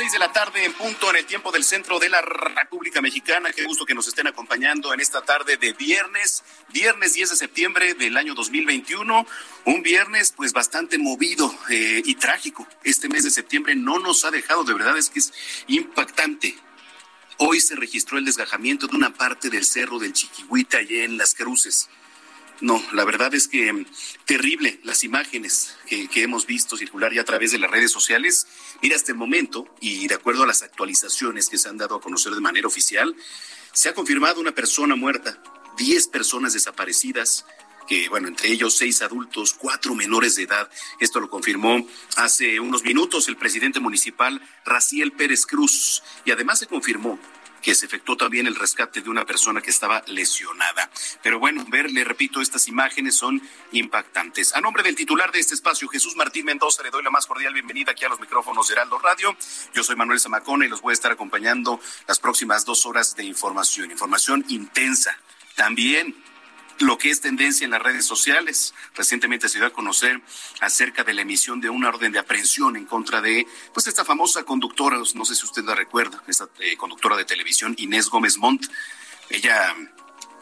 Seis 0.00 0.12
de 0.12 0.18
la 0.18 0.32
tarde 0.32 0.64
en 0.64 0.72
punto 0.72 1.10
en 1.10 1.16
el 1.16 1.26
tiempo 1.26 1.52
del 1.52 1.62
centro 1.62 1.98
de 1.98 2.08
la 2.08 2.22
República 2.22 3.02
Mexicana. 3.02 3.52
Qué 3.52 3.64
gusto 3.64 3.84
que 3.84 3.92
nos 3.94 4.08
estén 4.08 4.26
acompañando 4.26 4.94
en 4.94 5.00
esta 5.00 5.20
tarde 5.20 5.58
de 5.58 5.74
viernes, 5.74 6.42
viernes 6.72 7.12
10 7.12 7.28
de 7.28 7.36
septiembre 7.36 7.92
del 7.92 8.16
año 8.16 8.34
2021. 8.34 9.26
Un 9.66 9.82
viernes 9.82 10.32
pues 10.34 10.54
bastante 10.54 10.96
movido 10.96 11.54
eh, 11.68 12.00
y 12.02 12.14
trágico. 12.14 12.66
Este 12.82 13.10
mes 13.10 13.24
de 13.24 13.30
septiembre 13.30 13.74
no 13.74 13.98
nos 13.98 14.24
ha 14.24 14.30
dejado, 14.30 14.64
de 14.64 14.72
verdad 14.72 14.96
es 14.96 15.10
que 15.10 15.18
es 15.18 15.34
impactante. 15.66 16.56
Hoy 17.36 17.60
se 17.60 17.76
registró 17.76 18.16
el 18.16 18.24
desgajamiento 18.24 18.86
de 18.86 18.96
una 18.96 19.12
parte 19.12 19.50
del 19.50 19.66
cerro 19.66 19.98
del 19.98 20.14
Chiquihuita 20.14 20.78
allá 20.78 21.04
en 21.04 21.18
Las 21.18 21.34
Cruces. 21.34 21.90
No, 22.60 22.82
la 22.92 23.04
verdad 23.04 23.34
es 23.34 23.48
que 23.48 23.72
mm, 23.72 23.86
terrible 24.26 24.80
las 24.84 25.02
imágenes 25.02 25.76
que, 25.86 26.08
que, 26.08 26.22
hemos 26.22 26.46
visto 26.46 26.76
circular 26.76 27.12
ya 27.12 27.22
a 27.22 27.24
través 27.24 27.52
de 27.52 27.58
las 27.58 27.70
redes 27.70 27.90
sociales. 27.90 28.46
Mira, 28.82 28.96
hasta 28.96 29.12
el 29.12 29.18
momento, 29.18 29.66
y 29.80 30.06
de 30.08 30.14
acuerdo 30.14 30.42
a 30.42 30.46
las 30.46 30.62
actualizaciones 30.62 31.48
que 31.48 31.58
se 31.58 31.68
han 31.68 31.78
dado 31.78 31.96
a 31.96 32.00
conocer 32.00 32.32
de 32.34 32.40
manera 32.40 32.68
oficial, 32.68 33.16
se 33.72 33.88
ha 33.88 33.94
confirmado 33.94 34.40
una 34.40 34.52
persona 34.52 34.94
muerta, 34.94 35.42
10 35.78 36.08
personas 36.08 36.52
desaparecidas, 36.52 37.46
que, 37.90 38.08
bueno, 38.08 38.28
entre 38.28 38.52
ellos 38.52 38.76
seis 38.76 39.02
adultos, 39.02 39.52
cuatro 39.52 39.96
menores 39.96 40.36
de 40.36 40.44
edad. 40.44 40.70
Esto 41.00 41.18
lo 41.18 41.28
confirmó 41.28 41.84
hace 42.16 42.60
unos 42.60 42.84
minutos 42.84 43.26
el 43.26 43.36
presidente 43.36 43.80
municipal 43.80 44.40
Raciel 44.64 45.10
Pérez 45.10 45.44
Cruz. 45.44 46.00
Y 46.24 46.30
además 46.30 46.60
se 46.60 46.68
confirmó 46.68 47.18
que 47.62 47.74
se 47.74 47.86
efectuó 47.86 48.16
también 48.16 48.46
el 48.46 48.54
rescate 48.54 49.00
de 49.00 49.10
una 49.10 49.24
persona 49.24 49.60
que 49.60 49.70
estaba 49.70 50.02
lesionada. 50.06 50.90
Pero 51.22 51.38
bueno, 51.38 51.64
ver, 51.68 51.90
le 51.90 52.04
repito, 52.04 52.40
estas 52.40 52.68
imágenes 52.68 53.16
son 53.16 53.42
impactantes. 53.72 54.54
A 54.54 54.60
nombre 54.60 54.82
del 54.82 54.94
titular 54.94 55.30
de 55.32 55.40
este 55.40 55.54
espacio, 55.54 55.88
Jesús 55.88 56.16
Martín 56.16 56.44
Mendoza, 56.44 56.82
le 56.82 56.90
doy 56.90 57.02
la 57.02 57.10
más 57.10 57.26
cordial 57.26 57.52
bienvenida 57.54 57.92
aquí 57.92 58.04
a 58.04 58.08
los 58.08 58.20
micrófonos 58.20 58.68
de 58.68 58.74
Heraldo 58.74 58.98
Radio. 58.98 59.36
Yo 59.74 59.82
soy 59.82 59.96
Manuel 59.96 60.20
Zamacona 60.20 60.66
y 60.66 60.68
los 60.68 60.80
voy 60.80 60.92
a 60.92 60.94
estar 60.94 61.12
acompañando 61.12 61.80
las 62.06 62.18
próximas 62.18 62.64
dos 62.64 62.86
horas 62.86 63.16
de 63.16 63.24
información, 63.24 63.90
información 63.90 64.44
intensa. 64.48 65.16
También 65.54 66.14
lo 66.80 66.98
que 66.98 67.10
es 67.10 67.20
tendencia 67.20 67.64
en 67.64 67.70
las 67.70 67.82
redes 67.82 68.06
sociales. 68.06 68.74
Recientemente 68.94 69.48
se 69.48 69.58
dio 69.58 69.66
a 69.66 69.72
conocer 69.72 70.20
acerca 70.60 71.04
de 71.04 71.14
la 71.14 71.22
emisión 71.22 71.60
de 71.60 71.70
una 71.70 71.88
orden 71.88 72.12
de 72.12 72.18
aprehensión 72.18 72.76
en 72.76 72.86
contra 72.86 73.20
de 73.20 73.46
pues 73.72 73.86
esta 73.86 74.04
famosa 74.04 74.44
conductora, 74.44 74.96
no 75.14 75.24
sé 75.24 75.34
si 75.34 75.44
usted 75.44 75.64
la 75.64 75.74
recuerda, 75.74 76.22
esta 76.26 76.48
eh, 76.58 76.76
conductora 76.76 77.16
de 77.16 77.24
televisión 77.24 77.74
Inés 77.78 78.08
Gómez 78.08 78.38
Montt. 78.38 78.66
Ella 79.28 79.74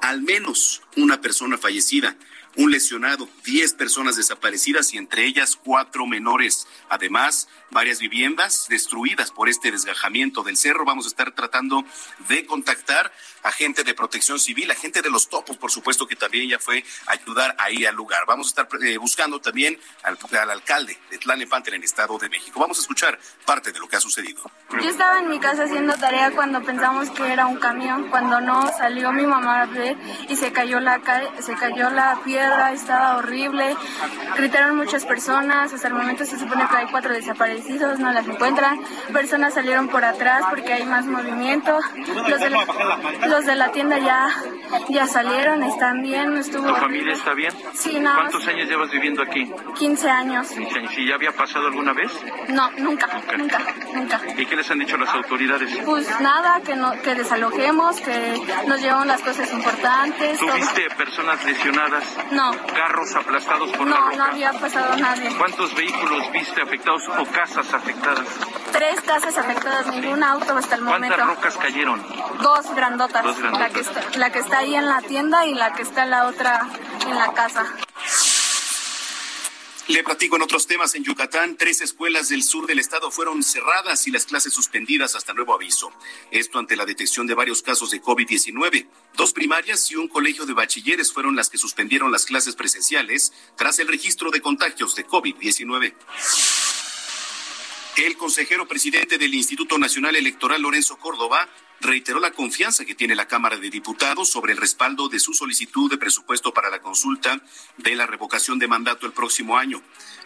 al 0.00 0.22
menos 0.22 0.82
una 0.96 1.20
persona 1.20 1.58
fallecida. 1.58 2.16
un 2.56 2.70
lesionado, 2.70 3.28
10 3.42 3.72
personas 3.72 4.14
desaparecidas 4.14 4.94
y 4.94 4.96
entre 4.96 5.26
ellas 5.26 5.56
cuatro 5.56 6.06
menores. 6.06 6.68
Además, 6.88 7.48
varias 7.74 7.98
viviendas 7.98 8.66
destruidas 8.70 9.30
por 9.30 9.50
este 9.50 9.70
desgajamiento 9.70 10.42
del 10.42 10.56
cerro. 10.56 10.86
Vamos 10.86 11.04
a 11.04 11.08
estar 11.08 11.32
tratando 11.32 11.84
de 12.28 12.46
contactar 12.46 13.12
a 13.42 13.52
gente 13.52 13.84
de 13.84 13.92
protección 13.92 14.40
civil, 14.40 14.70
a 14.70 14.74
gente 14.74 15.02
de 15.02 15.10
los 15.10 15.28
topos, 15.28 15.58
por 15.58 15.70
supuesto, 15.70 16.06
que 16.06 16.16
también 16.16 16.48
ya 16.48 16.58
fue 16.58 16.82
ayudar 17.06 17.54
ahí 17.58 17.84
al 17.84 17.94
lugar. 17.94 18.24
Vamos 18.26 18.46
a 18.46 18.62
estar 18.62 18.68
eh, 18.82 18.96
buscando 18.96 19.38
también 19.38 19.78
al, 20.02 20.16
alcalde 20.50 20.98
de 21.10 21.18
Tlalnepantla 21.18 21.74
en 21.74 21.82
el 21.82 21.84
Estado 21.84 22.16
de 22.16 22.30
México. 22.30 22.58
Vamos 22.58 22.78
a 22.78 22.80
escuchar 22.80 23.18
parte 23.44 23.70
de 23.70 23.78
lo 23.78 23.86
que 23.86 23.96
ha 23.96 24.00
sucedido. 24.00 24.42
Yo 24.70 24.88
estaba 24.88 25.18
en 25.18 25.28
mi 25.28 25.38
casa 25.38 25.64
haciendo 25.64 25.92
tarea 25.94 26.30
cuando 26.30 26.62
pensamos 26.62 27.10
que 27.10 27.30
era 27.30 27.46
un 27.46 27.56
camión, 27.56 28.08
cuando 28.08 28.40
no 28.40 28.66
salió 28.78 29.12
mi 29.12 29.26
mamá 29.26 29.62
a 29.62 29.66
ver 29.66 29.96
y 30.28 30.36
se 30.36 30.52
cayó 30.52 30.80
la 30.80 31.02
se 31.40 31.54
cayó 31.54 31.90
la 31.90 32.20
piedra, 32.24 32.72
estaba 32.72 33.16
horrible. 33.16 33.76
Gritaron 34.36 34.76
muchas 34.76 35.04
personas, 35.04 35.72
hasta 35.72 35.88
el 35.88 35.94
momento 35.94 36.24
se 36.24 36.38
supone 36.38 36.66
que 36.68 36.76
hay 36.76 36.86
cuatro 36.90 37.12
desaparecidos, 37.12 37.63
no 37.68 38.12
las 38.12 38.26
encuentran. 38.26 38.80
Personas 39.12 39.54
salieron 39.54 39.88
por 39.88 40.04
atrás 40.04 40.44
porque 40.50 40.72
hay 40.72 40.84
más 40.84 41.06
movimiento. 41.06 41.78
Los 42.28 42.40
de 42.40 42.50
los 43.28 43.46
de 43.46 43.54
la 43.54 43.72
tienda 43.72 43.98
ya, 43.98 44.28
ya 44.88 45.06
salieron, 45.06 45.62
están 45.62 46.02
bien. 46.02 46.36
Estuvo 46.36 46.66
¿Tu 46.68 46.74
familia 46.74 47.12
está 47.14 47.34
bien? 47.34 47.52
Sí, 47.74 47.98
no. 47.98 48.14
¿Cuántos 48.14 48.46
años 48.48 48.68
llevas 48.68 48.90
viviendo 48.90 49.22
aquí? 49.22 49.50
15 49.78 50.10
años. 50.10 50.48
¿Y 50.96 51.08
ya 51.08 51.14
había 51.14 51.32
pasado 51.32 51.66
alguna 51.66 51.92
vez? 51.92 52.12
No, 52.48 52.70
nunca, 52.72 53.08
nunca, 53.36 53.58
nunca. 53.94 54.20
¿Y 54.36 54.46
qué 54.46 54.56
les 54.56 54.70
han 54.70 54.78
dicho 54.78 54.96
las 54.96 55.08
autoridades? 55.10 55.70
Pues 55.84 56.20
nada, 56.20 56.60
que, 56.60 56.76
no, 56.76 56.92
que 57.02 57.14
desalojemos, 57.14 58.00
que 58.00 58.40
nos 58.66 58.80
llevan 58.80 59.08
las 59.08 59.20
cosas 59.22 59.52
importantes. 59.52 60.38
¿Tuviste 60.38 60.88
personas 60.96 61.44
lesionadas? 61.44 62.04
No. 62.30 62.52
¿Carros 62.74 63.14
aplastados 63.16 63.70
por 63.72 63.86
no, 63.86 63.94
la 63.94 64.00
roca? 64.00 64.16
No, 64.16 64.24
había 64.24 64.52
pasado 64.52 64.96
nadie. 64.96 65.30
¿Cuántos 65.36 65.74
vehículos 65.74 66.32
viste 66.32 66.62
afectados 66.62 67.02
o 67.18 67.24
casas 67.26 67.53
afectadas? 67.56 68.26
Tres 68.72 69.00
casas 69.02 69.36
afectadas, 69.38 69.86
ningún 69.86 70.22
auto 70.22 70.56
hasta 70.56 70.76
el 70.76 70.82
momento. 70.82 71.16
¿Cuántas 71.16 71.36
rocas 71.36 71.56
cayeron? 71.56 72.02
Dos 72.42 72.74
grandotas. 72.74 73.24
La, 73.38 73.70
que 73.70 73.80
está, 73.80 74.02
la 74.16 74.32
que 74.32 74.38
está 74.40 74.58
ahí 74.58 74.74
en 74.74 74.86
la 74.86 75.00
tienda 75.02 75.46
y 75.46 75.54
la 75.54 75.72
que 75.72 75.82
está 75.82 76.04
en 76.04 76.10
la 76.10 76.26
otra 76.26 76.66
en 77.06 77.14
la 77.14 77.32
casa. 77.32 77.66
Le 79.86 80.02
platico 80.02 80.36
en 80.36 80.42
otros 80.42 80.66
temas. 80.66 80.94
En 80.94 81.04
Yucatán, 81.04 81.58
tres 81.58 81.82
escuelas 81.82 82.30
del 82.30 82.42
sur 82.42 82.66
del 82.66 82.78
estado 82.78 83.10
fueron 83.10 83.42
cerradas 83.42 84.06
y 84.06 84.10
las 84.10 84.24
clases 84.24 84.54
suspendidas 84.54 85.14
hasta 85.14 85.34
nuevo 85.34 85.54
aviso. 85.54 85.92
Esto 86.30 86.58
ante 86.58 86.74
la 86.74 86.86
detección 86.86 87.26
de 87.26 87.34
varios 87.34 87.60
casos 87.60 87.90
de 87.90 88.00
COVID-19. 88.00 88.86
Dos 89.14 89.34
primarias 89.34 89.90
y 89.90 89.96
un 89.96 90.08
colegio 90.08 90.46
de 90.46 90.54
bachilleres 90.54 91.12
fueron 91.12 91.36
las 91.36 91.50
que 91.50 91.58
suspendieron 91.58 92.10
las 92.10 92.24
clases 92.24 92.56
presenciales 92.56 93.34
tras 93.56 93.78
el 93.78 93.88
registro 93.88 94.30
de 94.30 94.40
contagios 94.40 94.94
de 94.94 95.06
COVID-19. 95.06 95.94
El 97.96 98.16
consejero 98.16 98.66
presidente 98.66 99.18
del 99.18 99.34
Instituto 99.34 99.78
Nacional 99.78 100.16
Electoral, 100.16 100.60
Lorenzo 100.60 100.96
Córdoba, 100.96 101.48
reiteró 101.80 102.18
la 102.18 102.32
confianza 102.32 102.84
que 102.84 102.96
tiene 102.96 103.14
la 103.14 103.28
Cámara 103.28 103.56
de 103.56 103.70
Diputados 103.70 104.28
sobre 104.28 104.52
el 104.52 104.58
respaldo 104.58 105.08
de 105.08 105.20
su 105.20 105.32
solicitud 105.32 105.88
de 105.88 105.96
presupuesto 105.96 106.52
para 106.52 106.70
la 106.70 106.80
consulta 106.80 107.40
de 107.76 107.94
la 107.94 108.08
revocación 108.08 108.58
de 108.58 108.66
mandato 108.66 109.06
el 109.06 109.12
próximo 109.12 109.56
año. 109.56 109.80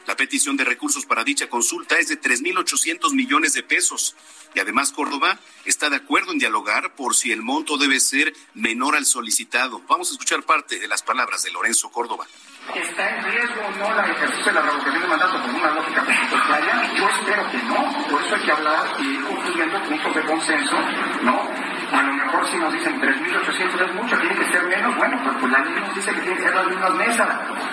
La 0.09 0.17
petición 0.17 0.57
de 0.57 0.65
recursos 0.65 1.05
para 1.05 1.23
dicha 1.23 1.51
consulta 1.51 1.99
es 1.99 2.09
de 2.09 2.19
3.800 2.19 3.13
millones 3.13 3.53
de 3.53 3.63
pesos. 3.63 4.17
Y 4.55 4.59
además 4.59 4.91
Córdoba 4.91 5.39
está 5.67 5.91
de 5.91 5.97
acuerdo 5.97 6.33
en 6.33 6.39
dialogar 6.39 6.95
por 6.95 7.15
si 7.15 7.31
el 7.31 7.43
monto 7.43 7.77
debe 7.77 8.01
ser 8.01 8.33
menor 8.55 8.97
al 8.97 9.05
solicitado. 9.05 9.83
Vamos 9.87 10.09
a 10.09 10.13
escuchar 10.13 10.45
parte 10.45 10.79
de 10.79 10.89
las 10.89 11.03
palabras 11.03 11.43
de 11.43 11.51
Lorenzo 11.51 11.91
Córdoba. 11.91 12.27
¿Está 12.75 13.19
en 13.19 13.25
riesgo 13.33 13.61
o 13.61 13.71
no 13.73 13.95
la 13.95 14.11
ejercicio 14.11 14.47
de 14.47 14.53
la 14.53 14.63
revocación 14.63 15.03
de 15.03 15.09
mandato 15.09 15.43
por 15.43 15.55
una 15.55 15.75
lógica 15.75 16.03
presupuestaria? 16.07 16.95
Yo 16.97 17.09
espero 17.11 17.51
que 17.51 17.59
no. 17.65 18.09
Por 18.09 18.25
eso 18.25 18.35
hay 18.35 18.45
que 18.47 18.53
hablar 18.53 18.97
y 19.01 19.07
ir 19.09 19.25
construyendo 19.25 19.83
puntos 19.85 20.15
de 20.15 20.25
consenso, 20.25 20.77
¿no? 21.23 21.58
Mejor 22.29 22.47
si 22.47 22.59
nos 22.59 22.71
dicen 22.75 23.01
3.800 23.01 23.89
es 23.89 23.95
mucho, 23.95 24.19
tiene 24.19 24.35
que 24.37 24.45
ser 24.53 24.63
menos, 24.65 24.95
bueno, 24.97 25.19
pues, 25.25 25.35
pues 25.41 25.51
la 25.51 25.61
ley 25.61 25.75
nos 25.81 25.95
dice 25.95 26.13
que 26.13 26.21
tiene 26.21 26.37
que 26.37 26.43
ser 26.43 26.55
las 26.55 26.67
mismas 26.67 26.95
mesas. 26.95 27.29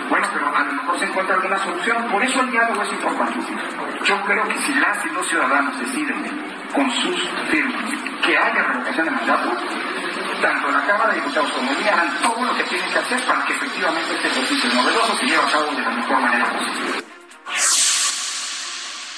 Bueno, 0.09 0.27
pero 0.31 0.55
a 0.55 0.63
lo 0.63 0.71
mejor 0.71 0.97
se 0.97 1.05
encuentra 1.05 1.35
alguna 1.35 1.57
solución. 1.57 2.07
Por 2.07 2.23
eso 2.23 2.39
el 2.39 2.51
diálogo 2.51 2.81
es 2.81 2.91
importantísimo. 2.93 3.59
Yo 4.05 4.21
creo 4.23 4.47
que 4.47 4.57
si 4.59 4.73
las 4.75 5.05
y 5.05 5.09
los 5.09 5.27
ciudadanos 5.27 5.77
deciden 5.77 6.41
con 6.73 6.89
sus 6.89 7.29
firmas 7.51 7.83
que 8.25 8.37
haya 8.37 8.63
revocación 8.63 9.05
de 9.05 9.11
mandato, 9.11 9.51
tanto 10.41 10.71
la 10.71 10.85
Cámara 10.87 11.09
de 11.09 11.15
Diputados 11.15 11.51
como 11.51 11.71
el 11.71 11.89
harán 11.89 12.17
todo 12.23 12.45
lo 12.45 12.55
que 12.55 12.63
tienen 12.63 12.89
que 12.91 12.99
hacer 12.99 13.21
para 13.25 13.45
que 13.45 13.53
efectivamente 13.53 14.15
este 14.15 14.27
ejercicio 14.29 14.73
novedoso 14.73 15.15
se 15.17 15.25
lleve 15.25 15.43
a 15.43 15.51
cabo 15.51 15.65
de 15.65 15.81
la 15.81 15.89
mejor 15.89 16.21
manera 16.21 16.45
posible. 16.45 17.04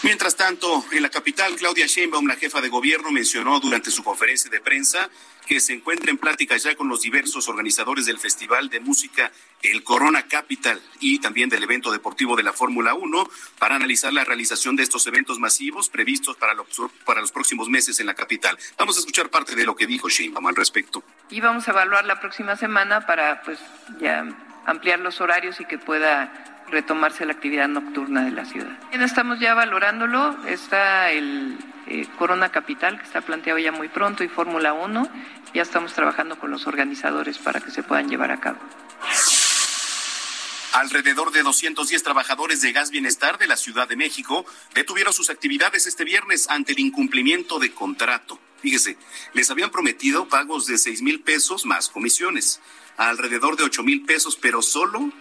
Mientras 0.04 0.36
tanto, 0.36 0.86
en 0.92 1.02
la 1.02 1.10
capital, 1.10 1.56
Claudia 1.56 1.88
Sheinbaum, 1.88 2.28
la 2.28 2.36
jefa 2.36 2.62
de 2.62 2.70
gobierno, 2.70 3.12
mencionó 3.12 3.60
durante 3.60 3.90
su 3.90 4.04
conferencia 4.04 4.50
de 4.52 4.62
prensa 4.62 5.10
que 5.48 5.60
se 5.60 5.74
encuentra 5.74 6.12
en 6.12 6.20
plática 6.20 6.56
ya 6.56 6.76
con 6.76 6.88
los 6.88 7.02
diversos 7.02 7.48
organizadores 7.48 8.06
del 8.06 8.20
Festival 8.20 8.70
de 8.70 8.80
Música 8.80 9.32
El 9.64 9.84
Corona 9.84 10.28
Capital 10.28 10.80
y 11.00 11.18
también 11.18 11.50
del 11.50 11.64
evento 11.64 11.92
deportivo 11.92 12.36
de 12.36 12.44
la 12.44 12.54
Fórmula 12.54 12.94
1 12.94 13.30
para 13.58 13.76
analizar 13.76 14.14
la 14.14 14.24
realización 14.24 14.76
de 14.76 14.84
estos 14.84 15.08
eventos 15.08 15.40
masivos 15.40 15.90
previstos 15.90 16.36
para 16.36 16.54
los, 16.54 16.68
para 17.04 17.22
los 17.22 17.32
próximos 17.32 17.68
meses 17.68 18.00
en 18.00 18.06
la 18.06 18.14
capital. 18.14 18.56
Vamos 18.78 18.98
a 18.98 19.00
escuchar 19.00 19.30
parte 19.30 19.56
de 19.56 19.64
lo 19.64 19.76
que 19.76 19.88
dijo 19.88 20.10
Sheinbaum 20.10 20.46
al 20.46 20.56
respecto. 20.56 21.04
Y 21.32 21.42
vamos 21.42 21.68
a 21.68 21.72
evaluar 21.72 22.06
la 22.06 22.20
próxima 22.20 22.56
semana 22.56 23.08
para 23.08 23.42
pues 23.42 23.58
ya 24.00 24.28
ampliar 24.68 25.00
los 25.00 25.22
horarios 25.22 25.60
y 25.60 25.66
que 25.66 25.80
pueda 25.80 26.57
retomarse 26.70 27.26
la 27.26 27.34
actividad 27.34 27.68
nocturna 27.68 28.24
de 28.24 28.32
la 28.32 28.46
ciudad. 28.46 28.78
Estamos 28.92 29.40
ya 29.40 29.54
valorándolo, 29.54 30.36
está 30.46 31.12
el 31.12 31.58
eh, 31.88 32.06
Corona 32.18 32.50
Capital, 32.50 32.98
que 32.98 33.06
está 33.06 33.22
planteado 33.22 33.60
ya 33.60 33.72
muy 33.72 33.88
pronto, 33.88 34.24
y 34.24 34.28
Fórmula 34.28 34.74
1, 34.74 35.10
ya 35.54 35.62
estamos 35.62 35.94
trabajando 35.94 36.38
con 36.38 36.52
los 36.52 36.68
organizadores 36.68 37.38
para 37.38 37.62
que 37.62 37.72
se 37.72 37.84
puedan 37.84 38.10
llevar 38.10 38.32
a 38.32 38.40
cabo. 38.40 38.60
Alrededor 40.74 41.32
de 41.32 41.42
210 41.42 42.04
trabajadores 42.04 42.62
de 42.62 42.72
Gas 42.72 42.92
Bienestar 42.92 43.38
de 43.38 43.48
la 43.48 43.58
Ciudad 43.58 43.88
de 43.88 43.96
México 43.96 44.46
detuvieron 44.76 45.14
sus 45.14 45.30
actividades 45.30 45.88
este 45.88 46.04
viernes 46.04 46.50
ante 46.50 46.74
el 46.74 46.80
incumplimiento 46.80 47.58
de 47.58 47.72
contrato. 47.72 48.40
Fíjese, 48.62 48.98
les 49.34 49.50
habían 49.50 49.72
prometido 49.72 50.28
pagos 50.28 50.68
de 50.68 50.78
6 50.78 51.02
mil 51.02 51.22
pesos 51.22 51.66
más 51.66 51.90
comisiones, 51.90 52.60
alrededor 52.98 53.56
de 53.56 53.64
8 53.64 53.82
mil 53.82 54.04
pesos, 54.04 54.38
pero 54.40 54.62
solo 54.62 55.12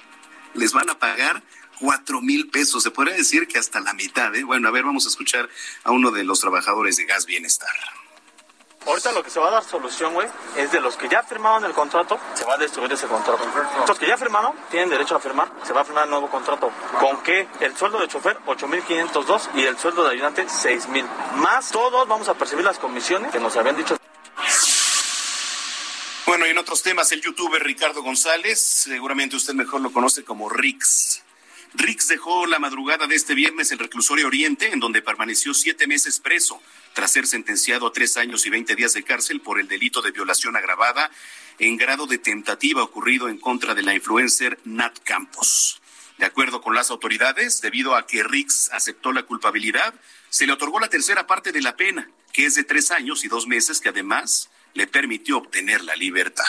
les 0.57 0.73
van 0.73 0.91
a 0.91 0.99
pagar 0.99 1.43
cuatro 1.81 2.21
mil 2.21 2.49
pesos. 2.51 2.83
Se 2.83 2.91
podría 2.91 3.15
decir 3.15 3.47
que 3.49 3.59
hasta 3.59 3.81
la 3.81 3.93
mitad. 3.95 4.35
¿eh? 4.35 4.45
Bueno, 4.45 4.69
a 4.69 4.71
ver, 4.71 4.85
vamos 4.85 5.07
a 5.07 5.09
escuchar 5.09 5.49
a 5.85 5.93
uno 5.93 6.11
de 6.11 6.25
los 6.25 6.41
trabajadores 6.41 6.97
de 6.97 7.05
Gas 7.05 7.27
Bienestar. 7.27 7.75
Ahorita 8.87 9.11
lo 9.11 9.25
que 9.25 9.31
se 9.31 9.41
va 9.41 9.49
a 9.49 9.51
dar 9.51 9.65
solución, 9.65 10.15
güey, 10.15 10.29
es 10.57 10.71
de 10.71 10.81
los 10.81 10.97
que 10.97 11.09
ya 11.09 11.21
firmaron 11.25 11.65
el 11.65 11.73
contrato, 11.73 12.21
se 12.35 12.45
va 12.45 12.55
a 12.55 12.57
destruir 12.57 12.93
ese 12.93 13.09
contrato. 13.09 13.45
Los 13.87 13.99
que 13.99 14.07
ya 14.07 14.17
firmaron 14.17 14.53
tienen 14.71 14.89
derecho 14.89 15.17
a 15.17 15.19
firmar, 15.19 15.51
se 15.65 15.73
va 15.73 15.81
a 15.81 15.85
firmar 15.85 16.05
el 16.05 16.11
nuevo 16.11 16.31
contrato. 16.31 16.71
¿Con 17.01 17.21
qué? 17.25 17.49
El 17.59 17.77
sueldo 17.77 17.99
de 17.99 18.07
chofer, 18.07 18.39
8.502 18.47 19.51
y 19.57 19.63
el 19.63 19.77
sueldo 19.77 20.05
de 20.05 20.11
ayudante, 20.13 20.47
6.000. 20.47 21.05
Más 21.35 21.73
todos 21.73 22.07
vamos 22.07 22.29
a 22.29 22.35
percibir 22.35 22.65
las 22.65 22.79
comisiones 22.79 23.33
que 23.33 23.41
nos 23.41 23.57
habían 23.57 23.77
dicho. 23.77 23.97
Bueno, 26.27 26.45
y 26.45 26.51
en 26.51 26.59
otros 26.59 26.83
temas, 26.83 27.13
el 27.13 27.21
youtuber 27.21 27.63
Ricardo 27.63 28.03
González, 28.03 28.61
seguramente 28.61 29.37
usted 29.37 29.55
mejor 29.55 29.81
lo 29.81 29.93
conoce 29.93 30.25
como 30.25 30.49
Rix. 30.49 31.23
Rix 31.75 32.09
dejó 32.09 32.47
la 32.47 32.59
madrugada 32.59 33.07
de 33.07 33.15
este 33.15 33.37
viernes 33.37 33.71
el 33.71 33.79
reclusorio 33.79 34.27
Oriente, 34.27 34.73
en 34.73 34.81
donde 34.81 35.03
permaneció 35.03 35.55
siete 35.55 35.87
meses 35.87 36.19
preso, 36.19 36.61
tras 36.95 37.13
ser 37.13 37.29
sentenciado 37.29 37.87
a 37.87 37.93
tres 37.93 38.17
años 38.17 38.45
y 38.45 38.51
veinte 38.51 38.75
días 38.75 38.93
de 38.95 39.05
cárcel 39.05 39.41
por 39.41 39.61
el 39.61 39.69
delito 39.69 40.03
de 40.03 40.11
violación 40.11 40.57
agravada 40.57 41.13
en 41.61 41.77
grado 41.77 42.09
de 42.09 42.19
tentativa 42.19 42.83
ocurrido 42.83 43.29
en 43.29 43.39
contra 43.39 43.77
de 43.77 43.85
la 43.85 43.95
influencer 43.95 44.59
Nat 44.65 44.99
Campos. 45.05 45.81
De 46.19 46.27
acuerdo 46.27 46.61
con 46.61 46.75
las 46.75 46.91
autoridades, 46.91 47.61
debido 47.61 47.95
a 47.95 48.05
que 48.05 48.25
Rix 48.25 48.69
aceptó 48.73 49.13
la 49.13 49.23
culpabilidad, 49.23 49.95
se 50.29 50.49
le 50.49 50.55
otorgó 50.55 50.81
la 50.81 50.89
tercera 50.89 51.29
parte 51.29 51.53
de 51.53 51.63
la 51.63 51.77
pena, 51.77 52.11
que 52.33 52.47
es 52.47 52.57
de 52.57 52.65
tres 52.65 52.91
años 52.91 53.25
y 53.25 53.29
dos 53.29 53.47
meses, 53.47 53.81
que 53.81 53.91
además 53.91 54.51
le 54.77 54.87
permitió 54.87 55.39
obtener 55.39 55.83
la 55.83 55.97
libertad. 55.97 56.45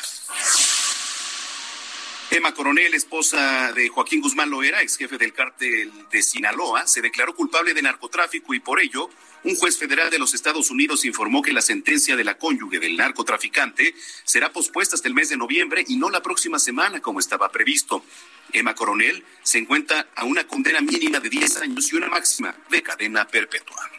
Emma 2.29 2.53
Coronel, 2.53 2.93
esposa 2.93 3.71
de 3.71 3.87
Joaquín 3.87 4.19
Guzmán 4.19 4.49
Loera, 4.49 4.81
ex 4.81 4.97
jefe 4.97 5.17
del 5.17 5.31
cártel 5.31 5.91
de 6.11 6.21
Sinaloa, 6.21 6.85
se 6.85 7.01
declaró 7.01 7.33
culpable 7.33 7.73
de 7.73 7.81
narcotráfico 7.81 8.53
y 8.53 8.59
por 8.59 8.81
ello 8.81 9.09
un 9.43 9.55
juez 9.55 9.77
federal 9.77 10.09
de 10.09 10.19
los 10.19 10.33
Estados 10.33 10.69
Unidos 10.69 11.05
informó 11.05 11.41
que 11.41 11.53
la 11.53 11.61
sentencia 11.61 12.17
de 12.17 12.25
la 12.25 12.37
cónyuge 12.37 12.79
del 12.79 12.97
narcotraficante 12.97 13.95
será 14.25 14.51
pospuesta 14.51 14.95
hasta 14.95 15.07
el 15.07 15.13
mes 15.13 15.29
de 15.29 15.37
noviembre 15.37 15.85
y 15.87 15.95
no 15.95 16.09
la 16.09 16.21
próxima 16.21 16.59
semana 16.59 16.99
como 16.99 17.19
estaba 17.19 17.49
previsto. 17.49 18.03
Emma 18.51 18.75
Coronel 18.75 19.23
se 19.41 19.59
encuentra 19.59 20.09
a 20.13 20.25
una 20.25 20.45
condena 20.45 20.81
mínima 20.81 21.21
de 21.21 21.29
10 21.29 21.57
años 21.61 21.93
y 21.93 21.95
una 21.95 22.09
máxima 22.09 22.53
de 22.69 22.83
cadena 22.83 23.25
perpetua. 23.25 23.89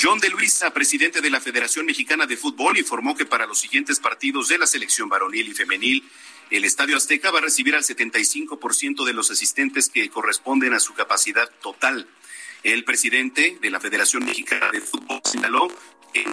John 0.00 0.18
de 0.18 0.28
Luisa, 0.28 0.72
presidente 0.72 1.20
de 1.20 1.30
la 1.30 1.40
Federación 1.40 1.86
Mexicana 1.86 2.26
de 2.26 2.36
Fútbol, 2.36 2.76
informó 2.78 3.16
que 3.16 3.26
para 3.26 3.46
los 3.46 3.58
siguientes 3.58 4.00
partidos 4.00 4.48
de 4.48 4.58
la 4.58 4.66
selección 4.66 5.08
varonil 5.08 5.48
y 5.48 5.54
femenil 5.54 6.04
el 6.50 6.64
Estadio 6.64 6.96
Azteca 6.96 7.30
va 7.30 7.38
a 7.38 7.42
recibir 7.42 7.74
al 7.74 7.82
75% 7.82 9.04
de 9.04 9.12
los 9.12 9.30
asistentes 9.30 9.88
que 9.88 10.08
corresponden 10.10 10.74
a 10.74 10.80
su 10.80 10.94
capacidad 10.94 11.48
total. 11.62 12.06
El 12.62 12.84
presidente 12.84 13.58
de 13.60 13.70
la 13.70 13.80
Federación 13.80 14.24
Mexicana 14.24 14.70
de 14.70 14.80
Fútbol 14.80 15.20
señaló 15.24 15.68
que 16.12 16.24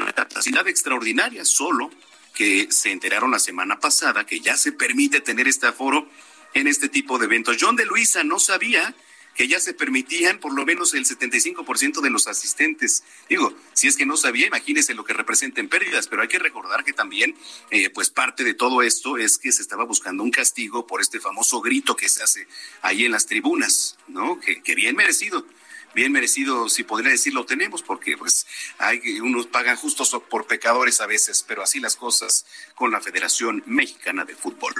una 0.00 0.12
capacidad 0.12 0.66
extraordinaria, 0.66 1.44
solo 1.44 1.90
que 2.34 2.68
se 2.70 2.90
enteraron 2.90 3.30
la 3.30 3.38
semana 3.38 3.78
pasada 3.78 4.24
que 4.26 4.40
ya 4.40 4.56
se 4.56 4.72
permite 4.72 5.20
tener 5.20 5.46
este 5.46 5.66
aforo 5.66 6.08
en 6.54 6.66
este 6.66 6.88
tipo 6.88 7.18
de 7.18 7.26
eventos. 7.26 7.56
John 7.60 7.76
de 7.76 7.86
Luisa 7.86 8.24
no 8.24 8.38
sabía 8.38 8.94
que 9.34 9.48
ya 9.48 9.60
se 9.60 9.74
permitían 9.74 10.38
por 10.38 10.54
lo 10.54 10.64
menos 10.64 10.94
el 10.94 11.06
75% 11.06 12.00
de 12.00 12.10
los 12.10 12.26
asistentes. 12.28 13.02
Digo, 13.28 13.54
si 13.72 13.88
es 13.88 13.96
que 13.96 14.06
no 14.06 14.16
sabía, 14.16 14.46
imagínese 14.46 14.94
lo 14.94 15.04
que 15.04 15.12
representen 15.12 15.68
pérdidas, 15.68 16.08
pero 16.08 16.22
hay 16.22 16.28
que 16.28 16.38
recordar 16.38 16.84
que 16.84 16.92
también, 16.92 17.34
eh, 17.70 17.90
pues 17.90 18.10
parte 18.10 18.44
de 18.44 18.54
todo 18.54 18.82
esto 18.82 19.18
es 19.18 19.38
que 19.38 19.52
se 19.52 19.62
estaba 19.62 19.84
buscando 19.84 20.22
un 20.22 20.30
castigo 20.30 20.86
por 20.86 21.00
este 21.00 21.20
famoso 21.20 21.60
grito 21.60 21.96
que 21.96 22.08
se 22.08 22.22
hace 22.22 22.46
ahí 22.82 23.04
en 23.04 23.12
las 23.12 23.26
tribunas, 23.26 23.98
¿no? 24.08 24.38
Que, 24.40 24.74
bien 24.74 24.96
merecido 24.96 25.46
bien 25.94 26.10
merecido, 26.10 26.70
si 26.70 26.84
podría 26.84 27.10
decirlo, 27.10 27.44
tenemos, 27.44 27.82
porque 27.82 28.16
pues 28.16 28.46
hay 28.78 29.20
unos 29.20 29.46
pagan 29.46 29.76
justos 29.76 30.18
por 30.30 30.46
pecadores 30.46 31.02
a 31.02 31.06
veces, 31.06 31.44
pero 31.46 31.62
así 31.62 31.80
las 31.80 31.96
cosas 31.96 32.46
con 32.74 32.90
la 32.90 33.02
Federación 33.02 33.62
Mexicana 33.66 34.24
de 34.24 34.34
Fútbol. 34.34 34.74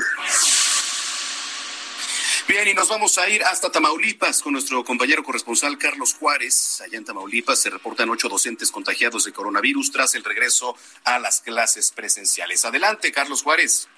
Bien, 2.49 2.67
y 2.69 2.75
nos 2.75 2.89
vamos 2.89 3.19
a 3.19 3.29
ir 3.29 3.43
hasta 3.45 3.71
Tamaulipas 3.71 4.43
con 4.43 4.53
nuestro 4.53 4.83
compañero 4.83 5.23
corresponsal 5.23 5.79
Carlos 5.79 6.15
Juárez. 6.19 6.83
Allá 6.85 6.99
en 6.99 7.05
Tamaulipas 7.05 7.61
se 7.61 7.71
reportan 7.71 8.11
ocho 8.11 8.29
docentes 8.29 8.73
contagiados 8.73 9.25
de 9.25 9.33
coronavirus 9.33 9.93
tras 9.93 10.15
el 10.17 10.25
regreso 10.25 10.77
a 11.05 11.19
las 11.19 11.41
clases 11.41 11.93
presenciales. 11.93 12.65
Adelante, 12.65 13.13
Carlos 13.13 13.43
Juárez. 13.43 13.89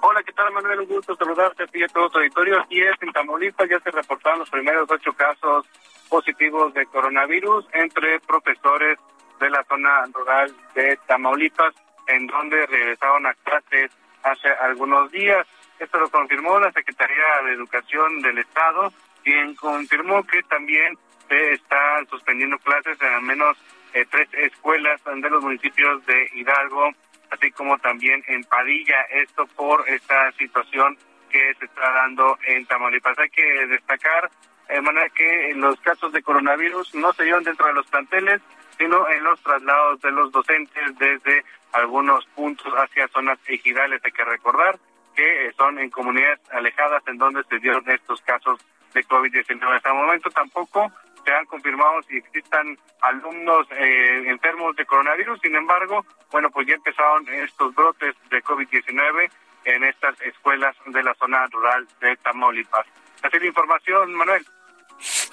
Hola, 0.00 0.22
¿qué 0.22 0.32
tal, 0.32 0.52
Manuel? 0.52 0.80
Un 0.80 0.86
gusto 0.86 1.16
saludarte 1.16 1.64
a 1.64 1.66
ti 1.66 1.78
y 1.80 1.82
a 1.82 1.88
todo 1.88 2.10
tu 2.10 2.18
auditorio. 2.18 2.60
Aquí 2.60 2.82
es, 2.82 2.94
en 3.00 3.10
Tamaulipas 3.10 3.70
ya 3.70 3.80
se 3.80 3.90
reportaron 3.90 4.40
los 4.40 4.50
primeros 4.50 4.88
ocho 4.90 5.14
casos 5.14 5.66
positivos 6.10 6.74
de 6.74 6.84
coronavirus 6.86 7.64
entre 7.72 8.20
profesores 8.20 8.98
de 9.40 9.50
la 9.50 9.64
zona 9.64 10.04
rural 10.12 10.54
de 10.74 10.98
Tamaulipas, 11.08 11.74
en 12.06 12.26
donde 12.26 12.66
regresaron 12.66 13.26
a 13.26 13.34
clases 13.34 13.90
hace 14.22 14.48
algunos 14.60 15.10
días. 15.10 15.46
Esto 15.78 15.98
lo 15.98 16.08
confirmó 16.08 16.58
la 16.58 16.72
Secretaría 16.72 17.42
de 17.44 17.52
Educación 17.52 18.20
del 18.20 18.38
Estado, 18.38 18.92
quien 19.22 19.54
confirmó 19.54 20.22
que 20.24 20.42
también 20.44 20.96
se 21.28 21.52
están 21.52 22.06
suspendiendo 22.08 22.58
clases 22.58 23.00
en 23.00 23.12
al 23.12 23.22
menos 23.22 23.56
eh, 23.92 24.04
tres 24.10 24.28
escuelas 24.34 25.00
de 25.04 25.30
los 25.30 25.42
municipios 25.42 26.04
de 26.06 26.30
Hidalgo, 26.34 26.90
así 27.30 27.50
como 27.52 27.78
también 27.78 28.22
en 28.26 28.44
Padilla, 28.44 29.02
esto 29.10 29.46
por 29.56 29.88
esta 29.88 30.32
situación 30.32 30.96
que 31.30 31.54
se 31.54 31.64
está 31.64 31.90
dando 31.92 32.38
en 32.46 32.66
Tamaulipas. 32.66 33.18
Hay 33.18 33.30
que 33.30 33.66
destacar, 33.66 34.30
de 34.68 34.80
manera 34.80 35.08
que 35.10 35.52
los 35.56 35.80
casos 35.80 36.12
de 36.12 36.22
coronavirus 36.22 36.94
no 36.94 37.12
se 37.12 37.24
dieron 37.24 37.42
dentro 37.42 37.66
de 37.66 37.74
los 37.74 37.86
planteles, 37.86 38.40
sino 38.78 39.08
en 39.08 39.24
los 39.24 39.40
traslados 39.42 40.00
de 40.00 40.10
los 40.10 40.30
docentes 40.32 40.98
desde 40.98 41.44
algunos 41.72 42.24
puntos 42.26 42.72
hacia 42.74 43.08
zonas 43.08 43.38
ejidales. 43.46 44.00
Hay 44.04 44.12
que 44.12 44.24
recordar 44.24 44.78
que 45.14 45.52
son 45.56 45.78
en 45.78 45.90
comunidades 45.90 46.40
alejadas 46.50 47.02
en 47.06 47.18
donde 47.18 47.42
se 47.44 47.58
dieron 47.58 47.88
estos 47.88 48.20
casos 48.22 48.60
de 48.92 49.04
COVID-19. 49.04 49.76
Hasta 49.76 49.90
el 49.90 49.96
momento 49.96 50.30
tampoco 50.30 50.92
se 51.24 51.32
han 51.32 51.46
confirmado 51.46 52.02
si 52.02 52.16
existan 52.18 52.78
alumnos 53.00 53.66
eh, 53.72 54.24
enfermos 54.26 54.76
de 54.76 54.84
coronavirus, 54.86 55.40
sin 55.40 55.54
embargo, 55.56 56.04
bueno, 56.30 56.50
pues 56.50 56.66
ya 56.66 56.74
empezaron 56.74 57.26
estos 57.28 57.74
brotes 57.74 58.14
de 58.30 58.42
COVID-19 58.42 59.30
en 59.64 59.84
estas 59.84 60.20
escuelas 60.20 60.76
de 60.86 61.02
la 61.02 61.14
zona 61.14 61.46
rural 61.46 61.88
de 62.00 62.16
Tamaulipas. 62.16 62.86
Así 63.22 63.38
la 63.38 63.46
información, 63.46 64.14
Manuel. 64.14 64.44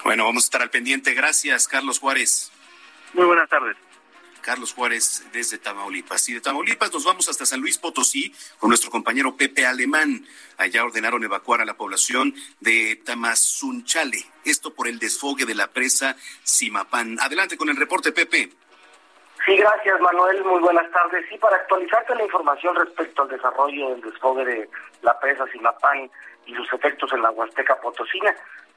Bueno, 0.04 0.24
vamos 0.24 0.44
a 0.44 0.46
estar 0.46 0.62
al 0.62 0.70
pendiente. 0.70 1.12
Gracias, 1.14 1.68
Carlos 1.68 1.98
Juárez. 1.98 2.50
Muy 3.12 3.26
buenas 3.26 3.48
tardes. 3.48 3.76
Carlos 4.42 4.74
Juárez 4.74 5.24
desde 5.32 5.58
Tamaulipas. 5.58 6.28
Y 6.28 6.34
de 6.34 6.40
Tamaulipas 6.40 6.92
nos 6.92 7.04
vamos 7.04 7.28
hasta 7.28 7.46
San 7.46 7.60
Luis 7.60 7.78
Potosí 7.78 8.34
con 8.58 8.68
nuestro 8.68 8.90
compañero 8.90 9.36
Pepe 9.36 9.64
Alemán. 9.64 10.26
Allá 10.58 10.84
ordenaron 10.84 11.24
evacuar 11.24 11.60
a 11.60 11.64
la 11.64 11.74
población 11.74 12.34
de 12.60 12.96
Tamazunchale, 12.96 14.26
esto 14.44 14.74
por 14.74 14.88
el 14.88 14.98
desfogue 14.98 15.46
de 15.46 15.54
la 15.54 15.68
presa 15.68 16.16
Simapán. 16.42 17.18
Adelante 17.20 17.56
con 17.56 17.68
el 17.68 17.76
reporte, 17.76 18.12
Pepe. 18.12 18.50
Sí, 19.44 19.56
gracias 19.56 20.00
Manuel, 20.00 20.44
muy 20.44 20.60
buenas 20.60 20.88
tardes. 20.92 21.24
Sí, 21.28 21.36
para 21.38 21.56
actualizarte 21.56 22.14
la 22.14 22.24
información 22.24 22.76
respecto 22.76 23.22
al 23.22 23.28
desarrollo 23.28 23.90
del 23.90 24.00
desfogue 24.02 24.44
de 24.44 24.68
la 25.02 25.18
presa 25.18 25.46
Simapán 25.50 26.10
y 26.46 26.54
sus 26.54 26.72
efectos 26.72 27.12
en 27.12 27.22
la 27.22 27.30
Huasteca 27.30 27.80
Potosina, 27.80 28.34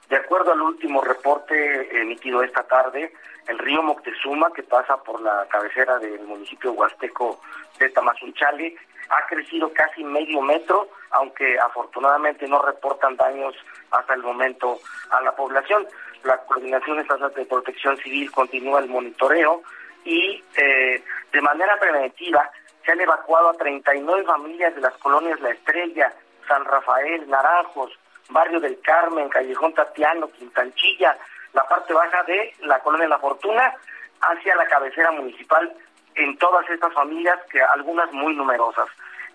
de 0.10 0.16
acuerdo 0.18 0.54
al 0.54 0.62
último 0.62 1.02
reporte 1.02 2.02
emitido 2.02 2.44
esta 2.44 2.64
tarde, 2.64 3.14
el 3.48 3.58
río 3.60 3.82
Moctezuma, 3.82 4.52
que 4.54 4.64
pasa 4.64 4.98
por 4.98 5.22
la 5.22 5.46
cabecera 5.50 5.98
del 6.00 6.22
municipio 6.22 6.74
huasteco 6.74 7.40
de 7.80 7.90
Tamazunchale, 7.90 8.76
ha 9.10 9.26
crecido 9.28 9.72
casi 9.74 10.04
medio 10.04 10.42
metro, 10.42 10.90
aunque 11.12 11.60
afortunadamente 11.60 12.48
no 12.48 12.62
reportan 12.62 13.16
daños 13.16 13.56
hasta 13.92 14.14
el 14.14 14.24
momento 14.24 14.80
a 15.12 15.22
la 15.22 15.36
población. 15.36 15.88
La 16.24 16.38
Coordinación 16.38 17.00
Estatal 17.00 17.34
de 17.34 17.46
Protección 17.46 17.98
Civil 17.98 18.32
continúa 18.32 18.80
el 18.80 18.90
monitoreo 18.90 19.62
y 20.04 20.44
eh, 20.58 21.04
de 21.32 21.42
manera 21.42 21.80
preventiva 21.80 22.50
se 22.84 22.92
han 22.92 23.02
evacuado 23.02 23.50
a 23.50 23.54
39 23.54 24.24
familias 24.24 24.76
de 24.76 24.82
las 24.82 24.94
colonias 24.98 25.40
La 25.42 25.52
Estrella, 25.52 26.14
San 26.48 26.66
Rafael, 26.66 27.28
Naranjos, 27.30 27.92
Barrio 28.30 28.60
del 28.60 28.80
Carmen, 28.82 29.30
Callejón 29.30 29.74
Tatiano, 29.74 30.30
Quintanchilla, 30.30 31.18
la 31.54 31.64
parte 31.68 31.94
baja 31.94 32.24
de 32.24 32.54
la 32.62 32.80
colonia 32.80 33.08
La 33.08 33.20
Fortuna, 33.20 33.74
hacia 34.22 34.56
la 34.56 34.66
cabecera 34.68 35.12
municipal 35.12 35.74
en 36.16 36.38
todas 36.38 36.70
estas 36.70 36.94
familias, 36.94 37.38
que 37.52 37.62
algunas 37.62 38.12
muy 38.12 38.36
numerosas. 38.36 38.88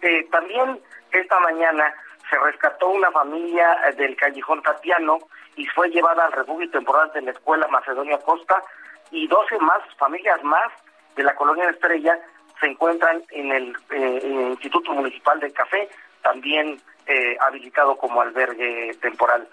Eh, 0.02 0.26
también 0.30 0.80
esta 1.12 1.38
mañana 1.40 1.94
se 2.28 2.38
rescató 2.38 2.88
una 2.88 3.10
familia 3.10 3.78
eh, 3.86 3.92
del 3.92 4.16
Callejón 4.16 4.62
Tatiano 4.62 5.18
y 5.56 5.66
fue 5.66 5.90
llevada 5.90 6.26
al 6.26 6.32
refugio 6.32 6.70
temporal 6.70 7.12
de 7.12 7.22
la 7.22 7.32
Escuela 7.32 7.66
Macedonia 7.68 8.18
Costa 8.18 8.62
y 9.10 9.26
12 9.26 9.58
más, 9.58 9.82
familias 9.96 10.42
más 10.42 10.72
de 11.16 11.24
la 11.24 11.34
colonia 11.34 11.68
Estrella 11.68 12.18
se 12.60 12.66
encuentran 12.66 13.22
en 13.30 13.52
el, 13.52 13.76
eh, 13.90 14.20
en 14.22 14.38
el 14.38 14.48
Instituto 14.50 14.92
Municipal 14.92 15.40
de 15.40 15.52
Café, 15.52 15.88
también 16.22 16.80
eh, 17.06 17.36
habilitado 17.40 17.96
como 17.96 18.20
albergue 18.20 18.96
temporal. 19.00 19.46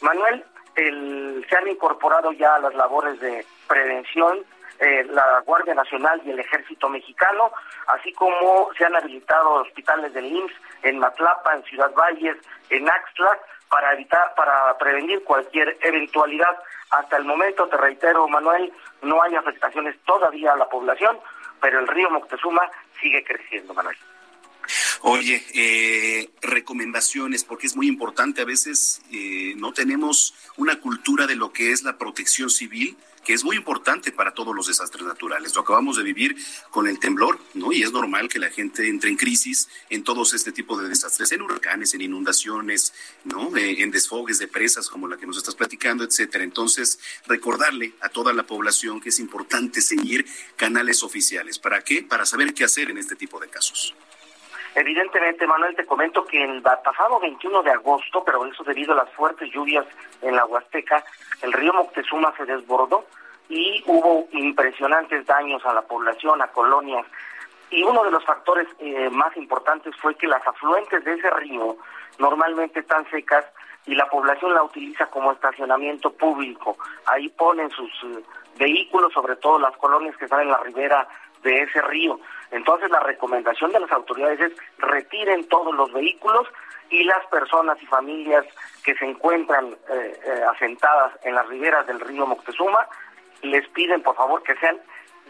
Manuel, 0.00 0.44
el, 0.76 1.46
se 1.48 1.56
han 1.56 1.68
incorporado 1.68 2.32
ya 2.32 2.54
a 2.54 2.60
las 2.60 2.74
labores 2.74 3.20
de 3.20 3.44
prevención 3.68 4.44
eh, 4.78 5.04
la 5.04 5.40
Guardia 5.46 5.74
Nacional 5.74 6.20
y 6.24 6.30
el 6.30 6.40
Ejército 6.40 6.88
Mexicano, 6.88 7.52
así 7.86 8.12
como 8.14 8.68
se 8.76 8.84
han 8.84 8.96
habilitado 8.96 9.52
hospitales 9.54 10.12
del 10.12 10.26
IMSS 10.26 10.54
en 10.82 10.98
Matlapa, 10.98 11.54
en 11.54 11.62
Ciudad 11.64 11.92
Valles, 11.94 12.36
en 12.68 12.88
Axtla, 12.88 13.38
para 13.68 13.92
evitar, 13.92 14.34
para 14.34 14.76
prevenir 14.78 15.22
cualquier 15.22 15.76
eventualidad. 15.82 16.58
Hasta 16.90 17.16
el 17.16 17.24
momento, 17.24 17.68
te 17.68 17.76
reitero, 17.76 18.26
Manuel, 18.26 18.72
no 19.02 19.22
hay 19.22 19.36
afectaciones 19.36 19.96
todavía 20.04 20.52
a 20.52 20.56
la 20.56 20.68
población, 20.68 21.16
pero 21.60 21.78
el 21.78 21.86
río 21.86 22.10
Moctezuma 22.10 22.68
sigue 23.00 23.22
creciendo, 23.22 23.74
Manuel. 23.74 23.96
Oye, 25.04 25.44
eh, 25.54 26.30
recomendaciones, 26.42 27.42
porque 27.42 27.66
es 27.66 27.74
muy 27.74 27.88
importante, 27.88 28.40
a 28.40 28.44
veces 28.44 29.02
eh, 29.10 29.52
no 29.56 29.72
tenemos 29.72 30.32
una 30.56 30.78
cultura 30.78 31.26
de 31.26 31.34
lo 31.34 31.52
que 31.52 31.72
es 31.72 31.82
la 31.82 31.98
protección 31.98 32.50
civil, 32.50 32.96
que 33.24 33.32
es 33.32 33.42
muy 33.42 33.56
importante 33.56 34.12
para 34.12 34.32
todos 34.32 34.54
los 34.54 34.68
desastres 34.68 35.04
naturales. 35.04 35.56
Lo 35.56 35.62
acabamos 35.62 35.96
de 35.96 36.04
vivir 36.04 36.36
con 36.70 36.86
el 36.86 37.00
temblor, 37.00 37.40
¿no? 37.54 37.72
Y 37.72 37.82
es 37.82 37.90
normal 37.90 38.28
que 38.28 38.38
la 38.38 38.50
gente 38.50 38.88
entre 38.88 39.10
en 39.10 39.16
crisis 39.16 39.68
en 39.90 40.04
todos 40.04 40.34
este 40.34 40.52
tipo 40.52 40.80
de 40.80 40.88
desastres, 40.88 41.32
en 41.32 41.42
huracanes, 41.42 41.94
en 41.94 42.02
inundaciones, 42.02 42.92
¿no? 43.24 43.56
Eh, 43.56 43.82
en 43.82 43.90
desfogues 43.90 44.38
de 44.38 44.46
presas 44.46 44.88
como 44.88 45.08
la 45.08 45.16
que 45.16 45.26
nos 45.26 45.36
estás 45.36 45.56
platicando, 45.56 46.04
etcétera. 46.04 46.44
Entonces, 46.44 47.00
recordarle 47.26 47.94
a 48.00 48.08
toda 48.08 48.32
la 48.32 48.46
población 48.46 49.00
que 49.00 49.08
es 49.08 49.18
importante 49.18 49.80
seguir 49.80 50.26
canales 50.54 51.02
oficiales. 51.02 51.58
¿Para 51.58 51.82
qué? 51.82 52.04
Para 52.04 52.24
saber 52.24 52.54
qué 52.54 52.62
hacer 52.62 52.88
en 52.88 52.98
este 52.98 53.16
tipo 53.16 53.40
de 53.40 53.48
casos. 53.48 53.94
Evidentemente, 54.74 55.46
Manuel, 55.46 55.76
te 55.76 55.84
comento 55.84 56.24
que 56.24 56.42
el 56.42 56.62
pasado 56.62 57.20
21 57.20 57.62
de 57.62 57.70
agosto, 57.72 58.24
pero 58.24 58.46
eso 58.46 58.64
debido 58.64 58.92
a 58.92 59.04
las 59.04 59.10
fuertes 59.10 59.50
lluvias 59.52 59.84
en 60.22 60.34
la 60.34 60.46
Huasteca, 60.46 61.04
el 61.42 61.52
río 61.52 61.74
Moctezuma 61.74 62.34
se 62.36 62.46
desbordó 62.46 63.04
y 63.48 63.82
hubo 63.86 64.26
impresionantes 64.32 65.26
daños 65.26 65.64
a 65.66 65.74
la 65.74 65.82
población, 65.82 66.40
a 66.40 66.48
colonias. 66.48 67.04
Y 67.70 67.82
uno 67.82 68.02
de 68.04 68.10
los 68.10 68.24
factores 68.24 68.66
eh, 68.78 69.10
más 69.10 69.36
importantes 69.36 69.94
fue 69.96 70.14
que 70.14 70.26
las 70.26 70.46
afluentes 70.46 71.04
de 71.04 71.14
ese 71.14 71.30
río 71.30 71.76
normalmente 72.18 72.80
están 72.80 73.08
secas 73.10 73.44
y 73.86 73.94
la 73.94 74.08
población 74.08 74.54
la 74.54 74.62
utiliza 74.62 75.06
como 75.06 75.32
estacionamiento 75.32 76.12
público. 76.12 76.78
Ahí 77.06 77.28
ponen 77.28 77.70
sus 77.70 77.90
eh, 78.04 78.22
vehículos, 78.58 79.12
sobre 79.12 79.36
todo 79.36 79.58
las 79.58 79.76
colonias 79.76 80.16
que 80.16 80.24
están 80.24 80.40
en 80.40 80.50
la 80.50 80.58
ribera 80.58 81.06
de 81.42 81.62
ese 81.62 81.80
río. 81.82 82.18
Entonces 82.52 82.90
la 82.90 83.00
recomendación 83.00 83.72
de 83.72 83.80
las 83.80 83.90
autoridades 83.90 84.38
es 84.40 84.52
retiren 84.78 85.48
todos 85.48 85.74
los 85.74 85.90
vehículos 85.92 86.46
y 86.90 87.02
las 87.04 87.24
personas 87.26 87.82
y 87.82 87.86
familias 87.86 88.44
que 88.84 88.94
se 88.94 89.06
encuentran 89.06 89.74
eh, 89.90 90.20
eh, 90.24 90.42
asentadas 90.54 91.12
en 91.24 91.34
las 91.34 91.48
riberas 91.48 91.86
del 91.86 91.98
río 91.98 92.26
Moctezuma, 92.26 92.86
les 93.40 93.66
piden 93.68 94.02
por 94.02 94.14
favor 94.14 94.42
que 94.42 94.54
sean 94.56 94.78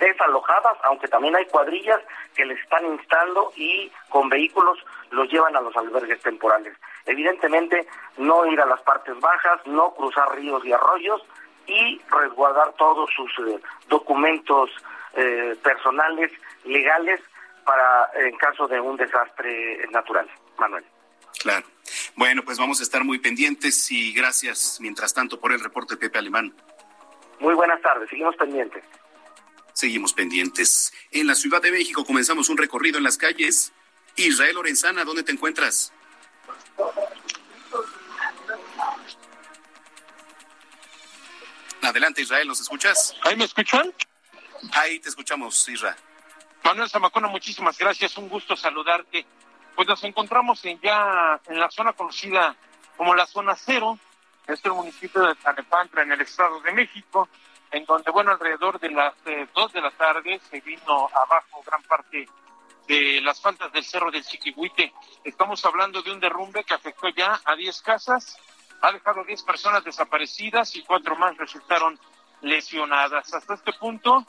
desalojadas, 0.01 0.77
aunque 0.83 1.07
también 1.07 1.37
hay 1.37 1.47
cuadrillas 1.47 2.01
que 2.35 2.45
les 2.45 2.59
están 2.59 2.85
instando 2.87 3.53
y 3.55 3.93
con 4.09 4.29
vehículos 4.29 4.79
los 5.13 5.31
llevan 5.31 5.55
a 5.55 5.61
los 5.61 5.77
albergues 5.77 6.21
temporales. 6.23 6.77
Evidentemente, 7.07 7.87
no 8.17 8.45
ir 8.47 8.61
a 8.61 8.67
las 8.67 8.83
partes 8.83 9.19
bajas, 9.21 9.65
no 9.67 9.95
cruzar 9.95 10.35
ríos 10.35 10.65
y 10.65 10.73
arroyos 10.73 11.23
y 11.69 12.01
resguardar 12.11 12.73
todos 12.73 13.09
sus 13.15 13.31
eh, 13.47 13.61
documentos 13.89 14.71
personales, 15.63 16.33
legales, 16.65 17.21
para 17.65 18.11
en 18.15 18.37
caso 18.37 18.67
de 18.67 18.81
un 18.81 18.97
desastre 18.97 19.87
natural. 19.91 20.29
Manuel. 20.59 20.85
Claro. 21.41 21.67
Bueno, 22.15 22.45
pues 22.45 22.59
vamos 22.59 22.81
a 22.81 22.83
estar 22.83 23.05
muy 23.05 23.19
pendientes 23.19 23.91
y 23.91 24.13
gracias, 24.13 24.79
mientras 24.81 25.13
tanto, 25.15 25.41
por 25.41 25.53
el 25.53 25.61
reporte, 25.61 25.97
Pepe 25.97 26.19
Alemán. 26.19 26.55
Muy 27.41 27.55
buenas 27.55 27.81
tardes, 27.83 28.09
seguimos 28.09 28.37
pendientes. 28.37 28.85
Seguimos 29.73 30.13
pendientes. 30.13 30.93
En 31.11 31.27
la 31.27 31.35
Ciudad 31.35 31.61
de 31.63 31.73
México 31.73 32.05
comenzamos 32.05 32.49
un 32.49 32.59
recorrido 32.59 32.99
en 32.99 33.05
las 33.05 33.17
calles. 33.17 33.73
Israel 34.17 34.55
Lorenzana, 34.55 35.05
¿dónde 35.05 35.23
te 35.23 35.33
encuentras? 35.33 35.93
Adelante, 41.81 42.23
Israel, 42.23 42.47
¿nos 42.47 42.61
escuchas? 42.61 43.17
¿Ahí 43.23 43.37
me 43.37 43.45
escuchan? 43.45 43.93
Ahí 44.73 45.01
te 45.01 45.09
escuchamos, 45.09 45.69
Israel. 45.69 45.97
Manuel 46.65 46.89
Zamacona, 46.89 47.29
muchísimas 47.29 47.77
gracias, 47.77 48.17
un 48.17 48.29
gusto 48.29 48.57
saludarte. 48.57 49.27
Pues 49.75 49.89
nos 49.89 50.03
encontramos 50.05 50.65
en 50.65 50.81
ya 50.81 51.41
en 51.47 51.59
la 51.59 51.71
zona 51.71 51.93
conocida 51.93 52.55
como 52.97 53.15
la 53.15 53.27
zona 53.27 53.57
cero, 53.57 53.99
es 54.47 54.65
el 54.65 54.73
municipio 54.73 55.23
de 55.23 55.35
Tlanepantla 55.35 56.03
en 56.03 56.13
el 56.13 56.21
Estado 56.21 56.61
de 56.61 56.73
México, 56.73 57.29
en 57.71 57.85
donde, 57.85 58.11
bueno, 58.11 58.33
alrededor 58.33 58.79
de 58.79 58.91
las 58.91 59.15
eh, 59.27 59.49
dos 59.55 59.73
de 59.73 59.81
la 59.81 59.91
tarde 59.91 60.41
se 60.51 60.61
vino 60.61 61.09
abajo 61.15 61.63
gran 61.67 61.83
parte 61.85 62.29
de 62.87 63.21
las 63.23 63.41
faldas 63.41 63.73
del 63.73 63.85
Cerro 63.85 64.11
del 64.11 64.25
Chiquihuite. 64.25 64.93
Estamos 65.25 65.65
hablando 65.65 66.03
de 66.03 66.13
un 66.13 66.21
derrumbe 66.21 66.65
que 66.65 66.75
afectó 66.75 67.09
ya 67.09 67.41
a 67.45 67.57
10 67.57 67.83
casas, 67.83 68.37
ha 68.83 68.93
dejado 68.93 69.25
10 69.25 69.43
personas 69.43 69.85
desaparecidas 69.85 70.77
y 70.77 70.83
cuatro 70.83 71.17
más 71.17 71.37
resultaron 71.37 71.99
lesionadas. 72.43 73.33
Hasta 73.33 73.55
este 73.55 73.73
punto 73.75 74.27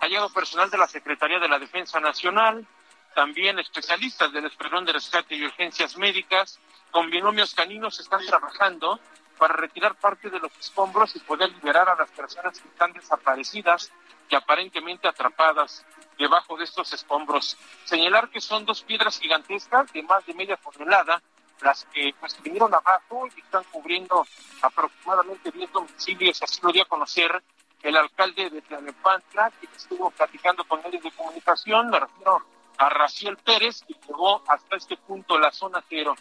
ha 0.00 0.06
llegado 0.06 0.30
personal 0.30 0.70
de 0.70 0.78
la 0.78 0.88
Secretaría 0.88 1.38
de 1.38 1.48
la 1.48 1.58
Defensa 1.58 2.00
Nacional, 2.00 2.66
también 3.14 3.58
especialistas 3.58 4.32
del 4.32 4.46
Escuadrón 4.46 4.84
de 4.84 4.92
Rescate 4.92 5.34
y 5.34 5.44
Urgencias 5.44 5.96
Médicas, 5.96 6.58
con 6.90 7.10
binomios 7.10 7.54
caninos 7.54 7.98
están 8.00 8.24
trabajando 8.26 8.98
para 9.38 9.54
retirar 9.54 9.94
parte 9.96 10.30
de 10.30 10.38
los 10.38 10.52
escombros 10.58 11.16
y 11.16 11.20
poder 11.20 11.50
liberar 11.52 11.88
a 11.88 11.96
las 11.96 12.10
personas 12.10 12.60
que 12.60 12.68
están 12.68 12.92
desaparecidas 12.92 13.90
y 14.28 14.34
aparentemente 14.34 15.08
atrapadas 15.08 15.84
debajo 16.18 16.56
de 16.56 16.64
estos 16.64 16.92
escombros. 16.92 17.56
Señalar 17.84 18.30
que 18.30 18.40
son 18.40 18.64
dos 18.64 18.82
piedras 18.82 19.18
gigantescas 19.18 19.92
de 19.92 20.02
más 20.02 20.24
de 20.26 20.34
media 20.34 20.56
tonelada, 20.56 21.22
las 21.60 21.84
que 21.92 22.14
pues, 22.18 22.40
vinieron 22.42 22.74
abajo 22.74 23.26
y 23.34 23.40
están 23.40 23.64
cubriendo 23.70 24.26
aproximadamente 24.62 25.50
10 25.50 25.72
domicilios, 25.72 26.42
así 26.42 26.60
lo 26.62 26.72
dio 26.72 26.82
a 26.82 26.86
conocer 26.86 27.42
el 27.82 27.96
alcalde 27.96 28.50
de 28.50 28.62
Tlanepantla, 28.62 29.50
que 29.60 29.66
estuvo 29.76 30.10
platicando 30.10 30.64
con 30.64 30.82
medios 30.82 31.02
de 31.02 31.10
comunicación, 31.12 31.90
me 31.90 32.00
refiero 32.00 32.42
a 32.78 32.88
Raciel 32.88 33.36
Pérez, 33.38 33.82
que 33.86 33.94
llegó 34.06 34.42
hasta 34.48 34.76
este 34.76 34.96
punto 34.96 35.38
la 35.38 35.50
zona 35.50 35.82
cero. 35.88 36.14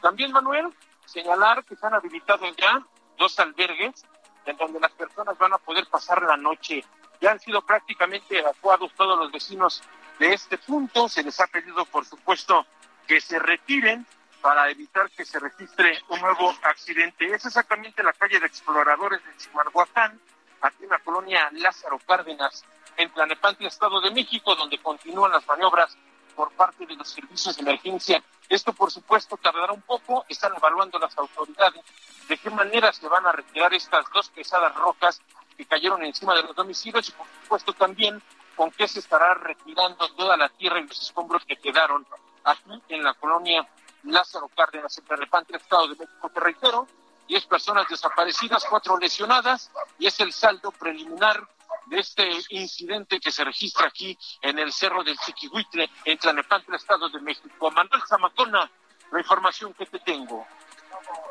También, 0.00 0.32
Manuel, 0.32 0.72
señalar 1.04 1.64
que 1.64 1.76
se 1.76 1.86
han 1.86 1.94
habilitado 1.94 2.46
ya 2.56 2.82
dos 3.16 3.38
albergues 3.40 4.04
en 4.46 4.56
donde 4.56 4.80
las 4.80 4.92
personas 4.92 5.36
van 5.38 5.52
a 5.52 5.58
poder 5.58 5.86
pasar 5.88 6.22
la 6.22 6.36
noche. 6.36 6.84
Ya 7.20 7.32
han 7.32 7.40
sido 7.40 7.62
prácticamente 7.62 8.38
evacuados 8.38 8.92
todos 8.94 9.18
los 9.18 9.32
vecinos 9.32 9.82
de 10.18 10.32
este 10.32 10.56
punto. 10.56 11.08
Se 11.08 11.22
les 11.22 11.38
ha 11.40 11.46
pedido, 11.48 11.84
por 11.86 12.04
supuesto, 12.04 12.64
que 13.06 13.20
se 13.20 13.38
retiren 13.38 14.06
para 14.40 14.70
evitar 14.70 15.10
que 15.10 15.24
se 15.24 15.40
registre 15.40 15.98
un 16.08 16.20
nuevo 16.20 16.54
accidente. 16.62 17.26
Es 17.26 17.44
exactamente 17.44 18.02
la 18.02 18.12
calle 18.12 18.38
de 18.38 18.46
Exploradores 18.46 19.24
de 19.24 19.36
Chimalhuacán, 19.36 20.20
aquí 20.62 20.84
en 20.84 20.90
la 20.90 20.98
colonia 21.00 21.48
Lázaro 21.52 21.98
Cárdenas, 22.06 22.64
en 22.96 23.10
Tlanepantla, 23.12 23.68
Estado 23.68 24.00
de 24.00 24.10
México, 24.10 24.54
donde 24.54 24.78
continúan 24.78 25.32
las 25.32 25.46
maniobras 25.46 25.96
por 26.34 26.52
parte 26.52 26.86
de 26.86 26.94
los 26.94 27.08
servicios 27.08 27.56
de 27.56 27.62
emergencia. 27.62 28.22
Esto, 28.48 28.72
por 28.72 28.90
supuesto, 28.90 29.36
tardará 29.36 29.72
un 29.72 29.82
poco. 29.82 30.24
Están 30.28 30.54
evaluando 30.56 30.98
las 30.98 31.16
autoridades 31.18 31.84
de 32.28 32.38
qué 32.38 32.50
manera 32.50 32.92
se 32.92 33.08
van 33.08 33.26
a 33.26 33.32
retirar 33.32 33.72
estas 33.74 34.04
dos 34.12 34.28
pesadas 34.30 34.74
rocas 34.74 35.20
que 35.56 35.66
cayeron 35.66 36.04
encima 36.04 36.34
de 36.34 36.42
los 36.42 36.54
domicilios 36.54 37.08
y, 37.08 37.12
por 37.12 37.26
supuesto, 37.42 37.72
también 37.72 38.22
con 38.54 38.70
qué 38.70 38.86
se 38.88 39.00
estará 39.00 39.34
retirando 39.34 40.08
toda 40.14 40.36
la 40.36 40.48
tierra 40.48 40.80
y 40.80 40.86
los 40.86 41.00
escombros 41.00 41.44
que 41.44 41.56
quedaron 41.56 42.06
aquí 42.44 42.80
en 42.88 43.02
la 43.02 43.14
colonia 43.14 43.68
Lázaro 44.04 44.48
Cárdenas, 44.48 44.96
en 44.98 45.04
Tlanepantla, 45.04 45.56
Estado 45.56 45.88
de 45.88 45.96
México. 45.96 46.30
Te 46.30 46.40
reitero, 46.40 46.86
10 47.28 47.46
personas 47.46 47.86
desaparecidas, 47.88 48.64
cuatro 48.68 48.98
lesionadas 48.98 49.70
y 49.98 50.06
es 50.06 50.18
el 50.20 50.32
saldo 50.32 50.72
preliminar 50.72 51.46
de 51.86 52.00
este 52.00 52.28
incidente 52.50 53.20
que 53.20 53.30
se 53.30 53.44
registra 53.44 53.86
aquí 53.86 54.18
en 54.42 54.58
el 54.58 54.72
Cerro 54.72 55.04
del 55.04 55.18
Chiquihuitle, 55.18 55.90
en 56.04 56.18
Tlanepantla, 56.18 56.76
Estado 56.76 57.08
de 57.08 57.20
México. 57.20 57.70
Manuel 57.70 58.02
Zamacona, 58.08 58.70
la 59.12 59.18
información 59.18 59.74
que 59.74 59.86
te 59.86 59.98
tengo. 60.00 60.46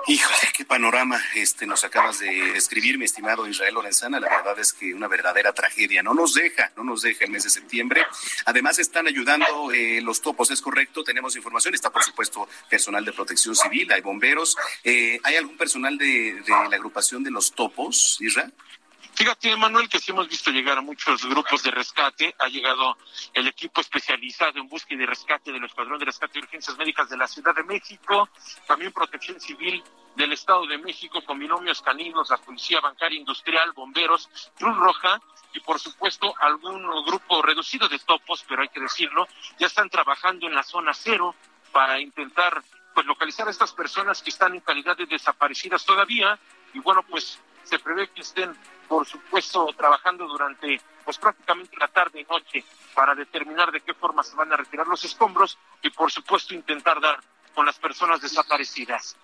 Híjole, 0.10 0.54
qué 0.56 0.64
panorama 0.64 1.22
este 1.36 1.68
nos 1.68 1.84
acabas 1.84 2.20
de 2.20 2.56
escribir, 2.56 2.98
mi 2.98 3.04
estimado 3.04 3.46
Israel 3.46 3.74
Lorenzana. 3.74 4.22
La 4.22 4.30
verdad 4.30 4.58
es 4.58 4.72
que 4.72 4.94
una 4.94 5.10
verdadera 5.10 5.52
tragedia. 5.52 6.02
No 6.02 6.14
nos 6.14 6.34
deja, 6.34 6.72
no 6.78 6.86
nos 6.86 7.02
deja 7.02 7.26
el 7.26 7.32
mes 7.32 7.44
de 7.44 7.50
septiembre. 7.50 8.06
Además 8.46 8.80
están 8.80 9.08
ayudando 9.08 9.70
eh, 9.74 10.00
los 10.02 10.22
topos, 10.22 10.50
es 10.50 10.62
correcto. 10.62 11.04
Tenemos 11.04 11.36
información. 11.36 11.74
Está 11.74 11.90
por 11.90 12.04
supuesto 12.04 12.48
personal 12.70 13.04
de 13.04 13.12
Protección 13.12 13.54
Civil, 13.54 13.92
hay 13.92 14.00
bomberos. 14.00 14.56
Eh, 14.82 15.20
¿Hay 15.24 15.36
algún 15.36 15.58
personal 15.58 15.98
de, 15.98 16.36
de 16.36 16.52
la 16.52 16.78
agrupación 16.78 17.22
de 17.22 17.32
los 17.32 17.52
topos, 17.52 18.18
Israel? 18.22 18.54
Fíjate, 19.18 19.56
Manuel, 19.58 19.90
que 19.90 19.98
sí 19.98 20.12
hemos 20.12 20.30
visto 20.30 20.52
llegar 20.52 20.78
a 20.78 20.82
muchos 20.82 21.26
grupos 21.26 21.64
de 21.64 21.72
rescate. 21.72 22.36
Ha 22.38 22.50
llegado 22.50 22.96
el 23.34 23.48
equipo 23.48 23.82
especializado 23.82 24.60
en 24.60 24.68
búsqueda 24.68 25.02
y 25.02 25.06
rescate 25.08 25.52
del 25.52 25.64
Escuadrón 25.64 25.98
de 25.98 26.06
Rescate 26.06 26.38
y 26.38 26.44
Urgencias 26.44 26.78
Médicas 26.78 27.10
de 27.10 27.18
la 27.18 27.28
Ciudad 27.28 27.56
de 27.56 27.64
México, 27.64 28.30
también 28.68 28.92
Protección 28.92 29.42
Civil 29.42 29.84
del 30.16 30.34
Estado 30.34 30.68
de 30.68 30.78
México 30.78 31.26
con 31.26 31.40
binomios 31.40 31.82
caninos, 31.82 32.30
la 32.30 32.38
Policía 32.38 32.80
Bancaria 32.80 33.18
Industrial, 33.18 33.72
Bomberos, 33.72 34.30
Cruz 34.56 34.78
Roja 34.78 35.20
y 35.52 35.62
por 35.62 35.80
supuesto 35.80 36.36
algún 36.40 36.84
grupo 37.04 37.42
reducido 37.42 37.90
de 37.90 37.98
topos, 37.98 38.46
pero 38.48 38.62
hay 38.62 38.70
que 38.70 38.80
decirlo, 38.80 39.28
ya 39.58 39.66
están 39.66 39.90
trabajando 39.90 40.46
en 40.46 40.54
la 40.54 40.62
zona 40.62 40.94
cero 40.94 41.34
para 41.72 42.00
intentar 42.00 42.64
pues 42.94 43.08
localizar 43.08 43.48
a 43.48 43.52
estas 43.52 43.74
personas 43.74 44.22
que 44.22 44.30
están 44.30 44.54
en 44.54 44.62
calidad 44.62 44.96
de 44.96 45.08
desaparecidas 45.08 45.84
todavía 45.84 46.38
y 46.76 46.80
bueno 46.80 47.02
pues 47.02 47.40
se 47.68 47.80
prevé 47.80 48.10
que 48.10 48.22
estén 48.22 48.56
por 48.88 49.06
supuesto, 49.06 49.68
trabajando 49.78 50.28
durante 50.28 50.80
pues 51.04 51.18
prácticamente 51.18 51.76
la 51.78 51.88
tarde 51.88 52.22
y 52.22 52.24
noche 52.24 52.64
para 52.94 53.16
determinar 53.16 53.72
de 53.72 53.82
qué 53.82 53.94
forma 53.94 54.24
se 54.24 54.36
van 54.36 54.52
a 54.52 54.58
retirar 54.58 54.88
los 54.88 55.04
escombros 55.04 55.58
y 55.82 55.90
por 55.90 56.12
supuesto 56.12 56.54
intentar 56.54 57.00
dar 57.00 57.20
con 57.54 57.66
las 57.66 57.78
personas 57.78 58.22
desaparecidas. 58.22 59.16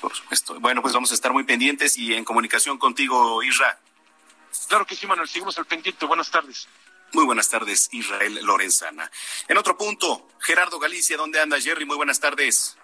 Por 0.00 0.14
supuesto. 0.14 0.58
Bueno, 0.60 0.80
pues 0.80 0.94
vamos 0.94 1.10
a 1.10 1.14
estar 1.14 1.32
muy 1.32 1.44
pendientes 1.44 1.96
y 1.98 2.14
en 2.14 2.24
comunicación 2.24 2.78
contigo, 2.78 3.42
Isra. 3.42 3.78
Claro 4.68 4.86
que 4.86 4.94
sí, 4.94 5.06
Manuel, 5.06 5.28
seguimos 5.28 5.58
al 5.58 5.64
pendiente. 5.64 6.06
Buenas 6.06 6.30
tardes. 6.30 6.68
Muy 7.12 7.24
buenas 7.24 7.48
tardes, 7.48 7.88
Israel 7.92 8.38
Lorenzana. 8.42 9.10
En 9.48 9.56
otro 9.56 9.76
punto, 9.76 10.28
Gerardo 10.40 10.78
Galicia, 10.78 11.16
¿dónde 11.16 11.40
anda 11.40 11.60
Jerry? 11.60 11.84
Muy 11.84 11.96
buenas 11.96 12.20
tardes 12.20 12.77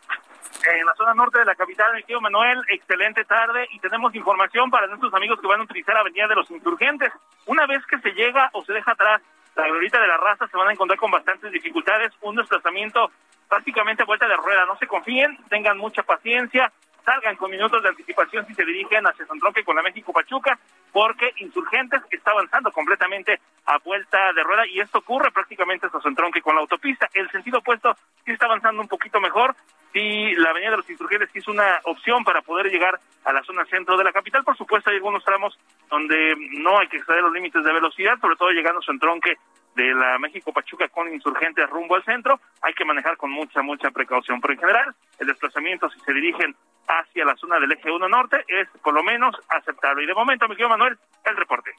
en 0.66 0.86
la 0.86 0.94
zona 0.94 1.14
norte 1.14 1.38
de 1.38 1.44
la 1.44 1.54
capital, 1.54 1.94
mi 1.94 2.02
tío 2.02 2.20
Manuel, 2.20 2.62
excelente 2.68 3.24
tarde 3.24 3.66
y 3.70 3.78
tenemos 3.80 4.14
información 4.14 4.70
para 4.70 4.86
nuestros 4.86 5.12
amigos 5.14 5.40
que 5.40 5.46
van 5.46 5.60
a 5.60 5.64
utilizar 5.64 5.94
la 5.94 6.00
Avenida 6.00 6.28
de 6.28 6.36
los 6.36 6.50
Insurgentes. 6.50 7.12
Una 7.46 7.66
vez 7.66 7.84
que 7.86 7.98
se 7.98 8.12
llega 8.12 8.50
o 8.52 8.64
se 8.64 8.72
deja 8.72 8.92
atrás 8.92 9.20
la 9.56 9.68
glorita 9.68 10.00
de 10.00 10.08
la 10.08 10.16
raza, 10.16 10.48
se 10.48 10.56
van 10.56 10.68
a 10.68 10.72
encontrar 10.72 10.98
con 10.98 11.10
bastantes 11.10 11.52
dificultades, 11.52 12.12
un 12.22 12.36
desplazamiento 12.36 13.10
prácticamente 13.48 14.02
a 14.02 14.06
vuelta 14.06 14.26
de 14.26 14.36
rueda. 14.36 14.64
No 14.66 14.76
se 14.78 14.86
confíen, 14.86 15.38
tengan 15.48 15.78
mucha 15.78 16.02
paciencia, 16.02 16.72
salgan 17.04 17.36
con 17.36 17.50
minutos 17.50 17.82
de 17.82 17.88
anticipación 17.88 18.46
si 18.46 18.54
se 18.54 18.64
dirigen 18.64 19.06
hacia 19.06 19.26
San 19.26 19.38
Tronque 19.38 19.64
con 19.64 19.76
la 19.76 19.82
México 19.82 20.12
Pachuca, 20.12 20.58
porque 20.92 21.32
Insurgentes 21.38 22.02
está 22.10 22.30
avanzando 22.30 22.72
completamente 22.72 23.40
a 23.66 23.78
vuelta 23.78 24.32
de 24.32 24.42
rueda 24.42 24.66
y 24.66 24.80
esto 24.80 24.98
ocurre 24.98 25.30
prácticamente 25.30 25.86
hasta 25.86 26.00
San 26.00 26.14
Tronque 26.14 26.40
con 26.42 26.54
la 26.54 26.62
autopista. 26.62 27.08
El 27.12 27.30
sentido 27.30 27.58
opuesto 27.58 27.94
sí 28.24 28.32
está 28.32 28.46
avanzando 28.46 28.80
un 28.80 28.88
poquito 28.88 29.20
mejor, 29.20 29.54
sí 29.92 30.34
la 30.36 30.50
Avenida 30.50 30.72
de 30.72 30.76
los 30.78 30.90
Insurgentes 30.90 31.30
es 31.34 31.48
una 31.48 31.80
opción 31.84 32.24
para 32.24 32.42
poder 32.42 32.70
llegar 32.70 32.98
a 33.24 33.32
la 33.32 33.42
zona 33.42 33.64
centro 33.66 33.96
de 33.96 34.04
la 34.04 34.12
capital. 34.12 34.44
Por 34.44 34.56
supuesto, 34.56 34.90
hay 34.90 34.96
algunos 34.96 35.24
tramos 35.24 35.58
donde 35.90 36.34
no 36.58 36.78
hay 36.78 36.88
que 36.88 36.96
exceder 36.98 37.22
los 37.22 37.32
límites 37.32 37.62
de 37.62 37.72
velocidad, 37.72 38.18
sobre 38.20 38.36
todo 38.36 38.50
llegando 38.50 38.80
a 38.80 38.84
San 38.84 38.98
Tronque 38.98 39.36
de 39.74 39.92
la 39.94 40.18
México 40.18 40.52
Pachuca 40.52 40.88
con 40.88 41.12
insurgentes 41.12 41.68
rumbo 41.68 41.96
al 41.96 42.04
centro, 42.04 42.40
hay 42.62 42.72
que 42.74 42.84
manejar 42.84 43.16
con 43.16 43.30
mucha, 43.30 43.62
mucha 43.62 43.90
precaución. 43.90 44.40
Pero 44.40 44.54
en 44.54 44.60
general, 44.60 44.94
el 45.18 45.26
desplazamiento, 45.26 45.90
si 45.90 45.98
se 46.00 46.12
dirigen 46.12 46.54
hacia 46.86 47.24
la 47.24 47.36
zona 47.36 47.58
del 47.58 47.72
eje 47.72 47.90
1 47.90 48.08
norte, 48.08 48.44
es 48.48 48.68
por 48.82 48.94
lo 48.94 49.02
menos 49.02 49.34
aceptable. 49.48 50.04
Y 50.04 50.06
de 50.06 50.14
momento, 50.14 50.48
mi 50.48 50.54
querido 50.54 50.70
Manuel, 50.70 50.98
el 51.24 51.36
reporte. 51.36 51.72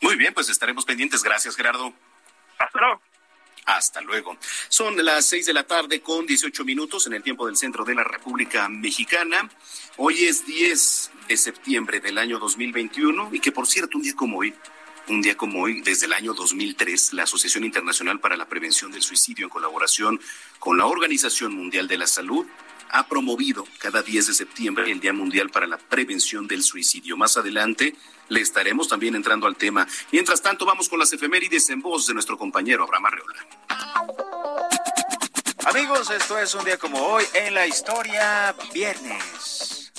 Muy 0.00 0.16
bien, 0.16 0.34
pues 0.34 0.48
estaremos 0.48 0.84
pendientes. 0.84 1.22
Gracias, 1.22 1.56
Gerardo. 1.56 1.92
Hasta 2.58 2.78
luego. 2.78 3.02
Hasta 3.66 4.00
luego. 4.00 4.36
Son 4.68 5.04
las 5.04 5.26
seis 5.26 5.46
de 5.46 5.52
la 5.52 5.66
tarde 5.66 6.00
con 6.00 6.24
18 6.24 6.64
minutos 6.64 7.06
en 7.08 7.14
el 7.14 7.22
tiempo 7.22 7.46
del 7.46 7.56
centro 7.56 7.84
de 7.84 7.96
la 7.96 8.04
República 8.04 8.68
Mexicana. 8.68 9.50
Hoy 9.96 10.24
es 10.24 10.46
10 10.46 11.10
de 11.26 11.36
septiembre 11.36 11.98
del 11.98 12.18
año 12.18 12.38
2021 12.38 13.30
y 13.32 13.40
que 13.40 13.50
por 13.50 13.66
cierto, 13.66 13.98
un 13.98 14.04
día 14.04 14.14
como 14.14 14.38
hoy, 14.38 14.54
un 15.08 15.20
día 15.20 15.36
como 15.36 15.62
hoy, 15.62 15.80
desde 15.80 16.06
el 16.06 16.12
año 16.12 16.32
2003, 16.32 17.14
la 17.14 17.24
Asociación 17.24 17.64
Internacional 17.64 18.20
para 18.20 18.36
la 18.36 18.46
Prevención 18.46 18.92
del 18.92 19.02
Suicidio, 19.02 19.46
en 19.46 19.50
colaboración 19.50 20.20
con 20.60 20.78
la 20.78 20.86
Organización 20.86 21.54
Mundial 21.54 21.88
de 21.88 21.98
la 21.98 22.06
Salud, 22.06 22.46
ha 22.90 23.08
promovido 23.08 23.64
cada 23.78 24.02
10 24.02 24.28
de 24.28 24.34
septiembre 24.34 24.90
el 24.90 25.00
Día 25.00 25.12
Mundial 25.12 25.50
para 25.50 25.66
la 25.66 25.78
Prevención 25.78 26.46
del 26.46 26.62
Suicidio. 26.62 27.16
Más 27.16 27.36
adelante 27.36 27.94
le 28.28 28.40
estaremos 28.40 28.88
también 28.88 29.14
entrando 29.14 29.46
al 29.46 29.56
tema. 29.56 29.86
Mientras 30.12 30.42
tanto, 30.42 30.64
vamos 30.64 30.88
con 30.88 30.98
las 30.98 31.12
efemérides 31.12 31.68
en 31.70 31.80
voz 31.80 32.06
de 32.06 32.14
nuestro 32.14 32.38
compañero 32.38 32.84
Abraham 32.84 33.06
Arreola. 33.06 33.46
Amigos, 35.66 36.10
esto 36.10 36.38
es 36.38 36.54
un 36.54 36.64
día 36.64 36.78
como 36.78 36.98
hoy 36.98 37.24
en 37.34 37.54
la 37.54 37.66
historia, 37.66 38.54
viernes 38.72 39.92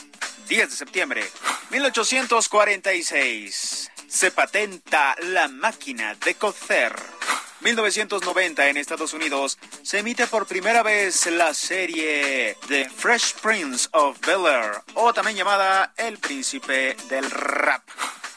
10 0.47 0.69
de 0.69 0.75
septiembre 0.75 1.29
1846. 1.71 3.91
Se 4.07 4.31
patenta 4.31 5.15
la 5.23 5.49
máquina 5.49 6.15
de 6.15 6.35
cocer. 6.35 7.16
1990 7.61 8.69
en 8.69 8.77
Estados 8.77 9.13
Unidos 9.13 9.57
se 9.81 9.99
emite 9.99 10.27
por 10.27 10.45
primera 10.45 10.83
vez 10.83 11.25
la 11.27 11.53
serie 11.53 12.55
The 12.67 12.89
Fresh 12.89 13.35
Prince 13.41 13.89
of 13.93 14.19
Bel 14.21 14.45
Air, 14.45 14.81
o 14.93 15.13
también 15.13 15.37
llamada 15.37 15.93
El 15.97 16.17
Príncipe 16.17 16.95
del 17.09 17.29
Rap. 17.29 17.83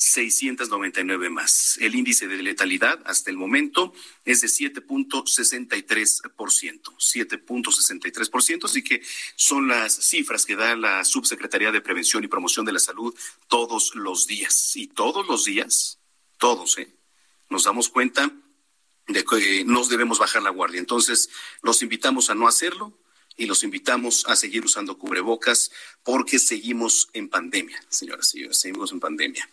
699 0.01 1.29
más. 1.29 1.77
El 1.79 1.95
índice 1.95 2.27
de 2.27 2.43
letalidad 2.43 3.01
hasta 3.05 3.31
el 3.31 3.37
momento 3.37 3.93
es 4.25 4.41
de 4.41 4.49
7.63%, 4.49 6.97
7.63%, 6.97 8.65
así 8.65 8.83
que 8.83 9.03
son 9.37 9.69
las 9.69 9.95
cifras 9.95 10.47
que 10.47 10.57
da 10.57 10.75
la 10.75 11.05
Subsecretaría 11.05 11.71
de 11.71 11.83
Prevención 11.83 12.25
y 12.25 12.29
Promoción 12.29 12.65
de 12.65 12.73
la 12.73 12.79
Salud 12.79 13.15
todos 13.47 13.95
los 13.95 14.27
días. 14.27 14.75
Y 14.75 14.87
todos 14.87 15.29
los 15.29 15.45
días, 15.45 15.99
todos, 16.39 16.79
¿eh? 16.79 16.97
Nos 17.51 17.65
damos 17.65 17.91
cuenta 17.91 18.33
de 19.07 19.23
que 19.23 19.67
nos 19.67 19.91
debemos 19.91 20.19
bajar 20.19 20.43
la 20.43 20.49
guardia. 20.49 20.81
Entonces, 20.81 21.29
los 21.61 21.83
invitamos 21.83 22.31
a 22.31 22.35
no 22.35 22.49
hacerlo, 22.49 22.99
y 23.41 23.47
los 23.47 23.65
invitamos 23.65 24.27
a 24.29 24.37
seguir 24.37 24.67
usando 24.67 24.99
cubrebocas 24.99 25.73
porque 26.03 26.39
seguimos 26.39 27.09
en 27.15 27.31
pandemia, 27.31 27.83
señoras 27.89 28.29
y 28.29 28.31
señores, 28.33 28.59
seguimos 28.59 28.93
en 28.93 29.01
pandemia. 29.01 29.49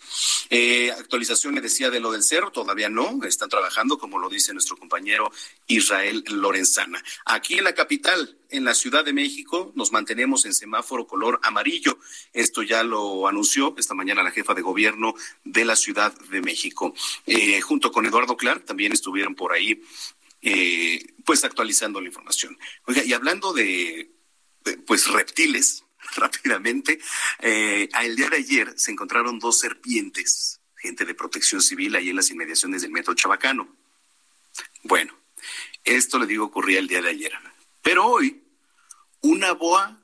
Eh, 0.49 0.91
actualización 0.91 1.55
le 1.55 1.61
decía 1.61 1.89
de 1.89 2.01
lo 2.01 2.11
del 2.11 2.21
cerro, 2.21 2.51
todavía 2.51 2.89
no, 2.89 3.23
están 3.23 3.47
trabajando, 3.47 3.97
como 3.97 4.19
lo 4.19 4.27
dice 4.27 4.51
nuestro 4.51 4.75
compañero 4.75 5.31
Israel 5.67 6.21
Lorenzana. 6.27 7.01
Aquí 7.25 7.57
en 7.57 7.63
la 7.63 7.73
capital, 7.73 8.37
en 8.49 8.65
la 8.65 8.73
Ciudad 8.73 9.05
de 9.05 9.13
México, 9.13 9.71
nos 9.75 9.93
mantenemos 9.93 10.45
en 10.45 10.53
semáforo 10.53 11.07
color 11.07 11.39
amarillo. 11.43 11.97
Esto 12.33 12.63
ya 12.63 12.83
lo 12.83 13.27
anunció 13.27 13.73
esta 13.77 13.93
mañana 13.93 14.21
la 14.21 14.31
jefa 14.31 14.53
de 14.53 14.61
gobierno 14.61 15.15
de 15.45 15.63
la 15.63 15.77
Ciudad 15.77 16.13
de 16.29 16.41
México. 16.41 16.93
Eh, 17.25 17.61
junto 17.61 17.91
con 17.91 18.05
Eduardo 18.05 18.35
Clark, 18.35 18.65
también 18.65 18.91
estuvieron 18.91 19.33
por 19.33 19.53
ahí 19.53 19.81
eh, 20.41 21.15
pues 21.25 21.43
actualizando 21.43 21.99
la 22.01 22.07
información. 22.07 22.57
Oiga, 22.85 23.03
y 23.03 23.13
hablando 23.13 23.53
de, 23.53 24.11
pues 24.85 25.07
reptiles, 25.07 25.83
rápidamente, 26.15 26.99
eh, 27.39 27.89
el 28.01 28.15
día 28.15 28.29
de 28.29 28.37
ayer 28.37 28.73
se 28.77 28.91
encontraron 28.91 29.39
dos 29.39 29.59
serpientes, 29.59 30.61
gente 30.75 31.05
de 31.05 31.15
protección 31.15 31.61
civil, 31.61 31.95
ahí 31.95 32.09
en 32.09 32.15
las 32.15 32.29
inmediaciones 32.29 32.81
del 32.81 32.91
metro 32.91 33.13
Chabacano. 33.13 33.75
Bueno, 34.83 35.13
esto 35.83 36.19
le 36.19 36.27
digo 36.27 36.45
ocurría 36.45 36.79
el 36.79 36.87
día 36.87 37.01
de 37.01 37.09
ayer. 37.09 37.33
Pero 37.81 38.05
hoy, 38.05 38.43
una 39.21 39.53
boa 39.53 40.01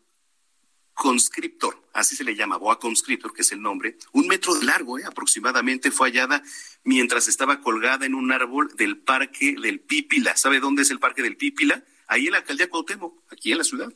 conscriptor, 0.94 1.82
así 1.94 2.16
se 2.16 2.24
le 2.24 2.36
llama, 2.36 2.58
boa 2.58 2.80
conscriptor, 2.80 3.34
que 3.34 3.42
es 3.42 3.52
el 3.52 3.62
nombre, 3.62 3.98
un 4.12 4.28
metro 4.28 4.54
de 4.56 4.66
largo 4.66 5.00
¿eh? 5.00 5.04
aproximadamente, 5.06 5.92
fue 5.92 6.10
hallada 6.10 6.44
mientras 6.84 7.28
estaba 7.28 7.62
colgada 7.62 8.06
en 8.06 8.16
un 8.16 8.32
árbol 8.32 8.76
del 8.76 8.98
parque 8.98 9.56
del 9.60 9.80
Pípila. 9.80 10.36
¿Sabe 10.38 10.60
dónde 10.60 10.84
es 10.84 10.92
el 10.92 11.00
parque 11.00 11.24
del 11.24 11.38
Pípila? 11.38 11.84
Ahí 12.08 12.28
en 12.28 12.34
la 12.34 12.40
alcaldía 12.40 12.70
Cuauhtémoc, 12.70 13.32
aquí 13.32 13.52
en 13.52 13.58
la 13.58 13.64
ciudad. 13.64 13.92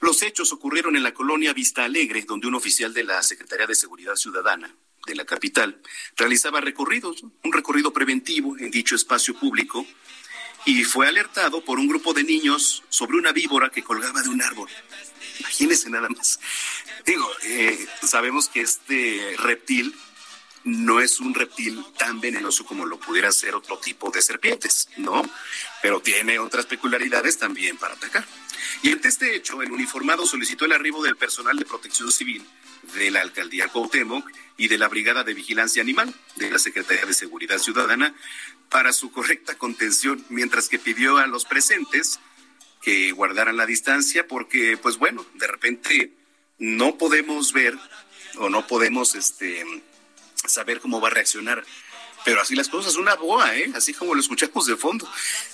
Los 0.00 0.22
hechos 0.22 0.52
ocurrieron 0.52 0.96
en 0.96 1.04
la 1.04 1.14
colonia 1.14 1.52
Vista 1.52 1.84
Alegre, 1.84 2.22
donde 2.22 2.48
un 2.48 2.56
oficial 2.56 2.92
de 2.92 3.04
la 3.04 3.22
Secretaría 3.22 3.66
de 3.66 3.76
Seguridad 3.76 4.16
Ciudadana 4.16 4.74
de 5.06 5.14
la 5.14 5.24
capital 5.24 5.80
realizaba 6.16 6.60
recorridos, 6.60 7.22
un 7.22 7.52
recorrido 7.52 7.92
preventivo 7.92 8.56
en 8.58 8.70
dicho 8.70 8.96
espacio 8.96 9.34
público, 9.34 9.86
y 10.64 10.84
fue 10.84 11.08
alertado 11.08 11.64
por 11.64 11.78
un 11.78 11.88
grupo 11.88 12.12
de 12.14 12.24
niños 12.24 12.82
sobre 12.88 13.16
una 13.16 13.32
víbora 13.32 13.70
que 13.70 13.82
colgaba 13.82 14.22
de 14.22 14.28
un 14.28 14.42
árbol. 14.42 14.68
Imagínense 15.42 15.90
nada 15.90 16.08
más. 16.08 16.38
Digo, 17.04 17.28
eh, 17.42 17.86
sabemos 18.02 18.48
que 18.48 18.60
este 18.60 19.34
reptil 19.38 19.94
no 20.64 21.00
es 21.00 21.18
un 21.18 21.34
reptil 21.34 21.84
tan 21.98 22.20
venenoso 22.20 22.64
como 22.64 22.86
lo 22.86 23.00
pudiera 23.00 23.32
ser 23.32 23.56
otro 23.56 23.78
tipo 23.78 24.10
de 24.10 24.22
serpientes, 24.22 24.88
¿no? 24.96 25.22
Pero 25.82 26.00
tiene 26.00 26.38
otras 26.38 26.66
peculiaridades 26.66 27.38
también 27.38 27.76
para 27.76 27.94
atacar. 27.94 28.24
Y 28.82 28.92
ante 28.92 29.08
este 29.08 29.34
hecho, 29.34 29.60
el 29.62 29.72
uniformado 29.72 30.24
solicitó 30.26 30.64
el 30.64 30.72
arribo 30.72 31.02
del 31.02 31.16
personal 31.16 31.56
de 31.56 31.64
protección 31.64 32.12
civil 32.12 32.46
de 32.94 33.10
la 33.10 33.20
alcaldía 33.20 33.68
Cuauhtémoc 33.68 34.28
y 34.56 34.68
de 34.68 34.78
la 34.78 34.86
Brigada 34.86 35.24
de 35.24 35.34
Vigilancia 35.34 35.82
Animal 35.82 36.14
de 36.36 36.50
la 36.50 36.58
Secretaría 36.60 37.06
de 37.06 37.14
Seguridad 37.14 37.58
Ciudadana 37.58 38.14
para 38.68 38.92
su 38.92 39.10
correcta 39.10 39.58
contención, 39.58 40.24
mientras 40.28 40.68
que 40.68 40.78
pidió 40.78 41.18
a 41.18 41.26
los 41.26 41.44
presentes 41.44 42.20
que 42.82 43.12
guardaran 43.12 43.56
la 43.56 43.66
distancia 43.66 44.26
porque, 44.26 44.76
pues 44.76 44.98
bueno, 44.98 45.24
de 45.34 45.46
repente 45.46 46.12
no 46.58 46.98
podemos 46.98 47.52
ver 47.52 47.78
o 48.36 48.48
no 48.48 48.66
podemos 48.66 49.14
este, 49.14 49.64
saber 50.46 50.80
cómo 50.80 51.00
va 51.00 51.08
a 51.08 51.12
reaccionar. 51.12 51.64
Pero 52.24 52.40
así 52.40 52.54
las 52.54 52.68
cosas, 52.68 52.96
una 52.96 53.14
boa, 53.14 53.56
¿eh? 53.56 53.72
Así 53.74 53.94
como 53.94 54.14
lo 54.14 54.20
escuchamos 54.20 54.66
de 54.66 54.76
fondo. 54.76 55.10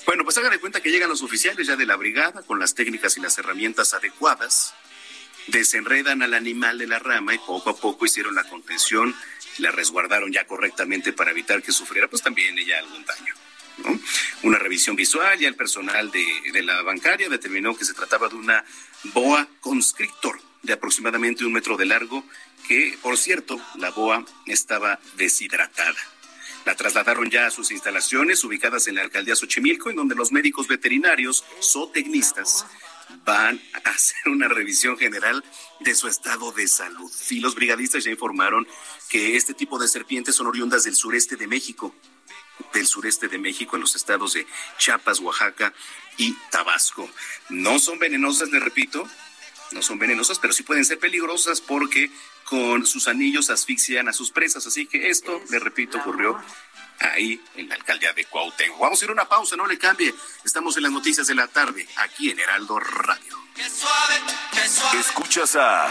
Bueno, 0.06 0.24
pues 0.24 0.36
hagan 0.36 0.50
de 0.50 0.58
cuenta 0.58 0.82
que 0.82 0.90
llegan 0.90 1.08
los 1.08 1.22
oficiales 1.22 1.66
ya 1.66 1.76
de 1.76 1.86
la 1.86 1.96
brigada 1.96 2.42
con 2.42 2.58
las 2.58 2.74
técnicas 2.74 3.16
y 3.16 3.20
las 3.20 3.38
herramientas 3.38 3.94
adecuadas, 3.94 4.74
desenredan 5.46 6.22
al 6.22 6.34
animal 6.34 6.76
de 6.76 6.86
la 6.86 6.98
rama 6.98 7.34
y 7.34 7.38
poco 7.38 7.70
a 7.70 7.76
poco 7.76 8.04
hicieron 8.04 8.34
la 8.34 8.44
contención, 8.44 9.14
la 9.58 9.70
resguardaron 9.70 10.30
ya 10.30 10.46
correctamente 10.46 11.14
para 11.14 11.30
evitar 11.30 11.62
que 11.62 11.72
sufriera 11.72 12.08
pues 12.08 12.22
también 12.22 12.58
ella 12.58 12.78
algún 12.78 13.04
daño. 13.04 13.34
Una 14.42 14.58
revisión 14.58 14.96
visual 14.96 15.40
y 15.40 15.46
el 15.46 15.56
personal 15.56 16.10
de, 16.10 16.62
la 16.62 16.82
bancaria 16.82 17.28
determinó 17.28 17.76
que 17.76 17.84
se 17.84 17.94
trataba 17.94 18.28
de 18.28 18.36
una 18.36 18.64
boa 19.14 19.48
conscriptor 19.60 20.40
de 20.62 20.72
aproximadamente 20.72 21.44
un 21.44 21.52
metro 21.52 21.76
de 21.76 21.86
largo 21.86 22.24
que, 22.66 22.98
por 23.02 23.16
cierto, 23.16 23.60
la 23.76 23.90
boa 23.90 24.24
estaba 24.46 25.00
deshidratada. 25.16 25.98
La 26.64 26.74
trasladaron 26.74 27.30
ya 27.30 27.46
a 27.46 27.50
sus 27.50 27.70
instalaciones 27.70 28.44
ubicadas 28.44 28.88
en 28.88 28.96
la 28.96 29.02
alcaldía 29.02 29.36
Xochimilco, 29.36 29.90
en 29.90 29.96
donde 29.96 30.14
los 30.14 30.32
médicos 30.32 30.68
veterinarios, 30.68 31.44
zootecnistas, 31.62 32.66
van 33.24 33.60
a 33.72 33.90
hacer 33.90 34.28
una 34.28 34.48
revisión 34.48 34.98
general 34.98 35.42
de 35.80 35.94
su 35.94 36.08
estado 36.08 36.52
de 36.52 36.68
salud. 36.68 37.10
Y 37.30 37.40
los 37.40 37.54
brigadistas 37.54 38.04
ya 38.04 38.10
informaron 38.10 38.66
que 39.08 39.36
este 39.36 39.54
tipo 39.54 39.78
de 39.78 39.88
serpientes 39.88 40.34
son 40.34 40.46
oriundas 40.46 40.84
del 40.84 40.94
sureste 40.94 41.36
de 41.36 41.46
México, 41.46 41.94
del 42.72 42.86
sureste 42.86 43.28
de 43.28 43.38
México, 43.38 43.76
en 43.76 43.82
los 43.82 43.94
estados 43.94 44.34
de 44.34 44.46
Chiapas, 44.78 45.20
Oaxaca 45.20 45.72
y 46.16 46.34
Tabasco. 46.50 47.08
No 47.48 47.78
son 47.78 47.98
venenosas, 47.98 48.50
le 48.50 48.60
repito, 48.60 49.08
no 49.72 49.82
son 49.82 49.98
venenosas, 49.98 50.38
pero 50.38 50.52
sí 50.52 50.62
pueden 50.62 50.84
ser 50.84 50.98
peligrosas 50.98 51.60
porque 51.60 52.10
con 52.44 52.86
sus 52.86 53.08
anillos 53.08 53.50
asfixian 53.50 54.08
a 54.08 54.12
sus 54.12 54.30
presas. 54.30 54.66
Así 54.66 54.86
que 54.86 55.08
esto, 55.08 55.42
le 55.50 55.58
repito, 55.58 55.98
ocurrió 55.98 56.40
ahí 57.00 57.40
en 57.56 57.68
la 57.68 57.74
alcaldía 57.74 58.12
de 58.12 58.24
Cuauhtémoc. 58.24 58.80
Vamos 58.80 59.00
a 59.00 59.04
ir 59.04 59.10
a 59.10 59.12
una 59.12 59.28
pausa, 59.28 59.56
no 59.56 59.66
le 59.66 59.78
cambie. 59.78 60.14
Estamos 60.44 60.76
en 60.76 60.84
las 60.84 60.92
noticias 60.92 61.26
de 61.26 61.34
la 61.34 61.46
tarde, 61.46 61.86
aquí 61.96 62.30
en 62.30 62.40
Heraldo 62.40 62.78
Radio. 62.80 63.38
Escuchas 64.98 65.56
a 65.56 65.90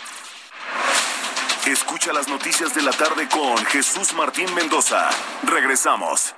Escucha 1.67 2.11
las 2.11 2.27
noticias 2.27 2.73
de 2.73 2.81
la 2.81 2.91
tarde 2.91 3.29
con 3.29 3.55
Jesús 3.65 4.13
Martín 4.13 4.51
Mendoza. 4.55 5.09
Regresamos. 5.43 6.33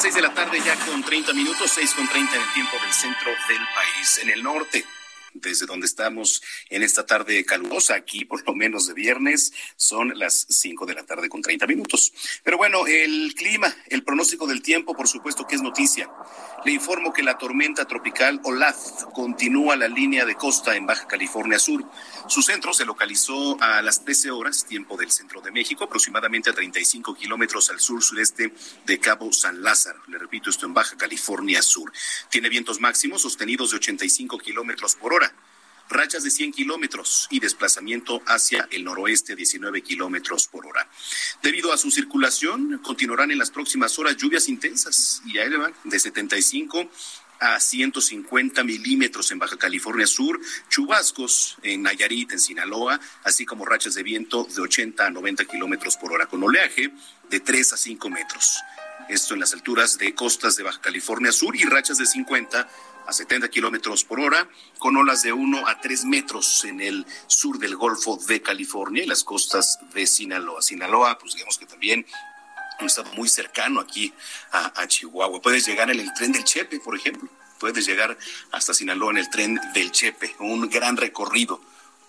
Seis 0.00 0.14
de 0.16 0.22
la 0.22 0.34
tarde 0.34 0.60
ya 0.64 0.74
con 0.84 1.00
30 1.02 1.32
minutos, 1.32 1.70
seis 1.72 1.94
con 1.94 2.08
30 2.08 2.34
en 2.34 2.42
el 2.42 2.52
tiempo 2.54 2.76
del 2.82 2.92
centro 2.92 3.30
del 3.48 3.66
país, 3.74 4.18
en 4.18 4.30
el 4.30 4.42
norte 4.42 4.84
desde 5.40 5.66
donde 5.66 5.86
estamos 5.86 6.42
en 6.68 6.82
esta 6.82 7.06
tarde 7.06 7.44
calurosa, 7.44 7.94
aquí 7.94 8.24
por 8.24 8.46
lo 8.46 8.54
menos 8.54 8.86
de 8.86 8.94
viernes, 8.94 9.52
son 9.76 10.18
las 10.18 10.46
5 10.48 10.86
de 10.86 10.94
la 10.94 11.04
tarde 11.04 11.28
con 11.28 11.42
30 11.42 11.66
minutos. 11.66 12.12
Pero 12.42 12.56
bueno, 12.56 12.86
el 12.86 13.34
clima, 13.34 13.74
el 13.88 14.02
pronóstico 14.02 14.46
del 14.46 14.62
tiempo, 14.62 14.94
por 14.94 15.08
supuesto 15.08 15.46
que 15.46 15.56
es 15.56 15.62
noticia. 15.62 16.10
Le 16.64 16.72
informo 16.72 17.12
que 17.12 17.22
la 17.22 17.38
tormenta 17.38 17.86
tropical 17.86 18.40
Olaf 18.44 19.04
continúa 19.12 19.76
la 19.76 19.88
línea 19.88 20.24
de 20.24 20.34
costa 20.34 20.74
en 20.74 20.86
Baja 20.86 21.06
California 21.06 21.58
Sur. 21.58 21.84
Su 22.28 22.42
centro 22.42 22.74
se 22.74 22.84
localizó 22.84 23.60
a 23.60 23.82
las 23.82 24.04
13 24.04 24.30
horas, 24.30 24.64
tiempo 24.66 24.96
del 24.96 25.10
centro 25.10 25.40
de 25.40 25.52
México, 25.52 25.84
aproximadamente 25.84 26.50
a 26.50 26.54
35 26.54 27.14
kilómetros 27.14 27.70
al 27.70 27.78
sur-sureste 27.78 28.52
de 28.84 28.98
Cabo 28.98 29.32
San 29.32 29.62
Lázaro. 29.62 30.02
Le 30.08 30.18
repito, 30.18 30.50
esto 30.50 30.66
en 30.66 30.74
Baja 30.74 30.96
California 30.96 31.62
Sur. 31.62 31.92
Tiene 32.30 32.48
vientos 32.48 32.80
máximos 32.80 33.22
sostenidos 33.22 33.70
de 33.70 33.76
85 33.76 34.38
kilómetros 34.38 34.96
por 34.96 35.14
hora 35.14 35.25
rachas 35.88 36.22
de 36.24 36.30
100 36.30 36.52
kilómetros 36.52 37.28
y 37.30 37.40
desplazamiento 37.40 38.22
hacia 38.26 38.68
el 38.70 38.84
noroeste 38.84 39.36
19 39.36 39.82
kilómetros 39.82 40.46
por 40.46 40.66
hora. 40.66 40.88
Debido 41.42 41.72
a 41.72 41.76
su 41.76 41.90
circulación, 41.90 42.78
continuarán 42.78 43.30
en 43.30 43.38
las 43.38 43.50
próximas 43.50 43.98
horas 43.98 44.16
lluvias 44.16 44.48
intensas 44.48 45.22
y 45.26 45.38
ahí 45.38 45.50
van 45.50 45.74
de 45.84 45.98
75 45.98 46.90
a 47.40 47.60
150 47.60 48.64
milímetros 48.64 49.30
en 49.30 49.38
Baja 49.38 49.56
California 49.56 50.06
Sur, 50.06 50.40
chubascos 50.68 51.56
en 51.62 51.82
Nayarit, 51.82 52.32
en 52.32 52.40
Sinaloa, 52.40 52.98
así 53.24 53.44
como 53.44 53.64
rachas 53.64 53.94
de 53.94 54.02
viento 54.02 54.44
de 54.44 54.62
80 54.62 55.06
a 55.06 55.10
90 55.10 55.44
kilómetros 55.44 55.96
por 55.96 56.12
hora, 56.12 56.26
con 56.26 56.42
oleaje 56.42 56.90
de 57.28 57.40
3 57.40 57.72
a 57.74 57.76
5 57.76 58.10
metros. 58.10 58.56
Esto 59.08 59.34
en 59.34 59.40
las 59.40 59.52
alturas 59.52 59.98
de 59.98 60.14
costas 60.14 60.56
de 60.56 60.64
Baja 60.64 60.80
California 60.80 61.30
Sur 61.30 61.54
y 61.54 61.64
rachas 61.64 61.98
de 61.98 62.06
50 62.06 62.68
a 63.06 63.12
70 63.12 63.48
kilómetros 63.48 64.04
por 64.04 64.20
hora, 64.20 64.48
con 64.78 64.96
olas 64.96 65.22
de 65.22 65.32
1 65.32 65.66
a 65.66 65.80
3 65.80 66.04
metros 66.04 66.64
en 66.64 66.80
el 66.80 67.06
sur 67.26 67.58
del 67.58 67.76
Golfo 67.76 68.18
de 68.26 68.42
California 68.42 69.04
y 69.04 69.06
las 69.06 69.24
costas 69.24 69.78
de 69.94 70.06
Sinaloa. 70.06 70.62
Sinaloa, 70.62 71.18
pues 71.18 71.34
digamos 71.34 71.58
que 71.58 71.66
también 71.66 72.06
un 72.80 72.86
estado 72.86 73.12
muy 73.14 73.28
cercano 73.28 73.80
aquí 73.80 74.12
a, 74.52 74.80
a, 74.80 74.86
Chihuahua. 74.86 75.40
Puedes 75.40 75.66
llegar 75.66 75.90
en 75.90 76.00
el 76.00 76.12
tren 76.14 76.32
del 76.32 76.44
Chepe, 76.44 76.80
por 76.80 76.96
ejemplo. 76.96 77.28
Puedes 77.58 77.86
llegar 77.86 78.18
hasta 78.52 78.74
Sinaloa 78.74 79.12
en 79.12 79.18
el 79.18 79.30
tren 79.30 79.60
del 79.72 79.90
Chepe, 79.92 80.34
un 80.40 80.68
gran 80.68 80.96
recorrido 80.96 81.60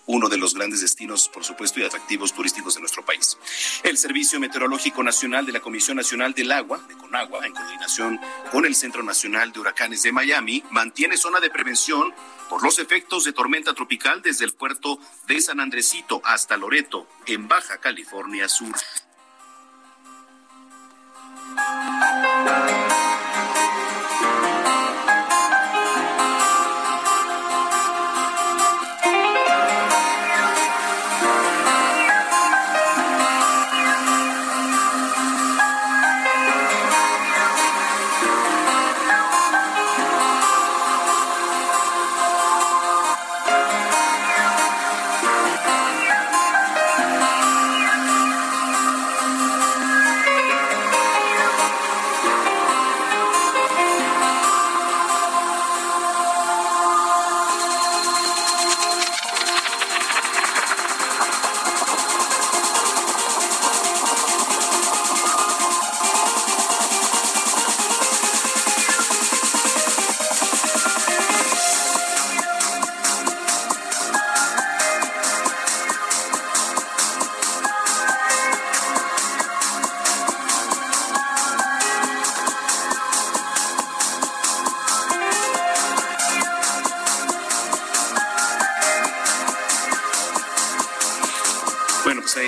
uno 0.07 0.29
de 0.29 0.37
los 0.37 0.53
grandes 0.53 0.81
destinos, 0.81 1.29
por 1.29 1.43
supuesto, 1.43 1.79
y 1.79 1.83
atractivos 1.83 2.33
turísticos 2.33 2.75
de 2.75 2.81
nuestro 2.81 3.05
país. 3.05 3.37
El 3.83 3.97
Servicio 3.97 4.39
Meteorológico 4.39 5.03
Nacional 5.03 5.45
de 5.45 5.51
la 5.51 5.59
Comisión 5.59 5.97
Nacional 5.97 6.33
del 6.33 6.51
Agua, 6.51 6.79
de 6.87 6.95
Conagua, 6.95 7.45
en 7.45 7.53
coordinación 7.53 8.19
con 8.51 8.65
el 8.65 8.75
Centro 8.75 9.03
Nacional 9.03 9.51
de 9.51 9.59
Huracanes 9.59 10.03
de 10.03 10.11
Miami, 10.11 10.63
mantiene 10.71 11.17
zona 11.17 11.39
de 11.39 11.49
prevención 11.49 12.13
por 12.49 12.63
los 12.63 12.79
efectos 12.79 13.25
de 13.25 13.33
tormenta 13.33 13.73
tropical 13.73 14.21
desde 14.21 14.45
el 14.45 14.53
puerto 14.53 14.99
de 15.27 15.41
San 15.41 15.59
Andresito 15.59 16.21
hasta 16.23 16.57
Loreto, 16.57 17.07
en 17.25 17.47
Baja 17.47 17.77
California 17.77 18.47
Sur. 18.47 18.75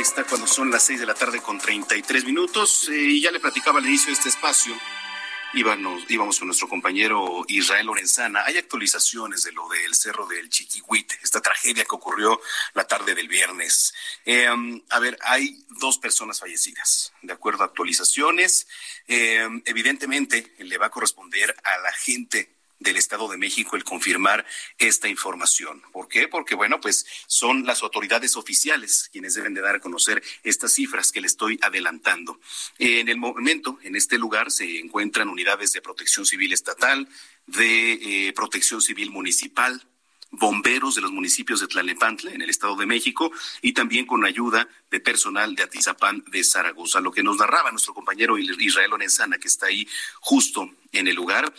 Esta 0.10 0.24
cuando 0.24 0.48
son 0.48 0.72
las 0.72 0.84
6 0.86 1.02
de 1.02 1.06
la 1.06 1.13
tarde 1.13 1.39
con 1.39 1.60
33 1.60 2.26
minutos. 2.26 2.89
Eh, 2.89 2.95
y 2.95 3.22
ya 3.22 3.30
le 3.30 3.39
platicaba 3.39 3.78
al 3.78 3.86
inicio 3.86 4.08
de 4.08 4.13
este 4.13 4.30
espacio 4.30 4.74
íbamos, 5.54 6.04
íbamos 6.10 6.39
con 6.39 6.48
nuestro 6.48 6.67
compañero 6.67 7.43
Israel 7.48 7.86
Lorenzana. 7.86 8.43
Hay 8.45 8.58
actualizaciones 8.58 9.43
de 9.43 9.52
lo 9.52 9.67
del 9.69 9.93
Cerro 9.93 10.26
del 10.26 10.50
Chiquihuite, 10.50 11.19
esta 11.22 11.41
tragedia 11.41 11.86
que 11.86 11.95
ocurrió 11.95 12.41
la 12.74 12.86
tarde 12.86 13.13
del 13.13 13.28
viernes. 13.28 13.93
Em, 14.26 14.82
a 14.89 15.00
ver, 15.00 15.17
hay 15.22 15.63
dos 15.80 16.00
personas 16.00 16.39
fallecidas, 16.39 17.13
de 17.22 17.34
acuerdo 17.34 17.62
a 17.62 17.67
actualizaciones. 17.67 18.67
Em, 19.08 19.62
evidentemente, 19.65 20.56
le 20.58 20.78
va 20.80 20.88
a 20.88 20.91
corresponder 20.91 21.56
a 21.63 21.78
la 21.80 21.91
gente 21.93 22.59
del 22.80 22.96
Estado 22.96 23.28
de 23.28 23.38
México 23.38 23.76
el 23.76 23.84
confirmar 23.84 24.46
esta 24.78 25.08
información. 25.08 25.82
¿Por 25.92 26.08
qué? 26.08 26.28
Porque, 26.28 26.56
bueno, 26.56 26.80
pues 26.80 27.06
son 27.28 27.65
las 27.65 27.84
autoridades 27.84 28.38
oficiales 28.38 29.10
quienes 29.12 29.36
deben 29.36 29.54
de 29.54 29.62
dar 29.62 29.76
a 29.76 29.80
conocer 29.80 30.24
estas 30.44 30.74
cifras 30.74 31.12
que 31.12 31.22
le 31.22 31.28
estoy 31.28 31.60
adelantando. 31.62 32.39
En 32.78 33.10
el 33.10 33.18
momento, 33.18 33.80
en 33.84 33.96
este 33.96 34.18
lugar 34.18 34.50
se 34.52 34.80
encuentran 34.80 35.30
unidades 35.30 35.74
de 35.74 35.82
protección 35.82 36.26
civil 36.26 36.54
estatal, 36.54 37.08
de 37.46 38.28
eh, 38.28 38.34
protección 38.34 38.82
civil 38.82 39.12
municipal, 39.12 39.86
bomberos 40.32 40.96
de 40.96 41.02
los 41.02 41.12
municipios 41.12 41.60
de 41.60 41.68
Tlalnepantla, 41.68 42.32
en 42.32 42.42
el 42.42 42.50
Estado 42.50 42.76
de 42.76 42.86
México, 42.86 43.32
y 43.62 43.74
también 43.74 44.06
con 44.06 44.24
ayuda 44.26 44.68
de 44.92 45.00
personal 45.00 45.56
de 45.56 45.63
Atizapán 45.63 46.24
de 46.28 46.44
Zaragoza. 46.44 47.02
Lo 47.02 47.12
que 47.12 47.24
nos 47.24 47.38
narraba 47.38 47.72
nuestro 47.72 47.94
compañero 47.94 48.38
Israel 48.38 48.94
Onenzana, 48.94 49.38
que 49.38 49.48
está 49.48 49.68
ahí 49.68 49.88
justo 50.20 50.70
en 50.92 51.08
el 51.08 51.15
lugar, 51.15 51.52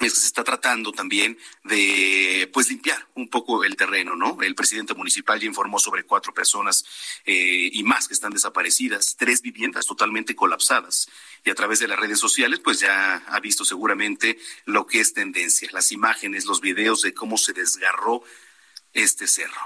es 0.00 0.12
que 0.12 0.20
se 0.20 0.26
está 0.26 0.44
tratando 0.44 0.92
también 0.92 1.38
de 1.62 2.50
pues 2.52 2.68
limpiar 2.68 3.08
un 3.14 3.28
poco 3.28 3.64
el 3.64 3.76
terreno, 3.76 4.16
¿no? 4.16 4.38
El 4.42 4.54
presidente 4.54 4.94
municipal 4.94 5.40
ya 5.40 5.46
informó 5.46 5.78
sobre 5.78 6.04
cuatro 6.04 6.34
personas 6.34 6.84
eh, 7.24 7.70
y 7.72 7.82
más 7.84 8.08
que 8.08 8.14
están 8.14 8.32
desaparecidas, 8.32 9.16
tres 9.16 9.40
viviendas 9.40 9.86
totalmente 9.86 10.34
colapsadas 10.34 11.08
y 11.44 11.50
a 11.50 11.54
través 11.54 11.78
de 11.78 11.88
las 11.88 11.98
redes 11.98 12.18
sociales 12.18 12.60
pues 12.60 12.80
ya 12.80 13.16
ha 13.16 13.40
visto 13.40 13.64
seguramente 13.64 14.38
lo 14.64 14.86
que 14.86 15.00
es 15.00 15.12
tendencia, 15.12 15.68
las 15.72 15.92
imágenes, 15.92 16.46
los 16.46 16.60
videos 16.60 17.02
de 17.02 17.14
cómo 17.14 17.38
se 17.38 17.52
desgarró 17.52 18.22
este 18.92 19.26
cerro, 19.26 19.60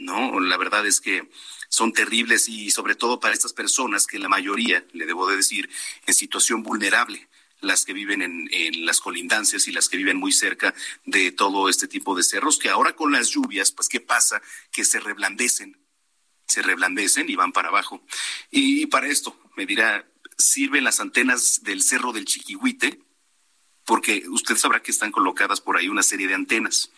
¿no? 0.00 0.40
La 0.40 0.56
verdad 0.56 0.86
es 0.86 1.00
que 1.00 1.28
son 1.68 1.92
terribles 1.92 2.48
y 2.48 2.70
sobre 2.70 2.94
todo 2.94 3.20
para 3.20 3.34
estas 3.34 3.52
personas 3.52 4.06
que 4.06 4.18
la 4.18 4.28
mayoría, 4.28 4.84
le 4.92 5.06
debo 5.06 5.28
de 5.28 5.36
decir, 5.36 5.68
en 6.06 6.14
situación 6.14 6.62
vulnerable 6.62 7.28
las 7.64 7.84
que 7.84 7.92
viven 7.92 8.22
en, 8.22 8.48
en, 8.52 8.86
las 8.86 9.00
colindancias 9.00 9.66
y 9.68 9.72
las 9.72 9.88
que 9.88 9.96
viven 9.96 10.16
muy 10.16 10.32
cerca 10.32 10.74
de 11.04 11.32
todo 11.32 11.68
este 11.68 11.88
tipo 11.88 12.14
de 12.14 12.22
cerros, 12.22 12.58
que 12.58 12.68
ahora 12.68 12.94
con 12.94 13.12
las 13.12 13.30
lluvias, 13.30 13.72
pues, 13.72 13.88
¿qué 13.88 14.00
pasa? 14.00 14.42
Que 14.70 14.84
se 14.84 15.00
reblandecen, 15.00 15.78
se 16.46 16.62
reblandecen 16.62 17.28
y 17.28 17.36
van 17.36 17.52
para 17.52 17.68
abajo. 17.68 18.04
Y 18.50 18.86
para 18.86 19.08
esto, 19.08 19.38
me 19.56 19.66
dirá, 19.66 20.06
¿sirven 20.36 20.84
las 20.84 21.00
antenas 21.00 21.62
del 21.62 21.82
cerro 21.82 22.12
del 22.12 22.24
Chiquihuite? 22.24 23.00
Porque 23.84 24.24
usted 24.28 24.56
sabrá 24.56 24.82
que 24.82 24.90
están 24.90 25.12
colocadas 25.12 25.60
por 25.60 25.76
ahí 25.76 25.88
una 25.88 26.02
serie 26.02 26.28
de 26.28 26.34
antenas. 26.34 26.90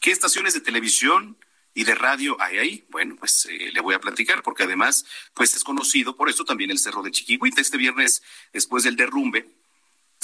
¿Qué 0.00 0.10
estaciones 0.10 0.54
de 0.54 0.60
televisión? 0.60 1.36
y 1.74 1.84
de 1.84 1.94
radio 1.94 2.40
hay 2.40 2.58
ahí? 2.58 2.84
Bueno, 2.88 3.16
pues 3.18 3.46
eh, 3.46 3.70
le 3.72 3.80
voy 3.80 3.94
a 3.94 4.00
platicar 4.00 4.42
porque 4.42 4.62
además, 4.62 5.04
pues 5.34 5.54
es 5.54 5.64
conocido 5.64 6.16
por 6.16 6.30
eso 6.30 6.44
también 6.44 6.70
el 6.70 6.78
Cerro 6.78 7.02
de 7.02 7.10
Chiquihuite. 7.10 7.60
Este 7.60 7.76
viernes, 7.76 8.22
después 8.52 8.84
del 8.84 8.96
derrumbe, 8.96 9.50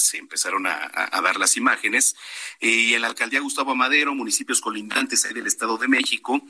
se 0.00 0.18
empezaron 0.18 0.66
a, 0.66 1.20
dar 1.22 1.38
las 1.38 1.56
imágenes. 1.56 2.16
y 2.60 2.94
en 2.94 3.02
la 3.02 3.08
alcaldía 3.08 3.40
Gustavo 3.40 3.72
Amadero, 3.72 4.14
municipios 4.14 4.60
colindantes 4.60 5.24
ahí 5.24 5.34
del 5.34 5.46
Estado 5.46 5.78
de 5.78 5.88
México, 5.88 6.42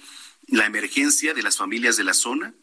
la 0.49 0.67
emergencia 0.67 1.35
de 1.35 1.43
las 1.43 1.57
familias 1.57 1.97
de 1.97 2.05
la 2.05 2.15
zona, 2.15 2.55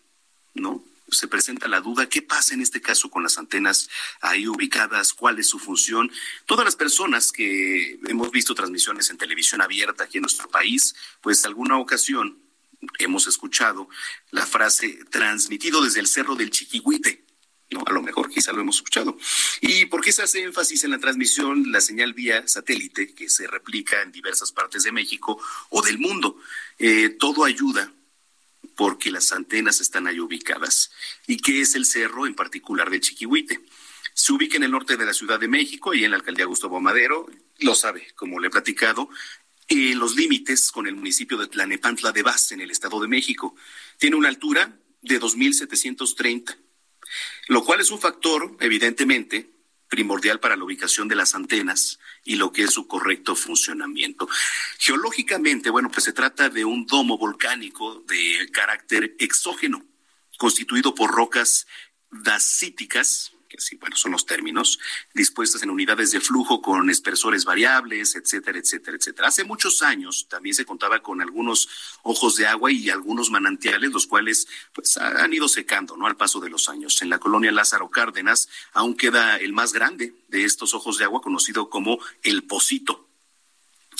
¿no? 0.54 0.84
Se 1.10 1.28
presenta 1.30 1.69
la 1.69 1.80
duda, 1.80 2.10
¿qué 2.10 2.21
pasa 2.21 2.54
en 2.54 2.62
este 2.62 2.82
caso 2.82 3.10
con 3.10 3.23
las 3.23 3.38
antenas 3.38 3.89
ahí 4.19 4.45
ubicadas? 4.47 5.13
¿Cuál 5.13 5.39
es 5.39 5.47
su 5.47 5.58
función? 5.58 6.12
Todas 6.45 6.65
las 6.65 6.76
personas 6.76 7.32
que 7.32 7.97
hemos 8.08 8.30
visto 8.32 8.54
transmisiones 8.54 9.10
en 9.10 9.17
televisión 9.17 9.62
abierta 9.62 10.04
aquí 10.04 10.17
en 10.17 10.23
nuestro 10.23 10.50
país, 10.50 10.95
pues 11.21 11.45
alguna 11.45 11.78
ocasión 11.78 12.38
hemos 13.00 13.26
escuchado 13.28 13.88
la 14.32 14.45
frase 14.45 15.00
transmitido 15.10 15.82
desde 15.82 16.02
el 16.02 16.08
Cerro 16.08 16.36
del 16.36 16.52
Chiquihuite 16.52 17.27
no, 17.70 17.84
a 17.86 17.92
lo 17.92 18.02
mejor 18.02 18.30
quizá 18.30 18.54
lo 18.54 18.62
hemos 18.62 18.78
escuchado. 18.78 19.18
¿Y 19.62 19.86
por 19.88 20.02
qué 20.02 20.12
se 20.12 20.24
hace 20.24 20.42
énfasis 20.42 20.86
en 20.86 20.92
la 20.92 21.00
transmisión, 21.00 21.72
la 21.72 21.82
señal 21.82 22.14
vía 22.14 22.48
satélite 22.48 23.14
que 23.14 23.30
se 23.30 23.46
replica 23.48 24.02
en 24.02 24.12
diversas 24.12 24.52
partes 24.52 24.84
de 24.84 24.94
México 24.94 25.42
o 25.70 25.82
del 25.82 26.00
mundo? 26.00 26.40
Eh, 26.80 27.10
todo 27.20 27.44
ayuda 27.44 27.92
porque 28.76 29.12
las 29.12 29.32
antenas 29.34 29.82
están 29.82 30.08
ahí 30.08 30.20
ubicadas. 30.20 30.92
¿Y 31.26 31.38
qué 31.38 31.62
es 31.62 31.76
el 31.76 31.86
cerro 31.86 32.26
en 32.26 32.36
particular 32.36 32.90
de 32.90 33.02
Chiquihuite? 33.02 33.60
Se 34.14 34.32
ubica 34.32 34.56
en 34.56 34.64
el 34.64 34.72
norte 34.72 34.96
de 34.96 35.06
la 35.06 35.14
Ciudad 35.14 35.40
de 35.40 35.48
México 35.48 35.94
y 35.94 36.06
en 36.06 36.12
la 36.12 36.18
alcaldía 36.18 36.46
Gustavo 36.46 36.80
Madero, 36.80 37.28
lo 37.60 37.76
sabe, 37.76 38.08
como 38.16 38.40
le 38.40 38.48
he 38.48 38.52
platicado, 38.52 39.10
en 39.68 40.00
los 40.00 40.16
límites 40.16 40.72
con 40.72 40.88
el 40.88 40.96
municipio 40.96 41.38
de 41.38 41.48
Tlanepantla 41.48 42.14
de 42.14 42.24
Vaz, 42.24 42.54
en 42.54 42.62
el 42.62 42.72
Estado 42.72 43.02
de 43.02 43.08
México. 43.08 43.56
Tiene 43.98 44.16
una 44.16 44.30
altura 44.30 44.80
de 45.02 45.20
2.730 45.20 46.67
lo 47.48 47.63
cual 47.63 47.82
es 47.82 47.91
un 47.91 48.00
factor, 48.00 48.56
evidentemente, 48.60 49.50
primordial 49.88 50.39
para 50.39 50.56
la 50.56 50.63
ubicación 50.63 51.08
de 51.08 51.15
las 51.15 51.34
antenas 51.34 52.00
y 52.24 52.36
lo 52.36 52.52
que 52.52 52.63
es 52.63 52.72
su 52.72 52.88
correcto 52.88 53.36
funcionamiento. 53.36 54.28
Geológicamente, 54.80 55.70
bueno, 55.70 55.89
pues 55.89 56.04
se 56.04 56.13
trata 56.13 56.50
de 56.50 56.65
un 56.65 56.86
domo 56.86 57.17
volcánico 57.17 58.04
de 58.08 58.50
carácter 58.52 59.15
exógeno, 59.20 59.86
constituido 60.38 60.93
por 60.93 61.12
rocas 61.12 61.67
dacíticas, 62.12 63.32
que 63.48 63.60
sí, 63.60 63.78
bueno, 63.78 63.96
son 63.96 64.12
los 64.12 64.26
términos, 64.26 64.80
dispuestas 65.14 65.64
en 65.64 65.70
unidades 65.70 66.12
de 66.12 66.20
flujo 66.20 66.62
con 66.62 66.90
espesores 66.90 67.46
variables, 67.46 68.16
etcétera, 68.16 68.60
etcétera, 68.60 68.98
etcétera. 68.98 69.28
Hace 69.28 69.44
muchos 69.44 69.82
años 69.82 70.28
también 70.30 70.56
se 70.56 70.66
contaba 70.66 71.02
con 71.02 71.22
algunos 71.22 71.70
ojos 72.04 72.36
de 72.36 72.48
agua 72.48 72.72
y 72.72 72.90
algunos 72.90 73.32
manantiales, 73.32 73.92
los 73.92 74.08
cuales 74.08 74.48
pues 74.74 74.98
han 74.98 75.34
ido 75.34 75.48
secando, 75.48 75.98
¿no? 75.98 76.08
Al 76.08 76.18
paso 76.18 76.40
de 76.40 76.50
los 76.50 76.70
años. 76.70 77.02
En 77.02 77.10
la 77.10 77.20
colonia 77.20 77.52
Lázaro 77.52 77.90
Cárdenas 77.90 78.50
aún 78.74 78.96
queda 78.96 79.38
el 79.38 79.54
más 79.54 79.74
grande 79.74 80.14
de 80.28 80.44
estos 80.44 80.74
ojos 80.74 80.98
de 80.98 81.06
agua, 81.06 81.22
conocido 81.22 81.70
como 81.70 82.00
el 82.24 82.44
Pocito 82.44 83.07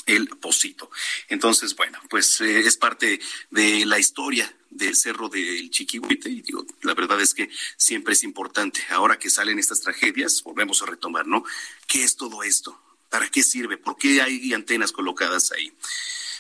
el 0.08 0.28
Pocito. 0.28 0.89
Entonces, 1.30 1.76
bueno, 1.76 2.00
pues 2.10 2.41
eh, 2.41 2.62
es 2.62 2.78
parte 2.78 3.20
de 3.52 3.86
la 3.86 4.00
historia 4.00 4.52
del 4.70 4.96
cerro 4.96 5.30
del 5.30 5.70
Chiquihuite 5.70 6.30
y 6.30 6.41
digo, 6.41 6.65
la 6.82 6.93
verdad 6.96 7.22
es 7.22 7.34
que 7.34 7.50
siempre 7.78 8.13
es 8.13 8.24
importante. 8.24 8.82
Ahora 8.89 9.20
que 9.20 9.30
salen 9.30 9.60
estas 9.60 9.82
tragedias, 9.82 10.41
volvemos 10.43 10.82
a 10.82 10.88
retomar, 10.88 11.28
¿no? 11.28 11.43
¿Qué 11.86 12.04
es 12.04 12.15
todo 12.15 12.41
esto? 12.43 12.82
¿Para 13.10 13.30
qué 13.30 13.43
sirve? 13.43 13.78
¿Por 13.78 13.98
qué 13.98 14.22
hay 14.22 14.54
antenas 14.54 14.91
colocadas 14.91 15.52
ahí? 15.52 15.72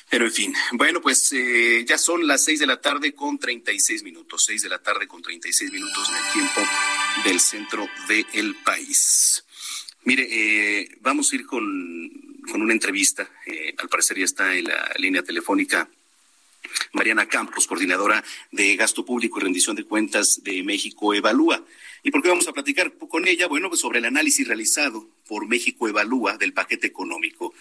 Pero 0.09 0.25
en 0.25 0.31
fin, 0.31 0.55
bueno, 0.71 1.01
pues 1.01 1.33
eh, 1.33 1.83
ya 1.85 1.97
son 1.97 2.27
las 2.27 2.43
seis 2.45 2.59
de 2.61 2.65
la 2.65 2.79
tarde 2.79 3.13
con 3.13 3.37
treinta 3.37 3.73
y 3.73 3.79
seis 3.81 4.03
minutos, 4.03 4.45
seis 4.45 4.61
de 4.61 4.69
la 4.69 4.81
tarde 4.81 5.05
con 5.05 5.21
treinta 5.21 5.49
y 5.49 5.53
seis 5.53 5.69
minutos 5.69 6.07
en 6.09 6.15
el 6.15 6.31
tiempo 6.31 6.61
del 7.25 7.39
centro 7.41 7.89
del 8.07 8.55
país. 8.63 9.43
Mire, 10.03 10.27
eh, 10.29 10.97
vamos 11.01 11.31
a 11.31 11.35
ir 11.35 11.45
con, 11.45 12.36
con 12.51 12.61
una 12.61 12.73
entrevista, 12.73 13.29
eh, 13.45 13.73
al 13.77 13.89
parecer 13.89 14.17
ya 14.17 14.25
está 14.25 14.55
en 14.55 14.65
la 14.65 14.93
línea 14.97 15.23
telefónica 15.23 15.89
Mariana 16.93 17.27
Campos, 17.27 17.67
coordinadora 17.67 18.23
de 18.51 18.75
Gasto 18.75 19.05
Público 19.05 19.39
y 19.39 19.43
Rendición 19.43 19.75
de 19.75 19.83
Cuentas 19.83 20.43
de 20.43 20.63
México 20.63 21.13
Evalúa. 21.13 21.63
¿Y 22.03 22.11
por 22.11 22.21
qué 22.21 22.29
vamos 22.29 22.47
a 22.47 22.53
platicar 22.53 22.93
con 22.93 23.27
ella? 23.27 23.47
Bueno, 23.47 23.69
pues 23.69 23.81
sobre 23.81 23.99
el 23.99 24.05
análisis 24.05 24.47
realizado 24.47 25.07
por 25.27 25.47
México 25.47 25.87
Evalúa 25.87 26.37
del 26.37 26.53
paquete 26.53 26.87
económico. 26.87 27.53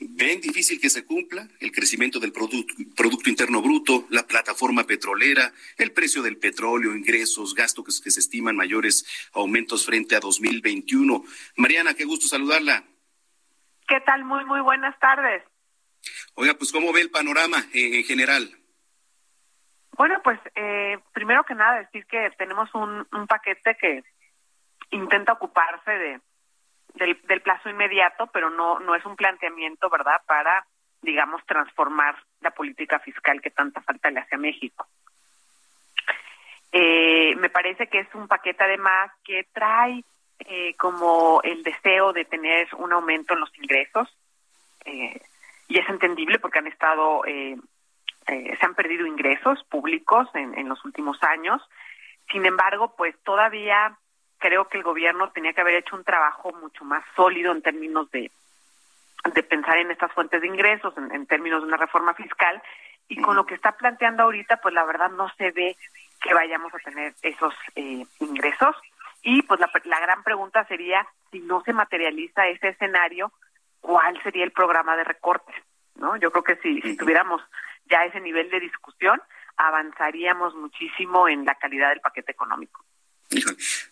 ¿Ven 0.00 0.40
difícil 0.40 0.80
que 0.80 0.90
se 0.90 1.04
cumpla 1.04 1.48
el 1.60 1.70
crecimiento 1.70 2.18
del 2.18 2.32
producto, 2.32 3.30
Interno 3.30 3.62
Bruto, 3.62 4.06
la 4.10 4.26
plataforma 4.26 4.84
petrolera, 4.84 5.52
el 5.78 5.92
precio 5.92 6.22
del 6.22 6.38
petróleo, 6.38 6.96
ingresos, 6.96 7.54
gastos 7.54 8.00
que 8.00 8.10
se 8.10 8.18
estiman 8.18 8.56
mayores 8.56 9.04
aumentos 9.32 9.84
frente 9.84 10.16
a 10.16 10.20
2021? 10.20 11.24
Mariana, 11.56 11.94
qué 11.94 12.04
gusto 12.04 12.26
saludarla. 12.26 12.84
¿Qué 13.88 14.00
tal? 14.00 14.24
Muy, 14.24 14.44
muy 14.44 14.60
buenas 14.60 14.98
tardes. 14.98 15.42
Oiga, 16.34 16.54
pues 16.54 16.72
¿cómo 16.72 16.92
ve 16.92 17.00
el 17.02 17.10
panorama 17.10 17.58
en 17.72 18.04
general? 18.04 18.48
Bueno, 19.96 20.20
pues 20.24 20.40
eh, 20.54 20.98
primero 21.12 21.44
que 21.44 21.54
nada 21.54 21.80
decir 21.80 22.06
que 22.06 22.30
tenemos 22.38 22.74
un, 22.74 23.06
un 23.12 23.26
paquete 23.26 23.76
que 23.76 24.02
intenta 24.90 25.32
ocuparse 25.32 25.90
de 25.90 26.20
del, 26.94 27.18
del, 27.22 27.40
plazo 27.40 27.70
inmediato, 27.70 28.26
pero 28.32 28.50
no 28.50 28.78
no 28.80 28.94
es 28.94 29.04
un 29.06 29.16
planteamiento, 29.16 29.88
¿verdad?, 29.88 30.20
para 30.26 30.66
digamos 31.00 31.44
transformar 31.46 32.16
la 32.40 32.50
política 32.50 32.98
fiscal 33.00 33.40
que 33.40 33.50
tanta 33.50 33.80
falta 33.82 34.10
le 34.10 34.20
hace 34.20 34.34
a 34.34 34.38
México. 34.38 34.86
Eh, 36.70 37.34
me 37.36 37.50
parece 37.50 37.88
que 37.88 38.00
es 38.00 38.14
un 38.14 38.28
paquete 38.28 38.64
además 38.64 39.10
que 39.24 39.46
trae 39.52 40.04
eh, 40.46 40.74
como 40.76 41.40
el 41.42 41.62
deseo 41.62 42.12
de 42.12 42.24
tener 42.24 42.68
un 42.78 42.92
aumento 42.92 43.34
en 43.34 43.40
los 43.40 43.56
ingresos. 43.58 44.08
Eh, 44.84 45.20
y 45.68 45.78
es 45.78 45.88
entendible 45.88 46.38
porque 46.38 46.58
han 46.58 46.66
estado 46.66 47.24
eh, 47.26 47.56
eh, 48.26 48.56
se 48.58 48.66
han 48.66 48.74
perdido 48.74 49.06
ingresos 49.06 49.62
públicos 49.64 50.28
en, 50.34 50.56
en 50.56 50.68
los 50.68 50.84
últimos 50.84 51.20
años. 51.22 51.60
Sin 52.30 52.46
embargo, 52.46 52.94
pues 52.96 53.16
todavía 53.24 53.96
creo 54.38 54.68
que 54.68 54.78
el 54.78 54.84
gobierno 54.84 55.30
tenía 55.30 55.52
que 55.52 55.60
haber 55.60 55.74
hecho 55.74 55.96
un 55.96 56.04
trabajo 56.04 56.52
mucho 56.52 56.84
más 56.84 57.04
sólido 57.16 57.52
en 57.52 57.62
términos 57.62 58.10
de, 58.10 58.30
de 59.32 59.42
pensar 59.42 59.78
en 59.78 59.90
estas 59.90 60.12
fuentes 60.12 60.40
de 60.40 60.46
ingresos, 60.46 60.94
en, 60.96 61.26
términos 61.26 61.62
de 61.62 61.68
una 61.68 61.76
reforma 61.76 62.14
fiscal, 62.14 62.62
y 63.08 63.20
con 63.20 63.36
lo 63.36 63.44
que 63.44 63.54
está 63.54 63.72
planteando 63.72 64.22
ahorita, 64.22 64.58
pues 64.58 64.74
la 64.74 64.84
verdad 64.84 65.10
no 65.10 65.28
se 65.36 65.50
ve 65.50 65.76
que 66.20 66.32
vayamos 66.32 66.72
a 66.74 66.78
tener 66.78 67.14
esos 67.22 67.54
eh, 67.74 68.04
ingresos. 68.20 68.76
Y 69.22 69.42
pues 69.42 69.60
la, 69.60 69.70
la 69.84 70.00
gran 70.00 70.22
pregunta 70.22 70.64
sería, 70.66 71.06
si 71.30 71.40
no 71.40 71.62
se 71.64 71.72
materializa 71.72 72.48
ese 72.48 72.68
escenario, 72.68 73.32
¿cuál 73.80 74.20
sería 74.22 74.44
el 74.44 74.52
programa 74.52 74.96
de 74.96 75.04
recortes? 75.04 75.54
¿No? 75.94 76.16
Yo 76.16 76.30
creo 76.30 76.44
que 76.44 76.56
si, 76.56 76.80
si 76.82 76.96
tuviéramos 76.96 77.42
ya 77.86 78.04
ese 78.04 78.20
nivel 78.20 78.50
de 78.50 78.60
discusión, 78.60 79.20
avanzaríamos 79.56 80.54
muchísimo 80.54 81.28
en 81.28 81.44
la 81.44 81.54
calidad 81.54 81.90
del 81.90 82.00
paquete 82.00 82.32
económico. 82.32 82.84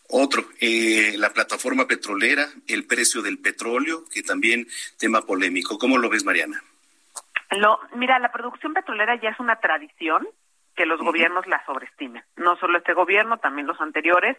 Otro, 0.09 0.45
eh, 0.61 1.15
la 1.17 1.31
plataforma 1.31 1.87
petrolera, 1.87 2.47
el 2.67 2.87
precio 2.87 3.23
del 3.23 3.39
petróleo, 3.39 4.05
que 4.13 4.23
también 4.23 4.67
tema 4.99 5.23
polémico. 5.23 5.79
¿Cómo 5.79 5.99
lo 5.99 6.11
ves, 6.11 6.25
Mariana? 6.25 6.63
Lo, 7.53 7.81
mira, 7.95 8.19
la 8.19 8.33
producción 8.33 8.75
petrolera 8.75 9.19
ya 9.21 9.31
es 9.31 9.41
una 9.41 9.57
tradición 9.57 10.29
que 10.77 10.87
los 10.87 11.01
gobiernos 11.01 11.47
la 11.47 11.65
sobreestimen. 11.65 12.23
No 12.37 12.57
solo 12.57 12.79
este 12.79 12.95
gobierno, 12.95 13.39
también 13.39 13.67
los 13.67 13.81
anteriores. 13.81 14.37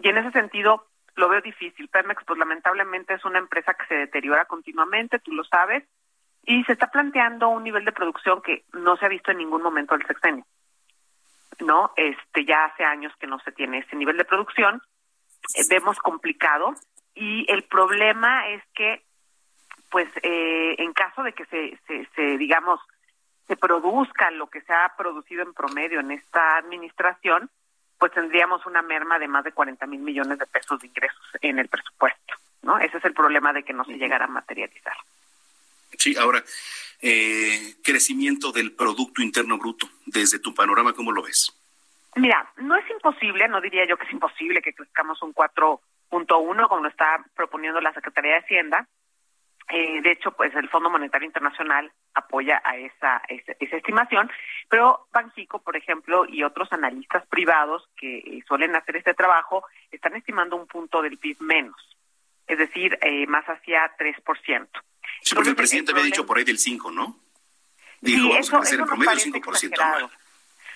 Y 0.00 0.08
en 0.08 0.18
ese 0.18 0.30
sentido 0.32 0.86
lo 1.16 1.28
veo 1.28 1.40
difícil. 1.40 1.88
Pemex, 1.88 2.24
pues 2.24 2.38
lamentablemente 2.38 3.14
es 3.14 3.24
una 3.24 3.38
empresa 3.38 3.74
que 3.74 3.86
se 3.86 3.94
deteriora 3.94 4.44
continuamente, 4.46 5.18
tú 5.18 5.32
lo 5.32 5.44
sabes, 5.44 5.84
y 6.44 6.64
se 6.64 6.72
está 6.72 6.90
planteando 6.90 7.48
un 7.48 7.64
nivel 7.64 7.84
de 7.84 7.92
producción 7.92 8.40
que 8.42 8.64
no 8.72 8.96
se 8.96 9.06
ha 9.06 9.08
visto 9.08 9.30
en 9.30 9.38
ningún 9.38 9.62
momento 9.62 9.96
del 9.96 10.06
sexenio. 10.06 10.44
¿no? 11.60 11.92
Este, 11.96 12.44
ya 12.44 12.66
hace 12.66 12.84
años 12.84 13.12
que 13.18 13.26
no 13.26 13.38
se 13.40 13.52
tiene 13.52 13.78
ese 13.78 13.96
nivel 13.96 14.16
de 14.16 14.24
producción, 14.24 14.80
eh, 15.54 15.62
vemos 15.68 15.98
complicado 15.98 16.74
y 17.14 17.50
el 17.50 17.64
problema 17.64 18.48
es 18.48 18.62
que, 18.74 19.04
pues, 19.90 20.08
eh, 20.22 20.76
en 20.78 20.92
caso 20.92 21.22
de 21.22 21.32
que 21.32 21.44
se, 21.46 21.78
se, 21.86 22.06
se, 22.14 22.38
digamos, 22.38 22.80
se 23.46 23.56
produzca 23.56 24.30
lo 24.30 24.48
que 24.48 24.60
se 24.62 24.72
ha 24.72 24.94
producido 24.96 25.42
en 25.42 25.52
promedio 25.52 26.00
en 26.00 26.12
esta 26.12 26.56
administración, 26.56 27.50
pues 28.00 28.12
tendríamos 28.12 28.64
una 28.64 28.80
merma 28.80 29.18
de 29.18 29.28
más 29.28 29.44
de 29.44 29.52
40 29.52 29.86
mil 29.86 30.00
millones 30.00 30.38
de 30.38 30.46
pesos 30.46 30.80
de 30.80 30.86
ingresos 30.86 31.20
en 31.42 31.58
el 31.58 31.68
presupuesto, 31.68 32.34
¿no? 32.62 32.78
Ese 32.78 32.96
es 32.96 33.04
el 33.04 33.12
problema 33.12 33.52
de 33.52 33.62
que 33.62 33.74
no 33.74 33.84
se 33.84 33.98
llegara 33.98 34.24
a 34.24 34.28
materializar. 34.28 34.96
Sí, 35.98 36.16
ahora, 36.16 36.42
eh, 37.02 37.74
crecimiento 37.84 38.52
del 38.52 38.72
Producto 38.72 39.20
Interno 39.20 39.58
Bruto, 39.58 39.86
desde 40.06 40.38
tu 40.38 40.54
panorama, 40.54 40.94
¿cómo 40.94 41.12
lo 41.12 41.22
ves? 41.22 41.52
Mira, 42.16 42.50
no 42.56 42.74
es 42.74 42.88
imposible, 42.90 43.46
no 43.48 43.60
diría 43.60 43.86
yo 43.86 43.98
que 43.98 44.06
es 44.06 44.12
imposible 44.12 44.62
que 44.62 44.72
crezcamos 44.72 45.22
un 45.22 45.34
4.1 45.34 46.68
como 46.68 46.82
lo 46.82 46.88
está 46.88 47.22
proponiendo 47.36 47.82
la 47.82 47.92
Secretaría 47.92 48.32
de 48.32 48.38
Hacienda. 48.38 48.88
Eh, 49.72 50.02
de 50.02 50.12
hecho, 50.12 50.32
pues 50.32 50.54
el 50.54 50.68
Fondo 50.68 50.90
Monetario 50.90 51.26
Internacional 51.26 51.92
apoya 52.14 52.60
a 52.64 52.76
esa, 52.76 53.22
esa, 53.28 53.76
estimación, 53.76 54.30
pero 54.68 55.06
Banxico, 55.12 55.62
por 55.62 55.76
ejemplo, 55.76 56.26
y 56.28 56.42
otros 56.42 56.72
analistas 56.72 57.24
privados 57.28 57.88
que 57.96 58.18
eh, 58.18 58.42
suelen 58.48 58.74
hacer 58.74 58.96
este 58.96 59.14
trabajo, 59.14 59.64
están 59.90 60.16
estimando 60.16 60.56
un 60.56 60.66
punto 60.66 61.02
del 61.02 61.18
PIB 61.18 61.40
menos, 61.40 61.76
es 62.48 62.58
decir, 62.58 62.98
eh, 63.00 63.26
más 63.28 63.44
hacia 63.46 63.96
3%. 63.96 64.68
Sí, 65.22 65.34
porque 65.34 65.50
el 65.50 65.56
presidente 65.56 65.92
había 65.92 66.04
dicho 66.04 66.26
por 66.26 66.38
ahí 66.38 66.44
del 66.44 66.58
5, 66.58 66.90
¿no? 66.90 67.16
Dijo, 68.00 68.30
vamos 68.30 68.52
a 68.52 68.58
crecer 68.60 68.80
en 68.80 68.86
promedio 68.86 69.12
5% 69.12 70.10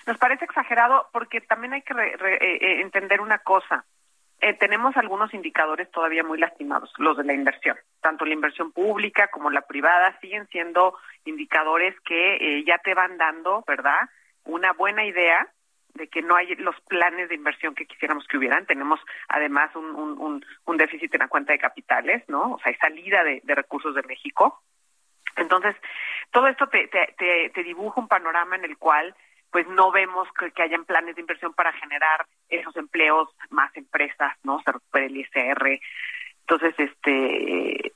Nos 0.05 0.17
parece 0.17 0.45
exagerado 0.45 1.09
porque 1.11 1.41
también 1.41 1.73
hay 1.73 1.81
que 1.81 1.93
eh, 1.93 2.17
eh, 2.31 2.81
entender 2.81 3.21
una 3.21 3.39
cosa. 3.39 3.85
Eh, 4.45 4.53
tenemos 4.53 4.95
algunos 4.95 5.33
indicadores 5.33 5.89
todavía 5.89 6.23
muy 6.23 6.37
lastimados, 6.37 6.93
los 6.99 7.17
de 7.17 7.23
la 7.23 7.33
inversión. 7.33 7.75
Tanto 7.99 8.25
la 8.25 8.35
inversión 8.35 8.71
pública 8.71 9.27
como 9.29 9.49
la 9.49 9.61
privada 9.61 10.15
siguen 10.21 10.47
siendo 10.49 10.95
indicadores 11.25 11.99
que 12.01 12.63
ya 12.63 12.77
te 12.77 12.93
van 12.93 13.17
dando, 13.17 13.63
¿verdad? 13.67 14.07
Una 14.43 14.71
buena 14.73 15.03
idea 15.03 15.47
de 15.95 16.07
que 16.09 16.21
no 16.21 16.35
hay 16.35 16.53
los 16.57 16.79
planes 16.81 17.27
de 17.27 17.33
inversión 17.33 17.73
que 17.73 17.87
quisiéramos 17.87 18.27
que 18.27 18.37
hubieran. 18.37 18.67
Tenemos 18.67 18.99
además 19.29 19.75
un, 19.75 19.95
un, 19.95 20.45
un, 20.65 20.77
déficit 20.77 21.11
en 21.15 21.21
la 21.21 21.27
cuenta 21.27 21.51
de 21.51 21.57
capitales, 21.57 22.23
¿no? 22.27 22.51
O 22.51 22.59
sea, 22.59 22.71
hay 22.71 22.75
salida 22.75 23.23
de, 23.23 23.41
recursos 23.47 23.95
de 23.95 24.03
México. 24.03 24.61
Entonces, 25.37 25.75
todo 26.29 26.45
esto 26.45 26.67
te, 26.67 26.87
te, 26.87 27.49
te, 27.51 27.63
dibuja 27.63 27.99
un 27.99 28.07
panorama 28.07 28.55
en 28.57 28.65
el 28.65 28.77
cual 28.77 29.15
pues 29.55 29.69
no 29.69 29.89
vemos 29.89 30.27
que, 30.37 30.51
que, 30.51 30.63
hayan 30.63 30.83
planes 30.83 31.15
de 31.15 31.21
inversión 31.21 31.53
para 31.53 31.71
generar 31.71 32.27
esos 32.49 32.75
empleos, 32.75 33.29
más 33.51 33.71
empresas, 33.77 34.33
¿no? 34.43 34.61
Se 34.65 34.73
recupera 34.73 35.05
el 35.05 35.15
ISR. 35.15 35.79
Entonces, 36.41 36.75
este, 36.77 37.93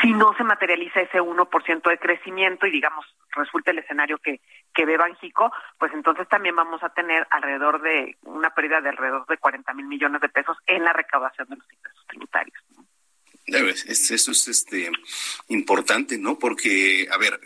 si 0.00 0.12
no 0.14 0.34
se 0.38 0.44
materializa 0.44 1.02
ese 1.02 1.20
1% 1.20 1.90
de 1.90 1.98
crecimiento 1.98 2.66
y 2.66 2.70
digamos 2.70 3.04
resulta 3.32 3.72
el 3.72 3.80
escenario 3.80 4.16
que, 4.16 4.40
que 4.72 4.86
ve 4.86 4.96
Banjico, 4.96 5.52
pues 5.78 5.92
entonces 5.92 6.26
también 6.28 6.56
vamos 6.56 6.82
a 6.82 6.94
tener 6.94 7.26
alrededor 7.28 7.82
de 7.82 8.16
una 8.22 8.48
pérdida 8.54 8.80
de 8.80 8.88
alrededor 8.88 9.26
de 9.26 9.36
40 9.36 9.74
mil 9.74 9.84
millones 9.84 10.22
de 10.22 10.30
pesos 10.30 10.56
en 10.66 10.82
la 10.82 10.94
recaudación 10.94 11.46
de 11.50 11.56
los 11.56 11.72
ingresos 11.74 12.06
tributarios. 12.06 12.58
Eso 13.44 14.30
es 14.30 14.48
este 14.48 14.90
importante, 15.48 16.16
¿no? 16.16 16.38
Porque, 16.38 17.06
a 17.12 17.18
ver, 17.18 17.38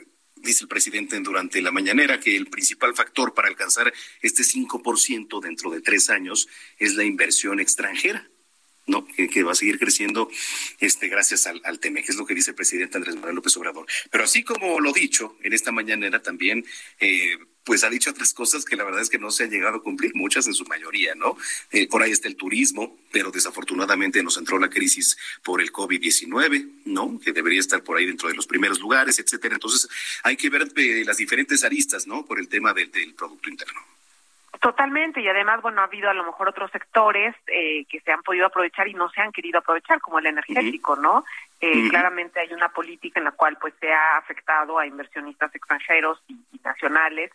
dice 0.43 0.65
el 0.65 0.69
presidente 0.69 1.19
durante 1.21 1.63
la 1.63 1.71
mañanera 1.71 2.21
que 2.21 2.37
el 2.37 2.49
principal 2.49 2.95
factor 2.95 3.33
para 3.33 3.49
alcanzar 3.49 3.93
este 4.21 4.43
5% 4.43 5.41
dentro 5.41 5.71
de 5.71 5.81
tres 5.81 6.11
años 6.11 6.49
es 6.79 6.95
la 6.95 7.05
inversión 7.05 7.61
extranjera. 7.61 8.32
¿No? 8.87 9.07
Que, 9.07 9.43
va 9.43 9.53
a 9.53 9.57
seguir 9.57 9.79
creciendo 9.79 10.31
este, 10.81 11.09
gracias 11.09 11.47
al, 11.47 11.61
al 11.65 11.79
TEME, 11.79 12.03
que 12.03 12.13
es 12.13 12.19
lo 12.19 12.27
que 12.27 12.35
dice 12.35 12.51
el 12.51 12.57
presidente 12.57 12.97
Andrés 12.97 13.17
Manuel 13.17 13.37
López 13.37 13.57
Obrador. 13.57 13.87
Pero 14.11 14.25
así 14.25 14.45
como 14.45 14.81
lo 14.81 14.93
dicho 14.93 15.37
en 15.43 15.53
esta 15.53 15.73
mañanera 15.73 16.23
también, 16.23 16.65
eh, 17.01 17.37
pues 17.65 17.85
ha 17.85 17.91
dicho 17.91 18.11
otras 18.11 18.35
cosas 18.35 18.65
que 18.65 18.77
la 18.77 18.85
verdad 18.85 19.01
es 19.01 19.09
que 19.09 19.19
no 19.19 19.31
se 19.31 19.45
han 19.45 19.51
llegado 19.51 19.77
a 19.77 19.83
cumplir, 19.83 20.13
muchas 20.15 20.47
en 20.47 20.55
su 20.55 20.65
mayoría, 20.65 21.15
¿no? 21.15 21.37
Eh, 21.71 21.87
por 21.89 22.03
ahí 22.03 22.11
está 22.11 22.29
el 22.29 22.37
turismo, 22.37 22.99
pero 23.13 23.31
desafortunadamente 23.31 24.23
nos 24.23 24.37
entró 24.37 24.59
la 24.59 24.69
crisis 24.69 25.17
por 25.45 25.61
el 25.61 25.73
COVID-19, 25.73 26.83
¿no? 26.87 27.21
Que 27.21 27.33
debería 27.33 27.61
estar 27.61 27.83
por 27.83 27.99
ahí 27.99 28.07
dentro 28.07 28.29
de 28.29 28.35
los 28.35 28.47
primeros 28.47 28.81
lugares, 28.81 29.19
etcétera. 29.19 29.55
Entonces 29.55 29.89
hay 30.25 30.37
que 30.37 30.51
ver 30.51 30.69
eh, 30.77 31.05
las 31.07 31.19
diferentes 31.19 31.63
aristas, 31.63 32.07
¿no? 32.07 32.25
Por 32.25 32.41
el 32.41 32.49
tema 32.49 32.73
del 32.75 32.91
Producto 33.15 33.49
Interno. 33.49 33.81
Totalmente, 34.63 35.21
y 35.21 35.27
además, 35.27 35.61
bueno, 35.61 35.81
ha 35.81 35.87
habido 35.87 36.09
a 36.09 36.15
lo 36.15 36.23
mejor 36.23 36.49
otros 36.49 36.71
sectores 36.71 37.35
eh, 37.49 37.85
que 37.87 37.99
se 37.99 38.13
han 38.13 38.23
podido 38.23 38.47
aprovechar 38.47 38.87
y 38.87 38.95
no 38.95 39.11
se 39.11 39.21
han 39.21 39.33
querido 39.33 39.59
aprovechar, 39.59 40.01
como 40.01 40.21
el 40.21 40.27
energético, 40.27 40.95
¿no? 40.95 41.25
Eh, 41.61 41.89
Claramente 41.91 42.39
hay 42.39 42.53
una 42.53 42.69
política 42.69 43.19
en 43.19 43.25
la 43.25 43.33
cual 43.33 43.59
pues 43.61 43.75
se 43.81 43.93
ha 43.93 44.19
afectado 44.19 44.79
a 44.79 44.87
inversionistas 44.87 45.53
extranjeros 45.53 46.23
y, 46.29 46.37
nacionales 46.63 47.33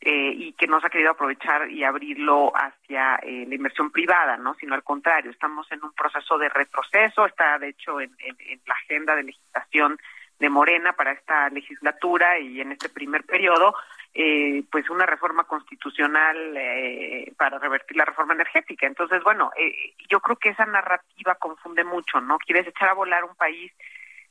eh, 0.00 0.32
y 0.32 0.52
que 0.52 0.68
no 0.68 0.80
se 0.80 0.86
ha 0.86 0.90
querido 0.90 1.10
aprovechar 1.10 1.68
y 1.68 1.82
abrirlo 1.82 2.52
hacia 2.54 3.16
eh, 3.16 3.46
la 3.48 3.54
inversión 3.56 3.90
privada, 3.90 4.36
¿no? 4.36 4.54
Sino 4.54 4.76
al 4.76 4.84
contrario, 4.84 5.32
estamos 5.32 5.66
en 5.72 5.82
un 5.82 5.92
proceso 5.92 6.38
de 6.38 6.50
retroceso, 6.50 7.26
está 7.26 7.58
de 7.58 7.70
hecho 7.70 8.00
en, 8.00 8.14
en, 8.20 8.36
en 8.48 8.60
la 8.64 8.74
agenda 8.74 9.16
de 9.16 9.24
legislación 9.24 9.98
de 10.40 10.48
Morena 10.48 10.94
para 10.94 11.12
esta 11.12 11.48
legislatura 11.50 12.38
y 12.38 12.60
en 12.60 12.72
este 12.72 12.88
primer 12.88 13.24
periodo 13.24 13.74
eh, 14.12 14.64
pues 14.72 14.90
una 14.90 15.06
reforma 15.06 15.44
constitucional 15.44 16.56
eh, 16.56 17.32
para 17.36 17.58
revertir 17.58 17.96
la 17.96 18.06
reforma 18.06 18.34
energética. 18.34 18.86
Entonces, 18.86 19.22
bueno, 19.22 19.52
eh, 19.56 19.94
yo 20.08 20.20
creo 20.20 20.36
que 20.36 20.48
esa 20.48 20.66
narrativa 20.66 21.36
confunde 21.36 21.84
mucho, 21.84 22.20
¿no? 22.20 22.38
Quieres 22.38 22.66
echar 22.66 22.88
a 22.88 22.94
volar 22.94 23.22
un 23.24 23.36
país, 23.36 23.70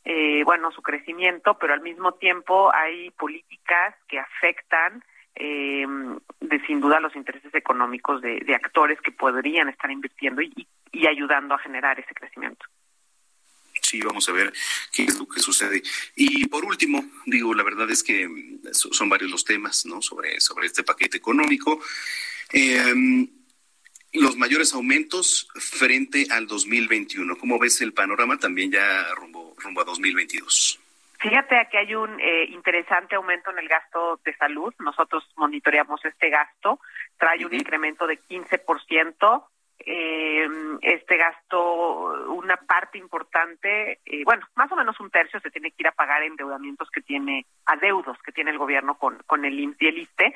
eh, 0.03 0.43
bueno, 0.43 0.72
su 0.72 0.82
crecimiento, 0.82 1.57
pero 1.57 1.74
al 1.74 1.82
mismo 1.82 2.14
tiempo 2.14 2.74
hay 2.74 3.12
políticas 3.12 3.95
que 4.07 4.20
afectan 4.20 5.03
eh, 5.36 5.86
de 6.41 6.60
sin 6.66 6.82
duda 6.82 6.99
los 6.99 7.16
intereses 7.16 7.53
económicos 7.53 8.22
de, 8.22 8.39
de 8.39 8.55
actores 8.55 8.99
que 8.99 9.12
podrían 9.12 9.70
estar 9.70 9.89
invirtiendo 9.89 10.41
y, 10.41 10.68
y 10.91 11.07
ayudando 11.07 11.55
a 11.55 11.60
generar 11.60 11.99
ese 11.99 12.14
crecimiento 12.14 12.66
sí, 13.90 14.02
vamos 14.02 14.30
a 14.30 14.32
ver 14.32 14.54
qué 14.94 15.04
es 15.04 15.18
lo 15.18 15.28
que 15.28 15.40
sucede. 15.40 15.82
Y 16.16 16.48
por 16.48 16.64
último, 16.64 17.04
digo, 17.26 17.54
la 17.54 17.64
verdad 17.64 17.90
es 17.90 18.04
que 18.04 18.28
mm, 18.28 18.62
son 18.72 19.10
varios 19.10 19.32
los 19.32 19.44
temas, 19.44 19.86
¿no? 19.86 20.02
Sobre, 20.02 20.40
sobre 20.40 20.68
este 20.68 20.84
paquete 20.84 21.18
económico. 21.18 21.82
Em, 22.52 23.28
los 24.14 24.38
mayores 24.38 24.74
aumentos 24.74 25.48
frente 25.56 26.28
al 26.30 26.48
2021. 26.48 27.38
¿Cómo 27.38 27.60
ves 27.60 27.82
el 27.82 27.94
panorama 27.94 28.38
también 28.38 28.72
ya 28.72 29.08
rumbo, 29.16 29.56
rumbo 29.58 29.82
a 29.82 29.86
2022? 29.86 30.80
Fíjate 31.20 31.68
que 31.70 31.78
hay 31.78 31.94
un 31.96 32.20
eh, 32.20 32.46
interesante 32.46 33.16
aumento 33.16 33.52
en 33.52 33.60
el 33.60 33.68
gasto 33.68 34.20
de 34.24 34.34
salud. 34.38 34.74
Nosotros 34.80 35.28
monitoreamos 35.36 36.04
este 36.06 36.30
gasto. 36.30 36.80
Trae 37.18 37.46
un 37.46 37.54
incremento 37.54 38.08
de 38.08 38.20
15%. 38.22 39.44
Eh, 39.86 40.47
este 40.82 41.17
gasto, 41.17 42.32
una 42.34 42.57
parte 42.57 42.97
importante, 42.97 43.99
eh, 44.05 44.23
bueno, 44.25 44.45
más 44.55 44.71
o 44.71 44.75
menos 44.75 44.99
un 44.99 45.09
tercio 45.09 45.39
se 45.39 45.51
tiene 45.51 45.71
que 45.71 45.84
ir 45.84 45.88
a 45.88 45.93
pagar 45.93 46.23
endeudamientos 46.23 46.89
que 46.91 47.01
tiene, 47.01 47.45
adeudos 47.65 48.17
que 48.23 48.32
tiene 48.32 48.51
el 48.51 48.57
gobierno 48.57 48.97
con, 48.97 49.17
con 49.25 49.45
el 49.45 49.59
IMSS 49.59 49.82
y 49.82 49.88
el 49.88 49.97
ISTE, 49.99 50.36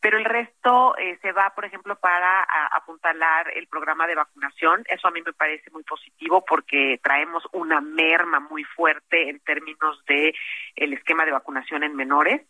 pero 0.00 0.18
el 0.18 0.24
resto 0.24 0.96
eh, 0.98 1.18
se 1.22 1.32
va, 1.32 1.52
por 1.54 1.64
ejemplo, 1.64 1.96
para 1.96 2.46
apuntalar 2.72 3.50
el 3.56 3.66
programa 3.66 4.06
de 4.06 4.14
vacunación. 4.14 4.84
Eso 4.88 5.08
a 5.08 5.10
mí 5.10 5.22
me 5.24 5.32
parece 5.32 5.70
muy 5.70 5.82
positivo 5.84 6.44
porque 6.46 7.00
traemos 7.02 7.44
una 7.52 7.80
merma 7.80 8.40
muy 8.40 8.62
fuerte 8.64 9.28
en 9.28 9.40
términos 9.40 10.04
de 10.06 10.34
el 10.76 10.92
esquema 10.92 11.24
de 11.24 11.32
vacunación 11.32 11.82
en 11.82 11.96
menores. 11.96 12.42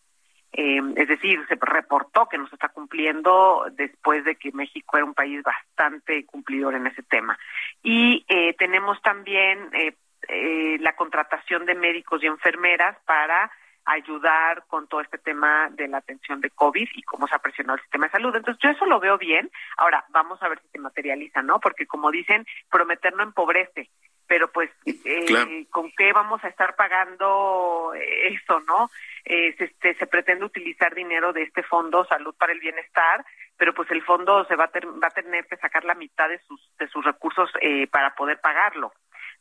Eh, 0.59 0.81
es 0.95 1.07
decir, 1.07 1.39
se 1.47 1.55
reportó 1.61 2.27
que 2.27 2.39
no 2.39 2.47
se 2.47 2.55
está 2.55 2.69
cumpliendo 2.69 3.67
después 3.73 4.25
de 4.25 4.37
que 4.37 4.51
México 4.51 4.97
era 4.97 5.05
un 5.05 5.13
país 5.13 5.43
bastante 5.43 6.25
cumplidor 6.25 6.73
en 6.73 6.87
ese 6.87 7.03
tema. 7.03 7.37
Y 7.83 8.25
eh, 8.27 8.55
tenemos 8.57 8.99
también 9.03 9.69
eh, 9.73 9.93
eh, 10.27 10.77
la 10.79 10.95
contratación 10.95 11.67
de 11.67 11.75
médicos 11.75 12.23
y 12.23 12.25
enfermeras 12.25 12.97
para 13.05 13.51
ayudar 13.85 14.65
con 14.67 14.87
todo 14.87 15.01
este 15.01 15.19
tema 15.19 15.69
de 15.69 15.87
la 15.87 15.99
atención 15.99 16.41
de 16.41 16.49
COVID 16.49 16.89
y 16.95 17.03
cómo 17.03 17.27
se 17.27 17.35
ha 17.35 17.39
presionado 17.39 17.75
el 17.75 17.83
sistema 17.83 18.07
de 18.07 18.13
salud. 18.13 18.35
Entonces, 18.35 18.59
yo 18.61 18.71
eso 18.71 18.85
lo 18.87 18.99
veo 18.99 19.19
bien. 19.19 19.51
Ahora, 19.77 20.05
vamos 20.09 20.41
a 20.41 20.49
ver 20.49 20.59
si 20.59 20.69
se 20.69 20.79
materializa, 20.79 21.43
¿no? 21.43 21.59
Porque, 21.59 21.85
como 21.85 22.09
dicen, 22.09 22.45
prometer 22.69 23.15
no 23.15 23.21
empobrece 23.21 23.89
pero 24.27 24.51
pues 24.51 24.69
eh, 24.85 25.65
con 25.69 25.91
qué 25.97 26.11
vamos 26.13 26.43
a 26.43 26.49
estar 26.49 26.75
pagando 26.75 27.93
eso, 27.95 28.59
¿no? 28.61 28.89
Eh, 29.25 29.55
se, 29.57 29.65
este, 29.65 29.95
se 29.95 30.07
pretende 30.07 30.45
utilizar 30.45 30.93
dinero 30.93 31.33
de 31.33 31.43
este 31.43 31.63
fondo 31.63 32.05
Salud 32.05 32.35
para 32.37 32.53
el 32.53 32.59
Bienestar, 32.59 33.25
pero 33.57 33.73
pues 33.73 33.89
el 33.91 34.03
fondo 34.03 34.45
se 34.45 34.55
va 34.55 34.65
a, 34.65 34.79
va 35.01 35.07
a 35.07 35.11
tener 35.11 35.45
que 35.47 35.57
sacar 35.57 35.83
la 35.83 35.95
mitad 35.95 36.29
de 36.29 36.39
sus 36.39 36.71
de 36.77 36.87
sus 36.87 37.03
recursos 37.03 37.49
eh, 37.61 37.87
para 37.87 38.15
poder 38.15 38.39
pagarlo. 38.39 38.93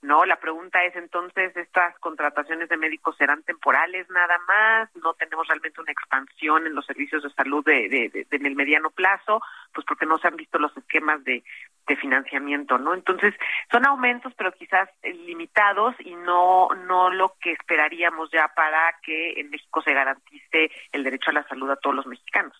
¿No? 0.02 0.24
La 0.24 0.36
pregunta 0.36 0.84
es 0.84 0.94
entonces, 0.96 1.56
¿estas 1.56 1.98
contrataciones 1.98 2.68
de 2.68 2.76
médicos 2.76 3.16
serán 3.16 3.42
temporales 3.42 4.08
nada 4.10 4.38
más? 4.46 4.94
¿No 4.96 5.14
tenemos 5.14 5.48
realmente 5.48 5.80
una 5.80 5.92
expansión 5.92 6.66
en 6.66 6.74
los 6.74 6.86
servicios 6.86 7.22
de 7.22 7.30
salud 7.30 7.64
de, 7.64 7.88
de, 7.88 8.26
en 8.30 8.46
el 8.46 8.56
mediano 8.56 8.90
plazo? 8.90 9.40
Pues 9.72 9.86
porque 9.86 10.06
no 10.06 10.18
se 10.18 10.28
han 10.28 10.36
visto 10.36 10.58
los 10.58 10.76
esquemas 10.76 11.24
de, 11.24 11.42
de 11.86 11.96
financiamiento, 11.96 12.78
¿no? 12.78 12.94
Entonces, 12.94 13.34
son 13.70 13.86
aumentos, 13.86 14.32
pero 14.36 14.52
quizás 14.52 14.88
limitados 15.02 15.94
y 16.00 16.14
no, 16.14 16.68
no 16.86 17.10
lo 17.10 17.34
que 17.40 17.52
esperaríamos 17.52 18.30
ya 18.30 18.48
para 18.54 18.98
que 19.02 19.40
en 19.40 19.50
México 19.50 19.82
se 19.82 19.94
garantice 19.94 20.70
el 20.92 21.04
derecho 21.04 21.30
a 21.30 21.34
la 21.34 21.48
salud 21.48 21.70
a 21.70 21.76
todos 21.76 21.96
los 21.96 22.06
mexicanos. 22.06 22.56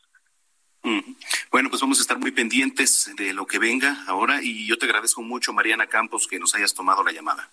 Bueno, 1.51 1.68
pues 1.68 1.80
vamos 1.80 1.99
a 1.99 2.03
estar 2.03 2.18
muy 2.18 2.30
pendientes 2.30 3.11
de 3.16 3.32
lo 3.32 3.47
que 3.47 3.59
venga 3.59 4.05
ahora 4.07 4.41
y 4.43 4.66
yo 4.66 4.78
te 4.78 4.87
agradezco 4.87 5.22
mucho, 5.22 5.53
Mariana 5.53 5.87
Campos, 5.87 6.26
que 6.26 6.39
nos 6.39 6.55
hayas 6.55 6.74
tomado 6.74 7.03
la 7.03 7.12
llamada. 7.12 7.49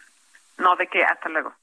No, 0.57 0.75
de 0.75 0.87
qué, 0.87 1.03
hasta 1.03 1.29
luego. 1.29 1.53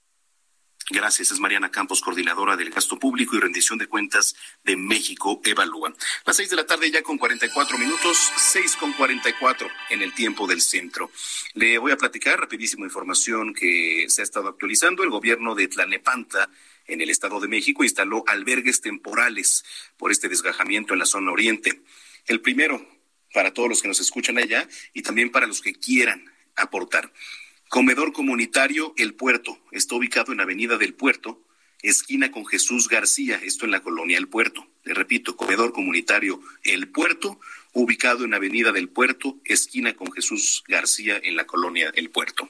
Gracias, 0.93 1.31
es 1.31 1.39
Mariana 1.39 1.71
Campos, 1.71 2.01
coordinadora 2.01 2.57
del 2.57 2.71
gasto 2.71 2.99
público 2.99 3.37
y 3.37 3.39
rendición 3.39 3.79
de 3.79 3.87
cuentas 3.87 4.35
de 4.65 4.75
México 4.77 5.41
Evalúa. 5.45 5.95
Las 6.27 6.37
seis 6.37 6.51
de 6.51 6.57
la 6.57 6.67
tarde 6.67 6.91
ya 6.91 7.01
con 7.01 7.17
44 7.17 7.79
minutos, 7.79 8.19
seis 8.37 8.75
con 8.75 8.93
44 8.95 9.69
en 9.91 10.03
el 10.03 10.13
tiempo 10.15 10.49
del 10.49 10.61
centro. 10.61 11.13
Le 11.55 11.79
voy 11.79 11.93
a 11.93 11.97
platicar 11.97 12.41
rapidísimo 12.41 12.85
información 12.85 13.55
que 13.55 14.07
se 14.09 14.23
ha 14.23 14.25
estado 14.25 14.49
actualizando. 14.49 15.05
El 15.05 15.11
gobierno 15.11 15.55
de 15.55 15.69
Tlanepanta 15.69 16.51
en 16.89 17.01
el 17.01 17.11
Estado 17.11 17.39
de 17.39 17.47
México 17.47 17.85
instaló 17.85 18.25
albergues 18.27 18.81
temporales 18.81 19.65
por 19.97 20.11
este 20.11 20.29
desgajamiento 20.29 20.93
en 20.93 20.99
la 20.99 21.07
zona 21.07 21.31
oriente. 21.31 21.83
El 22.27 22.41
primero 22.41 22.85
para 23.33 23.55
todos 23.55 23.69
los 23.69 23.81
que 23.81 23.87
nos 23.87 24.01
escuchan 24.01 24.39
allá 24.39 24.69
y 24.93 25.03
también 25.03 25.31
para 25.31 25.47
los 25.47 25.61
que 25.61 25.73
quieran 25.73 26.25
aportar. 26.57 27.13
Comedor 27.71 28.13
comunitario 28.13 28.95
El 28.97 29.15
Puerto 29.15 29.57
está 29.71 29.95
ubicado 29.95 30.33
en 30.33 30.41
Avenida 30.41 30.77
del 30.77 30.93
Puerto, 30.93 31.41
esquina 31.83 32.33
con 32.33 32.45
Jesús 32.45 32.89
García, 32.89 33.41
esto 33.45 33.65
en 33.65 33.71
la 33.71 33.81
colonia 33.81 34.19
El 34.19 34.27
Puerto. 34.27 34.67
Le 34.83 34.93
repito, 34.93 35.37
comedor 35.37 35.73
comunitario 35.73 36.41
El 36.65 36.89
Puerto, 36.89 37.39
ubicado 37.73 38.25
en 38.25 38.35
Avenida 38.35 38.73
del 38.73 38.89
Puerto, 38.89 39.39
esquina 39.45 39.95
con 39.95 40.11
Jesús 40.11 40.65
García 40.67 41.21
en 41.23 41.37
la 41.37 41.47
colonia 41.47 41.93
El 41.95 42.11
Puerto. 42.11 42.49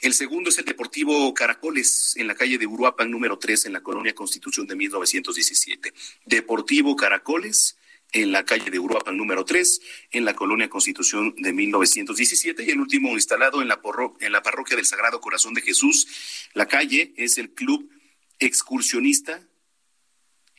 El 0.00 0.12
segundo 0.12 0.50
es 0.50 0.58
el 0.58 0.66
Deportivo 0.66 1.32
Caracoles, 1.32 2.14
en 2.18 2.26
la 2.26 2.34
calle 2.34 2.58
de 2.58 2.66
Uruapan, 2.66 3.10
número 3.10 3.38
3, 3.38 3.64
en 3.64 3.72
la 3.72 3.82
colonia 3.82 4.14
Constitución 4.14 4.66
de 4.66 4.76
1917. 4.76 5.94
Deportivo 6.26 6.94
Caracoles, 6.94 7.78
en 8.12 8.30
la 8.30 8.44
calle 8.44 8.70
de 8.70 8.78
Uruapan, 8.78 9.16
número 9.16 9.44
3, 9.44 9.80
en 10.12 10.24
la 10.24 10.34
colonia 10.34 10.68
Constitución 10.68 11.34
de 11.36 11.52
1917. 11.52 12.62
Y 12.64 12.70
el 12.70 12.80
último 12.80 13.12
instalado 13.12 13.62
en 13.62 13.68
la, 13.68 13.80
parroquia 13.80 14.76
del 14.76 14.86
Sagrado 14.86 15.20
Corazón 15.20 15.54
de 15.54 15.62
Jesús. 15.62 16.06
La 16.54 16.68
calle 16.68 17.14
es 17.16 17.38
el 17.38 17.52
Club 17.54 17.90
Excursionista 18.38 19.42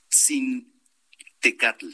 Sin 0.10 0.74
Tecatl. 1.40 1.88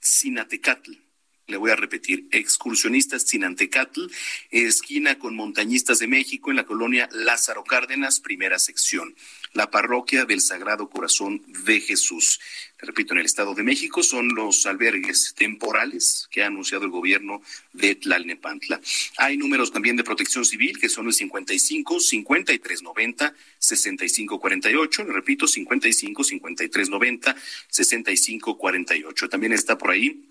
Sinatecatl 0.00 1.08
le 1.48 1.56
voy 1.56 1.70
a 1.70 1.76
repetir, 1.76 2.28
excursionistas 2.30 3.22
Sinantecatl, 3.22 4.02
esquina 4.50 5.18
con 5.18 5.34
Montañistas 5.34 5.98
de 5.98 6.06
México 6.06 6.50
en 6.50 6.56
la 6.56 6.66
colonia 6.66 7.08
Lázaro 7.10 7.64
Cárdenas, 7.64 8.20
primera 8.20 8.58
sección, 8.58 9.16
la 9.52 9.70
parroquia 9.70 10.24
del 10.24 10.40
Sagrado 10.40 10.88
Corazón 10.88 11.42
de 11.64 11.80
Jesús. 11.80 12.40
repito, 12.78 13.12
en 13.12 13.20
el 13.20 13.26
Estado 13.26 13.54
de 13.54 13.62
México 13.62 14.02
son 14.02 14.28
los 14.34 14.66
albergues 14.66 15.34
temporales 15.36 16.28
que 16.30 16.42
ha 16.42 16.46
anunciado 16.46 16.84
el 16.84 16.90
gobierno 16.90 17.42
de 17.72 17.94
Tlalnepantla. 17.94 18.80
Hay 19.16 19.36
números 19.36 19.72
también 19.72 19.96
de 19.96 20.04
protección 20.04 20.44
civil 20.44 20.78
que 20.78 20.88
son 20.88 21.06
el 21.06 21.12
55 21.12 22.00
53 22.00 22.82
90 22.82 23.34
65 23.58 24.40
48, 24.40 25.04
le 25.04 25.12
repito, 25.12 25.46
55 25.46 26.24
53 26.24 26.88
90 26.88 27.36
65 27.68 28.58
48. 28.58 29.28
También 29.28 29.52
está 29.52 29.76
por 29.76 29.90
ahí 29.90 30.28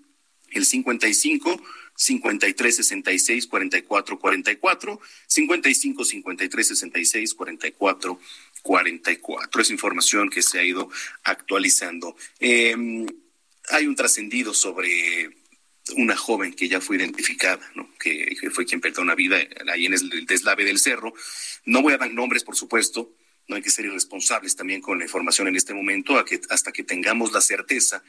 el 0.50 0.64
55 0.64 1.60
53 1.94 2.76
66 2.76 3.46
44 3.48 4.18
44, 4.18 5.00
55 5.26 6.04
53 6.04 6.68
66 6.68 7.34
44 7.34 8.20
44. 8.62 9.62
Es 9.62 9.70
información 9.70 10.30
que 10.30 10.42
se 10.42 10.58
ha 10.58 10.64
ido 10.64 10.90
actualizando. 11.24 12.16
Eh, 12.40 13.06
hay 13.70 13.86
un 13.86 13.94
trascendido 13.94 14.54
sobre 14.54 15.36
una 15.96 16.16
joven 16.16 16.52
que 16.52 16.68
ya 16.68 16.80
fue 16.80 16.96
identificada, 16.96 17.70
¿no? 17.74 17.88
que, 17.98 18.36
fue 18.52 18.66
quien 18.66 18.80
perdió 18.80 19.02
una 19.02 19.14
vida 19.14 19.38
ahí 19.72 19.86
en 19.86 19.94
el 19.94 20.26
deslave 20.26 20.64
del 20.64 20.78
cerro. 20.78 21.14
No 21.64 21.82
voy 21.82 21.94
a 21.94 21.98
dar 21.98 22.12
nombres, 22.12 22.44
por 22.44 22.56
supuesto, 22.56 23.14
no 23.46 23.56
hay 23.56 23.62
que 23.62 23.70
ser 23.70 23.86
irresponsables 23.86 24.56
también 24.56 24.80
con 24.80 24.98
la 24.98 25.04
información 25.04 25.48
en 25.48 25.56
este 25.56 25.72
momento, 25.72 26.22
hasta 26.50 26.72
que 26.72 26.84
tengamos 26.84 27.32
la 27.32 27.40
certeza 27.40 28.02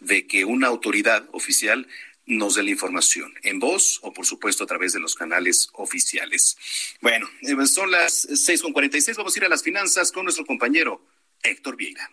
de 0.00 0.26
que 0.26 0.44
una 0.44 0.68
autoridad 0.68 1.28
oficial 1.32 1.88
nos 2.26 2.54
dé 2.54 2.62
la 2.62 2.70
información 2.70 3.32
en 3.42 3.58
voz 3.58 3.98
o 4.02 4.12
por 4.12 4.26
supuesto 4.26 4.64
a 4.64 4.66
través 4.66 4.92
de 4.92 5.00
los 5.00 5.14
canales 5.14 5.68
oficiales. 5.74 6.56
Bueno, 7.00 7.28
eh, 7.42 7.66
son 7.66 7.90
las 7.90 8.28
6.46, 8.28 9.16
vamos 9.16 9.34
a 9.34 9.38
ir 9.38 9.44
a 9.44 9.48
las 9.48 9.62
finanzas 9.62 10.12
con 10.12 10.24
nuestro 10.24 10.46
compañero 10.46 11.02
Héctor 11.42 11.76
Vieira. 11.76 12.10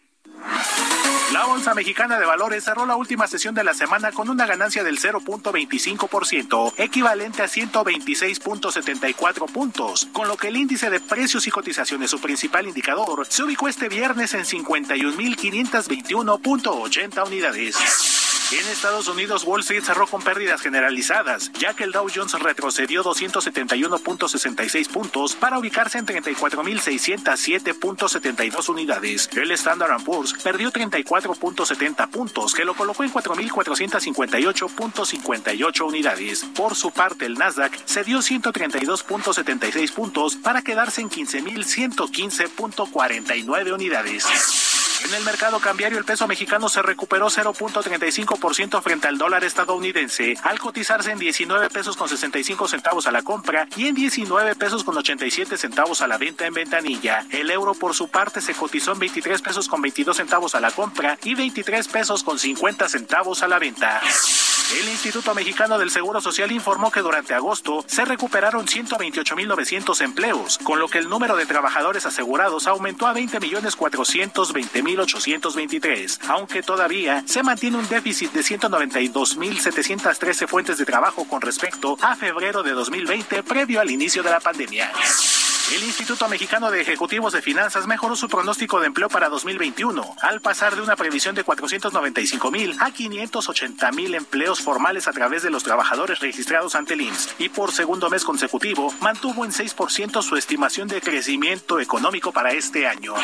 La 1.34 1.46
Bolsa 1.46 1.74
Mexicana 1.74 2.20
de 2.20 2.26
Valores 2.26 2.66
cerró 2.66 2.86
la 2.86 2.98
última 2.98 3.26
sesión 3.26 3.56
de 3.56 3.64
la 3.64 3.74
semana 3.74 4.12
con 4.12 4.30
una 4.30 4.46
ganancia 4.46 4.84
del 4.84 5.00
0.25%, 5.00 6.74
equivalente 6.78 7.42
a 7.42 7.46
126.74 7.46 9.50
puntos, 9.50 10.10
con 10.12 10.28
lo 10.28 10.36
que 10.36 10.50
el 10.50 10.58
índice 10.58 10.90
de 10.90 11.00
precios 11.00 11.48
y 11.48 11.52
cotizaciones, 11.52 12.10
su 12.10 12.20
principal 12.20 12.68
indicador, 12.68 13.26
se 13.30 13.44
ubicó 13.44 13.70
este 13.70 13.88
viernes 13.88 14.34
en 14.34 14.44
51.521.80 14.44 17.28
unidades. 17.28 17.78
En 18.52 18.68
Estados 18.68 19.08
Unidos, 19.08 19.46
Wall 19.46 19.62
Street 19.62 19.82
cerró 19.82 20.06
con 20.08 20.22
pérdidas 20.22 20.62
generalizadas, 20.62 21.54
ya 21.54 21.74
que 21.74 21.86
el 21.86 21.94
Dow 21.94 22.10
Jones 22.14 22.34
retrocedió 22.34 23.02
271.66 23.02 24.90
puntos 24.90 25.36
para 25.36 25.58
ubicarse 25.58 25.98
en 25.98 26.06
34.607.72 26.06 28.68
unidades. 28.68 29.30
El 29.34 29.52
Standard 29.52 30.04
Poor's 30.04 30.34
perdió 30.34 30.70
34.70 30.70 32.10
puntos, 32.10 32.54
que 32.54 32.66
lo 32.66 32.74
colocó 32.74 33.06
en 33.06 33.14
4.458.58 33.14 35.88
unidades. 35.88 36.44
Por 36.54 36.76
su 36.76 36.92
parte, 36.92 37.28
el 37.28 37.36
Nasdaq 37.36 37.72
cedió 37.86 38.20
132.76 38.20 39.94
puntos 39.94 40.36
para 40.36 40.62
quedarse 40.62 41.00
en 41.00 41.10
15.115.49 41.10 43.74
unidades. 43.74 44.71
En 45.04 45.14
el 45.16 45.24
mercado 45.24 45.60
cambiario, 45.60 45.98
el 45.98 46.06
peso 46.06 46.28
mexicano 46.28 46.70
se 46.70 46.82
recuperó 46.82 47.28
0.35% 47.28 48.82
frente 48.82 49.08
al 49.08 49.18
dólar 49.18 49.44
estadounidense, 49.44 50.36
al 50.44 50.60
cotizarse 50.60 51.12
en 51.12 51.20
19 51.20 51.70
pesos 51.70 51.98
con 51.98 52.08
65 52.08 52.68
centavos 52.68 53.08
a 53.08 53.12
la 53.12 53.24
compra 53.24 53.68
y 53.76 53.88
en 53.88 53.96
19 53.96 54.56
pesos 54.56 54.84
con 54.84 54.96
87 54.98 55.58
centavos 55.58 56.02
a 56.02 56.08
la 56.08 56.18
venta 56.18 56.46
en 56.46 56.54
ventanilla. 56.54 57.26
El 57.32 57.50
euro, 57.50 57.74
por 57.74 57.96
su 57.96 58.10
parte, 58.10 58.42
se 58.42 58.54
cotizó 58.54 58.92
en 58.94 59.00
23 59.00 59.42
pesos 59.42 59.68
con 59.68 59.82
22 59.82 60.16
centavos 60.18 60.56
a 60.56 60.60
la 60.60 60.72
compra 60.72 61.18
y 61.24 61.36
23 61.36 61.88
pesos 61.88 62.24
con 62.24 62.38
50 62.38 62.88
centavos 62.88 63.42
a 63.44 63.48
la 63.48 63.60
venta. 63.60 64.02
El 64.80 64.88
Instituto 64.88 65.36
Mexicano 65.36 65.78
del 65.78 65.92
Seguro 65.92 66.22
Social 66.22 66.50
informó 66.50 66.92
que 66.92 67.02
durante 67.02 67.34
agosto 67.34 67.84
se 67.88 68.06
recuperaron 68.06 68.68
128.900 68.68 70.02
empleos, 70.02 70.60
con 70.60 70.80
lo 70.80 70.88
que 70.88 70.98
el 70.98 71.10
número 71.10 71.36
de 71.36 71.46
trabajadores 71.46 72.06
asegurados 72.06 72.68
aumentó 72.68 73.06
a 73.08 73.14
20.420.823, 74.96 76.20
aunque 76.30 76.64
todavía 76.64 77.24
se 77.26 77.44
mantiene 77.44 77.78
un 77.78 77.88
déficit 77.88 78.32
de 78.32 78.42
192.713 78.42 80.48
fuentes 80.48 80.78
de 80.78 80.86
trabajo 80.86 81.28
con 81.28 81.42
respecto 81.42 81.98
a 82.02 82.16
febrero 82.16 82.64
de 82.64 82.72
2020 82.72 83.44
previo 83.44 83.82
al 83.82 83.92
inicio 83.92 84.24
de 84.24 84.32
la 84.32 84.40
pandemia. 84.40 84.90
El 85.74 85.84
Instituto 85.84 86.28
Mexicano 86.28 86.70
de 86.70 86.82
Ejecutivos 86.82 87.32
de 87.32 87.42
Finanzas 87.42 87.88
mejoró 87.88 88.18
su 88.18 88.28
pronóstico 88.28 88.82
de 88.82 88.88
empleo 88.88 89.08
para 89.08 89.30
2021, 89.30 90.18
al 90.22 90.42
pasar 90.42 90.76
de 90.76 90.82
una 90.82 90.98
previsión 90.98 91.34
de 91.34 91.46
495 91.46 92.52
mil 92.52 92.76
a 92.82 92.92
580 92.92 93.90
mil 93.94 94.14
empleos 94.14 94.60
formales 94.60 95.08
a 95.08 95.14
través 95.14 95.44
de 95.44 95.50
los 95.50 95.64
trabajadores 95.64 96.20
registrados 96.20 96.76
ante 96.76 96.96
el 96.96 97.02
IMSS, 97.02 97.36
y 97.40 97.48
por 97.48 97.72
segundo 97.72 98.10
mes 98.10 98.26
consecutivo 98.26 98.94
mantuvo 99.00 99.46
en 99.46 99.52
6% 99.52 100.22
su 100.22 100.36
estimación 100.36 100.90
de 100.90 101.00
crecimiento 101.00 101.80
económico 101.80 102.34
para 102.34 102.52
este 102.52 102.86
año. 102.86 103.16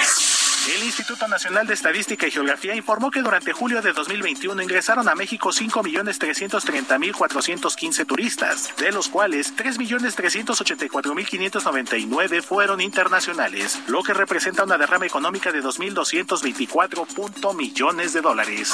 El 0.76 0.84
Instituto 0.84 1.30
Nacional 1.30 1.66
de 1.66 1.74
Estadística 1.74 2.28
y 2.28 2.32
Geografía 2.32 2.76
informó 2.76 3.10
que 3.10 3.22
durante 3.22 3.54
julio 3.54 3.82
de 3.82 3.94
2021 3.94 4.62
ingresaron 4.62 5.08
a 5.08 5.16
México 5.16 5.52
5.330.415 5.52 8.06
turistas, 8.06 8.74
de 8.78 8.92
los 8.92 9.08
cuales 9.08 9.56
3.384.599 9.56 12.42
fueron 12.42 12.82
internacionales, 12.82 13.80
lo 13.88 14.04
que 14.04 14.14
representa 14.14 14.66
una 14.66 14.78
derrama 14.78 15.06
económica 15.06 15.54
de 15.54 15.64
2.224 15.64 17.56
millones 17.56 18.12
de 18.12 18.20
dólares. 18.20 18.74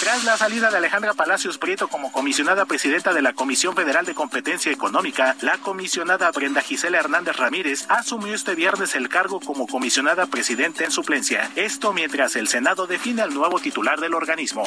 Tras 0.00 0.24
la 0.24 0.38
salida 0.38 0.70
de 0.70 0.78
Alejandra 0.78 1.12
Palacios 1.12 1.58
Prieto 1.58 1.86
como 1.88 2.10
comisionada 2.10 2.64
presidenta 2.64 3.12
de 3.12 3.20
la 3.20 3.34
Comisión 3.34 3.76
Federal 3.76 4.06
de 4.06 4.14
Competencia 4.14 4.72
Económica, 4.72 5.36
la 5.42 5.58
comisionada 5.58 6.30
Brenda 6.30 6.62
Gisela 6.62 6.98
Hernández 6.98 7.36
Ramírez 7.36 7.84
asumió 7.90 8.34
este 8.34 8.54
viernes 8.54 8.94
el 8.94 9.10
cargo 9.10 9.40
como 9.40 9.66
comisionada 9.66 10.24
presidenta 10.24 10.84
en 10.84 10.90
suplencia. 10.90 11.50
Esto 11.54 11.92
mientras 11.92 12.34
el 12.36 12.48
Senado 12.48 12.86
define 12.86 13.20
al 13.20 13.34
nuevo 13.34 13.60
titular 13.60 14.00
del 14.00 14.14
organismo. 14.14 14.62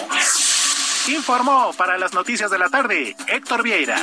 Informó 1.08 1.74
para 1.74 1.98
las 1.98 2.14
noticias 2.14 2.52
de 2.52 2.60
la 2.60 2.70
tarde 2.70 3.16
Héctor 3.26 3.64
Vieira. 3.64 4.00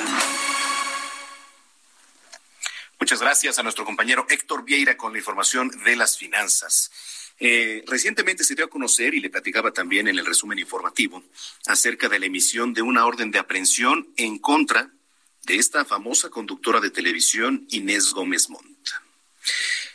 Muchas 2.99 3.21
gracias 3.21 3.57
a 3.61 3.63
nuestro 3.63 3.85
compañero 3.85 4.27
Héctor 4.29 4.65
Vieira 4.65 4.97
con 4.97 5.13
la 5.13 5.19
información 5.19 5.71
de 5.85 5.95
las 5.95 6.19
finanzas. 6.19 6.91
Eh, 7.43 7.83
recientemente 7.87 8.45
se 8.45 8.55
dio 8.55 8.67
a 8.67 8.71
conocer, 8.71 9.15
y 9.15 9.21
le 9.21 9.31
platicaba 9.31 9.73
también 9.73 10.07
en 10.09 10.19
el 10.19 10.27
resumen 10.27 10.59
informativo, 10.59 11.25
acerca 11.67 12.09
de 12.09 12.19
la 12.19 12.27
emisión 12.27 12.75
de 12.75 12.83
una 12.83 13.07
orden 13.07 13.31
de 13.31 13.39
aprehensión 13.39 14.13
en 14.17 14.39
contra 14.39 14.93
de 15.47 15.57
esta 15.57 15.87
famosa 15.87 16.29
conductora 16.29 16.81
de 16.81 16.91
televisión 16.91 17.67
Inés 17.71 18.13
Gómez 18.13 18.51
Montt. 18.51 18.91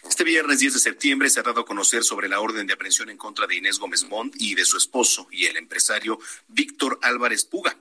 Este 0.10 0.24
viernes 0.24 0.60
10 0.60 0.74
de 0.74 0.80
septiembre 0.80 1.30
se 1.30 1.40
ha 1.40 1.44
dado 1.44 1.62
a 1.62 1.66
conocer 1.66 2.04
sobre 2.04 2.28
la 2.28 2.40
orden 2.40 2.66
de 2.66 2.74
aprehensión 2.74 3.10
en 3.10 3.18
contra 3.18 3.46
de 3.46 3.56
Inés 3.56 3.78
Gómez 3.78 4.04
Montt 4.06 4.36
y 4.40 4.56
de 4.56 4.66
su 4.66 4.78
esposo 4.78 5.28
y 5.32 5.46
el 5.46 5.58
empresario 5.58 6.20
Víctor 6.48 7.00
Álvarez 7.02 7.46
Puga 7.46 7.78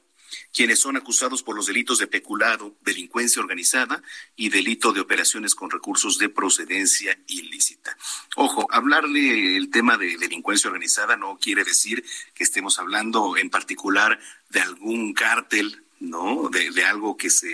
quienes 0.55 0.79
son 0.79 0.97
acusados 0.97 1.43
por 1.43 1.57
los 1.57 1.67
delitos 1.67 1.99
de 1.99 2.07
peculado, 2.07 2.77
delincuencia 2.83 3.43
organizada 3.43 4.03
y 4.37 4.49
delito 4.51 4.93
de 4.93 5.01
operaciones 5.01 5.55
con 5.55 5.69
recursos 5.69 6.17
de 6.17 6.29
procedencia 6.29 7.19
ilícita. 7.27 7.97
Ojo, 8.37 8.67
hablarle 8.71 9.57
el 9.57 9.69
tema 9.71 9.99
de 9.99 10.17
delincuencia 10.17 10.69
organizada 10.69 11.17
no 11.17 11.39
quiere 11.39 11.65
decir 11.65 12.05
que 12.35 12.45
estemos 12.45 12.79
hablando 12.79 13.37
en 13.37 13.51
particular 13.51 14.21
de 14.51 14.61
algún 14.61 15.13
cártel 15.13 15.81
¿no? 16.01 16.51
De, 16.51 16.85
algo 16.85 17.17
que 17.17 17.31
se 17.31 17.49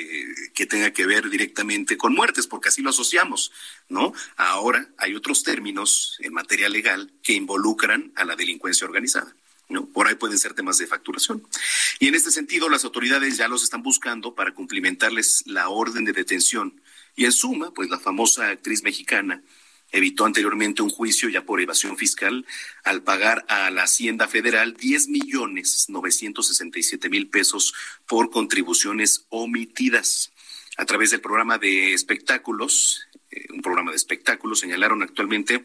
que 0.55 0.67
tenga 0.67 0.93
que 0.93 1.07
ver 1.07 1.31
directamente 1.31 1.97
con 1.97 2.15
muertes, 2.15 2.49
porque 2.49 2.69
así 2.69 2.83
lo 2.83 2.91
asociamos, 2.91 3.53
¿no? 3.89 4.13
Ahora 4.37 4.89
hay 4.97 5.15
otros 5.15 5.45
términos 5.45 6.17
en 6.19 6.33
materia 6.33 6.69
legal 6.69 7.13
que 7.23 7.35
involucran 7.35 8.13
a 8.17 8.25
la 8.25 8.35
delincuencia 8.35 8.87
organizada. 8.87 9.37
¿No? 9.71 9.87
Por 9.87 10.09
ahí 10.09 10.17
pueden 10.17 10.39
ser 10.39 10.55
temas 10.55 10.79
de 10.79 10.87
facturación. 10.87 11.43
Y 11.99 12.09
en 12.09 12.15
este 12.15 12.31
sentido, 12.31 12.69
las 12.69 12.85
autoridades 12.85 13.37
ya 13.37 13.49
los 13.49 13.63
están 13.63 13.83
buscando 13.83 14.35
para 14.35 14.53
cumplimentarles 14.53 15.45
la 15.47 15.69
orden 15.69 16.05
de 16.05 16.13
detención. 16.13 16.81
Y 17.17 17.25
en 17.25 17.33
suma, 17.33 17.73
pues 17.73 17.89
la 17.89 17.99
famosa 17.99 18.49
actriz 18.49 18.83
mexicana 18.83 19.43
evitó 19.93 20.25
anteriormente 20.25 20.83
un 20.83 20.91
juicio 20.91 21.29
ya 21.29 21.45
por 21.45 21.61
evasión 21.61 21.97
fiscal 21.97 22.47
al 22.85 23.03
pagar 23.03 23.45
a 23.49 23.71
la 23.71 23.85
Hacienda 23.85 24.29
Federal 24.29 24.75
10 24.75 25.09
millones 25.09 25.87
967 25.89 27.09
mil 27.09 27.29
pesos 27.29 27.75
por 28.07 28.31
contribuciones 28.31 29.27
omitidas. 29.31 30.33
A 30.77 30.85
través 30.87 31.11
del 31.11 31.21
programa 31.21 31.59
de 31.59 31.93
espectáculos, 31.93 33.09
eh, 33.31 33.47
un 33.53 33.63
programa 33.63 33.91
de 33.91 33.97
espectáculos, 33.97 34.61
señalaron 34.61 35.03
actualmente 35.03 35.65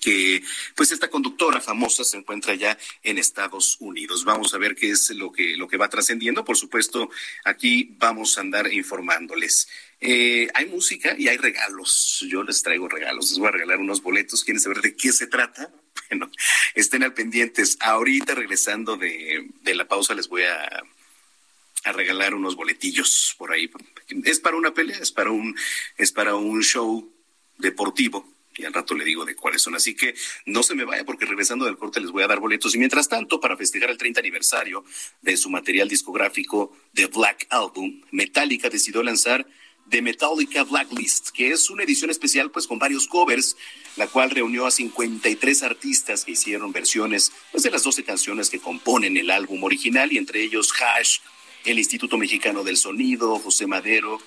que 0.00 0.42
pues 0.74 0.92
esta 0.92 1.08
conductora 1.08 1.60
famosa 1.60 2.04
se 2.04 2.16
encuentra 2.16 2.54
ya 2.54 2.78
en 3.02 3.18
Estados 3.18 3.76
Unidos. 3.80 4.24
Vamos 4.24 4.54
a 4.54 4.58
ver 4.58 4.74
qué 4.74 4.90
es 4.90 5.10
lo 5.10 5.32
que 5.32 5.56
lo 5.56 5.68
que 5.68 5.76
va 5.76 5.88
trascendiendo. 5.88 6.44
Por 6.44 6.56
supuesto, 6.56 7.10
aquí 7.44 7.94
vamos 7.98 8.36
a 8.36 8.42
andar 8.42 8.72
informándoles. 8.72 9.68
Eh, 10.00 10.48
hay 10.54 10.66
música 10.66 11.14
y 11.18 11.28
hay 11.28 11.36
regalos. 11.36 12.24
Yo 12.28 12.42
les 12.42 12.62
traigo 12.62 12.88
regalos. 12.88 13.30
Les 13.30 13.38
voy 13.38 13.48
a 13.48 13.52
regalar 13.52 13.78
unos 13.78 14.02
boletos. 14.02 14.44
¿Quieren 14.44 14.60
saber 14.60 14.80
de 14.80 14.96
qué 14.96 15.12
se 15.12 15.26
trata? 15.26 15.70
Bueno, 16.10 16.30
estén 16.74 17.02
al 17.02 17.14
pendientes. 17.14 17.78
Ahorita 17.80 18.34
regresando 18.34 18.96
de, 18.96 19.48
de 19.62 19.74
la 19.74 19.88
pausa 19.88 20.14
les 20.14 20.28
voy 20.28 20.42
a 20.42 20.84
a 21.84 21.92
regalar 21.92 22.34
unos 22.34 22.56
boletillos 22.56 23.34
por 23.38 23.52
ahí. 23.52 23.70
Es 24.24 24.40
para 24.40 24.56
una 24.56 24.72
pelea, 24.72 24.98
es 24.98 25.12
para 25.12 25.30
un 25.30 25.54
es 25.96 26.12
para 26.12 26.34
un 26.34 26.62
show 26.62 27.12
deportivo 27.58 28.33
y 28.56 28.64
al 28.64 28.72
rato 28.72 28.94
le 28.94 29.04
digo 29.04 29.24
de 29.24 29.34
cuáles 29.34 29.62
son. 29.62 29.74
Así 29.74 29.94
que 29.94 30.14
no 30.46 30.62
se 30.62 30.74
me 30.74 30.84
vaya 30.84 31.04
porque 31.04 31.26
regresando 31.26 31.64
del 31.64 31.76
corte 31.76 32.00
les 32.00 32.10
voy 32.10 32.22
a 32.22 32.26
dar 32.26 32.40
boletos. 32.40 32.74
Y 32.74 32.78
mientras 32.78 33.08
tanto, 33.08 33.40
para 33.40 33.56
festejar 33.56 33.90
el 33.90 33.98
30 33.98 34.20
aniversario 34.20 34.84
de 35.22 35.36
su 35.36 35.50
material 35.50 35.88
discográfico 35.88 36.76
The 36.92 37.06
Black 37.06 37.46
Album, 37.50 38.02
Metallica 38.10 38.68
decidió 38.68 39.02
lanzar 39.02 39.46
The 39.88 40.00
Metallica 40.00 40.64
Blacklist, 40.64 41.30
que 41.30 41.50
es 41.50 41.68
una 41.68 41.82
edición 41.82 42.10
especial 42.10 42.50
pues 42.50 42.66
con 42.66 42.78
varios 42.78 43.06
covers, 43.06 43.56
la 43.96 44.06
cual 44.06 44.30
reunió 44.30 44.66
a 44.66 44.70
53 44.70 45.62
artistas 45.62 46.24
que 46.24 46.32
hicieron 46.32 46.72
versiones 46.72 47.32
pues, 47.52 47.62
de 47.62 47.70
las 47.70 47.82
12 47.82 48.02
canciones 48.02 48.48
que 48.48 48.60
componen 48.60 49.16
el 49.16 49.30
álbum 49.30 49.62
original 49.62 50.12
y 50.12 50.18
entre 50.18 50.42
ellos 50.42 50.72
Hash, 50.72 51.18
el 51.64 51.78
Instituto 51.78 52.16
Mexicano 52.16 52.64
del 52.64 52.76
Sonido, 52.76 53.38
José 53.38 53.66
Madero, 53.66 54.20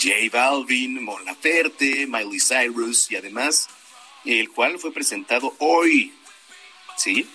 J 0.00 0.28
Balvin, 0.32 1.02
Mon 1.02 1.24
Laferte, 1.24 2.06
Miley 2.06 2.40
Cyrus 2.40 3.10
y 3.10 3.16
además 3.16 3.68
el 4.24 4.50
cual 4.50 4.78
fue 4.78 4.92
presentado 4.92 5.54
hoy. 5.58 6.12
¿Sí? 6.96 7.26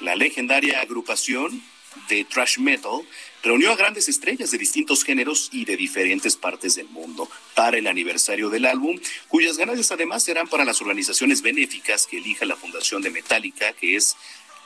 La 0.00 0.16
legendaria 0.16 0.80
agrupación 0.80 1.62
de 2.08 2.24
thrash 2.24 2.58
metal 2.58 3.02
reunió 3.42 3.70
a 3.70 3.76
grandes 3.76 4.08
estrellas 4.08 4.50
de 4.50 4.58
distintos 4.58 5.04
géneros 5.04 5.48
y 5.52 5.64
de 5.64 5.76
diferentes 5.76 6.36
partes 6.36 6.74
del 6.74 6.88
mundo 6.88 7.28
para 7.54 7.78
el 7.78 7.86
aniversario 7.86 8.50
del 8.50 8.66
álbum, 8.66 8.98
cuyas 9.28 9.56
ganancias 9.56 9.92
además 9.92 10.24
serán 10.24 10.48
para 10.48 10.64
las 10.64 10.80
organizaciones 10.80 11.42
benéficas 11.42 12.06
que 12.06 12.18
elija 12.18 12.44
la 12.46 12.56
Fundación 12.56 13.02
de 13.02 13.10
Metallica, 13.10 13.72
que 13.74 13.96
es 13.96 14.16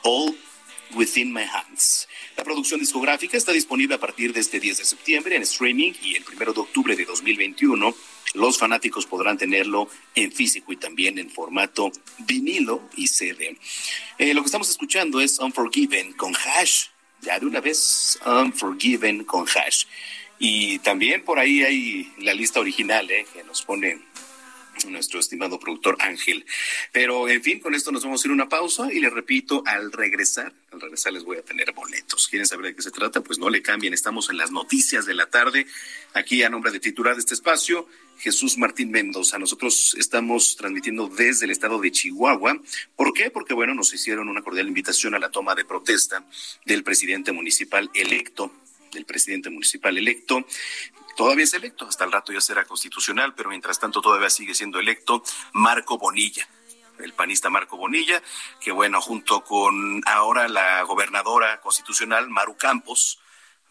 All 0.02 0.36
Within 0.94 1.32
My 1.32 1.42
Hands. 1.42 2.08
La 2.36 2.44
producción 2.44 2.80
discográfica 2.80 3.36
está 3.36 3.52
disponible 3.52 3.94
a 3.94 4.00
partir 4.00 4.32
de 4.32 4.40
este 4.40 4.60
10 4.60 4.78
de 4.78 4.84
septiembre 4.84 5.36
en 5.36 5.42
streaming 5.42 5.92
y 6.02 6.16
el 6.16 6.24
1 6.24 6.52
de 6.52 6.60
octubre 6.60 6.96
de 6.96 7.04
2021 7.04 7.94
los 8.34 8.58
fanáticos 8.58 9.06
podrán 9.06 9.38
tenerlo 9.38 9.88
en 10.14 10.30
físico 10.32 10.72
y 10.72 10.76
también 10.76 11.18
en 11.18 11.30
formato 11.30 11.90
vinilo 12.18 12.82
y 12.96 13.08
CD. 13.08 13.56
Eh, 14.18 14.34
lo 14.34 14.42
que 14.42 14.46
estamos 14.46 14.68
escuchando 14.68 15.20
es 15.20 15.38
Unforgiven 15.38 16.12
con 16.12 16.34
Hash. 16.34 16.86
Ya 17.22 17.38
de 17.40 17.46
una 17.46 17.60
vez, 17.60 18.18
Unforgiven 18.24 19.24
con 19.24 19.46
Hash. 19.48 19.84
Y 20.38 20.78
también 20.80 21.24
por 21.24 21.38
ahí 21.38 21.62
hay 21.62 22.12
la 22.18 22.34
lista 22.34 22.60
original 22.60 23.10
eh, 23.10 23.26
que 23.32 23.42
nos 23.44 23.62
pone 23.62 23.98
nuestro 24.86 25.20
estimado 25.20 25.58
productor 25.58 25.96
Ángel. 26.00 26.44
Pero 26.92 27.28
en 27.28 27.42
fin, 27.42 27.60
con 27.60 27.74
esto 27.74 27.92
nos 27.92 28.04
vamos 28.04 28.24
a 28.24 28.28
ir 28.28 28.32
una 28.32 28.48
pausa 28.48 28.92
y 28.92 29.00
le 29.00 29.10
repito, 29.10 29.62
al 29.66 29.92
regresar, 29.92 30.52
al 30.72 30.80
regresar 30.80 31.12
les 31.12 31.24
voy 31.24 31.38
a 31.38 31.42
tener 31.42 31.72
boletos. 31.72 32.28
¿Quieren 32.28 32.46
saber 32.46 32.66
de 32.66 32.74
qué 32.74 32.82
se 32.82 32.90
trata? 32.90 33.20
Pues 33.20 33.38
no 33.38 33.50
le 33.50 33.62
cambien, 33.62 33.94
estamos 33.94 34.30
en 34.30 34.36
las 34.36 34.50
noticias 34.50 35.06
de 35.06 35.14
la 35.14 35.26
tarde, 35.26 35.66
aquí 36.14 36.42
a 36.42 36.50
nombre 36.50 36.70
de 36.70 36.80
titular 36.80 37.14
de 37.14 37.20
este 37.20 37.34
espacio. 37.34 37.86
Jesús 38.18 38.58
Martín 38.58 38.90
Mendoza. 38.90 39.38
Nosotros 39.38 39.94
estamos 39.96 40.56
transmitiendo 40.56 41.08
desde 41.08 41.44
el 41.44 41.52
estado 41.52 41.80
de 41.80 41.92
Chihuahua. 41.92 42.60
¿Por 42.96 43.12
qué? 43.12 43.30
Porque, 43.30 43.54
bueno, 43.54 43.74
nos 43.74 43.94
hicieron 43.94 44.28
una 44.28 44.42
cordial 44.42 44.66
invitación 44.66 45.14
a 45.14 45.18
la 45.18 45.30
toma 45.30 45.54
de 45.54 45.64
protesta 45.64 46.24
del 46.64 46.82
presidente 46.82 47.30
municipal 47.30 47.88
electo, 47.94 48.52
del 48.92 49.04
presidente 49.04 49.50
municipal 49.50 49.96
electo, 49.96 50.44
todavía 51.18 51.42
es 51.42 51.52
electo, 51.52 51.84
hasta 51.84 52.04
el 52.04 52.12
rato 52.12 52.32
ya 52.32 52.40
será 52.40 52.64
constitucional, 52.64 53.34
pero 53.34 53.48
mientras 53.48 53.80
tanto 53.80 54.00
todavía 54.00 54.30
sigue 54.30 54.54
siendo 54.54 54.78
electo 54.78 55.24
Marco 55.52 55.98
Bonilla 55.98 56.48
el 57.00 57.12
panista 57.12 57.48
Marco 57.48 57.76
Bonilla, 57.76 58.22
que 58.60 58.72
bueno, 58.72 59.00
junto 59.00 59.44
con 59.44 60.02
ahora 60.06 60.48
la 60.48 60.82
gobernadora 60.82 61.60
constitucional 61.60 62.28
Maru 62.28 62.56
Campos, 62.56 63.20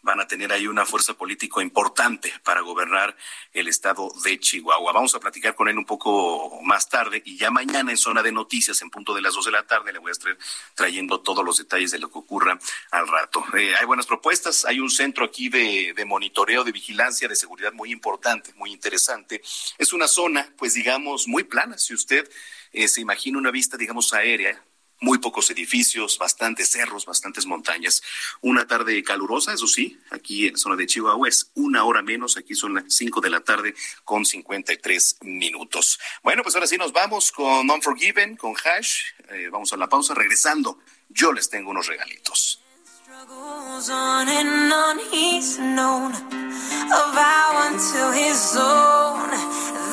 van 0.02 0.20
a 0.20 0.26
tener 0.26 0.52
ahí 0.52 0.66
una 0.66 0.84
fuerza 0.84 1.14
política 1.14 1.60
importante 1.62 2.32
para 2.44 2.60
gobernar 2.60 3.16
el 3.52 3.68
estado 3.68 4.10
de 4.24 4.38
Chihuahua. 4.38 4.92
Vamos 4.92 5.14
a 5.14 5.20
platicar 5.20 5.54
con 5.54 5.68
él 5.68 5.76
un 5.76 5.84
poco 5.84 6.60
más 6.62 6.88
tarde 6.88 7.22
y 7.24 7.36
ya 7.36 7.50
mañana 7.50 7.90
en 7.90 7.96
zona 7.96 8.22
de 8.22 8.32
noticias, 8.32 8.80
en 8.82 8.90
punto 8.90 9.14
de 9.14 9.22
las 9.22 9.34
dos 9.34 9.44
de 9.44 9.52
la 9.52 9.66
tarde, 9.66 9.92
le 9.92 9.98
voy 9.98 10.10
a 10.10 10.12
estar 10.12 10.36
trayendo 10.74 11.20
todos 11.20 11.44
los 11.44 11.58
detalles 11.58 11.90
de 11.90 11.98
lo 11.98 12.10
que 12.10 12.18
ocurra 12.18 12.58
al 12.90 13.08
rato. 13.08 13.44
Eh, 13.56 13.74
hay 13.78 13.86
buenas 13.86 14.06
propuestas, 14.06 14.64
hay 14.64 14.80
un 14.80 14.90
centro 14.90 15.24
aquí 15.24 15.48
de, 15.48 15.92
de 15.94 16.04
monitoreo, 16.04 16.64
de 16.64 16.72
vigilancia, 16.72 17.28
de 17.28 17.36
seguridad 17.36 17.72
muy 17.72 17.92
importante, 17.92 18.52
muy 18.54 18.72
interesante. 18.72 19.42
Es 19.78 19.92
una 19.92 20.08
zona, 20.08 20.48
pues 20.56 20.74
digamos, 20.74 21.26
muy 21.26 21.44
plana. 21.44 21.78
Si 21.78 21.94
usted 21.94 22.30
eh, 22.72 22.88
se 22.88 23.00
imagina 23.00 23.38
una 23.38 23.50
vista, 23.50 23.76
digamos, 23.76 24.12
aérea, 24.12 24.62
muy 25.00 25.18
pocos 25.18 25.50
edificios, 25.50 26.18
bastantes 26.18 26.70
cerros, 26.70 27.06
bastantes 27.06 27.46
montañas. 27.46 28.02
Una 28.40 28.66
tarde 28.66 29.02
calurosa, 29.02 29.52
eso 29.52 29.66
sí, 29.66 29.98
aquí 30.10 30.46
en 30.46 30.56
zona 30.56 30.76
de 30.76 30.86
Chihuahua 30.86 31.28
es 31.28 31.50
una 31.54 31.84
hora 31.84 32.02
menos, 32.02 32.36
aquí 32.36 32.54
son 32.54 32.74
las 32.74 32.84
cinco 32.88 33.20
de 33.20 33.30
la 33.30 33.40
tarde 33.40 33.74
con 34.04 34.24
53 34.24 35.18
minutos. 35.22 35.98
Bueno, 36.22 36.42
pues 36.42 36.54
ahora 36.54 36.66
sí 36.66 36.76
nos 36.76 36.92
vamos 36.92 37.32
con 37.32 37.70
Unforgiven, 37.70 38.36
con 38.36 38.54
Hash. 38.54 39.00
Eh, 39.30 39.48
vamos 39.50 39.72
a 39.72 39.76
la 39.76 39.88
pausa, 39.88 40.14
regresando. 40.14 40.78
Yo 41.08 41.32
les 41.32 41.48
tengo 41.48 41.70
unos 41.70 41.86
regalitos. 41.86 42.62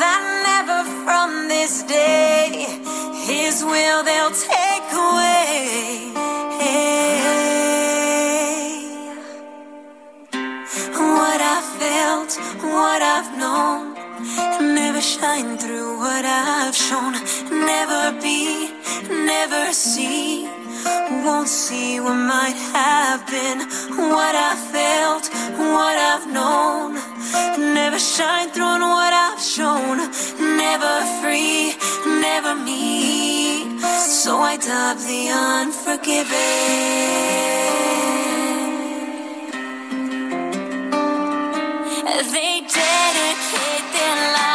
That 0.01 0.23
never 0.49 0.79
from 1.05 1.47
this 1.47 1.83
day 1.83 2.67
his 3.27 3.63
will 3.63 4.03
they'll 4.03 4.37
take 4.55 4.87
away. 4.93 6.11
What 10.93 11.41
I 11.55 11.59
felt, 11.79 12.31
what 12.73 13.01
I've 13.01 13.31
known, 13.37 13.93
never 14.75 15.01
shine 15.01 15.57
through 15.57 15.97
what 15.97 16.25
I've 16.25 16.75
shown. 16.75 17.13
Never 17.49 18.19
be, 18.21 18.71
never 19.09 19.73
see 19.73 20.64
won't 21.25 21.47
see 21.47 21.99
what 21.99 22.15
might 22.15 22.57
have 22.73 23.25
been 23.27 23.59
what 24.15 24.35
I 24.35 24.53
felt, 24.73 25.25
what 25.57 25.97
I've 26.11 26.27
known. 26.31 26.93
Never 27.73 27.99
shine 27.99 28.49
through 28.49 28.71
on 28.77 28.81
what 28.81 29.13
I've 29.13 29.41
shown. 29.41 29.97
Never 30.57 30.93
free, 31.21 31.73
never 32.21 32.55
me. 32.55 33.79
So 34.23 34.37
I 34.37 34.57
dub 34.57 34.97
the 34.97 35.29
unforgiven. 35.29 37.25
They 42.31 42.61
dedicate 42.61 43.85
their 43.93 44.33
lives 44.33 44.54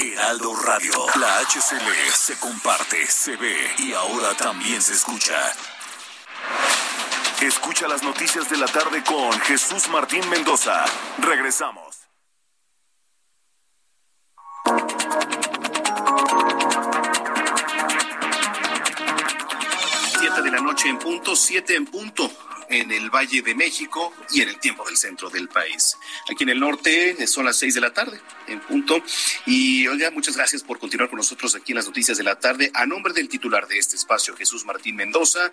Heraldo 0.00 0.54
Radio, 0.54 0.92
la 1.16 1.40
HCL 1.40 2.12
se 2.14 2.38
comparte, 2.38 3.04
se 3.08 3.34
ve 3.34 3.56
y 3.78 3.92
ahora 3.92 4.32
también 4.36 4.80
se 4.80 4.92
escucha. 4.92 5.34
Escucha 7.40 7.88
las 7.88 8.04
noticias 8.04 8.48
de 8.48 8.58
la 8.58 8.66
tarde 8.66 9.02
con 9.02 9.32
Jesús 9.40 9.88
Martín 9.88 10.28
Mendoza. 10.30 10.84
Regresamos. 11.18 11.96
Siete 20.20 20.42
de 20.42 20.50
la 20.52 20.60
noche 20.60 20.88
en 20.88 20.98
punto, 21.00 21.34
siete 21.34 21.74
en 21.74 21.86
punto 21.86 22.30
en 22.68 22.90
el 22.90 23.10
Valle 23.10 23.42
de 23.42 23.54
México 23.54 24.12
y 24.30 24.42
en 24.42 24.48
el 24.48 24.58
tiempo 24.58 24.84
del 24.84 24.96
centro 24.96 25.30
del 25.30 25.48
país. 25.48 25.96
Aquí 26.30 26.44
en 26.44 26.50
el 26.50 26.60
norte 26.60 27.22
eh, 27.22 27.26
son 27.26 27.44
las 27.44 27.56
seis 27.56 27.74
de 27.74 27.80
la 27.80 27.92
tarde 27.92 28.20
en 28.46 28.60
punto. 28.60 29.02
Y 29.46 29.86
oiga, 29.86 30.10
muchas 30.10 30.36
gracias 30.36 30.62
por 30.62 30.78
continuar 30.78 31.08
con 31.08 31.18
nosotros 31.18 31.54
aquí 31.54 31.72
en 31.72 31.76
las 31.76 31.86
noticias 31.86 32.18
de 32.18 32.24
la 32.24 32.38
tarde. 32.38 32.70
A 32.74 32.86
nombre 32.86 33.12
del 33.12 33.28
titular 33.28 33.66
de 33.66 33.78
este 33.78 33.96
espacio, 33.96 34.36
Jesús 34.36 34.64
Martín 34.64 34.96
Mendoza, 34.96 35.50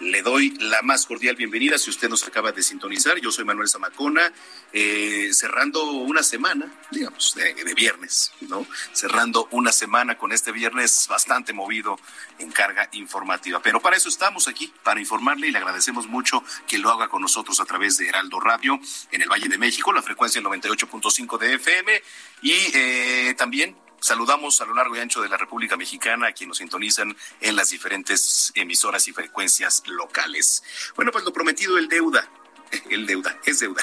le 0.00 0.22
doy 0.22 0.50
la 0.60 0.80
más 0.82 1.06
cordial 1.06 1.34
bienvenida 1.34 1.76
si 1.76 1.90
usted 1.90 2.08
nos 2.08 2.24
acaba 2.24 2.52
de 2.52 2.62
sintonizar. 2.62 3.18
Yo 3.18 3.32
soy 3.32 3.44
Manuel 3.44 3.68
Zamacona, 3.68 4.32
eh, 4.72 5.30
cerrando 5.32 5.82
una 5.90 6.22
semana, 6.22 6.72
digamos, 6.90 7.34
de, 7.34 7.52
de 7.52 7.74
viernes, 7.74 8.32
¿no? 8.42 8.66
Cerrando 8.92 9.48
una 9.50 9.72
semana 9.72 10.16
con 10.16 10.32
este 10.32 10.52
viernes 10.52 11.06
bastante 11.08 11.52
movido 11.52 11.98
en 12.38 12.52
carga 12.52 12.88
informativa. 12.92 13.60
Pero 13.60 13.80
para 13.80 13.96
eso 13.96 14.08
estamos 14.08 14.46
aquí, 14.46 14.72
para 14.84 15.00
informarle 15.00 15.48
y 15.48 15.50
le 15.50 15.58
agradecemos 15.58 16.06
mucho 16.06 16.44
que 16.66 16.78
lo 16.78 16.90
haga 16.90 17.08
con 17.08 17.22
nosotros 17.22 17.60
a 17.60 17.64
través 17.64 17.96
de 17.98 18.08
Heraldo 18.08 18.40
Radio 18.40 18.78
en 19.10 19.22
el 19.22 19.28
Valle 19.28 19.48
de 19.48 19.58
México, 19.58 19.92
la 19.92 20.02
frecuencia 20.02 20.40
98.5 20.40 21.38
de 21.38 21.54
FM 21.54 22.02
y 22.42 22.52
eh, 22.74 23.34
también 23.36 23.76
Saludamos 24.00 24.60
a 24.60 24.64
lo 24.64 24.74
largo 24.74 24.96
y 24.96 25.00
ancho 25.00 25.20
de 25.20 25.28
la 25.28 25.36
República 25.36 25.76
Mexicana 25.76 26.28
a 26.28 26.32
quienes 26.32 26.50
nos 26.50 26.58
sintonizan 26.58 27.16
en 27.40 27.56
las 27.56 27.70
diferentes 27.70 28.52
emisoras 28.54 29.08
y 29.08 29.12
frecuencias 29.12 29.82
locales. 29.86 30.62
Bueno, 30.94 31.10
pues 31.10 31.24
lo 31.24 31.32
prometido 31.32 31.78
el 31.78 31.88
deuda. 31.88 32.28
El 32.90 33.06
deuda, 33.06 33.40
es 33.46 33.60
deuda. 33.60 33.82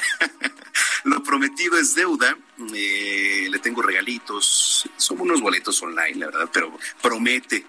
lo 1.04 1.22
prometido 1.22 1.76
es 1.76 1.94
deuda. 1.96 2.36
Eh, 2.72 3.48
le 3.50 3.58
tengo 3.58 3.82
regalitos. 3.82 4.88
Son 4.96 5.20
unos 5.20 5.40
boletos 5.40 5.82
online, 5.82 6.14
la 6.14 6.26
verdad, 6.26 6.48
pero 6.52 6.78
promete, 7.02 7.66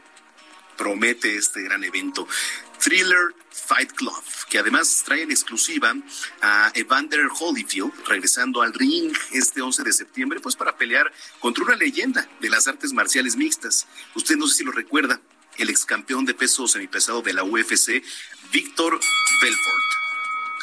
promete 0.78 1.36
este 1.36 1.64
gran 1.64 1.84
evento. 1.84 2.28
Thriller 2.80 3.36
Fight 3.49 3.91
Club, 3.93 4.23
que 4.49 4.59
además 4.59 5.03
trae 5.05 5.23
en 5.23 5.32
exclusiva 5.32 5.95
a 6.41 6.71
Evander 6.75 7.28
Holyfield 7.39 7.91
regresando 8.07 8.61
al 8.61 8.73
ring 8.73 9.11
este 9.32 9.61
11 9.61 9.84
de 9.84 9.93
septiembre, 9.93 10.39
pues 10.39 10.55
para 10.55 10.78
pelear 10.78 11.11
contra 11.39 11.63
una 11.63 11.75
leyenda 11.75 12.28
de 12.39 12.49
las 12.49 12.67
artes 12.67 12.93
marciales 12.93 13.36
mixtas. 13.36 13.88
Usted 14.15 14.38
no 14.38 14.47
sé 14.47 14.57
si 14.57 14.63
lo 14.63 14.71
recuerda, 14.71 15.19
el 15.57 15.69
ex 15.69 15.86
campeón 15.86 16.25
de 16.25 16.34
peso 16.34 16.67
semipesado 16.67 17.21
de 17.21 17.34
la 17.34 17.43
UFC, 17.43 18.03
Víctor 18.51 18.99
Belfort. 19.41 19.84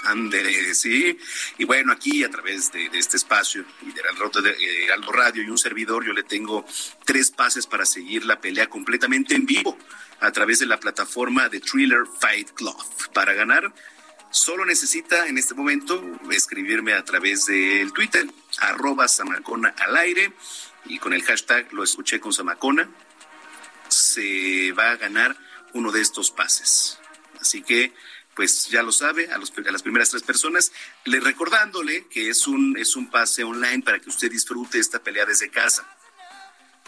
Ande, 0.04 0.74
sí. 0.74 1.18
Y 1.56 1.64
bueno, 1.64 1.90
aquí 1.90 2.24
a 2.24 2.30
través 2.30 2.70
de, 2.72 2.90
de 2.90 2.98
este 2.98 3.16
espacio 3.16 3.64
y 3.82 3.90
de 3.90 4.00
Heraldo, 4.00 4.42
de 4.42 4.50
eh, 4.50 4.84
Heraldo 4.84 5.10
Radio 5.12 5.42
y 5.42 5.48
un 5.48 5.56
servidor, 5.56 6.04
yo 6.04 6.12
le 6.12 6.22
tengo 6.22 6.66
tres 7.06 7.30
pases 7.30 7.66
para 7.66 7.86
seguir 7.86 8.26
la 8.26 8.38
pelea 8.38 8.66
completamente 8.66 9.34
en 9.34 9.46
vivo 9.46 9.78
a 10.24 10.32
través 10.32 10.58
de 10.58 10.66
la 10.66 10.80
plataforma 10.80 11.48
de 11.48 11.60
Thriller 11.60 12.04
Fight 12.18 12.50
Club. 12.52 12.76
Para 13.12 13.34
ganar, 13.34 13.74
solo 14.30 14.64
necesita 14.64 15.28
en 15.28 15.36
este 15.36 15.54
momento 15.54 16.02
escribirme 16.30 16.94
a 16.94 17.04
través 17.04 17.46
del 17.46 17.92
Twitter, 17.92 18.26
arroba 18.58 19.06
Samacona 19.06 19.74
al 19.78 19.96
aire, 19.96 20.32
y 20.86 20.98
con 20.98 21.12
el 21.12 21.22
hashtag 21.22 21.72
lo 21.72 21.84
escuché 21.84 22.20
con 22.20 22.32
Samacona, 22.32 22.88
se 23.88 24.72
va 24.72 24.92
a 24.92 24.96
ganar 24.96 25.36
uno 25.74 25.92
de 25.92 26.00
estos 26.00 26.30
pases. 26.30 26.98
Así 27.40 27.62
que 27.62 27.92
pues 28.34 28.68
ya 28.68 28.82
lo 28.82 28.90
sabe, 28.92 29.30
a, 29.30 29.38
los, 29.38 29.52
a, 29.56 29.70
las 29.70 29.82
primeras 29.82 30.10
tres 30.10 30.22
personas, 30.22 30.72
le 31.04 31.20
recordándole 31.20 32.08
que 32.08 32.30
es 32.30 32.48
un, 32.48 32.76
es 32.76 32.96
un 32.96 33.08
pase 33.08 33.44
online 33.44 33.82
para 33.82 34.00
que 34.00 34.08
usted 34.08 34.30
disfrute 34.30 34.78
esta 34.78 35.02
pelea 35.02 35.24
desde 35.24 35.50
casa. 35.50 35.86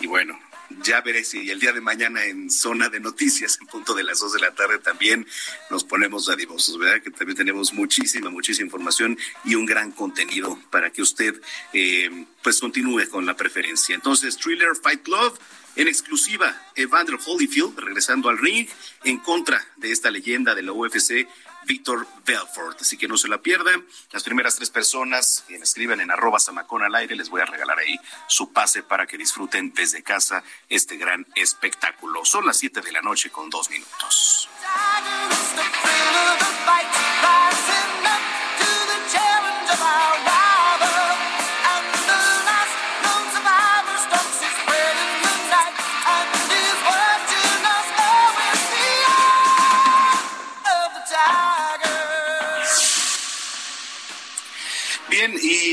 Y 0.01 0.07
bueno, 0.07 0.39
ya 0.83 1.01
veré 1.01 1.25
si 1.25 1.51
el 1.51 1.61
día 1.61 1.73
de 1.73 1.81
mañana 1.81 2.25
en 2.25 2.51
zona 2.51 2.89
de 2.89 3.01
noticias, 3.01 3.59
en 3.61 3.67
punto 3.67 3.95
de 3.95 4.05
las 4.05 4.21
dos 4.21 4.33
de 4.33 4.41
la 4.41 4.55
tarde, 4.55 4.79
también 4.79 5.27
nos 5.71 5.85
ponemos 5.85 6.27
dadivosos, 6.27 6.79
¿verdad? 6.79 7.03
Que 7.03 7.11
también 7.11 7.37
tenemos 7.37 7.73
muchísima, 7.73 8.31
muchísima 8.31 8.67
información 8.67 9.19
y 9.45 9.55
un 9.55 9.67
gran 9.67 9.93
contenido 9.93 10.59
para 10.71 10.91
que 10.91 11.03
usted, 11.03 11.41
eh, 11.73 12.27
pues, 12.43 12.61
continúe 12.61 13.09
con 13.11 13.27
la 13.27 13.37
preferencia. 13.37 13.95
Entonces, 13.95 14.37
Thriller 14.37 14.75
Fight 14.77 15.03
Club. 15.03 15.39
En 15.77 15.89
exclusiva, 15.89 16.59
Evander 16.75 17.19
Holyfield 17.27 17.79
regresando 17.79 18.31
al 18.31 18.39
ring 18.39 18.67
en 19.05 19.19
contra 19.19 19.63
de 19.77 19.93
esta 19.93 20.11
leyenda 20.11 20.55
de 20.55 20.63
la 20.63 20.73
UFC, 20.73 21.29
Víctor 21.67 22.07
Belfort. 22.25 22.81
Así 22.81 22.97
que 22.97 23.09
no 23.09 23.17
se 23.17 23.29
la 23.29 23.39
pierdan. 23.39 23.87
Las 24.13 24.23
primeras 24.23 24.57
tres 24.57 24.71
personas 24.71 25.45
que 25.47 25.59
me 25.59 25.65
escriban 25.65 26.01
en 26.01 26.11
arroba 26.11 26.39
samacón 26.39 26.83
al 26.83 26.95
aire, 26.95 27.17
les 27.17 27.29
voy 27.29 27.41
a 27.41 27.45
regalar 27.45 27.79
ahí 27.79 27.99
su 28.29 28.53
pase 28.53 28.83
para 28.83 29.07
que 29.07 29.19
disfruten 29.19 29.73
desde 29.75 30.03
casa 30.03 30.43
este 30.69 30.97
gran 30.97 31.27
espectáculo. 31.35 32.25
Son 32.25 32.47
las 32.47 32.57
siete 32.57 32.81
de 32.81 32.93
la 32.93 33.03
noche 33.03 33.31
con 33.31 33.51
dos 33.51 33.69
minutos. 33.71 34.49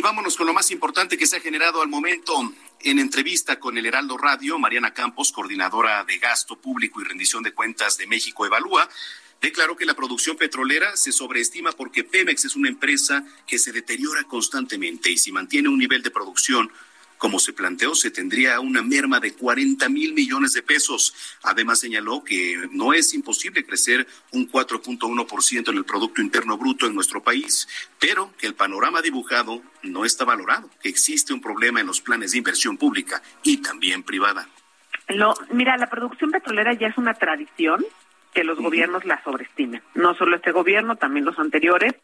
Vámonos 0.03 0.35
con 0.35 0.45
lo 0.45 0.53
más 0.53 0.69
importante 0.69 1.17
que 1.17 1.25
se 1.25 1.37
ha 1.37 1.39
generado 1.39 1.81
al 1.81 1.87
momento. 1.87 2.53
En 2.81 2.99
entrevista 2.99 3.57
con 3.57 3.77
el 3.77 3.85
Heraldo 3.85 4.17
Radio, 4.17 4.59
Mariana 4.59 4.93
Campos, 4.93 5.31
coordinadora 5.31 6.03
de 6.03 6.17
gasto 6.17 6.57
público 6.57 6.99
y 6.99 7.05
rendición 7.05 7.41
de 7.41 7.53
cuentas 7.53 7.97
de 7.97 8.05
México 8.05 8.45
Evalúa, 8.45 8.89
declaró 9.41 9.77
que 9.77 9.85
la 9.85 9.93
producción 9.93 10.35
petrolera 10.35 10.97
se 10.97 11.13
sobreestima 11.13 11.71
porque 11.71 12.03
Pemex 12.03 12.43
es 12.43 12.57
una 12.57 12.67
empresa 12.67 13.25
que 13.47 13.57
se 13.57 13.71
deteriora 13.71 14.23
constantemente 14.23 15.09
y 15.09 15.17
si 15.17 15.31
mantiene 15.31 15.69
un 15.69 15.79
nivel 15.79 16.03
de 16.03 16.11
producción 16.11 16.69
como 17.23 17.39
se 17.39 17.53
planteó, 17.53 17.95
se 17.95 18.11
tendría 18.11 18.59
una 18.59 18.81
merma 18.81 19.17
de 19.21 19.33
40 19.33 19.87
mil 19.87 20.13
millones 20.13 20.51
de 20.51 20.61
pesos. 20.61 21.15
Además, 21.43 21.79
señaló 21.79 22.21
que 22.21 22.67
no 22.71 22.93
es 22.93 23.13
imposible 23.13 23.65
crecer 23.65 24.05
un 24.33 24.51
4.1% 24.51 25.69
en 25.69 25.77
el 25.77 25.85
Producto 25.85 26.21
Interno 26.21 26.57
Bruto 26.57 26.85
en 26.85 26.93
nuestro 26.93 27.23
país, 27.23 27.65
pero 27.97 28.33
que 28.37 28.45
el 28.45 28.55
panorama 28.55 29.01
dibujado 29.01 29.61
no 29.83 30.03
está 30.03 30.25
valorado, 30.25 30.69
que 30.81 30.89
existe 30.89 31.31
un 31.31 31.39
problema 31.39 31.79
en 31.79 31.87
los 31.87 32.01
planes 32.01 32.33
de 32.33 32.39
inversión 32.39 32.75
pública 32.75 33.21
y 33.41 33.61
también 33.61 34.03
privada. 34.03 34.49
Lo, 35.07 35.33
mira, 35.49 35.77
la 35.77 35.87
producción 35.87 36.29
petrolera 36.29 36.73
ya 36.73 36.87
es 36.87 36.97
una 36.97 37.13
tradición 37.13 37.85
que 38.33 38.43
los 38.43 38.57
gobiernos 38.57 39.05
la 39.05 39.23
sobreestimen. 39.23 39.81
No 39.95 40.13
solo 40.15 40.35
este 40.35 40.51
gobierno, 40.51 40.97
también 40.97 41.23
los 41.23 41.39
anteriores. 41.39 41.95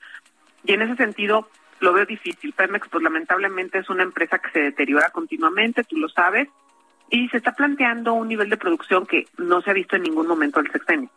Y 0.64 0.72
en 0.72 0.84
ese 0.84 0.96
sentido, 0.96 1.50
lo 1.80 1.94
veo 1.94 2.06
difícil. 2.06 2.54
Pemex, 2.54 2.88
pues 2.90 3.04
lamentablemente 3.04 3.80
es 3.80 3.90
una 3.90 4.04
empresa 4.04 4.40
que 4.40 4.52
se 4.52 4.60
deteriora 4.60 5.10
continuamente, 5.10 5.84
tú 5.84 5.98
lo 5.98 6.10
sabes, 6.10 6.50
y 7.10 7.28
se 7.30 7.38
está 7.38 7.54
planteando 7.54 8.14
un 8.14 8.28
nivel 8.28 8.50
de 8.50 8.58
producción 8.58 9.06
que 9.06 9.28
no 9.38 9.62
se 9.62 9.72
ha 9.72 9.74
visto 9.74 9.96
en 9.96 10.04
ningún 10.04 10.28
momento 10.28 10.62
del 10.62 10.72
sexenio. 10.72 11.10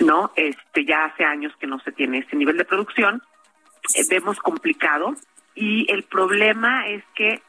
¿No? 0.00 0.32
Este, 0.34 0.84
ya 0.84 1.04
hace 1.04 1.24
años 1.24 1.52
que 1.58 1.66
no 1.66 1.78
se 1.80 1.92
tiene 1.92 2.18
ese 2.18 2.36
nivel 2.36 2.56
de 2.56 2.64
producción. 2.64 3.22
Eh, 3.94 4.02
vemos 4.08 4.38
complicado 4.40 5.14
y 5.54 5.90
el 5.90 6.02
problema 6.02 6.88
es 6.88 7.04
que, 7.14 7.42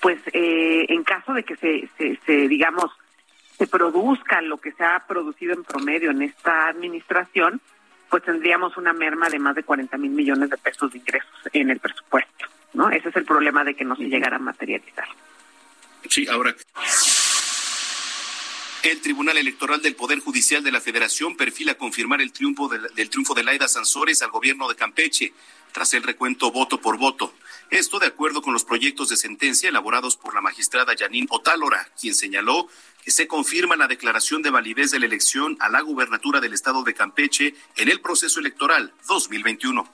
pues, 0.00 0.20
eh, 0.32 0.84
en 0.88 1.04
caso 1.04 1.32
de 1.32 1.42
que 1.42 1.56
se, 1.56 1.88
se, 1.96 2.18
se, 2.26 2.48
digamos, 2.48 2.90
se 3.56 3.66
produzca 3.66 4.42
lo 4.42 4.58
que 4.58 4.72
se 4.72 4.84
ha 4.84 5.04
producido 5.06 5.54
en 5.54 5.64
promedio 5.64 6.10
en 6.10 6.22
esta 6.22 6.68
administración, 6.68 7.60
pues 8.10 8.22
tendríamos 8.22 8.76
una 8.76 8.92
merma 8.92 9.28
de 9.28 9.38
más 9.38 9.54
de 9.54 9.62
40 9.62 9.96
mil 9.98 10.10
millones 10.10 10.50
de 10.50 10.56
pesos 10.58 10.92
de 10.92 10.98
ingresos 10.98 11.30
en 11.52 11.70
el 11.70 11.80
presupuesto, 11.80 12.46
¿no? 12.74 12.90
Ese 12.90 13.08
es 13.08 13.16
el 13.16 13.24
problema 13.24 13.64
de 13.64 13.74
que 13.74 13.84
no 13.84 13.96
se 13.96 14.04
llegara 14.04 14.36
a 14.36 14.40
materializar. 14.40 15.08
Sí, 16.08 16.26
ahora. 16.28 16.54
El 18.82 19.00
Tribunal 19.00 19.38
Electoral 19.38 19.80
del 19.80 19.96
Poder 19.96 20.20
Judicial 20.20 20.62
de 20.62 20.70
la 20.70 20.80
Federación 20.80 21.38
perfila 21.38 21.74
confirmar 21.74 22.20
el 22.20 22.32
triunfo 22.32 22.68
de, 22.68 22.80
del 22.94 23.08
triunfo 23.08 23.32
de 23.32 23.42
Laida 23.42 23.66
Sansores 23.66 24.20
al 24.20 24.30
gobierno 24.30 24.68
de 24.68 24.76
Campeche 24.76 25.32
tras 25.72 25.94
el 25.94 26.02
recuento 26.02 26.52
voto 26.52 26.80
por 26.80 26.98
voto. 26.98 27.34
Esto 27.70 27.98
de 27.98 28.06
acuerdo 28.06 28.42
con 28.42 28.52
los 28.52 28.64
proyectos 28.64 29.08
de 29.08 29.16
sentencia 29.16 29.70
elaborados 29.70 30.16
por 30.16 30.34
la 30.34 30.42
magistrada 30.42 30.94
Janine 30.96 31.26
Otálora, 31.30 31.88
quien 31.98 32.14
señaló 32.14 32.68
se 33.10 33.26
confirma 33.26 33.76
la 33.76 33.88
declaración 33.88 34.42
de 34.42 34.50
validez 34.50 34.90
de 34.90 34.98
la 34.98 35.06
elección 35.06 35.56
a 35.60 35.68
la 35.68 35.80
gubernatura 35.80 36.40
del 36.40 36.52
estado 36.54 36.82
de 36.82 36.94
Campeche 36.94 37.54
en 37.76 37.88
el 37.88 38.00
proceso 38.00 38.40
electoral 38.40 38.94
2021. 39.08 39.88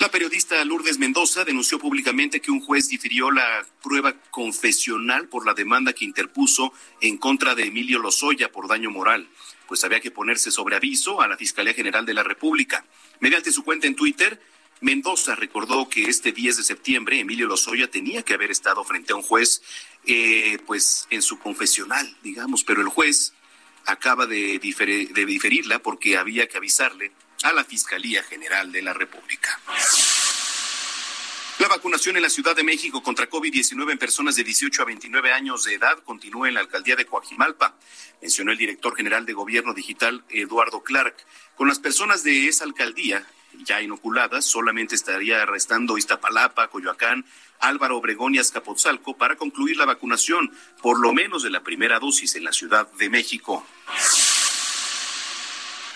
La 0.00 0.10
periodista 0.10 0.64
Lourdes 0.64 0.98
Mendoza 0.98 1.44
denunció 1.44 1.78
públicamente 1.78 2.40
que 2.40 2.50
un 2.50 2.62
juez 2.62 2.88
difirió 2.88 3.30
la 3.30 3.66
prueba 3.82 4.14
confesional 4.30 5.28
por 5.28 5.44
la 5.44 5.52
demanda 5.52 5.92
que 5.92 6.06
interpuso 6.06 6.72
en 7.02 7.18
contra 7.18 7.54
de 7.54 7.64
Emilio 7.66 7.98
Lozoya 7.98 8.50
por 8.50 8.66
daño 8.66 8.90
moral, 8.90 9.28
pues 9.68 9.84
había 9.84 10.00
que 10.00 10.10
ponerse 10.10 10.50
sobre 10.50 10.76
aviso 10.76 11.20
a 11.20 11.28
la 11.28 11.36
Fiscalía 11.36 11.74
General 11.74 12.06
de 12.06 12.14
la 12.14 12.22
República. 12.22 12.86
Mediante 13.20 13.52
su 13.52 13.62
cuenta 13.62 13.86
en 13.86 13.94
Twitter, 13.94 14.40
Mendoza 14.80 15.34
recordó 15.34 15.88
que 15.88 16.04
este 16.04 16.32
10 16.32 16.56
de 16.58 16.62
septiembre 16.62 17.20
Emilio 17.20 17.46
Lozoya 17.46 17.90
tenía 17.90 18.22
que 18.22 18.34
haber 18.34 18.50
estado 18.50 18.82
frente 18.84 19.12
a 19.12 19.16
un 19.16 19.22
juez, 19.22 19.62
eh, 20.06 20.58
pues 20.66 21.06
en 21.10 21.20
su 21.20 21.38
confesional, 21.38 22.16
digamos, 22.22 22.64
pero 22.64 22.80
el 22.80 22.88
juez 22.88 23.34
acaba 23.84 24.26
de, 24.26 24.58
de 24.58 25.26
diferirla 25.26 25.80
porque 25.80 26.16
había 26.16 26.48
que 26.48 26.56
avisarle 26.56 27.12
a 27.42 27.52
la 27.52 27.64
Fiscalía 27.64 28.22
General 28.22 28.72
de 28.72 28.82
la 28.82 28.94
República. 28.94 29.60
La 31.58 31.68
vacunación 31.68 32.16
en 32.16 32.22
la 32.22 32.30
Ciudad 32.30 32.56
de 32.56 32.64
México 32.64 33.02
contra 33.02 33.28
COVID-19 33.28 33.92
en 33.92 33.98
personas 33.98 34.34
de 34.34 34.44
18 34.44 34.80
a 34.80 34.86
29 34.86 35.30
años 35.30 35.64
de 35.64 35.74
edad 35.74 36.02
continúa 36.04 36.48
en 36.48 36.54
la 36.54 36.60
alcaldía 36.60 36.96
de 36.96 37.04
Coajimalpa, 37.04 37.76
mencionó 38.22 38.50
el 38.50 38.56
director 38.56 38.96
general 38.96 39.26
de 39.26 39.34
Gobierno 39.34 39.74
Digital, 39.74 40.24
Eduardo 40.30 40.82
Clark. 40.82 41.16
Con 41.56 41.68
las 41.68 41.78
personas 41.78 42.22
de 42.22 42.48
esa 42.48 42.64
alcaldía 42.64 43.26
ya 43.64 43.80
inoculadas, 43.82 44.44
solamente 44.44 44.94
estaría 44.94 45.44
restando 45.46 45.98
Iztapalapa, 45.98 46.68
Coyoacán, 46.68 47.24
Álvaro 47.60 47.98
Obregón 47.98 48.34
y 48.34 48.38
Azcapotzalco 48.38 49.16
para 49.16 49.36
concluir 49.36 49.76
la 49.76 49.84
vacunación, 49.84 50.52
por 50.82 50.98
lo 50.98 51.12
menos 51.12 51.42
de 51.42 51.50
la 51.50 51.62
primera 51.62 51.98
dosis 51.98 52.34
en 52.34 52.44
la 52.44 52.52
Ciudad 52.52 52.90
de 52.92 53.10
México. 53.10 53.66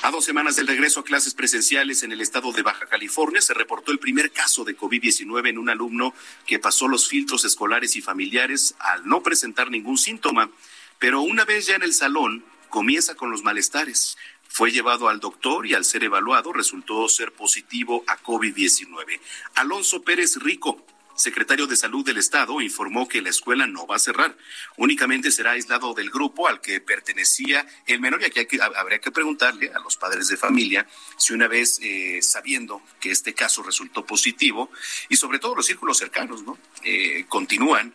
A 0.02 0.11
dos 0.11 0.26
semanas 0.26 0.57
del 0.57 0.66
regreso 0.66 1.00
a 1.00 1.05
clases 1.05 1.32
presenciales 1.32 2.02
en 2.02 2.12
el 2.12 2.20
estado 2.20 2.52
de 2.52 2.61
Baja 2.61 2.84
California, 2.84 3.40
se 3.40 3.55
reportó 3.55 3.90
el 3.90 3.98
primer 3.98 4.32
caso 4.32 4.62
de 4.62 4.76
COVID-19 4.76 5.48
en 5.48 5.57
un 5.57 5.70
alumno 5.70 6.12
que 6.46 6.59
pasó 6.59 6.88
los 6.88 7.09
filtros 7.09 7.46
escolares 7.46 7.96
y 7.96 8.02
familiares 8.02 8.74
al 8.78 9.09
no 9.09 9.22
presentar 9.22 9.70
ningún 9.70 9.96
síntoma. 9.96 10.50
Pero 10.98 11.22
una 11.22 11.46
vez 11.46 11.68
ya 11.68 11.76
en 11.76 11.84
el 11.84 11.94
salón, 11.94 12.44
comienza 12.68 13.14
con 13.14 13.30
los 13.30 13.44
malestares. 13.44 14.18
Fue 14.55 14.70
llevado 14.70 15.09
al 15.09 15.18
doctor 15.18 15.66
y 15.66 15.74
al 15.74 15.84
ser 15.84 16.05
evaluado 16.05 16.52
resultó 16.52 17.09
ser 17.09 17.32
positivo 17.32 18.05
a 18.07 18.22
COVID-19. 18.22 19.18
Alonso 19.57 20.05
Pérez 20.05 20.36
Rico, 20.36 20.86
secretario 21.16 21.66
de 21.66 21.74
Salud 21.74 22.05
del 22.05 22.18
Estado, 22.18 22.61
informó 22.61 23.09
que 23.09 23.20
la 23.20 23.30
escuela 23.30 23.66
no 23.66 23.84
va 23.88 23.96
a 23.96 23.98
cerrar. 23.98 24.36
Únicamente 24.76 25.32
será 25.32 25.50
aislado 25.50 25.92
del 25.92 26.09
grupo 26.09 26.46
al 26.46 26.61
que 26.61 26.80
pertenecía 26.80 27.66
el 27.88 27.98
menor 27.98 28.22
y 28.22 28.26
aquí 28.26 28.38
hay 28.38 28.46
que, 28.46 28.61
habría 28.62 29.00
que 29.00 29.11
preguntarle 29.11 29.72
a 29.74 29.80
los 29.80 29.96
padres 29.96 30.28
de 30.28 30.36
familia 30.36 30.86
si 31.16 31.32
una 31.32 31.48
vez 31.48 31.80
eh, 31.82 32.22
sabiendo 32.22 32.80
que 33.00 33.11
este 33.11 33.34
caso 33.34 33.61
resultó 33.64 34.07
positivo 34.07 34.70
y 35.09 35.16
sobre 35.16 35.40
todo 35.40 35.57
los 35.57 35.66
círculos 35.66 35.98
cercanos, 35.98 36.44
¿no? 36.44 36.57
Eh, 36.84 37.24
continúan 37.28 37.92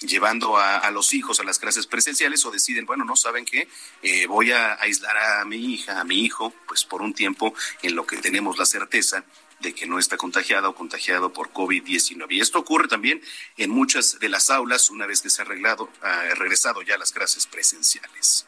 llevando 0.00 0.56
a, 0.56 0.90
los 0.90 1.12
hijos 1.12 1.40
a 1.40 1.44
las 1.44 1.58
clases 1.58 1.86
presenciales 1.86 2.44
o 2.46 2.50
deciden, 2.50 2.86
bueno, 2.86 3.04
no 3.04 3.16
saben 3.16 3.44
qué, 3.44 3.68
eh, 4.02 4.26
voy 4.26 4.52
a 4.52 4.74
aislar 4.80 5.16
a 5.16 5.44
mi 5.44 5.56
hija, 5.56 6.00
a 6.00 6.04
mi 6.04 6.24
hijo, 6.24 6.52
pues 6.66 6.84
por 6.84 7.02
un 7.02 7.14
tiempo 7.14 7.54
en 7.82 7.94
lo 7.94 8.06
que 8.06 8.16
tenemos 8.16 8.58
la 8.58 8.66
certeza 8.66 9.24
de 9.60 9.74
que 9.74 9.86
no 9.86 9.98
está 9.98 10.16
contagiada 10.16 10.68
o 10.68 10.74
contagiado 10.74 11.32
por 11.32 11.52
COVID-19. 11.52 12.26
Y 12.30 12.40
esto 12.40 12.58
ocurre 12.58 12.88
también 12.88 13.22
en 13.56 13.70
muchas 13.70 14.18
de 14.18 14.28
las 14.28 14.48
aulas 14.50 14.90
una 14.90 15.06
vez 15.06 15.20
que 15.20 15.30
se 15.30 15.42
ha 15.42 15.44
arreglado, 15.44 15.84
uh, 15.84 16.34
regresado 16.34 16.82
ya 16.82 16.94
a 16.94 16.98
las 16.98 17.12
clases 17.12 17.46
presenciales. 17.46 18.46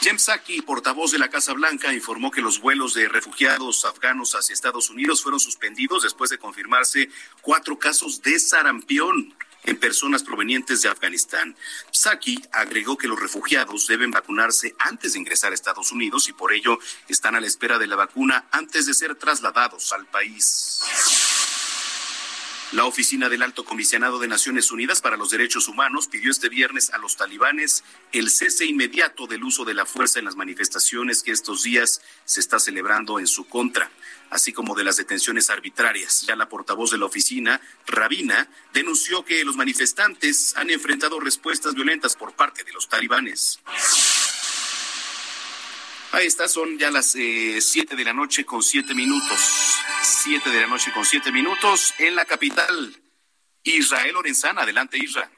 Jem 0.00 0.16
Psaki, 0.16 0.62
portavoz 0.62 1.12
de 1.12 1.18
la 1.18 1.28
Casa 1.28 1.52
Blanca, 1.52 1.92
informó 1.92 2.30
que 2.30 2.40
los 2.40 2.58
vuelos 2.58 2.94
de 2.94 3.06
refugiados 3.06 3.84
afganos 3.84 4.34
hacia 4.34 4.54
Estados 4.54 4.88
Unidos 4.88 5.22
fueron 5.22 5.38
suspendidos 5.38 6.04
después 6.04 6.30
de 6.30 6.38
confirmarse 6.38 7.10
cuatro 7.42 7.78
casos 7.78 8.22
de 8.22 8.40
sarampión 8.40 9.34
en 9.64 9.78
personas 9.78 10.22
provenientes 10.22 10.80
de 10.80 10.88
Afganistán. 10.88 11.54
Psaki 11.90 12.42
agregó 12.50 12.96
que 12.96 13.08
los 13.08 13.20
refugiados 13.20 13.86
deben 13.88 14.10
vacunarse 14.10 14.74
antes 14.78 15.12
de 15.12 15.18
ingresar 15.18 15.52
a 15.52 15.54
Estados 15.54 15.92
Unidos 15.92 16.30
y 16.30 16.32
por 16.32 16.54
ello 16.54 16.78
están 17.08 17.36
a 17.36 17.40
la 17.40 17.46
espera 17.46 17.78
de 17.78 17.86
la 17.86 17.96
vacuna 17.96 18.46
antes 18.52 18.86
de 18.86 18.94
ser 18.94 19.16
trasladados 19.16 19.92
al 19.92 20.06
país. 20.06 20.80
La 22.72 22.84
oficina 22.84 23.28
del 23.28 23.42
Alto 23.42 23.64
Comisionado 23.64 24.20
de 24.20 24.28
Naciones 24.28 24.70
Unidas 24.70 25.00
para 25.00 25.16
los 25.16 25.30
Derechos 25.30 25.66
Humanos 25.66 26.06
pidió 26.06 26.30
este 26.30 26.48
viernes 26.48 26.90
a 26.90 26.98
los 26.98 27.16
talibanes 27.16 27.82
el 28.12 28.30
cese 28.30 28.64
inmediato 28.64 29.26
del 29.26 29.42
uso 29.42 29.64
de 29.64 29.74
la 29.74 29.86
fuerza 29.86 30.20
en 30.20 30.24
las 30.24 30.36
manifestaciones 30.36 31.24
que 31.24 31.32
estos 31.32 31.64
días 31.64 32.00
se 32.24 32.38
está 32.38 32.60
celebrando 32.60 33.18
en 33.18 33.26
su 33.26 33.48
contra, 33.48 33.90
así 34.30 34.52
como 34.52 34.76
de 34.76 34.84
las 34.84 34.98
detenciones 34.98 35.50
arbitrarias. 35.50 36.22
Ya 36.28 36.36
la 36.36 36.48
portavoz 36.48 36.92
de 36.92 36.98
la 36.98 37.06
oficina, 37.06 37.60
Rabina, 37.88 38.48
denunció 38.72 39.24
que 39.24 39.44
los 39.44 39.56
manifestantes 39.56 40.56
han 40.56 40.70
enfrentado 40.70 41.18
respuestas 41.18 41.74
violentas 41.74 42.14
por 42.14 42.34
parte 42.34 42.62
de 42.62 42.72
los 42.72 42.88
talibanes. 42.88 43.58
Ahí 46.12 46.26
está, 46.26 46.48
son 46.48 46.76
ya 46.76 46.90
las 46.90 47.14
eh, 47.14 47.60
siete 47.60 47.94
de 47.94 48.04
la 48.04 48.12
noche 48.12 48.44
con 48.44 48.64
siete 48.64 48.94
minutos. 48.94 49.40
Siete 50.02 50.50
de 50.50 50.62
la 50.62 50.66
noche 50.66 50.90
con 50.92 51.04
siete 51.04 51.30
minutos 51.30 51.94
en 51.98 52.16
la 52.16 52.24
capital. 52.24 52.96
Israel 53.62 54.14
Lorenzana, 54.14 54.62
adelante 54.62 54.98
Israel. 54.98 55.30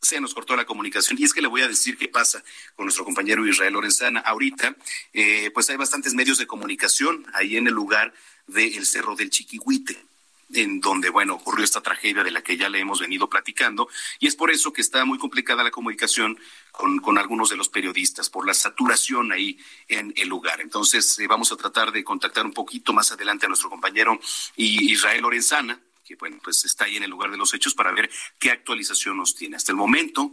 se 0.00 0.20
nos 0.20 0.34
cortó 0.34 0.56
la 0.56 0.66
comunicación 0.66 1.18
y 1.18 1.24
es 1.24 1.32
que 1.32 1.40
le 1.40 1.48
voy 1.48 1.62
a 1.62 1.68
decir 1.68 1.96
qué 1.96 2.06
pasa 2.06 2.42
con 2.76 2.84
nuestro 2.84 3.04
compañero 3.04 3.46
Israel 3.46 3.72
Lorenzana. 3.72 4.20
Ahorita, 4.20 4.76
eh, 5.12 5.50
pues 5.54 5.70
hay 5.70 5.76
bastantes 5.76 6.12
medios 6.12 6.38
de 6.38 6.46
comunicación 6.46 7.26
ahí 7.32 7.56
en 7.56 7.66
el 7.66 7.72
lugar 7.72 8.12
del 8.46 8.84
Cerro 8.84 9.16
del 9.16 9.30
Chiquihuite 9.30 10.11
en 10.54 10.80
donde, 10.80 11.08
bueno, 11.10 11.34
ocurrió 11.34 11.64
esta 11.64 11.80
tragedia 11.80 12.22
de 12.22 12.30
la 12.30 12.42
que 12.42 12.56
ya 12.56 12.68
le 12.68 12.80
hemos 12.80 13.00
venido 13.00 13.28
platicando, 13.28 13.88
y 14.18 14.26
es 14.26 14.36
por 14.36 14.50
eso 14.50 14.72
que 14.72 14.82
está 14.82 15.04
muy 15.04 15.18
complicada 15.18 15.62
la 15.62 15.70
comunicación 15.70 16.38
con, 16.70 16.98
con 16.98 17.18
algunos 17.18 17.50
de 17.50 17.56
los 17.56 17.68
periodistas, 17.68 18.30
por 18.30 18.46
la 18.46 18.54
saturación 18.54 19.32
ahí 19.32 19.58
en 19.88 20.12
el 20.16 20.28
lugar. 20.28 20.60
Entonces, 20.60 21.18
eh, 21.18 21.26
vamos 21.26 21.52
a 21.52 21.56
tratar 21.56 21.92
de 21.92 22.04
contactar 22.04 22.44
un 22.44 22.52
poquito 22.52 22.92
más 22.92 23.12
adelante 23.12 23.46
a 23.46 23.48
nuestro 23.48 23.70
compañero 23.70 24.18
Israel 24.56 25.22
Lorenzana, 25.22 25.80
que, 26.04 26.16
bueno, 26.16 26.38
pues 26.42 26.64
está 26.64 26.84
ahí 26.84 26.96
en 26.96 27.04
el 27.04 27.10
lugar 27.10 27.30
de 27.30 27.36
los 27.36 27.54
hechos 27.54 27.74
para 27.74 27.92
ver 27.92 28.10
qué 28.38 28.50
actualización 28.50 29.16
nos 29.16 29.34
tiene. 29.34 29.56
Hasta 29.56 29.72
el 29.72 29.76
momento, 29.76 30.32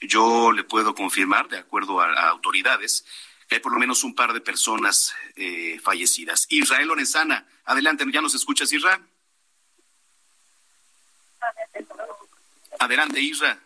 yo 0.00 0.52
le 0.52 0.64
puedo 0.64 0.94
confirmar, 0.94 1.48
de 1.48 1.58
acuerdo 1.58 2.00
a, 2.00 2.28
autoridades, 2.28 3.04
que 3.48 3.56
hay 3.56 3.60
por 3.60 3.72
lo 3.72 3.78
menos 3.78 4.04
un 4.04 4.14
par 4.14 4.32
de 4.32 4.40
personas 4.40 5.14
eh, 5.34 5.80
fallecidas. 5.82 6.46
Israel 6.50 6.88
Lorenzana, 6.88 7.46
adelante, 7.64 8.04
¿ya 8.12 8.20
nos 8.20 8.34
escuchas, 8.34 8.72
Israel? 8.72 9.00
Adelante, 12.78 13.20
Isra. 13.20 13.58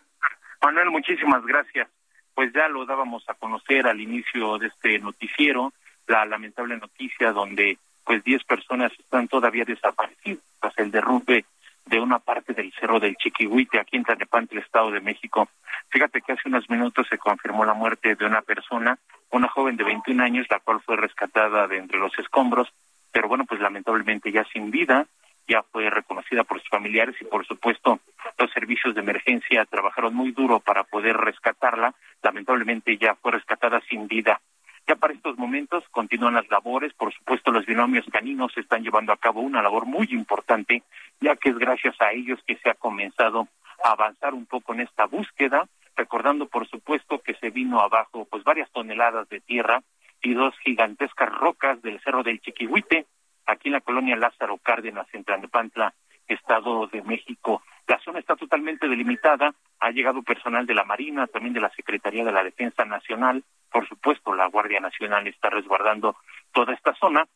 Manuel, 0.62 0.90
muchísimas 0.90 1.44
gracias. 1.44 1.88
Pues 2.34 2.52
ya 2.52 2.68
lo 2.68 2.86
dábamos 2.86 3.28
a 3.28 3.34
conocer 3.34 3.86
al 3.86 4.00
inicio 4.00 4.58
de 4.58 4.68
este 4.68 4.98
noticiero, 4.98 5.72
la 6.06 6.24
lamentable 6.24 6.78
noticia 6.78 7.32
donde 7.32 7.78
pues 8.04 8.24
10 8.24 8.44
personas 8.44 8.90
están 8.98 9.28
todavía 9.28 9.64
desaparecidas 9.64 10.42
tras 10.60 10.76
el 10.78 10.90
derrumbe 10.90 11.44
de 11.84 12.00
una 12.00 12.20
parte 12.20 12.54
del 12.54 12.72
cerro 12.72 13.00
del 13.00 13.16
Chiquihuite 13.16 13.78
aquí 13.78 13.96
en 13.96 14.04
Tlanepantla, 14.04 14.60
Estado 14.60 14.90
de 14.90 15.00
México. 15.00 15.48
Fíjate 15.88 16.22
que 16.22 16.32
hace 16.32 16.48
unos 16.48 16.68
minutos 16.70 17.06
se 17.08 17.18
confirmó 17.18 17.64
la 17.64 17.74
muerte 17.74 18.14
de 18.14 18.24
una 18.24 18.40
persona, 18.40 18.98
una 19.30 19.48
joven 19.48 19.76
de 19.76 19.84
21 19.84 20.22
años, 20.22 20.46
la 20.48 20.60
cual 20.60 20.80
fue 20.80 20.96
rescatada 20.96 21.66
de 21.68 21.78
entre 21.78 21.98
los 21.98 22.16
escombros, 22.18 22.72
pero 23.10 23.28
bueno, 23.28 23.44
pues 23.44 23.60
lamentablemente 23.60 24.32
ya 24.32 24.44
sin 24.52 24.70
vida 24.70 25.06
ya 25.46 25.62
fue 25.62 25.90
reconocida 25.90 26.44
por 26.44 26.60
sus 26.60 26.68
familiares 26.68 27.16
y 27.20 27.24
por 27.24 27.46
supuesto 27.46 28.00
los 28.38 28.50
servicios 28.52 28.94
de 28.94 29.00
emergencia 29.00 29.64
trabajaron 29.64 30.14
muy 30.14 30.32
duro 30.32 30.60
para 30.60 30.84
poder 30.84 31.16
rescatarla. 31.16 31.94
Lamentablemente 32.22 32.96
ya 32.96 33.14
fue 33.16 33.32
rescatada 33.32 33.80
sin 33.88 34.08
vida. 34.08 34.40
Ya 34.86 34.96
para 34.96 35.14
estos 35.14 35.38
momentos 35.38 35.84
continúan 35.90 36.34
las 36.34 36.48
labores, 36.50 36.92
por 36.94 37.12
supuesto 37.12 37.52
los 37.52 37.66
binomios 37.66 38.04
caninos 38.10 38.56
están 38.56 38.82
llevando 38.82 39.12
a 39.12 39.16
cabo 39.16 39.40
una 39.40 39.62
labor 39.62 39.86
muy 39.86 40.08
importante, 40.10 40.82
ya 41.20 41.36
que 41.36 41.50
es 41.50 41.58
gracias 41.58 41.94
a 42.00 42.12
ellos 42.12 42.40
que 42.46 42.56
se 42.56 42.68
ha 42.68 42.74
comenzado 42.74 43.46
a 43.84 43.92
avanzar 43.92 44.34
un 44.34 44.46
poco 44.46 44.74
en 44.74 44.80
esta 44.80 45.06
búsqueda, 45.06 45.68
recordando 45.96 46.46
por 46.46 46.68
supuesto 46.68 47.20
que 47.20 47.34
se 47.34 47.50
vino 47.50 47.80
abajo 47.80 48.26
pues 48.28 48.42
varias 48.42 48.70
toneladas 48.72 49.28
de 49.28 49.40
tierra 49.40 49.82
y 50.20 50.34
dos 50.34 50.54
gigantescas 50.64 51.32
rocas 51.32 51.80
del 51.82 52.00
Cerro 52.00 52.22
del 52.22 52.40
Chiquihuite, 52.40 53.06
aquí 53.46 53.68
en 53.68 53.74
la 53.74 53.80
colonia 53.80 54.16
Lázaro 54.16 54.58
Cárdenas, 54.58 55.06
en 55.12 55.24
Tlanepantla, 55.24 55.94
Estado 56.28 56.86
de 56.86 57.02
México. 57.02 57.62
La 57.86 57.98
zona 58.00 58.20
está 58.20 58.36
totalmente 58.36 58.88
delimitada, 58.88 59.54
ha 59.80 59.90
llegado 59.90 60.22
personal 60.22 60.66
de 60.66 60.74
la 60.74 60.84
Marina, 60.84 61.26
también 61.26 61.54
de 61.54 61.60
la 61.60 61.70
Secretaría 61.70 62.24
de 62.24 62.32
la 62.32 62.44
Defensa 62.44 62.84
Nacional, 62.84 63.42
por 63.70 63.88
supuesto 63.88 64.34
la 64.34 64.46
Guardia 64.46 64.80
Nacional 64.80 65.26
está 65.26 65.50
resguardando 65.50 66.16
toda 66.52 66.74
esta 66.74 66.94
zona 66.94 67.26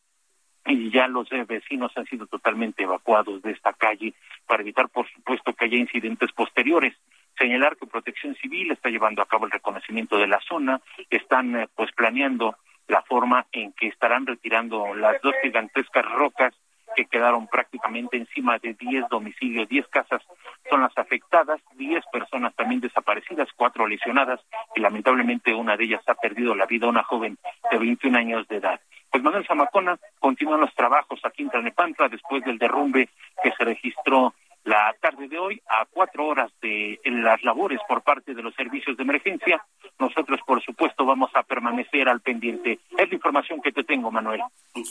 y 0.65 0.91
ya 0.91 1.07
los 1.07 1.31
eh, 1.31 1.45
vecinos 1.45 1.91
han 1.95 2.05
sido 2.05 2.27
totalmente 2.27 2.83
evacuados 2.83 3.41
de 3.41 3.51
esta 3.51 3.73
calle 3.73 4.13
para 4.45 4.61
evitar, 4.61 4.89
por 4.89 5.09
supuesto, 5.09 5.53
que 5.53 5.65
haya 5.65 5.77
incidentes 5.77 6.31
posteriores. 6.33 6.93
Señalar 7.37 7.77
que 7.77 7.87
Protección 7.87 8.35
Civil 8.35 8.71
está 8.71 8.89
llevando 8.89 9.21
a 9.21 9.27
cabo 9.27 9.45
el 9.45 9.51
reconocimiento 9.51 10.17
de 10.17 10.27
la 10.27 10.39
zona, 10.41 10.81
están 11.09 11.55
eh, 11.55 11.67
pues 11.75 11.91
planeando 11.93 12.55
la 12.87 13.01
forma 13.03 13.45
en 13.51 13.73
que 13.73 13.87
estarán 13.87 14.25
retirando 14.25 14.93
las 14.95 15.21
dos 15.21 15.33
gigantescas 15.41 16.05
rocas 16.05 16.53
que 16.95 17.05
quedaron 17.05 17.47
prácticamente 17.47 18.17
encima 18.17 18.57
de 18.59 18.73
10 18.73 19.09
domicilios, 19.09 19.67
10 19.69 19.87
casas 19.87 20.21
son 20.69 20.81
las 20.81 20.97
afectadas, 20.97 21.61
10 21.75 22.03
personas 22.11 22.55
también 22.55 22.81
desaparecidas, 22.81 23.49
cuatro 23.55 23.85
lesionadas 23.85 24.39
y 24.75 24.79
lamentablemente 24.79 25.53
una 25.53 25.77
de 25.77 25.83
ellas 25.83 26.01
ha 26.07 26.15
perdido 26.15 26.55
la 26.55 26.65
vida, 26.65 26.87
una 26.87 27.03
joven 27.03 27.37
de 27.71 27.77
21 27.77 28.17
años 28.17 28.47
de 28.47 28.57
edad. 28.57 28.79
Pues 29.11 29.23
Manuel 29.23 29.45
Zamacona 29.45 29.97
continúan 30.19 30.61
los 30.61 30.73
trabajos 30.73 31.19
aquí 31.23 31.43
en 31.43 31.49
Tlanepantla 31.49 32.09
después 32.09 32.43
del 32.43 32.57
derrumbe 32.57 33.09
que 33.43 33.51
se 33.51 33.63
registró 33.63 34.33
la 34.63 34.93
tarde 34.99 35.29
de 35.29 35.39
hoy 35.39 35.61
a 35.69 35.85
cuatro 35.85 36.27
horas 36.27 36.51
de 36.61 36.99
las 37.05 37.41
labores 37.43 37.79
por 37.87 38.01
parte 38.01 38.33
de 38.33 38.43
los 38.43 38.53
servicios 38.53 38.97
de 38.97 39.03
emergencia. 39.03 39.63
Nosotros, 39.99 40.39
por 40.45 40.61
supuesto, 40.63 41.05
vamos 41.05 41.31
a 41.33 41.43
permanecer 41.43 42.07
al 42.07 42.21
pendiente. 42.21 42.79
Es 42.97 43.09
la 43.09 43.15
información 43.15 43.61
que 43.61 43.71
te 43.71 43.83
tengo, 43.83 44.11
Manuel. 44.11 44.41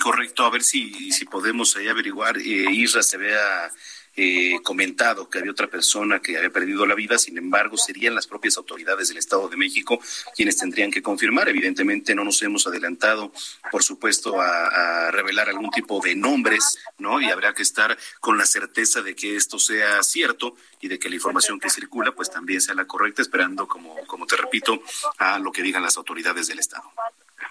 Correcto, 0.02 0.44
a 0.44 0.50
ver 0.50 0.62
si, 0.62 1.12
si 1.12 1.24
podemos 1.26 1.76
ahí 1.76 1.86
averiguar. 1.86 2.36
Eh, 2.38 2.66
Isra 2.72 3.02
se 3.02 3.16
vea 3.16 3.70
eh, 4.16 4.58
comentado 4.62 5.28
que 5.28 5.38
había 5.38 5.50
otra 5.50 5.66
persona 5.66 6.20
que 6.20 6.38
había 6.38 6.50
perdido 6.50 6.86
la 6.86 6.94
vida, 6.94 7.18
sin 7.18 7.36
embargo, 7.36 7.76
serían 7.76 8.14
las 8.14 8.26
propias 8.26 8.56
autoridades 8.56 9.08
del 9.08 9.18
Estado 9.18 9.48
de 9.48 9.58
México 9.58 10.00
quienes 10.34 10.56
tendrían 10.56 10.90
que 10.90 11.02
confirmar. 11.02 11.48
Evidentemente, 11.48 12.14
no 12.14 12.24
nos 12.24 12.40
hemos 12.42 12.66
adelantado, 12.66 13.30
por 13.70 13.82
supuesto, 13.82 14.40
a, 14.40 15.10
revelar 15.10 15.48
algún 15.48 15.70
tipo 15.70 16.00
de 16.00 16.14
nombres, 16.14 16.78
¿no? 16.98 17.20
Y 17.20 17.26
habrá 17.26 17.54
que 17.54 17.62
estar 17.62 17.96
con 18.20 18.38
la 18.38 18.46
certeza 18.46 19.02
de 19.02 19.14
que 19.14 19.36
esto 19.36 19.58
sea 19.58 20.02
cierto 20.02 20.56
y 20.80 20.88
de 20.88 20.98
que 20.98 21.08
la 21.08 21.14
información 21.14 21.60
que 21.60 21.70
circula, 21.70 22.12
pues 22.12 22.30
también 22.30 22.60
sea 22.60 22.74
la 22.74 22.86
correcta, 22.86 23.22
esperando, 23.22 23.68
como, 23.68 23.94
como 24.06 24.26
te 24.26 24.36
repito, 24.36 24.82
a 25.18 25.38
lo 25.38 25.52
que 25.52 25.62
digan 25.62 25.82
las 25.82 25.96
autoridades 25.96 26.46
del 26.48 26.58
Estado. 26.58 26.90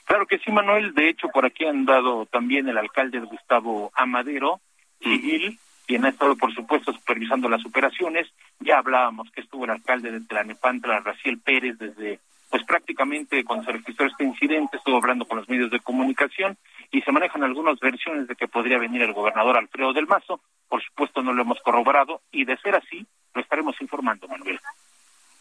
Claro 0.06 0.28
que 0.28 0.40
sí, 0.40 0.52
Manuel. 0.52 0.94
De 0.94 1.10
hecho, 1.10 1.30
por 1.30 1.46
aquí 1.46 1.66
han 1.66 1.86
dado 1.86 2.26
también 2.26 2.68
el 2.68 2.78
alcalde 2.78 3.20
Gustavo 3.20 3.92
Amadero, 3.96 4.60
civil, 5.02 5.60
quien 5.86 6.06
ha 6.06 6.10
estado, 6.10 6.36
por 6.36 6.54
supuesto, 6.54 6.92
supervisando 6.94 7.50
las 7.50 7.66
operaciones. 7.66 8.28
Ya 8.60 8.80
hablábamos 8.80 9.30
que 9.32 9.42
estuvo 9.42 9.66
el 9.66 9.72
alcalde 9.72 10.12
de 10.12 10.22
Tlanepantla, 10.22 11.00
Raciel 11.00 11.40
Pérez, 11.40 11.78
desde, 11.78 12.20
pues 12.50 12.64
prácticamente 12.64 13.44
cuando 13.44 13.66
se 13.66 13.74
registró 13.74 14.08
este 14.08 14.24
incidente, 14.24 14.78
estuvo 14.78 14.98
hablando 14.98 15.26
con 15.26 15.38
los 15.38 15.50
medios 15.50 15.72
de 15.72 15.80
comunicación 15.80 16.58
y 16.92 17.02
se 17.02 17.12
manejan 17.12 17.44
algunas 17.44 17.80
versiones 17.80 18.28
de 18.28 18.36
que 18.36 18.48
podría 18.48 18.78
venir 18.78 19.02
el 19.02 19.14
gobernador 19.14 19.58
Alfredo 19.58 19.94
del 19.94 20.08
Mazo. 20.08 20.42
Por 20.68 20.84
supuesto, 20.84 21.22
no 21.22 21.34
lo 21.34 21.42
hemos 21.42 21.62
corroborado 21.62 22.22
y 22.32 22.46
de 22.46 22.58
ser 22.58 22.76
así, 22.76 23.06
lo 23.34 23.42
estaremos 23.42 23.76
informando, 23.82 24.28
Manuel. 24.28 24.60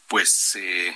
Pues 0.08 0.56
eh, 0.60 0.94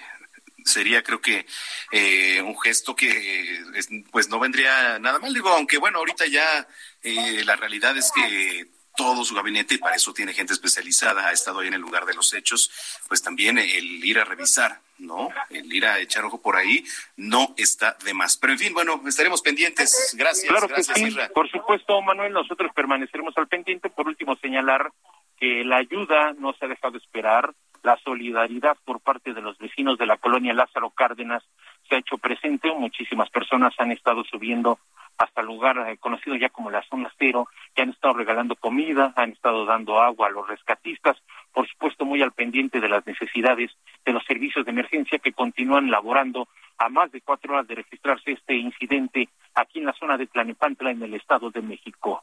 sería 0.65 1.03
creo 1.03 1.21
que 1.21 1.47
eh, 1.93 2.43
un 2.43 2.59
gesto 2.61 2.95
que 2.95 3.65
pues 4.11 4.29
no 4.29 4.39
vendría 4.39 4.99
nada 4.99 5.19
mal 5.19 5.33
digo 5.33 5.49
aunque 5.49 5.79
bueno 5.79 5.99
ahorita 5.99 6.27
ya 6.27 6.69
eh, 7.03 7.43
la 7.45 7.57
realidad 7.57 7.97
es 7.97 8.13
que 8.13 8.67
todo 8.99 9.25
su 9.25 9.33
gabinete, 9.33 9.77
y 9.77 9.79
para 9.79 9.95
eso 9.95 10.13
tiene 10.13 10.35
gente 10.35 10.53
especializada, 10.53 11.29
ha 11.29 11.33
estado 11.33 11.61
ahí 11.61 11.69
en 11.69 11.75
el 11.75 11.81
lugar 11.81 12.05
de 12.05 12.15
los 12.15 12.35
hechos, 12.35 12.69
pues 13.07 13.23
también 13.23 13.57
el 13.57 14.05
ir 14.05 14.19
a 14.19 14.25
revisar, 14.25 14.81
¿no? 14.99 15.29
El 15.51 15.73
ir 15.73 15.87
a 15.87 16.01
echar 16.01 16.25
ojo 16.25 16.43
por 16.43 16.57
ahí 16.57 16.85
no 17.17 17.55
está 17.57 17.97
de 18.05 18.13
más. 18.13 18.37
Pero 18.37 18.55
en 18.55 18.59
fin, 18.59 18.75
bueno, 18.75 19.01
estaremos 19.07 19.41
pendientes. 19.41 20.17
Gracias. 20.19 20.51
Claro 20.51 20.67
gracias, 20.67 20.97
que 20.97 21.11
sí. 21.13 21.17
Por 21.33 21.49
supuesto, 21.49 22.03
Manuel, 22.03 22.33
nosotros 22.33 22.73
permaneceremos 22.75 23.39
al 23.39 23.47
pendiente. 23.47 23.89
Por 23.89 24.09
último, 24.09 24.35
señalar 24.35 24.91
que 25.39 25.63
la 25.65 25.77
ayuda 25.77 26.35
no 26.37 26.53
se 26.55 26.65
ha 26.65 26.69
dejado 26.69 26.99
esperar. 26.99 27.55
La 27.85 27.97
solidaridad 28.03 28.77
por 28.85 28.99
parte 28.99 29.33
de 29.33 29.41
los 29.41 29.57
vecinos 29.59 29.97
de 29.97 30.07
la 30.07 30.17
colonia 30.17 30.53
Lázaro 30.53 30.91
Cárdenas 30.91 31.45
se 31.89 31.97
ha 31.97 31.99
hecho 31.99 32.19
presente. 32.19 32.73
Muchísimas 32.73 33.31
personas 33.31 33.75
han 33.79 33.93
estado 33.93 34.25
subiendo 34.25 34.79
hasta 35.19 35.41
el 35.41 35.49
lugar 35.49 35.99
conocido 35.99 36.37
ya 36.37 36.49
como 36.49 36.71
la 36.71 36.83
zona 36.89 37.13
cero, 37.19 37.49
que 37.75 37.83
han 37.83 37.91
estado 37.91 38.15
regalando 38.15 38.55
comida, 38.55 39.13
han 39.17 39.33
estado 39.33 39.65
dando 39.65 40.01
agua 40.01 40.29
a 40.29 40.31
los 40.31 40.47
rescatistas, 40.47 41.17
por 41.53 41.69
supuesto 41.69 42.05
muy 42.05 42.23
al 42.23 42.33
pendiente 42.33 42.81
de 42.81 42.89
las 42.89 43.05
necesidades 43.05 43.73
de 44.05 44.13
los 44.13 44.25
servicios 44.25 44.65
de 44.65 44.71
emergencia 44.71 45.19
que 45.19 45.33
continúan 45.33 45.91
laborando 45.91 46.49
a 46.79 46.89
más 46.89 47.11
de 47.11 47.21
cuatro 47.21 47.55
horas 47.55 47.67
de 47.67 47.75
registrarse 47.75 48.31
este 48.31 48.55
incidente 48.55 49.29
aquí 49.55 49.81
en 49.81 49.87
la 49.87 49.93
zona 49.95 50.17
de 50.17 50.29
Tlanepantla, 50.29 50.93
en 50.93 51.03
el 51.03 51.15
Estado 51.15 51.51
de 51.51 51.63
México. 51.63 52.23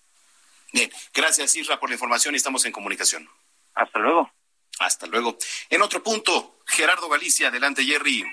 Bien, 0.71 0.89
gracias 1.13 1.55
Isra 1.57 1.77
por 1.77 1.89
la 1.89 1.95
información 1.95 2.33
y 2.33 2.37
estamos 2.37 2.65
en 2.65 2.71
comunicación. 2.71 3.27
Hasta 3.73 3.99
luego. 3.99 4.31
Hasta 4.79 5.07
luego. 5.07 5.37
En 5.69 5.81
otro 5.81 6.01
punto, 6.01 6.59
Gerardo 6.65 7.09
Galicia, 7.09 7.49
adelante 7.49 7.83
Jerry 7.83 8.23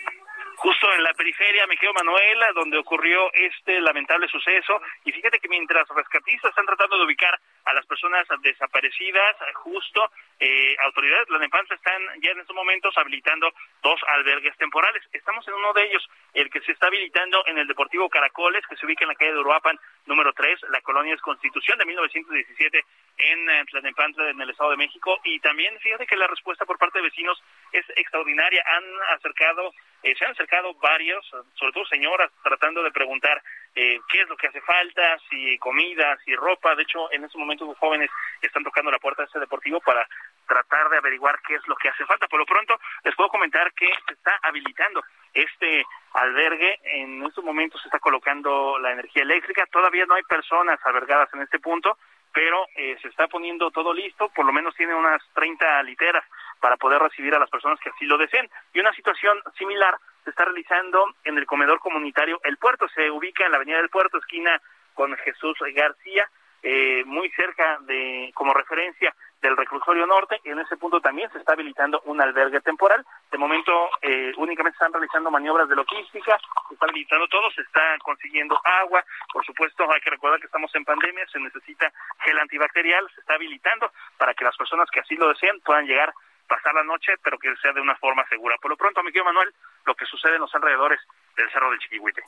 justo 0.63 0.87
en 0.95 1.03
la 1.03 1.13
periferia, 1.15 1.67
me 1.67 1.77
quedo 1.77 1.93
Manuela, 1.93 2.53
donde 2.55 2.79
ocurrió 2.79 3.33
este 3.33 3.81
lamentable 3.81 4.29
suceso. 4.29 4.81
Y 5.05 5.11
fíjate 5.11 5.41
que 5.41 5.49
mientras 5.49 5.89
rescatistas 5.89 6.51
están 6.51 6.67
tratando 6.67 6.99
de 6.99 7.05
ubicar 7.05 7.37
a 7.65 7.73
las 7.73 7.85
personas 7.85 8.29
desaparecidas, 8.43 9.37
justo 9.55 10.09
eh, 10.39 10.77
autoridades 10.85 11.27
de 11.27 11.33
la 11.33 11.41
Nepantla 11.41 11.75
están 11.75 12.01
ya 12.23 12.31
en 12.31 12.39
estos 12.39 12.55
momentos 12.55 12.97
habilitando 12.97 13.53
dos 13.83 14.01
albergues 14.07 14.57
temporales. 14.57 15.03
Estamos 15.13 15.47
en 15.49 15.55
uno 15.55 15.73
de 15.73 15.83
ellos, 15.83 16.09
el 16.33 16.49
que 16.49 16.61
se 16.61 16.71
está 16.71 16.87
habilitando 16.87 17.45
en 17.47 17.59
el 17.59 17.67
Deportivo 17.67 18.09
Caracoles, 18.09 18.65
que 18.69 18.77
se 18.77 18.87
ubica 18.87 19.05
en 19.05 19.09
la 19.09 19.17
calle 19.17 19.33
de 19.33 19.41
Uruapan, 19.41 19.77
número 20.07 20.33
3. 20.33 20.61
La 20.71 20.81
colonia 20.83 21.15
es 21.15 21.21
Constitución 21.23 21.77
de 21.77 21.87
1917 21.87 22.85
en 23.19 23.51
eh, 23.51 23.65
Tlanepantla, 23.69 24.31
en 24.31 24.41
el 24.41 24.51
Estado 24.51 24.71
de 24.71 24.77
México. 24.77 25.19
Y 25.25 25.41
también 25.41 25.77
fíjate 25.81 26.07
que 26.07 26.17
la 26.17 26.29
respuesta 26.29 26.65
por 26.65 26.79
parte 26.79 26.99
de 26.99 27.09
vecinos 27.09 27.43
es 27.73 27.85
extraordinaria. 27.97 28.63
Han 28.77 28.85
acercado, 29.17 29.73
eh, 30.03 30.15
se 30.17 30.25
han 30.25 30.33
acercado 30.33 30.75
varios, 30.75 31.25
sobre 31.55 31.73
todo 31.73 31.85
señoras, 31.87 32.31
tratando 32.43 32.83
de 32.83 32.91
preguntar 32.91 33.43
eh, 33.75 34.01
qué 34.09 34.23
es 34.23 34.29
lo 34.29 34.37
que 34.37 34.49
hace 34.49 34.61
falta, 34.61 35.19
si 35.31 35.57
comida, 35.59 36.19
si 36.25 36.35
ropa. 36.35 36.75
De 36.75 36.83
hecho, 36.83 37.11
en 37.13 37.25
estos 37.25 37.39
momentos 37.39 37.69
los 37.69 37.79
jóvenes 37.79 38.11
están 38.41 38.65
tocando 38.65 38.91
la 38.91 38.99
puerta 38.99 39.23
de 39.23 39.27
este 39.27 39.41
deportivo 39.41 39.81
para 39.81 40.07
tratar 40.47 40.91
de 40.91 40.99
averiguar 40.99 41.41
qué 41.47 41.55
es 41.55 41.67
lo 41.69 41.77
que 41.77 41.89
hace 41.89 42.05
falta. 42.05 42.27
Por 42.29 42.41
lo 42.41 42.47
pronto, 42.47 42.79
les 43.05 43.15
puedo 43.15 43.31
comentar 43.31 43.73
que 43.75 43.89
se 44.07 44.15
está 44.15 44.39
habilitando 44.43 45.03
este 45.33 45.85
albergue. 46.15 46.81
En 46.83 47.25
estos 47.25 47.45
momentos 47.45 47.81
se 47.81 47.89
está 47.89 47.99
colocando 47.99 48.79
la 48.79 48.93
energía 48.93 49.23
eléctrica. 49.23 49.67
Todavía 49.67 50.05
no 50.07 50.15
hay 50.15 50.23
personas 50.25 50.79
albergadas 50.85 51.33
en 51.33 51.43
este 51.43 51.59
punto, 51.59 51.97
pero 52.33 52.67
eh, 52.75 52.97
se 53.03 53.09
está 53.09 53.29
poniendo 53.29 53.71
todo 53.71 53.93
listo. 53.93 54.29
Por 54.31 54.47
lo 54.47 54.53
menos 54.53 54.75
tiene 54.75 54.95
unas 54.95 55.23
30 55.35 55.83
literas 55.83 56.25
para 56.61 56.77
poder 56.77 57.01
recibir 57.01 57.35
a 57.35 57.39
las 57.39 57.51
personas 57.51 57.79
que 57.81 57.91
así 57.91 58.07
lo 58.07 58.19
deseen. 58.19 58.49
Y 58.73 58.81
una 58.81 58.93
situación 58.95 59.39
similar 59.59 59.97
se 60.25 60.31
está 60.31 60.45
realizando 60.45 61.15
en 61.25 61.39
el 61.39 61.47
comedor 61.47 61.81
comunitario 61.81 62.41
El 62.45 62.57
Puerto. 62.57 62.89
Se 62.95 63.11
ubica 63.11 63.45
en 63.45 63.53
la 63.53 63.57
Avenida 63.57 63.79
del 63.79 63.91
Puerto, 63.91 64.19
esquina 64.19 64.61
con 64.95 65.17
Jesús 65.19 65.57
García, 65.75 66.29
eh, 66.63 67.03
muy 67.07 67.31
cerca 67.31 67.79
de, 67.81 68.31
como 68.35 68.55
referencia 68.55 69.15
del 69.43 69.57
reclusorio 69.57 70.07
norte. 70.07 70.41
En 70.45 70.59
ese 70.61 70.77
punto 70.77 71.01
también 71.01 71.31
se 71.33 71.39
está 71.39 71.53
habilitando 71.53 72.01
un 72.07 72.21
albergue 72.21 72.61
temporal. 72.61 73.05
De 73.31 73.37
momento 73.37 73.73
eh, 74.01 74.33
únicamente 74.37 74.77
están 74.77 74.93
realizando 74.93 75.31
maniobras 75.31 75.69
de 75.69 75.77
logística, 75.77 76.39
se 76.69 76.75
está 76.75 76.87
habilitando 76.87 77.29
todo, 77.29 77.51
se 77.51 77.63
está 77.63 77.99
consiguiendo 78.03 78.59
agua. 78.65 79.05
Por 79.33 79.45
supuesto, 79.45 79.85
hay 79.93 80.01
que 80.01 80.11
recordar 80.11 80.41
que 80.41 80.47
estamos 80.47 80.75
en 80.75 80.85
pandemia, 80.85 81.27
se 81.27 81.41
necesita 81.41 81.93
gel 82.21 82.39
antibacterial, 82.39 83.07
se 83.15 83.21
está 83.21 83.35
habilitando 83.35 83.91
para 84.17 84.33
que 84.33 84.45
las 84.45 84.57
personas 84.57 84.89
que 84.91 85.01
así 85.01 85.17
lo 85.17 85.29
deseen 85.29 85.61
puedan 85.61 85.87
llegar 85.87 86.15
pasar 86.47 86.75
la 86.75 86.85
noche, 86.85 87.15
pero 87.23 87.39
que 87.39 87.55
sea 87.57 87.73
de 87.73 87.81
una 87.81 87.97
forma 87.97 88.27
segura. 88.29 88.57
Por 88.61 88.71
lo 88.71 88.77
pronto, 88.77 89.03
mi 89.03 89.11
querido 89.11 89.25
Manuel, 89.25 89.55
lo 89.87 89.95
que 89.95 90.05
sucede 90.05 90.35
en 90.35 90.43
los 90.43 90.55
alrededores 90.55 91.01
del 91.35 91.51
Cerro 91.51 91.71
del 91.71 91.79
Chiquihuite. 91.79 92.23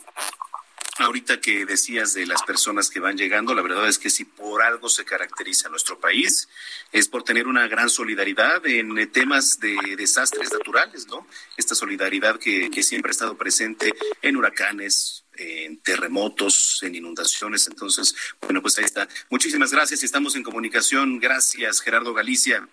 Ahorita 0.99 1.41
que 1.41 1.67
decías 1.67 2.15
de 2.15 2.25
las 2.25 2.43
personas 2.45 2.89
que 2.89 3.01
van 3.01 3.17
llegando, 3.17 3.53
la 3.53 3.63
verdad 3.63 3.89
es 3.89 3.99
que 3.99 4.11
si 4.11 4.25
por 4.25 4.63
algo 4.63 4.89
se 4.89 5.05
caracteriza 5.05 5.69
nuestro 5.69 5.99
país, 5.99 6.49
es 6.93 7.09
por 7.09 7.25
tener 7.25 7.49
una 7.49 7.67
gran 7.67 7.91
solidaridad 7.91 8.65
en 8.65 9.11
temas 9.11 9.59
de 9.59 9.77
desastres 9.97 10.53
naturales, 10.53 11.09
¿no? 11.09 11.27
Esta 11.57 11.75
solidaridad 11.75 12.39
que, 12.39 12.71
que 12.71 12.85
siempre 12.85 13.11
ha 13.11 13.13
estado 13.13 13.37
presente 13.37 13.93
en 14.23 14.37
huracanes, 14.37 15.25
en 15.37 15.79
terremotos, 15.81 16.81
en 16.83 16.95
inundaciones. 16.95 17.67
Entonces, 17.67 18.15
bueno, 18.41 18.63
pues 18.63 18.79
ahí 18.79 18.85
está. 18.85 19.09
Muchísimas 19.31 19.73
gracias 19.73 20.03
y 20.03 20.07
estamos 20.07 20.37
en 20.37 20.45
comunicación. 20.45 21.19
Gracias, 21.19 21.81
Gerardo 21.81 22.15
Galicia. 22.15 22.69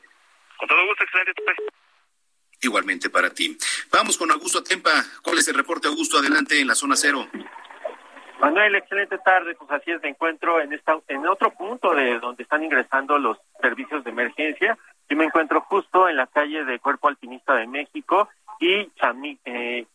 Con 0.57 0.67
todo 0.67 0.85
gusto, 0.85 1.03
excelente. 1.03 1.33
Igualmente 2.61 3.09
para 3.09 3.33
ti. 3.33 3.57
Vamos 3.89 4.15
con 4.15 4.29
Augusto 4.29 4.59
Atempa. 4.59 5.03
¿Cuál 5.23 5.39
es 5.39 5.47
el 5.47 5.55
reporte, 5.55 5.87
Augusto? 5.87 6.19
Adelante 6.19 6.59
en 6.59 6.67
la 6.67 6.75
zona 6.75 6.95
cero. 6.95 7.27
Manuel, 8.41 8.75
excelente 8.75 9.19
tarde. 9.19 9.55
Pues 9.55 9.69
así 9.71 9.91
es, 9.91 10.01
me 10.01 10.09
encuentro 10.09 10.59
en 10.59 10.73
esta, 10.73 10.97
en 11.07 11.27
otro 11.27 11.51
punto 11.51 11.93
de 11.93 12.17
donde 12.19 12.41
están 12.41 12.63
ingresando 12.63 13.19
los 13.19 13.37
servicios 13.61 14.03
de 14.03 14.09
emergencia. 14.09 14.77
Yo 15.07 15.15
me 15.15 15.25
encuentro 15.25 15.61
justo 15.61 16.09
en 16.09 16.17
la 16.17 16.25
calle 16.25 16.65
de 16.65 16.79
Cuerpo 16.79 17.07
Alpinista 17.07 17.53
de 17.53 17.67
México 17.67 18.29
y 18.59 18.89
Chami, 18.95 19.37
eh, 19.45 19.85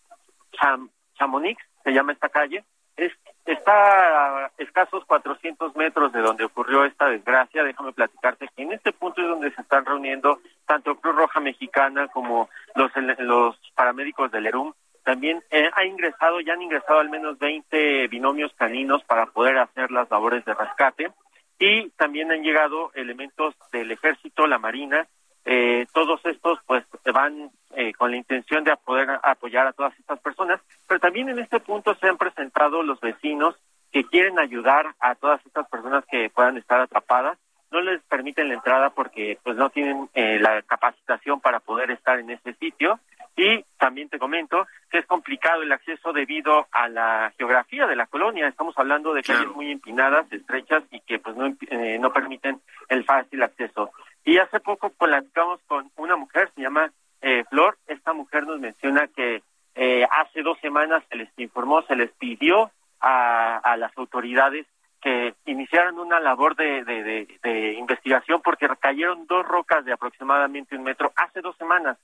Cham, 0.53 0.89
Chamonix, 1.19 1.61
se 1.83 1.93
llama 1.93 2.13
esta 2.13 2.29
calle. 2.29 2.65
Es, 2.97 3.13
está 3.45 4.45
a 4.45 4.51
escasos 4.59 5.05
400 5.07 5.75
metros 5.75 6.13
de 6.13 6.21
donde 6.21 6.45
ocurrió 6.45 6.85
esta 6.85 7.09
desgracia. 7.09 7.65
Déjame 7.65 7.93
platicarte 7.93 8.49
que 8.55 8.63
en 8.63 8.73
este 8.73 8.93
punto 8.93 9.23
es 9.23 9.29
donde 9.29 9.51
se 9.51 9.61
están 9.61 9.85
reuniendo 9.85 10.39
tanto 10.67 10.95
Cruz 10.97 11.17
Roja 11.17 11.41
Mexicana 11.41 12.07
como 12.09 12.49
los, 12.77 12.93
los 13.19 13.57
paramédicos 13.75 14.31
del 14.31 14.47
ERUM. 14.47 14.73
También 15.07 15.41
eh, 15.53 15.71
ha 15.73 15.85
ingresado, 15.85 16.41
ya 16.41 16.55
han 16.55 16.63
ingresado 16.63 16.99
al 16.99 17.09
menos 17.09 17.39
20 17.39 18.09
binomios 18.09 18.53
caninos 18.55 19.05
para 19.05 19.27
poder 19.27 19.57
hacer 19.57 19.93
las 19.93 20.11
labores 20.11 20.45
de 20.45 20.53
rescate. 20.53 21.13
Y 21.61 21.91
también 21.91 22.33
han 22.33 22.43
llegado 22.43 22.91
elementos 22.93 23.55
del 23.71 23.93
ejército, 23.93 24.49
la 24.49 24.59
marina. 24.59 25.07
Eh, 25.45 25.87
todos 25.93 26.21
estos 26.27 26.59
pues 26.67 26.85
van 27.15 27.53
eh, 27.77 27.93
con 27.93 28.11
la 28.11 28.17
intención 28.17 28.65
de 28.65 28.77
poder 28.79 29.21
apoyar 29.23 29.69
a 29.69 29.73
todas 29.73 29.97
estas 29.97 30.19
personas, 30.19 30.61
pero 30.89 30.99
también 30.99 31.29
en 31.29 31.39
este 31.39 31.61
punto 31.61 31.95
se 31.95 32.09
han 32.09 32.19
presentado 32.19 32.83
los 32.83 32.99
vecinos 32.99 33.55
que 33.93 34.03
quieren 34.03 34.41
ayudar 34.41 34.87
a 34.99 35.15
todas 35.15 35.41
estas 35.47 35.69
personas 35.69 36.05
que 36.11 36.31
puedan 36.31 36.57
estar 36.57 36.81
atrapadas 36.81 37.39
no 37.71 37.81
les 37.81 38.01
permiten 38.05 38.49
la 38.49 38.55
entrada 38.55 38.91
porque 38.91 39.39
pues 39.43 39.57
no 39.57 39.71
tienen 39.71 40.09
eh, 40.15 40.39
la 40.41 40.63
capacitación 40.63 41.41
para 41.41 41.61
poder 41.61 41.91
estar 41.91 42.19
en 42.19 42.31
ese 42.31 42.55
sitio 42.55 42.99
y 43.37 43.65
también 43.79 44.09
te 44.09 44.19
comento 44.19 44.67
que 44.91 44.99
es 44.99 45.07
complicado 45.07 45.63
el 45.63 45.73
acceso 45.73 46.13
debido 46.13 46.67
a 46.73 46.89
la 46.89 47.33
geografía 47.37 47.87
de 47.87 47.97
la 47.97 48.07
colonia. 48.07 48.49
Estamos 48.49 48.77
hablando 48.79 49.13
de 49.13 49.23
calles 49.23 49.55
muy 49.55 49.71
empinadas 49.71 50.31
estrechas 50.33 50.83
y 50.91 51.01
que 51.01 51.19
pues 51.19 51.37
no 51.37 51.55
eh, 51.69 51.99
no 51.99 52.13
permiten 52.13 52.61
el 52.89 53.05
fácil 53.05 53.43
acceso. 53.43 53.91
Y 54.25 54.39
hace 54.39 54.61
poco 54.61 54.91
platicamos 54.91 55.61
con 55.67 55.91
una 55.97 56.17
mujer 56.17 56.51
se 56.55 56.63
llama 56.63 56.91
eh, 57.21 57.45
Flor. 57.51 57.77
Esta 57.87 58.13
mujer 58.13 58.47
nos 58.47 58.59
menciona 58.59 59.07
que 59.09 59.43
hace 60.11 60.41
dos 60.41 60.59
semanas 60.61 61.03
se 61.11 61.17
les 61.17 61.29
informó 61.37 61.83
se 61.83 61.97
les 61.97 62.11
pidió 62.13 62.71
a, 62.99 63.59
a 63.59 63.77
las 63.77 63.93
autoridades 63.99 64.67
que 65.07 65.35
iniciaron 65.45 66.01
una 66.01 66.19
labor 66.19 66.57
de, 66.57 66.85
de, 66.85 67.73
investigación 67.75 68.41
porque 68.43 68.69
cayeron 68.81 69.27
dos 69.29 69.47
rocas 69.47 69.85
de 69.85 69.93
aproximadamente 69.93 70.77
un 70.77 70.83
metro 70.83 71.13
hace 71.15 71.41
dos 71.43 71.57
semanas. 71.59 71.97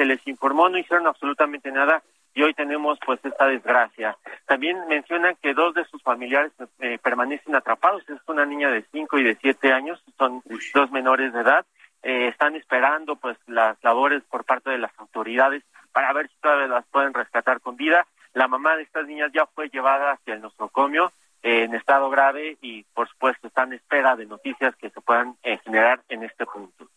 Se 0.00 0.06
les 0.06 0.26
informó, 0.26 0.70
no 0.70 0.78
hicieron 0.78 1.06
absolutamente 1.06 1.70
nada 1.70 2.02
y 2.32 2.42
hoy 2.42 2.54
tenemos 2.54 2.98
pues 3.04 3.20
esta 3.22 3.46
desgracia. 3.46 4.16
También 4.46 4.78
mencionan 4.88 5.36
que 5.42 5.52
dos 5.52 5.74
de 5.74 5.84
sus 5.84 6.02
familiares 6.02 6.52
eh, 6.78 6.98
permanecen 7.02 7.54
atrapados. 7.54 8.08
Es 8.08 8.18
una 8.26 8.46
niña 8.46 8.70
de 8.70 8.82
cinco 8.92 9.18
y 9.18 9.24
de 9.24 9.36
siete 9.42 9.74
años, 9.74 10.02
son 10.16 10.42
dos 10.72 10.90
menores 10.90 11.34
de 11.34 11.40
edad. 11.42 11.66
Eh, 12.02 12.28
están 12.28 12.56
esperando 12.56 13.16
pues 13.16 13.36
las 13.46 13.76
labores 13.84 14.22
por 14.24 14.46
parte 14.46 14.70
de 14.70 14.78
las 14.78 14.98
autoridades 14.98 15.64
para 15.92 16.14
ver 16.14 16.30
si 16.30 16.36
todavía 16.40 16.68
las 16.68 16.86
pueden 16.86 17.12
rescatar 17.12 17.60
con 17.60 17.76
vida. 17.76 18.06
La 18.32 18.48
mamá 18.48 18.76
de 18.76 18.84
estas 18.84 19.06
niñas 19.06 19.30
ya 19.34 19.44
fue 19.54 19.68
llevada 19.68 20.12
hacia 20.12 20.32
el 20.32 20.40
nosocomio 20.40 21.12
en 21.42 21.74
estado 21.74 22.08
grave 22.08 22.56
y 22.62 22.84
por 22.94 23.06
supuesto 23.10 23.48
están 23.48 23.74
en 23.74 23.80
espera 23.80 24.16
de 24.16 24.24
noticias 24.24 24.74
que 24.76 24.88
se 24.88 25.02
puedan 25.02 25.36
eh, 25.42 25.58
generar 25.58 26.00
en 26.08 26.22
este 26.22 26.46
punto. 26.46 26.88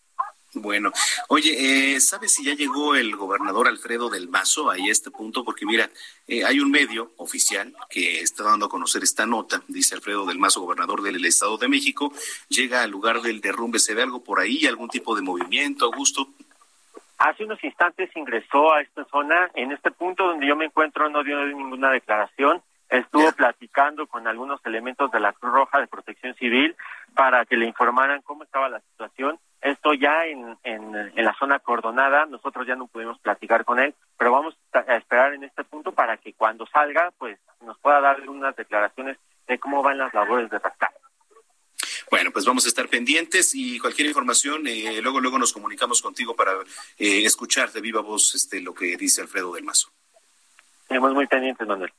Bueno, 0.56 0.92
oye, 1.30 1.96
eh, 1.96 2.00
¿sabes 2.00 2.36
si 2.36 2.46
ya 2.46 2.54
llegó 2.54 2.94
el 2.94 3.16
gobernador 3.16 3.68
Alfredo 3.68 4.10
del 4.10 4.30
Mazo 4.30 4.70
a 4.70 4.78
este 4.78 5.10
punto? 5.10 5.44
Porque 5.44 5.66
mira, 5.66 5.90
eh, 6.28 6.46
hay 6.46 6.60
un 6.60 6.70
medio 6.70 7.12
oficial 7.18 7.74
que 7.90 8.20
está 8.22 8.44
dando 8.44 8.68
a 8.68 8.70
conocer 8.70 9.02
esta 9.02 9.26
nota, 9.26 9.64
dice 9.68 9.96
Alfredo 9.96 10.26
del 10.28 10.38
Mazo, 10.38 10.62
gobernador 10.62 11.02
del 11.02 11.26
Estado 11.26 11.58
de 11.58 11.68
México, 11.68 12.14
llega 12.50 12.84
al 12.84 12.92
lugar 12.92 13.22
del 13.22 13.42
derrumbe, 13.42 13.80
¿se 13.80 13.96
ve 13.96 14.04
algo 14.04 14.24
por 14.24 14.40
ahí, 14.40 14.68
algún 14.68 14.90
tipo 14.90 15.16
de 15.16 15.24
movimiento, 15.24 15.86
Augusto? 15.86 16.28
Hace 17.18 17.46
unos 17.46 17.64
instantes 17.64 18.16
ingresó 18.16 18.74
a 18.74 18.82
esta 18.82 19.06
zona, 19.06 19.50
en 19.56 19.72
este 19.72 19.90
punto 19.90 20.28
donde 20.28 20.46
yo 20.46 20.56
me 20.56 20.66
encuentro 20.66 21.10
no 21.10 21.24
dio 21.24 21.44
ninguna 21.46 21.90
declaración, 21.90 22.62
estuvo 22.90 23.32
platicando 23.32 24.06
con 24.06 24.28
algunos 24.28 24.64
elementos 24.66 25.10
de 25.12 25.20
la 25.20 25.34
Cruz 25.34 25.52
Roja 25.52 25.80
de 25.80 25.88
Protección 25.88 26.36
Civil 26.36 26.76
para 27.16 27.46
que 27.46 27.58
le 27.58 27.66
informaran 27.66 28.22
cómo 28.22 28.44
estaba 28.44 28.70
la 28.70 28.82
situación. 28.82 29.40
Esto 29.64 29.94
ya 29.94 30.26
en, 30.26 30.58
en, 30.64 31.12
la 31.16 31.34
zona 31.40 31.58
cordonada, 31.60 32.26
nosotros 32.26 32.68
ya 32.68 32.76
no 32.76 32.88
pudimos 32.88 33.18
platicar 33.20 33.64
con 33.64 33.80
él, 33.80 33.96
pero 34.18 34.34
vamos 34.34 34.58
a 34.74 34.98
esperar 34.98 35.34
en 35.34 35.46
este 35.46 35.64
punto 35.64 35.94
para 35.94 36.18
que 36.18 36.34
cuando 36.34 36.68
salga, 36.68 37.12
pues 37.18 37.40
nos 37.62 37.80
pueda 37.80 38.02
dar 38.02 38.30
unas 38.30 38.54
declaraciones 38.58 39.18
de 39.48 39.58
cómo 39.60 39.82
van 39.82 40.00
las 40.00 40.14
labores 40.14 40.50
de 40.50 40.60
rescate. 40.60 40.98
Bueno, 42.12 42.32
pues 42.32 42.44
vamos 42.44 42.66
a 42.66 42.68
estar 42.68 42.90
pendientes 42.90 43.56
y 43.56 43.80
cualquier 43.80 44.10
información, 44.10 44.68
eh, 44.68 45.02
luego 45.02 45.22
luego 45.22 45.40
nos 45.40 45.54
comunicamos 45.54 46.02
contigo 46.02 46.36
para 46.36 46.52
eh, 46.98 47.24
escuchar 47.24 47.72
de 47.72 47.80
viva 47.80 48.02
voz 48.02 48.36
este 48.36 48.60
lo 48.60 48.74
que 48.74 48.98
dice 48.98 49.22
Alfredo 49.22 49.54
del 49.54 49.64
Mazo. 49.64 49.90
Estamos 50.82 51.14
muy 51.14 51.26
pendientes, 51.26 51.66
Manuel. 51.66 51.94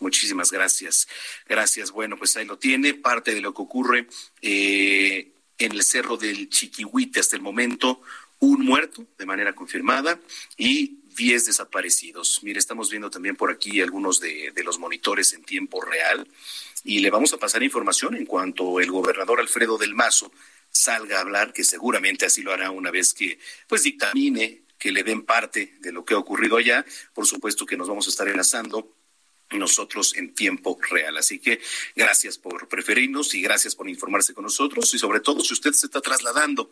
Muchísimas 0.00 0.50
gracias. 0.50 1.06
Gracias. 1.46 1.92
Bueno, 1.92 2.16
pues 2.16 2.36
ahí 2.36 2.46
lo 2.46 2.58
tiene, 2.58 2.94
parte 2.94 3.32
de 3.32 3.40
lo 3.40 3.54
que 3.54 3.62
ocurre 3.62 4.08
eh, 4.42 5.30
en 5.60 5.72
el 5.72 5.82
Cerro 5.82 6.16
del 6.16 6.48
Chiquihuite 6.48 7.20
hasta 7.20 7.36
el 7.36 7.42
momento, 7.42 8.00
un 8.40 8.64
muerto 8.64 9.06
de 9.18 9.26
manera 9.26 9.52
confirmada 9.52 10.18
y 10.56 11.00
10 11.16 11.46
desaparecidos. 11.46 12.40
Mire, 12.42 12.58
estamos 12.58 12.90
viendo 12.90 13.10
también 13.10 13.36
por 13.36 13.50
aquí 13.50 13.80
algunos 13.80 14.20
de, 14.20 14.52
los 14.64 14.78
monitores 14.78 15.32
en 15.34 15.44
tiempo 15.44 15.80
real 15.82 16.26
y 16.82 17.00
le 17.00 17.10
vamos 17.10 17.32
a 17.34 17.38
pasar 17.38 17.62
información 17.62 18.16
en 18.16 18.24
cuanto 18.24 18.80
el 18.80 18.90
gobernador 18.90 19.40
Alfredo 19.40 19.76
del 19.76 19.94
Mazo 19.94 20.32
salga 20.70 21.18
a 21.18 21.20
hablar, 21.20 21.52
que 21.52 21.64
seguramente 21.64 22.24
así 22.24 22.42
lo 22.42 22.52
hará 22.52 22.70
una 22.70 22.90
vez 22.90 23.12
que 23.12 23.38
pues 23.68 23.82
dictamine 23.82 24.62
que 24.78 24.92
le 24.92 25.02
den 25.02 25.22
parte 25.22 25.74
de 25.80 25.92
lo 25.92 26.04
que 26.04 26.14
ha 26.14 26.18
ocurrido 26.18 26.56
allá. 26.56 26.86
Por 27.12 27.26
supuesto 27.26 27.66
que 27.66 27.76
nos 27.76 27.88
vamos 27.88 28.06
a 28.06 28.10
estar 28.10 28.28
enlazando 28.28 28.96
nosotros 29.58 30.16
en 30.16 30.34
tiempo 30.34 30.78
real. 30.90 31.16
Así 31.16 31.38
que 31.38 31.60
gracias 31.96 32.38
por 32.38 32.68
preferirnos 32.68 33.34
y 33.34 33.42
gracias 33.42 33.74
por 33.74 33.88
informarse 33.88 34.34
con 34.34 34.44
nosotros 34.44 34.92
y 34.94 34.98
sobre 34.98 35.20
todo 35.20 35.42
si 35.42 35.54
usted 35.54 35.72
se 35.72 35.86
está 35.86 36.00
trasladando. 36.00 36.70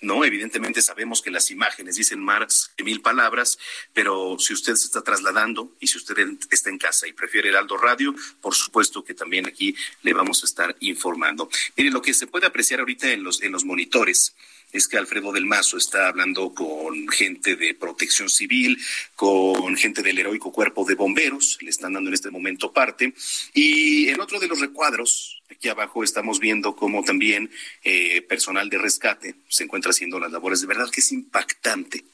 No, 0.00 0.24
evidentemente 0.24 0.82
sabemos 0.82 1.22
que 1.22 1.30
las 1.30 1.50
imágenes 1.50 1.96
dicen 1.96 2.20
más 2.20 2.70
que 2.76 2.84
mil 2.84 3.00
palabras, 3.00 3.58
pero 3.94 4.36
si 4.38 4.52
usted 4.52 4.74
se 4.74 4.86
está 4.86 5.02
trasladando 5.02 5.74
y 5.80 5.86
si 5.86 5.96
usted 5.96 6.16
está 6.50 6.68
en 6.68 6.78
casa 6.78 7.08
y 7.08 7.12
prefiere 7.12 7.48
el 7.48 7.56
Aldo 7.56 7.78
Radio, 7.78 8.14
por 8.42 8.54
supuesto 8.54 9.02
que 9.02 9.14
también 9.14 9.46
aquí 9.46 9.74
le 10.02 10.12
vamos 10.12 10.42
a 10.42 10.46
estar 10.46 10.76
informando. 10.80 11.48
Mire, 11.76 11.90
lo 11.90 12.02
que 12.02 12.12
se 12.12 12.26
puede 12.26 12.46
apreciar 12.46 12.80
ahorita 12.80 13.10
en 13.10 13.22
los, 13.22 13.42
en 13.42 13.52
los 13.52 13.64
monitores 13.64 14.34
es 14.72 14.88
que 14.88 14.98
Alfredo 14.98 15.32
del 15.32 15.46
Mazo 15.46 15.76
está 15.76 16.08
hablando 16.08 16.52
con 16.52 17.08
gente 17.08 17.56
de 17.56 17.74
protección 17.74 18.28
civil, 18.28 18.78
con 19.14 19.76
gente 19.76 20.02
del 20.02 20.18
heroico 20.18 20.52
cuerpo 20.52 20.84
de 20.84 20.94
bomberos, 20.94 21.58
le 21.60 21.70
están 21.70 21.94
dando 21.94 22.08
en 22.08 22.14
este 22.14 22.30
momento 22.30 22.72
parte. 22.72 23.14
Y 23.54 24.08
en 24.08 24.20
otro 24.20 24.38
de 24.38 24.48
los 24.48 24.60
recuadros, 24.60 25.35
aquí 25.50 25.68
abajo 25.68 26.04
estamos 26.04 26.40
viendo 26.40 26.76
cómo 26.76 27.02
también 27.04 27.50
eh, 27.84 28.22
personal 28.22 28.68
de 28.68 28.78
rescate 28.78 29.36
se 29.48 29.64
encuentra 29.64 29.90
haciendo 29.90 30.18
las 30.18 30.32
labores. 30.32 30.60
De 30.60 30.66
verdad 30.66 30.90
que 30.90 31.00
es 31.00 31.12
impactante 31.12 32.04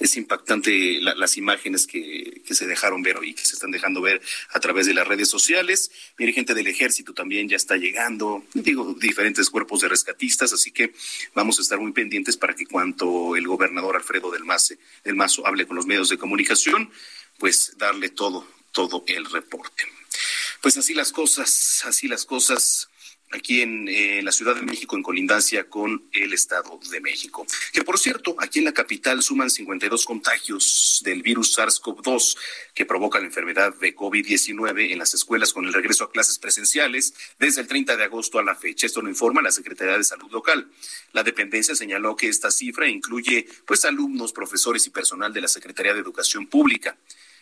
es 0.00 0.16
impactante 0.16 0.98
las 1.00 1.36
imágenes 1.36 1.86
que, 1.86 2.40
que, 2.44 2.54
se 2.54 2.66
dejaron 2.66 3.02
ver 3.02 3.18
y 3.22 3.34
que 3.34 3.44
se 3.44 3.52
están 3.52 3.70
dejando 3.70 4.00
ver 4.00 4.22
a 4.48 4.58
través 4.58 4.86
de 4.86 4.94
las 4.94 5.06
redes 5.06 5.28
sociales. 5.28 5.92
Mire, 6.16 6.32
gente 6.32 6.54
del 6.54 6.66
ejército 6.66 7.12
también 7.12 7.50
ya 7.50 7.56
está 7.56 7.76
llegando, 7.76 8.42
digo, 8.54 8.94
diferentes 8.98 9.50
cuerpos 9.50 9.82
de 9.82 9.88
rescatistas, 9.88 10.54
así 10.54 10.72
que 10.72 10.94
vamos 11.34 11.58
a 11.58 11.62
estar 11.62 11.78
muy 11.78 11.92
pendientes 11.92 12.38
para 12.38 12.54
que 12.54 12.66
cuando 12.66 13.36
el 13.36 13.46
gobernador 13.46 13.94
Alfredo 13.94 14.30
del, 14.30 14.44
Mace, 14.44 14.78
del 15.04 15.16
Mazo 15.16 15.46
hable 15.46 15.66
con 15.66 15.76
los 15.76 15.84
medios 15.84 16.08
de 16.08 16.16
comunicación, 16.16 16.90
pues 17.38 17.74
darle 17.76 18.08
todo, 18.08 18.48
todo 18.72 19.04
el 19.06 19.26
reporte. 19.26 19.84
Pues 20.62 20.76
así 20.76 20.94
las 20.94 21.12
cosas, 21.12 21.82
así 21.86 22.06
las 22.06 22.26
cosas 22.26 22.90
aquí 23.30 23.62
en 23.62 23.88
eh, 23.88 24.20
la 24.22 24.32
Ciudad 24.32 24.56
de 24.56 24.62
México 24.62 24.96
en 24.96 25.02
colindancia 25.02 25.68
con 25.68 26.08
el 26.12 26.32
Estado 26.32 26.78
de 26.90 27.00
México. 27.00 27.46
Que 27.72 27.82
por 27.82 27.98
cierto, 27.98 28.34
aquí 28.38 28.58
en 28.58 28.64
la 28.64 28.72
capital 28.72 29.22
suman 29.22 29.50
52 29.50 30.04
contagios 30.04 31.00
del 31.04 31.22
virus 31.22 31.56
SARS-CoV-2 31.56 32.36
que 32.74 32.84
provoca 32.84 33.20
la 33.20 33.26
enfermedad 33.26 33.74
de 33.76 33.94
COVID-19 33.94 34.92
en 34.92 34.98
las 34.98 35.14
escuelas 35.14 35.52
con 35.52 35.64
el 35.64 35.72
regreso 35.72 36.04
a 36.04 36.10
clases 36.10 36.38
presenciales 36.38 37.14
desde 37.38 37.60
el 37.60 37.68
30 37.68 37.96
de 37.96 38.04
agosto 38.04 38.38
a 38.38 38.42
la 38.42 38.54
fecha. 38.54 38.86
Esto 38.86 39.00
lo 39.00 39.08
informa 39.08 39.42
la 39.42 39.52
Secretaría 39.52 39.96
de 39.96 40.04
Salud 40.04 40.30
local. 40.30 40.70
La 41.12 41.22
dependencia 41.22 41.74
señaló 41.74 42.16
que 42.16 42.28
esta 42.28 42.50
cifra 42.50 42.88
incluye 42.88 43.46
pues 43.66 43.84
alumnos, 43.84 44.32
profesores 44.32 44.86
y 44.86 44.90
personal 44.90 45.32
de 45.32 45.40
la 45.40 45.48
Secretaría 45.48 45.94
de 45.94 46.00
Educación 46.00 46.48
Pública. 46.48 46.98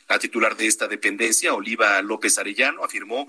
La 0.08 0.18
titular 0.18 0.56
de 0.56 0.66
esta 0.66 0.88
dependencia, 0.88 1.52
Oliva 1.52 2.00
López 2.00 2.38
Arellano, 2.38 2.82
afirmó 2.82 3.28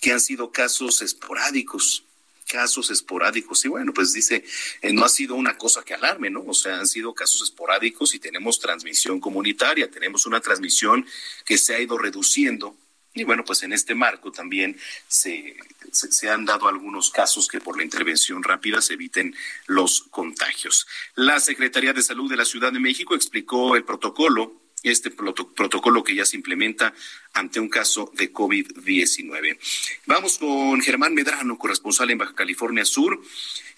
que 0.00 0.12
han 0.12 0.20
sido 0.20 0.52
casos 0.52 1.00
esporádicos, 1.00 2.04
casos 2.46 2.90
esporádicos. 2.90 3.64
Y 3.64 3.68
bueno, 3.68 3.94
pues 3.94 4.12
dice, 4.12 4.44
eh, 4.82 4.92
no 4.92 5.04
ha 5.04 5.08
sido 5.08 5.34
una 5.34 5.56
cosa 5.56 5.82
que 5.82 5.94
alarme, 5.94 6.28
¿no? 6.28 6.44
O 6.46 6.54
sea, 6.54 6.78
han 6.78 6.86
sido 6.86 7.14
casos 7.14 7.42
esporádicos 7.42 8.14
y 8.14 8.18
tenemos 8.18 8.60
transmisión 8.60 9.20
comunitaria, 9.20 9.90
tenemos 9.90 10.26
una 10.26 10.40
transmisión 10.40 11.06
que 11.46 11.56
se 11.56 11.74
ha 11.74 11.80
ido 11.80 11.96
reduciendo. 11.96 12.76
Y 13.14 13.24
bueno, 13.24 13.42
pues 13.44 13.62
en 13.62 13.72
este 13.72 13.94
marco 13.94 14.30
también 14.30 14.78
se, 15.08 15.56
se, 15.90 16.12
se, 16.12 16.28
han 16.28 16.44
dado 16.44 16.68
algunos 16.68 17.10
casos 17.10 17.48
que 17.48 17.58
por 17.58 17.76
la 17.76 17.82
intervención 17.82 18.42
rápida 18.42 18.82
se 18.82 18.94
eviten 18.94 19.34
los 19.66 20.02
contagios. 20.02 20.86
La 21.14 21.40
Secretaría 21.40 21.94
de 21.94 22.02
Salud 22.02 22.30
de 22.30 22.36
la 22.36 22.44
Ciudad 22.44 22.70
de 22.70 22.78
México 22.78 23.14
explicó 23.14 23.74
el 23.74 23.84
protocolo 23.84 24.57
este 24.82 25.10
protocolo 25.10 26.04
que 26.04 26.14
ya 26.14 26.24
se 26.24 26.36
implementa 26.36 26.92
ante 27.34 27.60
un 27.60 27.68
caso 27.68 28.10
de 28.14 28.32
COVID-19. 28.32 29.58
Vamos 30.06 30.38
con 30.38 30.80
Germán 30.80 31.14
Medrano, 31.14 31.58
corresponsal 31.58 32.10
en 32.10 32.18
Baja 32.18 32.34
California 32.34 32.84
Sur. 32.84 33.20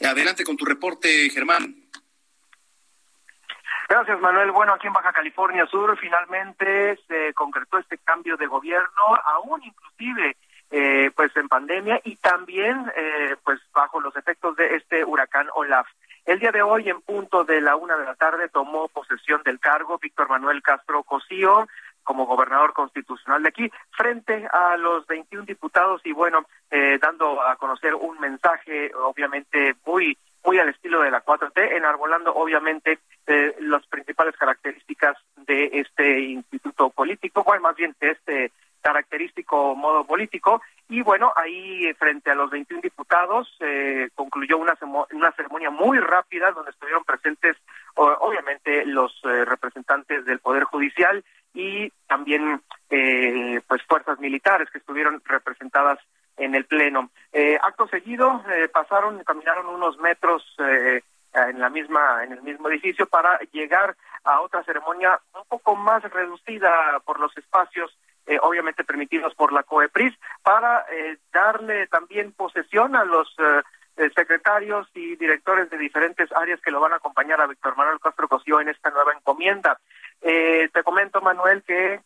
Adelante 0.05 0.45
con 0.45 0.57
tu 0.57 0.65
reporte, 0.65 1.31
Germán. 1.31 1.77
Gracias, 3.89 4.21
Manuel. 4.21 4.53
Bueno, 4.53 4.73
aquí 4.75 4.87
en 4.87 4.93
Baja 4.93 5.13
California 5.13 5.67
Sur 5.67 5.99
finalmente 5.99 6.97
se 7.09 7.35
concretó 7.35 7.79
este 7.79 7.99
cambio 7.99 8.37
de 8.37 8.47
gobierno, 8.47 9.19
aún 9.25 9.61
inclusive 9.65 10.37
eh, 10.71 11.11
pues 11.17 11.37
en 11.37 11.49
pandemia 11.49 12.01
y 12.05 12.15
también 12.15 12.87
eh, 12.97 13.35
pues 13.43 13.59
bajo 13.73 14.01
los 14.01 14.15
efectos 14.15 14.55
de 14.55 14.77
este 14.77 15.05
huracán 15.05 15.49
Olaf. 15.55 15.89
El 16.31 16.39
día 16.39 16.53
de 16.53 16.63
hoy, 16.63 16.89
en 16.89 17.01
punto 17.01 17.43
de 17.43 17.61
la 17.61 17.75
una 17.75 17.97
de 17.97 18.05
la 18.05 18.15
tarde, 18.15 18.49
tomó 18.49 18.87
posesión 18.87 19.43
del 19.43 19.59
cargo 19.59 19.99
Víctor 19.99 20.29
Manuel 20.29 20.63
Castro 20.63 21.03
Cosío 21.03 21.67
como 22.05 22.25
gobernador 22.25 22.73
constitucional 22.73 23.43
de 23.43 23.49
aquí, 23.49 23.69
frente 23.91 24.47
a 24.53 24.77
los 24.77 25.05
21 25.09 25.45
diputados 25.45 26.01
y 26.05 26.13
bueno, 26.13 26.47
eh, 26.71 27.01
dando 27.03 27.43
a 27.43 27.57
conocer 27.57 27.97
un 27.97 28.21
mensaje 28.21 28.93
obviamente 28.95 29.75
muy 29.85 30.17
muy 30.45 30.61
al 30.61 30.69
estilo 30.69 31.01
de 31.01 31.11
la 31.11 31.25
4T, 31.25 31.77
enarbolando 31.77 32.33
obviamente 32.33 33.01
eh, 33.27 33.57
las 33.59 33.85
principales 33.89 34.37
características 34.37 35.17
de 35.35 35.69
este 35.73 36.21
instituto 36.21 36.91
político, 36.91 37.43
bueno, 37.43 37.63
más 37.63 37.75
bien 37.75 37.97
de 37.99 38.11
este 38.13 38.53
característico 38.81 39.75
modo 39.75 40.05
político. 40.05 40.63
Y 40.89 41.03
bueno, 41.03 41.33
ahí 41.37 41.93
frente 41.95 42.31
a 42.31 42.35
los 42.35 42.51
21 42.51 42.83
diputados 42.83 43.49
eh, 43.61 44.09
concluyó 44.15 44.59
una, 44.59 44.77
una 45.13 45.33
ceremonia 45.33 45.71
muy 45.71 45.99
rápida 45.99 46.51
donde 46.51 46.73
estuvieron 46.73 47.05
presentes 47.05 47.57
obviamente 47.95 48.85
los 48.87 49.13
eh, 49.25 49.45
representantes 49.45 50.25
del 50.25 50.41
Poder 50.41 50.65
Judicial 50.65 51.25
y 51.53 51.91
también 52.07 52.63
eh, 52.89 53.61
pues 53.69 53.83
fuerzas 53.85 54.19
militares 54.19 54.69
que 54.71 54.79
estuvieron 54.79 55.23
representadas 55.25 55.99
en 56.37 56.55
el 56.55 56.65
Pleno. 56.65 57.11
acto 57.63 57.87
seguido 57.89 58.43
pasaron, 58.73 59.23
caminaron 59.25 59.67
unos 59.67 59.99
metros 59.99 60.43
en 60.59 61.61
la 61.61 61.69
misma 61.69 62.25
en 62.25 62.33
el 62.33 62.43
mismo 62.43 62.69
edificio 62.69 63.07
para 63.07 63.39
llegar 63.53 63.95
a 64.25 64.41
otra 64.41 64.65
ceremonia 64.65 65.21
un 65.35 65.45
poco 65.49 65.77
más 65.77 66.03
reducida 66.03 67.01
por 67.05 67.21
los 67.21 67.37
espacios 67.37 67.95
eh, 68.31 68.39
obviamente 68.43 68.85
permitidos 68.85 69.35
por 69.35 69.53
la 69.53 69.65
COEPRIS, 69.65 70.15
para 70.45 70.87
eh, 70.89 71.19
darle 71.33 71.89
también 71.89 72.31
posesión 72.31 72.95
a 72.95 73.05
los 73.05 73.29
eh, 73.97 74.09
secretarios 74.15 74.89
y 74.95 75.17
directores 75.17 75.69
de 75.69 75.77
diferentes 75.77 76.31
áreas 76.31 76.61
que 76.61 76.71
lo 76.71 76.79
van 76.79 76.93
a 76.93 76.99
acompañar 76.99 77.41
a 77.41 77.49
Víctor 77.49 77.77
Manuel 77.77 77.99
Castro 77.99 78.29
Cosío 78.29 78.61
en 78.61 78.69
esta 78.69 78.91
nueva 78.91 79.15
encomienda. 79.15 79.81
te 80.21 80.83
comento, 80.85 81.21
Manuel, 81.21 81.65
que 81.65 82.03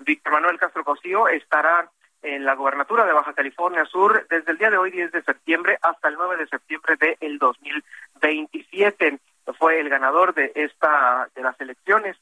Víctor 0.00 0.32
Manuel 0.32 0.58
Castro 0.58 0.82
Cosío 0.82 1.28
estará 1.28 1.88
en 2.22 2.44
la 2.44 2.56
gobernatura 2.56 3.06
de 3.06 3.12
Baja 3.12 3.34
California 3.34 3.84
Sur 3.84 4.26
desde 4.28 4.50
el 4.50 4.58
día 4.58 4.70
de 4.70 4.78
hoy, 4.78 4.90
10 4.90 5.12
de 5.12 5.22
septiembre, 5.22 5.78
hasta 5.80 6.08
el 6.08 6.16
9 6.16 6.38
de 6.38 6.48
septiembre 6.48 6.96
del 6.96 7.38
2027. 7.38 9.20
Fue 9.56 9.78
el 9.78 9.88
ganador 9.88 10.34
de 10.34 10.50
esta 10.56 11.28
de 11.36 11.42
las 11.42 11.58
elecciones 11.60 12.16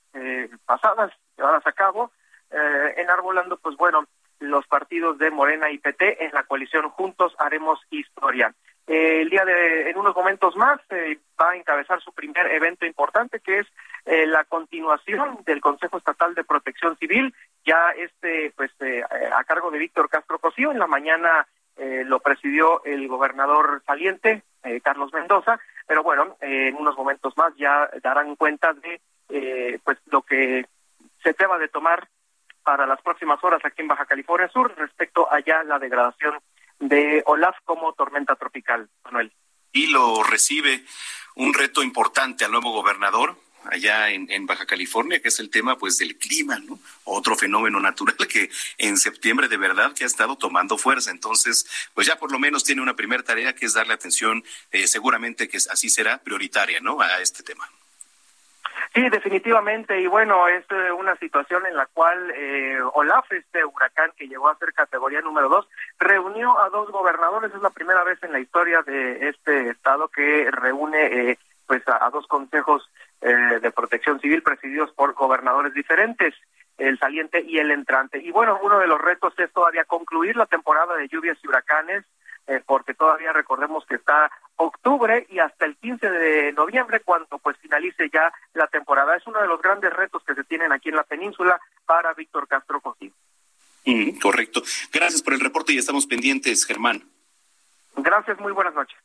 pasadas 0.66 1.10
llevadas 1.38 1.66
a 1.66 1.72
cabo 1.72 2.12
eh, 2.56 2.94
enarbolando, 2.96 3.56
pues 3.58 3.76
bueno, 3.76 4.06
los 4.40 4.66
partidos 4.66 5.18
de 5.18 5.30
Morena 5.30 5.70
y 5.70 5.78
PT 5.78 6.24
en 6.24 6.32
la 6.32 6.44
coalición 6.44 6.88
Juntos 6.90 7.34
Haremos 7.38 7.80
Historia. 7.90 8.54
Eh, 8.86 9.22
el 9.22 9.30
día 9.30 9.44
de, 9.44 9.90
en 9.90 9.98
unos 9.98 10.14
momentos 10.14 10.54
más, 10.54 10.80
eh, 10.90 11.18
va 11.40 11.50
a 11.50 11.56
encabezar 11.56 12.00
su 12.00 12.12
primer 12.12 12.46
evento 12.46 12.86
importante, 12.86 13.40
que 13.40 13.60
es 13.60 13.66
eh, 14.04 14.26
la 14.26 14.44
continuación 14.44 15.38
del 15.44 15.60
Consejo 15.60 15.98
Estatal 15.98 16.34
de 16.34 16.44
Protección 16.44 16.96
Civil, 16.96 17.34
ya 17.64 17.90
este, 17.96 18.52
pues, 18.56 18.70
a 19.32 19.42
cargo 19.44 19.72
de 19.72 19.78
Víctor 19.78 20.08
Castro 20.08 20.38
Cosío. 20.38 20.70
En 20.70 20.78
la 20.78 20.86
mañana 20.86 21.46
lo 21.78 22.20
presidió 22.20 22.82
el 22.84 23.06
gobernador 23.06 23.82
saliente, 23.86 24.42
Carlos 24.82 25.12
Mendoza, 25.12 25.60
pero 25.86 26.02
bueno, 26.02 26.36
en 26.40 26.74
unos 26.74 26.96
momentos 26.96 27.36
más 27.36 27.54
ya 27.56 27.90
darán 28.02 28.34
cuenta 28.36 28.72
de, 28.72 29.78
pues, 29.84 29.98
lo 30.06 30.22
que 30.22 30.64
se 31.22 31.34
deba 31.34 31.58
de 31.58 31.68
tomar 31.68 32.08
para 32.66 32.84
las 32.84 33.00
próximas 33.00 33.38
horas 33.44 33.64
aquí 33.64 33.82
en 33.82 33.86
Baja 33.86 34.06
California 34.06 34.48
Sur 34.48 34.74
respecto 34.76 35.32
allá 35.32 35.62
la 35.62 35.78
degradación 35.78 36.34
de 36.80 37.22
Olaf 37.26 37.54
como 37.64 37.92
tormenta 37.92 38.34
tropical, 38.34 38.90
Manuel. 39.04 39.32
Y 39.70 39.86
lo 39.86 40.24
recibe 40.24 40.84
un 41.36 41.54
reto 41.54 41.84
importante 41.84 42.44
al 42.44 42.50
nuevo 42.50 42.72
gobernador, 42.72 43.36
allá 43.70 44.10
en, 44.10 44.28
en, 44.32 44.46
Baja 44.46 44.66
California, 44.66 45.20
que 45.22 45.28
es 45.28 45.38
el 45.38 45.48
tema 45.48 45.78
pues 45.78 45.98
del 45.98 46.18
clima, 46.18 46.58
¿no? 46.58 46.80
Otro 47.04 47.36
fenómeno 47.36 47.78
natural 47.78 48.16
que 48.28 48.50
en 48.78 48.98
septiembre 48.98 49.46
de 49.46 49.58
verdad 49.58 49.94
que 49.94 50.02
ha 50.02 50.08
estado 50.08 50.34
tomando 50.36 50.76
fuerza. 50.76 51.12
Entonces, 51.12 51.88
pues 51.94 52.08
ya 52.08 52.16
por 52.16 52.32
lo 52.32 52.40
menos 52.40 52.64
tiene 52.64 52.82
una 52.82 52.96
primera 52.96 53.22
tarea 53.22 53.54
que 53.54 53.66
es 53.66 53.74
darle 53.74 53.94
atención, 53.94 54.42
eh, 54.72 54.88
seguramente 54.88 55.48
que 55.48 55.58
así 55.58 55.88
será 55.88 56.18
prioritaria, 56.18 56.80
¿no? 56.80 57.00
A 57.00 57.20
este 57.20 57.44
tema. 57.44 57.70
Sí, 58.96 59.10
definitivamente. 59.10 60.00
Y 60.00 60.06
bueno, 60.06 60.48
es 60.48 60.64
eh, 60.70 60.90
una 60.90 61.14
situación 61.16 61.66
en 61.66 61.76
la 61.76 61.84
cual 61.84 62.30
eh, 62.34 62.78
Olaf, 62.94 63.30
este 63.30 63.62
huracán 63.62 64.10
que 64.16 64.26
llegó 64.26 64.48
a 64.48 64.56
ser 64.56 64.72
categoría 64.72 65.20
número 65.20 65.50
dos, 65.50 65.68
reunió 65.98 66.58
a 66.58 66.70
dos 66.70 66.90
gobernadores. 66.90 67.52
Es 67.54 67.60
la 67.60 67.68
primera 67.68 68.02
vez 68.04 68.18
en 68.22 68.32
la 68.32 68.40
historia 68.40 68.80
de 68.80 69.28
este 69.28 69.68
estado 69.68 70.08
que 70.08 70.50
reúne 70.50 71.30
eh, 71.30 71.38
pues 71.66 71.86
a, 71.88 72.06
a, 72.06 72.08
dos 72.08 72.26
consejos 72.26 72.88
eh, 73.20 73.60
de 73.60 73.70
protección 73.70 74.18
civil 74.18 74.42
presididos 74.42 74.90
por 74.92 75.12
gobernadores 75.12 75.74
diferentes 75.74 76.34
el 76.78 76.98
saliente 76.98 77.42
y 77.46 77.58
el 77.58 77.72
entrante. 77.72 78.18
Y 78.18 78.30
bueno, 78.30 78.58
uno 78.62 78.78
de 78.78 78.86
los 78.86 79.00
retos 79.00 79.34
es 79.38 79.52
todavía 79.52 79.84
concluir 79.84 80.36
la 80.36 80.46
temporada 80.46 80.96
de 80.96 81.08
lluvias 81.08 81.36
y 81.42 81.48
huracanes, 81.48 82.04
eh, 82.46 82.62
porque 82.64 82.94
todavía 82.94 83.32
recordemos 83.32 83.84
que 83.86 83.96
está 83.96 84.30
octubre 84.56 85.26
y 85.30 85.38
hasta 85.38 85.66
el 85.66 85.76
15 85.76 86.08
de 86.08 86.52
noviembre 86.52 87.00
cuando 87.00 87.38
pues 87.38 87.56
finalice 87.58 88.08
ya 88.12 88.32
la 88.54 88.66
temporada. 88.68 89.16
Es 89.16 89.26
uno 89.26 89.40
de 89.40 89.48
los 89.48 89.60
grandes 89.60 89.92
retos 89.92 90.22
que 90.24 90.34
se 90.34 90.44
tienen 90.44 90.72
aquí 90.72 90.90
en 90.90 90.96
la 90.96 91.04
península 91.04 91.60
para 91.84 92.14
Víctor 92.14 92.46
Castro 92.46 92.80
Cojín. 92.80 93.12
Mm, 93.84 94.18
correcto. 94.18 94.62
Gracias 94.92 95.22
por 95.22 95.34
el 95.34 95.40
reporte 95.40 95.72
y 95.72 95.78
estamos 95.78 96.06
pendientes, 96.06 96.64
Germán. 96.64 97.02
Gracias, 97.96 98.38
muy 98.40 98.52
buenas 98.52 98.74
noches. 98.74 98.98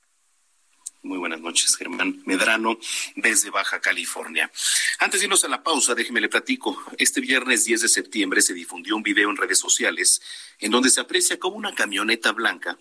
Muy 1.03 1.17
buenas 1.17 1.41
noches, 1.41 1.75
Germán 1.75 2.21
Medrano, 2.27 2.77
desde 3.15 3.49
Baja 3.49 3.81
California. 3.81 4.51
Antes 4.99 5.19
de 5.19 5.25
irnos 5.25 5.43
a 5.43 5.47
la 5.47 5.63
pausa, 5.63 5.95
déjeme 5.95 6.21
le 6.21 6.29
platico. 6.29 6.77
Este 6.99 7.21
viernes 7.21 7.65
10 7.65 7.81
de 7.81 7.87
septiembre 7.87 8.41
se 8.41 8.53
difundió 8.53 8.95
un 8.95 9.01
video 9.01 9.31
en 9.31 9.37
redes 9.37 9.57
sociales 9.57 10.21
en 10.59 10.69
donde 10.69 10.91
se 10.91 11.01
aprecia 11.01 11.39
como 11.39 11.57
una 11.57 11.73
camioneta 11.73 12.33
blanca 12.33 12.77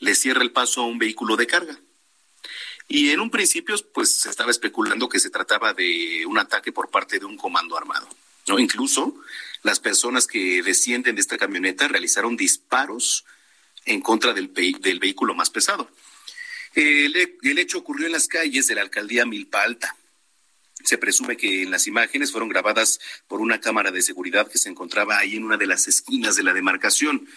le 0.00 0.14
cierra 0.14 0.42
el 0.42 0.52
paso 0.52 0.82
a 0.82 0.86
un 0.86 0.98
vehículo 0.98 1.36
de 1.36 1.46
carga. 1.46 1.78
Y 2.88 3.10
en 3.10 3.20
un 3.20 3.30
principio, 3.30 3.76
pues 3.92 4.20
se 4.20 4.30
estaba 4.30 4.50
especulando 4.50 5.08
que 5.08 5.20
se 5.20 5.30
trataba 5.30 5.74
de 5.74 6.24
un 6.26 6.38
ataque 6.38 6.72
por 6.72 6.90
parte 6.90 7.18
de 7.18 7.26
un 7.26 7.36
comando 7.36 7.76
armado. 7.76 8.08
¿no? 8.46 8.58
Incluso 8.58 9.14
las 9.62 9.78
personas 9.78 10.26
que 10.26 10.62
descienden 10.62 11.14
de 11.14 11.20
esta 11.20 11.36
camioneta 11.36 11.86
realizaron 11.88 12.36
disparos 12.36 13.26
en 13.84 14.00
contra 14.00 14.32
del, 14.32 14.52
del 14.52 14.98
vehículo 14.98 15.34
más 15.34 15.50
pesado. 15.50 15.90
El, 16.74 17.14
el, 17.42 17.58
hecho 17.58 17.78
ocurrió 17.78 18.06
en 18.06 18.12
las 18.12 18.28
calles 18.28 18.66
de 18.66 18.74
la 18.74 18.82
alcaldía 18.82 19.26
Milpa 19.26 19.62
Alta. 19.62 19.96
Se 20.84 20.96
presume 20.96 21.36
que 21.36 21.62
en 21.62 21.70
las 21.70 21.86
imágenes 21.86 22.30
fueron 22.30 22.48
grabadas 22.48 23.00
por 23.26 23.40
una 23.40 23.60
cámara 23.60 23.90
de 23.90 24.00
seguridad 24.00 24.48
que 24.48 24.58
se 24.58 24.68
encontraba 24.68 25.18
ahí 25.18 25.36
en 25.36 25.44
una 25.44 25.56
de 25.56 25.66
las 25.66 25.88
esquinas 25.88 26.36
de 26.36 26.44
la 26.44 26.54
demarcación. 26.54 27.28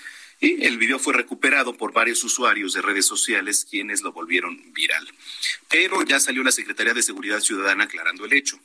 Y 0.43 0.65
el 0.65 0.79
video 0.79 0.97
fue 0.97 1.13
recuperado 1.13 1.77
por 1.77 1.93
varios 1.93 2.23
usuarios 2.23 2.73
de 2.73 2.81
redes 2.81 3.05
sociales 3.05 3.65
quienes 3.69 4.01
lo 4.01 4.11
volvieron 4.11 4.73
viral. 4.73 5.07
Pero 5.69 6.01
ya 6.01 6.19
salió 6.19 6.43
la 6.43 6.51
Secretaría 6.51 6.95
de 6.95 7.03
Seguridad 7.03 7.41
Ciudadana 7.41 7.83
aclarando 7.83 8.25
el 8.25 8.33
hecho. 8.33 8.59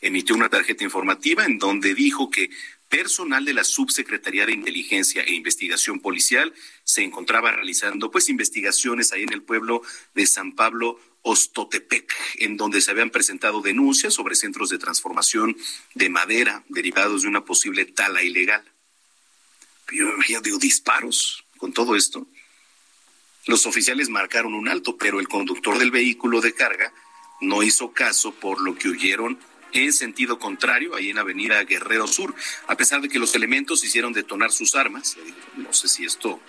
Emitió 0.00 0.34
una 0.34 0.48
tarjeta 0.48 0.82
informativa 0.82 1.44
en 1.44 1.58
donde 1.58 1.94
dijo 1.94 2.28
que 2.28 2.50
personal 2.88 3.44
de 3.44 3.54
la 3.54 3.62
Subsecretaría 3.62 4.46
de 4.46 4.52
Inteligencia 4.52 5.22
e 5.22 5.34
Investigación 5.34 6.00
Policial 6.00 6.52
se 6.82 7.04
encontraba 7.04 7.52
realizando 7.52 8.10
pues 8.10 8.28
investigaciones 8.28 9.12
ahí 9.12 9.22
en 9.22 9.32
el 9.32 9.42
pueblo 9.42 9.82
de 10.14 10.26
San 10.26 10.56
Pablo 10.56 10.98
Ostotepec, 11.22 12.12
en 12.40 12.56
donde 12.56 12.80
se 12.80 12.90
habían 12.90 13.10
presentado 13.10 13.62
denuncias 13.62 14.12
sobre 14.12 14.34
centros 14.34 14.70
de 14.70 14.78
transformación 14.78 15.56
de 15.94 16.08
madera 16.08 16.64
derivados 16.68 17.22
de 17.22 17.28
una 17.28 17.44
posible 17.44 17.84
tala 17.84 18.24
ilegal. 18.24 18.73
Digo, 19.90 20.58
disparos 20.58 21.44
con 21.58 21.72
todo 21.72 21.96
esto. 21.96 22.26
Los 23.46 23.66
oficiales 23.66 24.08
marcaron 24.08 24.54
un 24.54 24.68
alto, 24.68 24.96
pero 24.96 25.20
el 25.20 25.28
conductor 25.28 25.78
del 25.78 25.90
vehículo 25.90 26.40
de 26.40 26.54
carga 26.54 26.92
no 27.40 27.62
hizo 27.62 27.92
caso, 27.92 28.32
por 28.32 28.60
lo 28.60 28.76
que 28.76 28.88
huyeron 28.88 29.38
en 29.72 29.92
sentido 29.92 30.38
contrario, 30.38 30.94
ahí 30.94 31.10
en 31.10 31.18
Avenida 31.18 31.62
Guerrero 31.64 32.06
Sur, 32.06 32.34
a 32.68 32.76
pesar 32.76 33.00
de 33.00 33.08
que 33.08 33.18
los 33.18 33.34
elementos 33.34 33.82
hicieron 33.84 34.12
detonar 34.12 34.52
sus 34.52 34.76
armas. 34.76 35.16
No 35.56 35.72
sé 35.72 35.88
si 35.88 36.04
esto, 36.04 36.40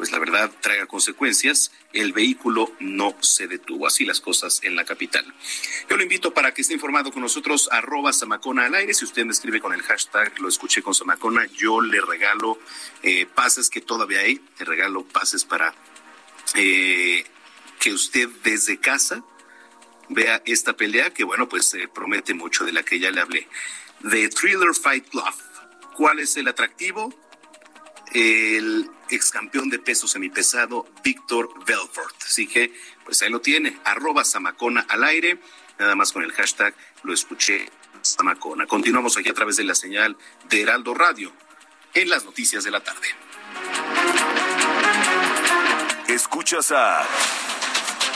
pues 0.00 0.12
la 0.12 0.18
verdad, 0.18 0.50
traiga 0.62 0.86
consecuencias. 0.86 1.72
El 1.92 2.14
vehículo 2.14 2.72
no 2.80 3.14
se 3.20 3.46
detuvo. 3.48 3.86
Así 3.86 4.06
las 4.06 4.22
cosas 4.22 4.60
en 4.62 4.74
la 4.74 4.86
capital. 4.86 5.26
Yo 5.90 5.98
lo 5.98 6.02
invito 6.02 6.32
para 6.32 6.54
que 6.54 6.62
esté 6.62 6.72
informado 6.72 7.12
con 7.12 7.20
nosotros, 7.20 7.68
arroba 7.70 8.10
Samacona 8.14 8.64
al 8.64 8.74
aire. 8.76 8.94
Si 8.94 9.04
usted 9.04 9.26
me 9.26 9.32
escribe 9.32 9.60
con 9.60 9.74
el 9.74 9.82
hashtag, 9.82 10.38
lo 10.38 10.48
escuché 10.48 10.80
con 10.80 10.94
Samacona, 10.94 11.44
yo 11.48 11.82
le 11.82 12.00
regalo 12.00 12.58
eh, 13.02 13.26
pases 13.26 13.68
que 13.68 13.82
todavía 13.82 14.20
hay. 14.20 14.40
Le 14.58 14.64
regalo 14.64 15.04
pases 15.04 15.44
para 15.44 15.74
eh, 16.54 17.26
que 17.78 17.92
usted 17.92 18.30
desde 18.42 18.80
casa 18.80 19.22
vea 20.08 20.40
esta 20.46 20.72
pelea 20.72 21.12
que, 21.12 21.24
bueno, 21.24 21.46
pues 21.46 21.74
eh, 21.74 21.88
promete 21.88 22.32
mucho 22.32 22.64
de 22.64 22.72
la 22.72 22.82
que 22.84 22.98
ya 22.98 23.10
le 23.10 23.20
hablé. 23.20 23.48
The 24.10 24.30
Thriller 24.30 24.74
Fight 24.74 25.10
Club. 25.10 25.34
¿Cuál 25.94 26.20
es 26.20 26.38
el 26.38 26.48
atractivo? 26.48 27.12
El 28.12 28.90
ex 29.08 29.30
campeón 29.30 29.70
de 29.70 29.78
peso 29.78 30.06
semipesado, 30.06 30.86
Víctor 31.02 31.48
Belfort. 31.64 32.16
Así 32.24 32.46
que, 32.46 32.72
pues 33.04 33.22
ahí 33.22 33.30
lo 33.30 33.40
tiene, 33.40 33.78
arroba 33.84 34.24
Samacona 34.24 34.86
al 34.88 35.04
aire, 35.04 35.38
nada 35.78 35.94
más 35.94 36.12
con 36.12 36.22
el 36.22 36.32
hashtag 36.32 36.74
lo 37.02 37.12
escuché 37.12 37.70
Samacona. 38.02 38.66
Continuamos 38.66 39.16
aquí 39.16 39.28
a 39.28 39.34
través 39.34 39.56
de 39.56 39.64
la 39.64 39.74
señal 39.74 40.16
de 40.48 40.62
Heraldo 40.62 40.94
Radio 40.94 41.32
en 41.94 42.08
las 42.08 42.24
noticias 42.24 42.64
de 42.64 42.70
la 42.70 42.80
tarde. 42.80 43.08
Escuchas 46.08 46.72
a 46.72 47.06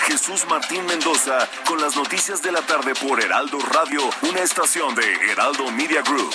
Jesús 0.06 0.44
Martín 0.48 0.84
Mendoza 0.86 1.48
con 1.66 1.80
las 1.80 1.96
noticias 1.96 2.42
de 2.42 2.52
la 2.52 2.62
tarde 2.62 2.94
por 2.94 3.22
Heraldo 3.22 3.58
Radio, 3.58 4.02
una 4.22 4.40
estación 4.40 4.94
de 4.94 5.14
Heraldo 5.30 5.70
Media 5.70 6.02
Group. 6.02 6.34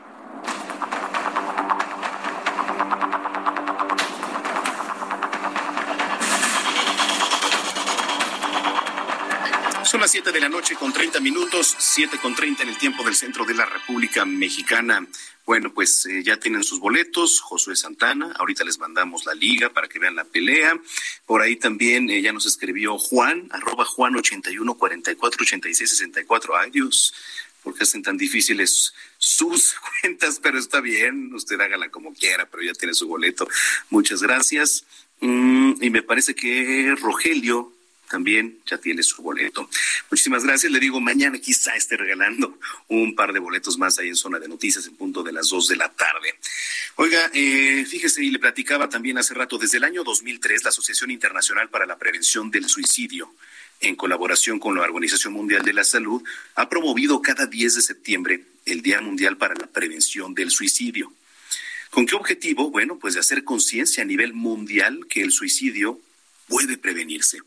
Son 9.91 9.99
las 9.99 10.11
7 10.11 10.31
de 10.31 10.39
la 10.39 10.47
noche 10.47 10.75
con 10.75 10.93
30 10.93 11.19
minutos, 11.19 11.75
7 11.77 12.17
con 12.21 12.33
30 12.33 12.63
en 12.63 12.69
el 12.69 12.77
tiempo 12.77 13.03
del 13.03 13.13
centro 13.13 13.43
de 13.43 13.53
la 13.53 13.65
República 13.65 14.23
Mexicana. 14.23 15.05
Bueno, 15.45 15.73
pues 15.73 16.05
eh, 16.05 16.23
ya 16.23 16.37
tienen 16.37 16.63
sus 16.63 16.79
boletos, 16.79 17.41
Josué 17.41 17.75
Santana, 17.75 18.31
ahorita 18.39 18.63
les 18.63 18.79
mandamos 18.79 19.25
la 19.25 19.33
liga 19.33 19.67
para 19.67 19.89
que 19.89 19.99
vean 19.99 20.15
la 20.15 20.23
pelea. 20.23 20.79
Por 21.25 21.41
ahí 21.41 21.57
también 21.57 22.09
eh, 22.09 22.21
ya 22.21 22.31
nos 22.31 22.45
escribió 22.45 22.97
Juan, 22.97 23.49
arroba 23.51 23.83
Juan 23.83 24.15
81 24.15 24.75
44 24.75 25.43
86 25.43 25.89
64. 25.89 26.57
Ay 26.57 26.71
Dios, 26.71 27.13
¿por 27.61 27.75
qué 27.75 27.83
hacen 27.83 28.01
tan 28.01 28.15
difíciles 28.15 28.93
sus 29.17 29.75
cuentas? 30.01 30.39
Pero 30.41 30.57
está 30.57 30.79
bien, 30.79 31.33
usted 31.33 31.59
hágala 31.59 31.89
como 31.89 32.13
quiera, 32.13 32.49
pero 32.49 32.63
ya 32.63 32.71
tiene 32.71 32.93
su 32.93 33.09
boleto. 33.09 33.45
Muchas 33.89 34.23
gracias. 34.23 34.85
Mm, 35.19 35.83
y 35.83 35.89
me 35.89 36.01
parece 36.01 36.33
que 36.33 36.95
Rogelio 36.97 37.73
también 38.11 38.59
ya 38.65 38.77
tiene 38.77 39.01
su 39.03 39.21
boleto. 39.21 39.69
Muchísimas 40.09 40.43
gracias. 40.43 40.71
Le 40.71 40.79
digo, 40.79 40.99
mañana 40.99 41.39
quizá 41.39 41.75
esté 41.75 41.95
regalando 41.95 42.59
un 42.89 43.15
par 43.15 43.31
de 43.31 43.39
boletos 43.39 43.77
más 43.77 43.97
ahí 43.97 44.09
en 44.09 44.17
zona 44.17 44.37
de 44.37 44.49
noticias 44.49 44.85
en 44.85 44.95
punto 44.95 45.23
de 45.23 45.31
las 45.31 45.47
dos 45.49 45.69
de 45.69 45.77
la 45.77 45.89
tarde. 45.89 46.35
Oiga, 46.97 47.31
eh, 47.33 47.85
fíjese, 47.89 48.23
y 48.23 48.29
le 48.29 48.39
platicaba 48.39 48.89
también 48.89 49.17
hace 49.17 49.33
rato, 49.33 49.57
desde 49.57 49.77
el 49.77 49.85
año 49.85 50.03
2003, 50.03 50.63
la 50.65 50.69
Asociación 50.69 51.09
Internacional 51.09 51.69
para 51.69 51.85
la 51.85 51.97
Prevención 51.97 52.51
del 52.51 52.67
Suicidio, 52.67 53.33
en 53.79 53.95
colaboración 53.95 54.59
con 54.59 54.75
la 54.75 54.81
Organización 54.81 55.33
Mundial 55.33 55.63
de 55.63 55.73
la 55.73 55.85
Salud, 55.85 56.21
ha 56.55 56.67
promovido 56.67 57.21
cada 57.21 57.45
10 57.45 57.75
de 57.75 57.81
septiembre 57.81 58.43
el 58.65 58.81
Día 58.81 58.99
Mundial 58.99 59.37
para 59.37 59.55
la 59.55 59.67
Prevención 59.67 60.33
del 60.33 60.51
Suicidio. 60.51 61.13
¿Con 61.89 62.05
qué 62.05 62.15
objetivo? 62.15 62.69
Bueno, 62.69 62.99
pues 62.99 63.13
de 63.13 63.21
hacer 63.21 63.43
conciencia 63.43 64.03
a 64.03 64.05
nivel 64.05 64.33
mundial 64.33 65.07
que 65.09 65.21
el 65.21 65.31
suicidio 65.31 65.99
puede 66.47 66.77
prevenirse 66.77 67.39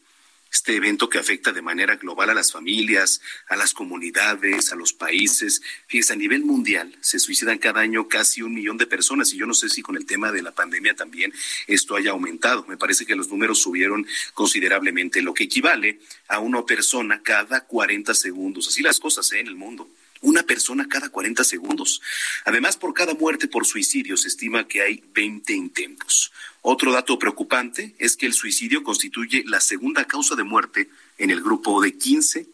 este 0.54 0.76
evento 0.76 1.08
que 1.08 1.18
afecta 1.18 1.52
de 1.52 1.62
manera 1.62 1.96
global 1.96 2.30
a 2.30 2.34
las 2.34 2.52
familias, 2.52 3.20
a 3.48 3.56
las 3.56 3.74
comunidades, 3.74 4.72
a 4.72 4.76
los 4.76 4.92
países. 4.92 5.60
Fíjense, 5.88 6.12
a 6.12 6.16
nivel 6.16 6.44
mundial 6.44 6.96
se 7.00 7.18
suicidan 7.18 7.58
cada 7.58 7.80
año 7.80 8.06
casi 8.06 8.40
un 8.40 8.54
millón 8.54 8.78
de 8.78 8.86
personas 8.86 9.32
y 9.32 9.36
yo 9.36 9.46
no 9.46 9.54
sé 9.54 9.68
si 9.68 9.82
con 9.82 9.96
el 9.96 10.06
tema 10.06 10.30
de 10.30 10.42
la 10.42 10.52
pandemia 10.52 10.94
también 10.94 11.32
esto 11.66 11.96
haya 11.96 12.12
aumentado. 12.12 12.64
Me 12.68 12.76
parece 12.76 13.04
que 13.04 13.16
los 13.16 13.28
números 13.28 13.58
subieron 13.60 14.06
considerablemente, 14.32 15.22
lo 15.22 15.34
que 15.34 15.42
equivale 15.44 15.98
a 16.28 16.38
una 16.38 16.64
persona 16.64 17.20
cada 17.20 17.62
40 17.62 18.14
segundos. 18.14 18.68
Así 18.68 18.80
las 18.80 19.00
cosas 19.00 19.32
¿eh? 19.32 19.40
en 19.40 19.48
el 19.48 19.56
mundo 19.56 19.90
una 20.24 20.42
persona 20.42 20.88
cada 20.88 21.10
40 21.10 21.44
segundos. 21.44 22.02
Además, 22.44 22.76
por 22.76 22.92
cada 22.94 23.14
muerte 23.14 23.46
por 23.46 23.66
suicidio 23.66 24.16
se 24.16 24.28
estima 24.28 24.66
que 24.66 24.82
hay 24.82 25.04
20 25.14 25.52
intentos. 25.52 26.32
Otro 26.62 26.92
dato 26.92 27.18
preocupante 27.18 27.94
es 27.98 28.16
que 28.16 28.26
el 28.26 28.32
suicidio 28.32 28.82
constituye 28.82 29.44
la 29.46 29.60
segunda 29.60 30.06
causa 30.06 30.34
de 30.34 30.44
muerte 30.44 30.88
en 31.18 31.30
el 31.30 31.42
grupo 31.42 31.80
de 31.80 31.96
15 31.96 32.46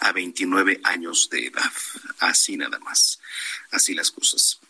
a 0.00 0.12
29 0.12 0.80
años 0.84 1.28
de 1.30 1.46
edad. 1.46 1.72
Así 2.20 2.56
nada 2.56 2.78
más. 2.80 3.20
Así 3.70 3.94
las 3.94 4.10
cosas. 4.10 4.60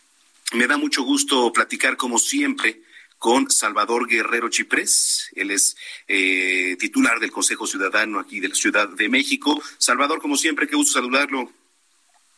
Me 0.53 0.67
da 0.67 0.77
mucho 0.77 1.03
gusto 1.03 1.51
platicar 1.51 1.97
como 1.97 2.19
siempre 2.19 2.81
con 3.17 3.51
Salvador 3.51 4.07
Guerrero 4.07 4.49
Chiprés. 4.49 5.29
Él 5.35 5.51
es 5.51 5.75
eh, 6.07 6.77
titular 6.79 7.19
del 7.19 7.31
Consejo 7.31 7.67
Ciudadano 7.67 8.19
aquí 8.19 8.39
de 8.39 8.49
la 8.49 8.55
Ciudad 8.55 8.87
de 8.87 9.09
México. 9.09 9.61
Salvador, 9.77 10.21
como 10.21 10.37
siempre, 10.37 10.67
qué 10.67 10.75
gusto 10.75 10.93
saludarlo. 10.93 11.51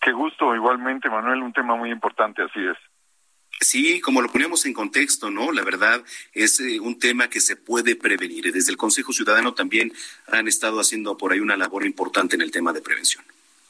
Qué 0.07 0.13
gusto, 0.13 0.55
igualmente, 0.55 1.09
Manuel, 1.09 1.43
un 1.43 1.51
tema 1.51 1.75
muy 1.75 1.91
importante, 1.91 2.41
así 2.41 2.65
es. 2.65 2.77
Sí, 3.59 3.99
como 3.99 4.21
lo 4.21 4.29
ponemos 4.29 4.65
en 4.65 4.73
contexto, 4.73 5.29
¿no? 5.29 5.51
La 5.51 5.65
verdad 5.65 6.01
es 6.31 6.61
eh, 6.61 6.79
un 6.79 6.97
tema 6.97 7.27
que 7.27 7.41
se 7.41 7.57
puede 7.57 7.97
prevenir. 7.97 8.53
Desde 8.53 8.71
el 8.71 8.77
Consejo 8.77 9.11
Ciudadano 9.11 9.53
también 9.53 9.91
han 10.31 10.47
estado 10.47 10.79
haciendo 10.79 11.17
por 11.17 11.33
ahí 11.33 11.41
una 11.41 11.57
labor 11.57 11.85
importante 11.85 12.37
en 12.37 12.41
el 12.41 12.51
tema 12.51 12.71
de 12.71 12.81
prevención. 12.81 13.21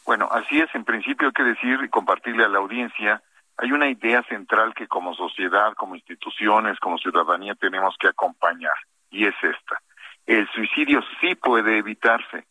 Bueno, 0.06 0.30
así 0.32 0.60
es. 0.60 0.70
En 0.76 0.86
principio 0.86 1.30
hay 1.30 1.34
que 1.34 1.42
decir 1.42 1.80
y 1.84 1.90
compartirle 1.90 2.44
a 2.44 2.50
la 2.50 2.60
audiencia, 2.60 3.24
hay 3.58 3.72
una 3.72 3.90
idea 3.90 4.22
central 4.30 4.76
que 4.76 4.88
como 4.88 5.16
sociedad, 5.16 5.74
como 5.74 5.96
instituciones, 5.96 6.80
como 6.80 7.00
ciudadanía 7.00 7.56
tenemos 7.56 7.96
que 8.00 8.10
acompañar, 8.10 8.78
y 9.10 9.26
es 9.26 9.34
esta. 9.42 9.82
El 10.28 10.48
suicidio 10.52 11.02
sí 11.20 11.34
puede 11.34 11.80
evitarse 11.80 12.46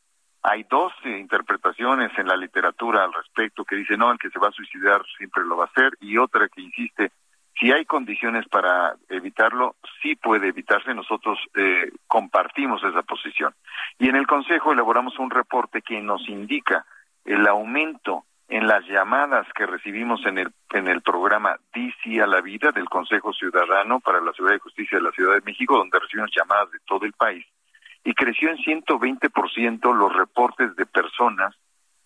hay 0.48 0.62
dos 0.70 0.92
interpretaciones 1.04 2.16
en 2.16 2.28
la 2.28 2.36
literatura 2.36 3.02
al 3.02 3.12
respecto 3.12 3.64
que 3.64 3.74
dicen, 3.74 3.98
no, 3.98 4.12
el 4.12 4.18
que 4.18 4.30
se 4.30 4.38
va 4.38 4.48
a 4.48 4.52
suicidar 4.52 5.02
siempre 5.18 5.44
lo 5.44 5.56
va 5.56 5.64
a 5.64 5.66
hacer, 5.66 5.94
y 6.00 6.18
otra 6.18 6.48
que 6.48 6.60
insiste, 6.60 7.10
si 7.58 7.72
hay 7.72 7.84
condiciones 7.84 8.46
para 8.48 8.94
evitarlo, 9.08 9.74
sí 10.00 10.14
puede 10.14 10.48
evitarse. 10.48 10.94
Nosotros 10.94 11.38
eh, 11.56 11.90
compartimos 12.06 12.84
esa 12.84 13.02
posición. 13.02 13.54
Y 13.98 14.08
en 14.08 14.14
el 14.14 14.26
Consejo 14.26 14.72
elaboramos 14.72 15.18
un 15.18 15.30
reporte 15.30 15.82
que 15.82 16.00
nos 16.00 16.28
indica 16.28 16.84
el 17.24 17.44
aumento 17.48 18.24
en 18.48 18.68
las 18.68 18.86
llamadas 18.86 19.48
que 19.52 19.66
recibimos 19.66 20.24
en 20.26 20.38
el, 20.38 20.52
en 20.70 20.86
el 20.86 21.02
programa 21.02 21.56
DC 21.74 22.22
a 22.22 22.26
la 22.28 22.40
Vida 22.40 22.70
del 22.70 22.88
Consejo 22.88 23.32
Ciudadano 23.32 23.98
para 23.98 24.20
la 24.20 24.32
Ciudad 24.32 24.52
de 24.52 24.60
Justicia 24.60 24.98
de 24.98 25.04
la 25.04 25.10
Ciudad 25.10 25.34
de 25.34 25.40
México, 25.40 25.76
donde 25.76 25.98
recibimos 25.98 26.30
llamadas 26.36 26.70
de 26.70 26.78
todo 26.86 27.04
el 27.04 27.14
país 27.14 27.44
y 28.06 28.14
creció 28.14 28.48
en 28.50 28.56
120% 28.58 29.92
los 29.92 30.14
reportes 30.14 30.76
de 30.76 30.86
personas, 30.86 31.56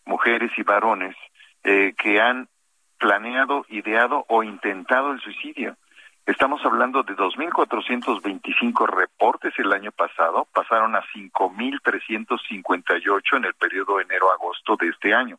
mujeres 0.06 0.50
y 0.56 0.62
varones, 0.62 1.14
eh, 1.62 1.92
que 1.94 2.18
han 2.18 2.48
planeado, 2.98 3.66
ideado 3.68 4.24
o 4.28 4.42
intentado 4.42 5.12
el 5.12 5.20
suicidio. 5.20 5.76
Estamos 6.24 6.64
hablando 6.64 7.02
de 7.02 7.14
2.425 7.14 8.88
reportes 8.88 9.52
el 9.58 9.74
año 9.74 9.92
pasado, 9.92 10.48
pasaron 10.54 10.96
a 10.96 11.02
5.358 11.14 13.36
en 13.36 13.44
el 13.44 13.52
periodo 13.52 14.00
enero-agosto 14.00 14.76
de 14.76 14.88
este 14.88 15.12
año. 15.12 15.36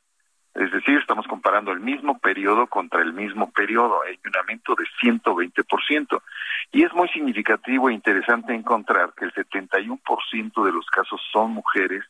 Es 0.54 0.72
decir, 0.72 0.98
estamos 0.98 1.26
comparando 1.28 1.72
el 1.72 1.80
mismo 1.80 2.20
periodo 2.20 2.68
contra 2.68 3.02
el 3.02 3.14
mismo 3.14 3.52
periodo. 3.52 4.02
Hay 4.04 4.20
un 4.26 4.36
aumento 4.36 4.76
de 4.76 4.84
120%. 5.02 6.22
Y 6.72 6.84
es 6.84 6.94
muy 6.94 7.08
significativo 7.10 7.90
e 7.90 7.94
interesante 7.94 8.54
encontrar 8.54 9.14
que 9.14 9.26
el 9.26 9.34
71% 9.34 10.66
de 10.66 10.72
los 10.72 10.86
casos 10.88 11.22
son 11.32 11.52
mujeres 11.52 12.04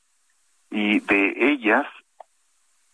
y 0.71 1.01
de 1.01 1.33
ellas 1.37 1.85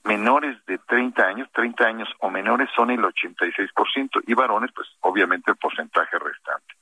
menores 0.04 0.58
de 0.66 0.80
30 0.80 1.22
años, 1.26 1.50
30 1.54 1.86
años 1.86 2.10
o 2.20 2.30
menores 2.30 2.70
son 2.76 2.90
el 2.92 3.02
86% 3.02 4.24
y 4.26 4.34
varones 4.34 4.72
pues 4.74 4.88
obviamente 5.02 5.52
el 5.52 5.58
porcentaje 5.58 6.18
restante. 6.18 6.74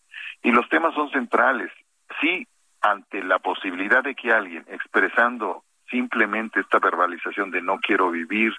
Y 0.44 0.52
los 0.52 0.68
temas 0.70 0.94
son 0.94 1.10
centrales. 1.12 1.72
Sí, 2.22 2.48
ante 2.82 3.24
la 3.24 3.40
posibilidad 3.40 4.04
de 4.04 4.16
que 4.16 4.32
alguien 4.32 4.64
expresando 4.70 5.64
simplemente 5.90 6.60
esta 6.60 6.80
verbalización 6.80 7.52
de 7.52 7.62
no 7.62 7.80
quiero 7.80 8.12
vivir, 8.12 8.54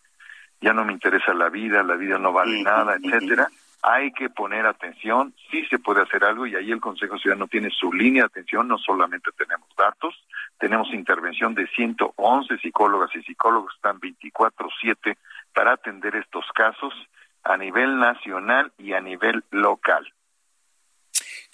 ya 0.61 0.73
no 0.73 0.85
me 0.85 0.93
interesa 0.93 1.35
la 1.35 1.49
vida, 1.49 1.83
la 1.83 1.97
vida 1.97 2.19
no 2.19 2.33
vale 2.33 2.63
nada, 2.63 2.97
etcétera, 2.97 3.49
hay 3.83 4.11
que 4.13 4.31
poner 4.31 4.67
atención, 4.67 5.35
sí 5.51 5.65
se 5.67 5.79
puede 5.79 6.03
hacer 6.03 6.25
algo 6.25 6.47
y 6.47 6.57
ahí 6.57 6.73
el 6.73 6.81
Consejo 6.81 7.19
Ciudadano 7.19 7.47
tiene 7.47 7.71
su 7.71 7.93
línea 7.93 8.23
de 8.23 8.27
atención, 8.27 8.67
no 8.67 8.79
solamente 8.79 9.31
tenemos 9.37 9.69
datos, 9.77 10.15
tenemos 10.59 10.93
intervención 10.93 11.55
de 11.55 11.67
111 11.69 12.59
psicólogas 12.59 13.15
y 13.15 13.23
psicólogos, 13.23 13.75
están 13.77 14.01
24/7 14.01 15.17
para 15.55 15.73
atender 15.73 16.17
estos 16.17 16.45
casos 16.55 16.95
a 17.45 17.57
nivel 17.57 17.99
nacional 17.99 18.73
y 18.79 18.93
a 18.93 19.01
nivel 19.01 19.45
local. 19.51 20.13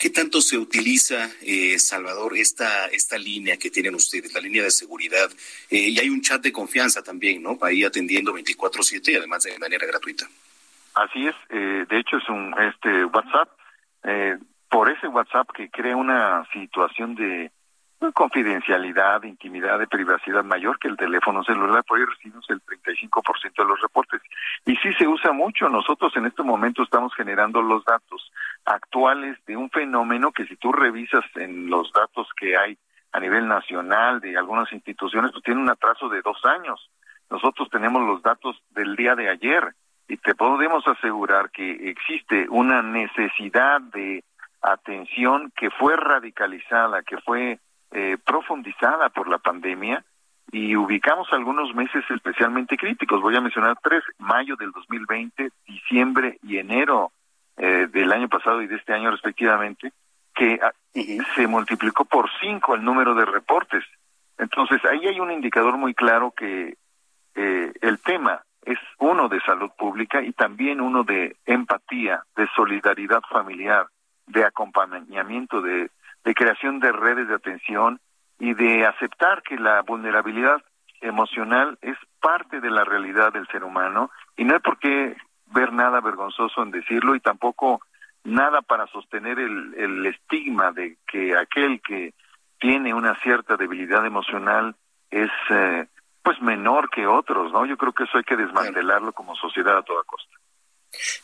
¿Qué 0.03 0.11
tanto 0.11 0.41
se 0.41 0.59
utiliza, 0.59 1.31
eh, 1.43 1.79
Salvador, 1.79 2.37
esta, 2.37 2.87
esta 2.87 3.17
línea 3.17 3.57
que 3.57 3.71
tienen 3.71 3.95
ustedes, 3.95 4.35
la 4.35 4.41
línea 4.41 4.65
de 4.65 4.73
seguridad? 4.73 5.31
Eh, 5.71 5.91
y 5.91 6.01
hay 6.01 6.09
un 6.09 6.21
chat 6.21 6.43
de 6.43 6.51
confianza 6.51 7.05
también, 7.05 7.41
¿no? 7.41 7.57
Ahí 7.63 7.85
atendiendo 7.85 8.33
24/7 8.33 9.13
y 9.13 9.15
además 9.15 9.45
de 9.45 9.57
manera 9.61 9.87
gratuita. 9.87 10.27
Así 10.95 11.25
es, 11.25 11.37
eh, 11.51 11.87
de 11.89 11.99
hecho 12.01 12.17
es 12.17 12.29
un 12.29 12.53
este 12.59 13.05
WhatsApp, 13.05 13.49
eh, 14.03 14.39
por 14.69 14.91
ese 14.91 15.07
WhatsApp 15.07 15.49
que 15.55 15.71
crea 15.71 15.95
una 15.95 16.49
situación 16.53 17.15
de 17.15 17.53
confidencialidad, 18.11 19.21
de 19.21 19.29
intimidad, 19.29 19.79
de 19.79 19.87
privacidad 19.87 20.43
mayor 20.43 20.79
que 20.81 20.89
el 20.89 20.97
teléfono 20.97 21.45
celular, 21.45 21.85
por 21.85 21.99
ahí 21.99 22.05
recibimos 22.05 22.45
el 22.51 22.61
35% 22.63 23.53
de 23.57 23.65
los 23.65 23.81
reportes. 23.81 24.21
Y 24.67 24.75
sí 24.77 24.93
se 24.95 25.07
usa 25.07 25.33
mucho, 25.33 25.69
nosotros 25.69 26.17
en 26.17 26.27
este 26.27 26.43
momento 26.43 26.83
estamos 26.83 27.15
generando 27.15 27.63
los 27.63 27.85
datos 27.85 28.33
actuales 28.65 29.39
de 29.47 29.57
un 29.57 29.71
fenómeno 29.71 30.33
que 30.33 30.47
si 30.47 30.57
tú 30.57 30.73
revisas 30.73 31.25
en 31.37 31.71
los 31.71 31.93
datos 31.93 32.27
que 32.37 32.57
hay 32.57 32.77
a 33.13 33.21
nivel 33.21 33.47
nacional 33.47 34.21
de 34.21 34.37
algunas 34.37 34.73
instituciones, 34.73 35.31
pues 35.31 35.45
tiene 35.45 35.61
un 35.61 35.71
atraso 35.71 36.09
de 36.09 36.23
dos 36.23 36.45
años. 36.45 36.91
Nosotros 37.31 37.69
tenemos 37.71 38.03
los 38.03 38.23
datos 38.23 38.57
del 38.71 38.97
día 38.97 39.15
de 39.15 39.29
ayer 39.29 39.75
y 40.09 40.17
te 40.17 40.35
podemos 40.35 40.87
asegurar 40.89 41.51
que 41.51 41.91
existe 41.91 42.47
una 42.49 42.83
necesidad 42.83 43.81
de 43.81 44.25
atención 44.63 45.53
que 45.57 45.71
fue 45.71 45.97
radicalizada, 45.97 47.03
que 47.03 47.19
fue 47.19 47.59
eh, 47.93 48.17
profundizada 48.25 49.11
por 49.11 49.29
la 49.29 49.39
pandemia 49.39 50.05
y 50.51 50.77
ubicamos 50.77 51.29
algunos 51.33 51.75
meses 51.75 52.05
especialmente 52.11 52.77
críticos. 52.77 53.21
Voy 53.21 53.37
a 53.37 53.41
mencionar 53.41 53.77
tres, 53.83 54.03
mayo 54.19 54.57
del 54.57 54.71
2020, 54.73 55.51
diciembre 55.67 56.39
y 56.43 56.59
enero 56.59 57.13
eh, 57.57 57.89
del 57.91 58.13
año 58.13 58.29
pasado 58.29 58.63
y 58.63 58.67
de 58.67 58.77
este 58.77 58.93
año 58.93 59.11
respectivamente, 59.11 59.93
que 60.35 60.59
ah, 60.63 60.73
se 61.35 61.47
multiplicó 61.47 62.05
por 62.05 62.29
cinco 62.41 62.75
el 62.75 62.83
número 62.83 63.15
de 63.15 63.25
reportes. 63.25 63.85
Entonces, 64.39 64.85
ahí 64.85 65.07
hay 65.07 65.21
un 65.21 65.31
indicador 65.31 65.77
muy 65.77 65.95
claro 65.95 66.33
que 66.33 66.77
eh, 67.35 67.73
el 67.81 68.01
tema 68.01 68.43
es 68.65 68.79
uno 68.99 69.29
de 69.29 69.41
salud 69.41 69.71
pública 69.77 70.23
y 70.23 70.33
también 70.33 70.81
uno 70.81 71.05
de 71.05 71.37
empatía, 71.47 72.25
de 72.37 72.49
solidaridad 72.55 73.23
familiar, 73.31 73.87
de 74.27 74.45
acompañamiento, 74.45 75.61
de 75.61 75.91
de 76.25 76.35
creación 76.35 76.81
de 76.81 76.93
redes 76.93 77.29
de 77.29 77.35
atención 77.35 78.01
y 78.39 78.55
de 78.55 78.87
aceptar 78.87 79.43
que 79.43 79.57
la 79.57 79.83
vulnerabilidad 79.83 80.63
emocional 81.01 81.79
es 81.83 81.97
parte 82.21 82.61
de 82.61 82.71
la 82.71 82.85
realidad 82.85 83.33
del 83.33 83.47
ser 83.49 83.65
humano 83.65 84.11
y 84.37 84.45
no 84.45 84.55
hay 84.55 84.61
por 84.61 84.79
qué 84.79 85.17
ver 85.47 85.73
nada 85.73 86.01
vergonzoso 86.01 86.63
en 86.63 86.71
decirlo 86.71 87.15
y 87.15 87.21
tampoco 87.21 87.81
nada 88.25 88.63
para 88.63 88.87
sostener 88.87 89.39
el, 89.39 89.75
el 89.77 90.07
estigma 90.07 90.73
de 90.73 90.97
que 91.07 91.37
aquel 91.37 91.81
que 91.81 92.15
tiene 92.59 92.95
una 92.95 93.15
cierta 93.23 93.57
debilidad 93.57 94.07
emocional 94.07 94.77
es 95.11 95.31
eh, 95.51 95.87
pues 96.23 96.41
menor 96.41 96.89
que 96.91 97.07
otros, 97.07 97.53
¿no? 97.53 97.67
Yo 97.67 97.77
creo 97.77 97.93
que 97.93 98.05
eso 98.05 98.19
hay 98.19 98.25
que 98.25 98.37
desmantelarlo 98.37 99.13
como 99.13 99.35
sociedad 99.35 99.79
a 99.79 99.83
toda 99.83 100.05
costa. 100.05 100.32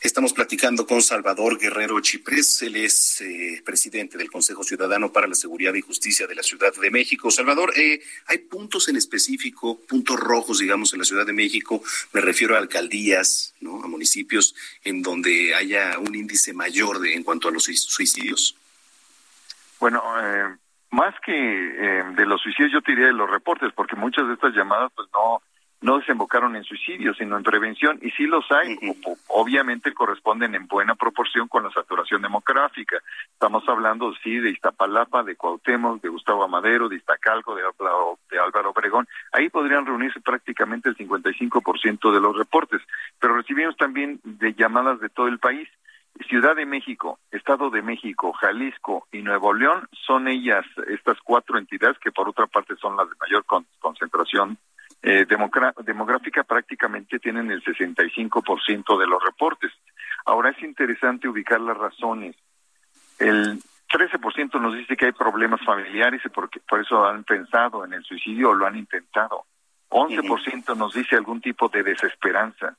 Estamos 0.01 0.33
platicando 0.33 0.87
con 0.87 1.03
Salvador 1.03 1.59
Guerrero 1.59 2.01
Chiprés, 2.01 2.63
él 2.63 2.77
es 2.77 3.21
eh, 3.21 3.63
presidente 3.65 4.17
del 4.17 4.31
Consejo 4.31 4.65
Ciudadano 4.65 5.13
para 5.13 5.27
la 5.27 5.35
Seguridad 5.35 5.75
y 5.75 5.83
Justicia 5.83 6.27
de 6.27 6.35
la 6.35 6.43
Ciudad 6.43 6.73
de 6.75 6.91
México. 6.91 7.31
Salvador, 7.31 7.73
eh, 7.77 8.01
¿hay 8.27 8.39
puntos 8.39 8.89
en 8.89 8.97
específico, 8.97 9.79
puntos 9.87 10.19
rojos, 10.19 10.61
digamos, 10.61 10.93
en 10.95 11.01
la 11.01 11.05
Ciudad 11.05 11.27
de 11.27 11.35
México? 11.35 11.83
Me 12.13 12.23
refiero 12.23 12.55
a 12.55 12.59
alcaldías, 12.59 13.55
¿no? 13.61 13.85
a 13.85 13.89
municipios 13.89 14.55
en 14.85 15.03
donde 15.03 15.55
haya 15.55 15.99
un 15.99 16.15
índice 16.15 16.55
mayor 16.55 17.01
de, 17.01 17.15
en 17.15 17.23
cuanto 17.23 17.49
a 17.49 17.53
los 17.53 17.65
suicidios. 17.65 18.57
Bueno, 19.79 20.03
eh, 20.23 20.57
más 20.91 21.15
que 21.25 21.33
eh, 21.33 22.05
de 22.17 22.27
los 22.27 22.41
suicidios, 22.41 22.73
yo 22.73 22.83
te 22.83 22.93
diría 22.93 23.09
de 23.09 23.13
los 23.13 23.31
reportes, 23.31 23.73
porque 23.75 23.97
muchas 23.97 24.27
de 24.27 24.35
estas 24.35 24.55
llamadas 24.55 24.91
pues 24.95 25.09
no 25.13 25.43
no 25.81 25.99
desembocaron 25.99 26.57
en 26.57 26.65
suicidios, 26.65 27.17
sino 27.17 27.37
en 27.37 27.45
prevención, 27.45 27.99
y 28.03 28.11
sí 28.11 28.25
los 28.25 28.45
hay, 28.51 28.77
obviamente 29.29 29.95
corresponden 29.95 30.55
en 30.55 30.67
buena 30.67 30.95
proporción 30.97 31.47
con 31.47 31.63
la 31.63 31.71
saturación 31.71 32.23
demográfica. 32.23 32.99
Estamos 33.33 33.63
hablando, 33.69 34.13
sí, 34.23 34.39
de 34.39 34.51
Iztapalapa, 34.51 35.23
de 35.23 35.37
Cuauhtémoc, 35.37 36.03
de 36.03 36.09
Gustavo 36.09 36.43
Amadero, 36.43 36.89
de 36.89 36.97
Iztacalco, 36.97 37.55
de 37.55 37.63
de 38.31 38.39
Álvaro 38.39 38.71
Obregón. 38.71 39.07
Ahí 39.33 39.49
podrían 39.49 39.87
reunirse 39.87 40.21
prácticamente 40.21 40.89
el 40.89 40.97
55% 40.97 42.13
de 42.13 42.21
los 42.21 42.37
reportes, 42.37 42.83
pero 43.21 43.37
recibimos 43.37 43.77
también 43.77 44.21
de 44.25 44.55
llamadas 44.55 45.01
de 45.01 45.09
todo 45.09 45.29
el 45.29 45.39
país. 45.39 45.69
Ciudad 46.29 46.57
de 46.57 46.67
México, 46.67 47.21
Estado 47.31 47.71
de 47.71 47.81
México, 47.81 48.33
Jalisco 48.33 49.07
y 49.13 49.23
Nuevo 49.23 49.55
León 49.55 49.89
son 50.07 50.27
ellas, 50.27 50.67
estas 50.89 51.17
cuatro 51.23 51.59
entidades 51.59 51.99
que 51.99 52.11
por 52.11 52.29
otra 52.29 52.47
parte 52.49 52.75
son 52.77 52.97
las 52.97 53.09
de 53.09 53.15
mayor 53.21 53.45
concentración 53.79 54.59
eh, 55.03 55.27
demográfica 55.27 56.43
prácticamente 56.45 57.19
tienen 57.19 57.51
el 57.51 57.63
65% 57.63 58.99
de 58.99 59.07
los 59.07 59.23
reportes. 59.23 59.73
Ahora 60.25 60.51
es 60.51 60.63
interesante 60.63 61.29
ubicar 61.29 61.61
las 61.61 61.77
razones. 61.77 62.37
El 63.19 63.61
13% 63.89 64.61
nos 64.61 64.77
dice 64.77 64.97
que 64.97 65.07
hay 65.07 65.13
problemas 65.13 65.61
familiares 65.65 66.21
y 66.25 66.29
por, 66.29 66.51
por 66.69 66.81
eso 66.81 67.07
han 67.07 67.25
pensado 67.25 67.85
en 67.85 67.95
el 67.95 68.05
suicidio 68.05 68.51
o 68.51 68.55
lo 68.55 68.67
han 68.67 68.77
intentado. 68.77 69.47
11% 69.91 70.77
nos 70.77 70.93
dice 70.93 71.17
algún 71.17 71.41
tipo 71.41 71.69
de 71.69 71.83
desesperanza. 71.83 72.77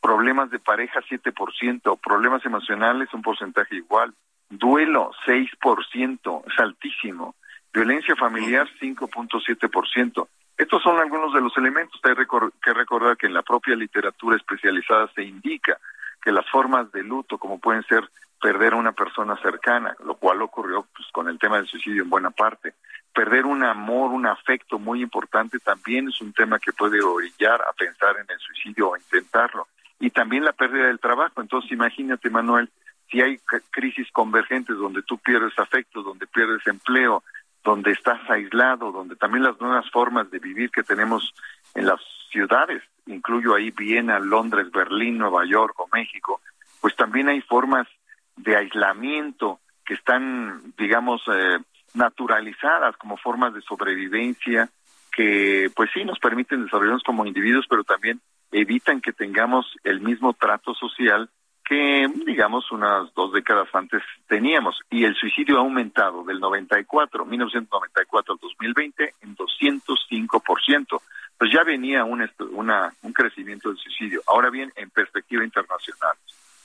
Problemas 0.00 0.50
de 0.50 0.58
pareja 0.58 1.00
7%, 1.00 2.00
problemas 2.00 2.44
emocionales 2.46 3.12
un 3.12 3.22
porcentaje 3.22 3.76
igual. 3.76 4.14
Duelo 4.48 5.10
6%, 5.26 6.44
es 6.46 6.58
altísimo. 6.58 7.34
Violencia 7.72 8.14
familiar 8.16 8.68
5.7%. 8.80 10.28
Estos 10.56 10.82
son 10.82 10.98
algunos 10.98 11.32
de 11.34 11.40
los 11.40 11.56
elementos. 11.56 12.00
Hay 12.02 12.14
que 12.62 12.72
recordar 12.72 13.16
que 13.16 13.26
en 13.26 13.34
la 13.34 13.42
propia 13.42 13.76
literatura 13.76 14.36
especializada 14.36 15.08
se 15.14 15.22
indica 15.22 15.78
que 16.22 16.32
las 16.32 16.48
formas 16.50 16.90
de 16.92 17.02
luto, 17.02 17.38
como 17.38 17.58
pueden 17.58 17.82
ser 17.84 18.08
perder 18.40 18.72
a 18.72 18.76
una 18.76 18.92
persona 18.92 19.36
cercana, 19.36 19.94
lo 20.04 20.16
cual 20.16 20.42
ocurrió 20.42 20.86
pues, 20.94 21.08
con 21.12 21.28
el 21.28 21.38
tema 21.38 21.56
del 21.56 21.66
suicidio 21.66 22.02
en 22.02 22.10
buena 22.10 22.30
parte, 22.30 22.74
perder 23.14 23.46
un 23.46 23.64
amor, 23.64 24.10
un 24.10 24.26
afecto 24.26 24.78
muy 24.78 25.02
importante, 25.02 25.58
también 25.58 26.08
es 26.08 26.20
un 26.20 26.32
tema 26.32 26.58
que 26.58 26.72
puede 26.72 27.02
orillar 27.02 27.60
a 27.62 27.72
pensar 27.72 28.16
en 28.16 28.26
el 28.28 28.38
suicidio 28.38 28.90
o 28.90 28.96
intentarlo. 28.96 29.68
Y 29.98 30.10
también 30.10 30.44
la 30.44 30.52
pérdida 30.52 30.86
del 30.86 31.00
trabajo. 31.00 31.40
Entonces, 31.40 31.72
imagínate, 31.72 32.28
Manuel, 32.28 32.70
si 33.10 33.22
hay 33.22 33.38
crisis 33.70 34.10
convergentes 34.12 34.76
donde 34.76 35.02
tú 35.02 35.16
pierdes 35.18 35.58
afectos, 35.58 36.04
donde 36.04 36.26
pierdes 36.26 36.66
empleo, 36.66 37.22
donde 37.66 37.90
estás 37.90 38.20
aislado, 38.30 38.92
donde 38.92 39.16
también 39.16 39.42
las 39.42 39.60
nuevas 39.60 39.90
formas 39.90 40.30
de 40.30 40.38
vivir 40.38 40.70
que 40.70 40.84
tenemos 40.84 41.34
en 41.74 41.84
las 41.86 42.00
ciudades, 42.30 42.80
incluyo 43.06 43.56
ahí 43.56 43.72
Viena, 43.72 44.20
Londres, 44.20 44.70
Berlín, 44.70 45.18
Nueva 45.18 45.44
York 45.44 45.74
o 45.80 45.88
México, 45.92 46.40
pues 46.80 46.94
también 46.94 47.28
hay 47.28 47.40
formas 47.40 47.88
de 48.36 48.56
aislamiento 48.56 49.58
que 49.84 49.94
están, 49.94 50.62
digamos, 50.78 51.22
eh, 51.26 51.58
naturalizadas 51.94 52.96
como 52.98 53.16
formas 53.16 53.52
de 53.52 53.62
sobrevivencia 53.62 54.68
que, 55.10 55.68
pues 55.74 55.90
sí, 55.92 56.04
nos 56.04 56.20
permiten 56.20 56.64
desarrollarnos 56.64 57.02
como 57.02 57.26
individuos, 57.26 57.66
pero 57.68 57.82
también 57.82 58.20
evitan 58.52 59.00
que 59.00 59.12
tengamos 59.12 59.66
el 59.82 60.00
mismo 60.00 60.34
trato 60.34 60.72
social 60.74 61.28
que, 61.66 62.06
digamos, 62.24 62.70
unas 62.70 63.12
dos 63.14 63.32
décadas 63.32 63.68
antes 63.72 64.00
teníamos. 64.28 64.78
Y 64.88 65.04
el 65.04 65.16
suicidio 65.16 65.56
ha 65.56 65.60
aumentado 65.60 66.22
del 66.22 66.38
94, 66.38 67.24
1994 67.24 68.34
al 68.34 68.38
2020 68.40 69.14
en 69.22 69.36
205%. 69.36 71.00
Pues 71.36 71.52
ya 71.52 71.64
venía 71.64 72.04
un, 72.04 72.28
una, 72.52 72.92
un 73.02 73.12
crecimiento 73.12 73.68
del 73.68 73.78
suicidio. 73.78 74.22
Ahora 74.28 74.48
bien, 74.48 74.72
en 74.76 74.90
perspectiva 74.90 75.44
internacional, 75.44 76.16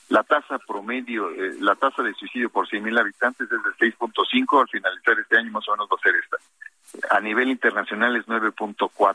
la 0.10 0.23
tasa 0.23 0.60
promedio, 0.60 1.32
eh, 1.32 1.56
la 1.60 1.76
tasa 1.76 2.03
de 2.03 2.14
suicidio 2.14 2.49
por 2.49 2.68
100.000 2.68 2.99
habitantes 2.99 3.49
es 3.52 3.64
de 3.64 3.94
6.5, 3.98 4.61
al 4.61 4.69
finalizar 4.69 5.19
este 5.19 5.38
año 5.38 5.52
más 5.52 5.68
o 5.68 5.72
menos 5.72 5.88
va 5.91 5.98
a 5.99 6.03
ser 6.03 6.14
esta. 6.15 7.15
A 7.15 7.19
nivel 7.22 7.49
internacional 7.49 8.15
es 8.15 8.26
9.4. 8.28 9.11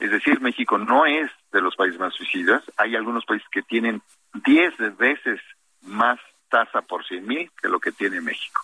Es 0.00 0.10
decir, 0.10 0.40
México 0.40 0.76
no 0.76 1.06
es 1.06 1.30
de 1.52 1.60
los 1.60 1.76
países 1.76 2.00
más 2.00 2.14
suicidas. 2.14 2.64
Hay 2.76 2.96
algunos 2.96 3.24
países 3.24 3.48
que 3.50 3.62
tienen 3.62 4.02
10 4.34 4.96
veces 4.96 5.40
más 5.82 6.18
tasa 6.48 6.82
por 6.82 7.06
100 7.06 7.26
mil 7.26 7.50
que 7.60 7.68
lo 7.68 7.80
que 7.80 7.92
tiene 7.92 8.20
México. 8.20 8.60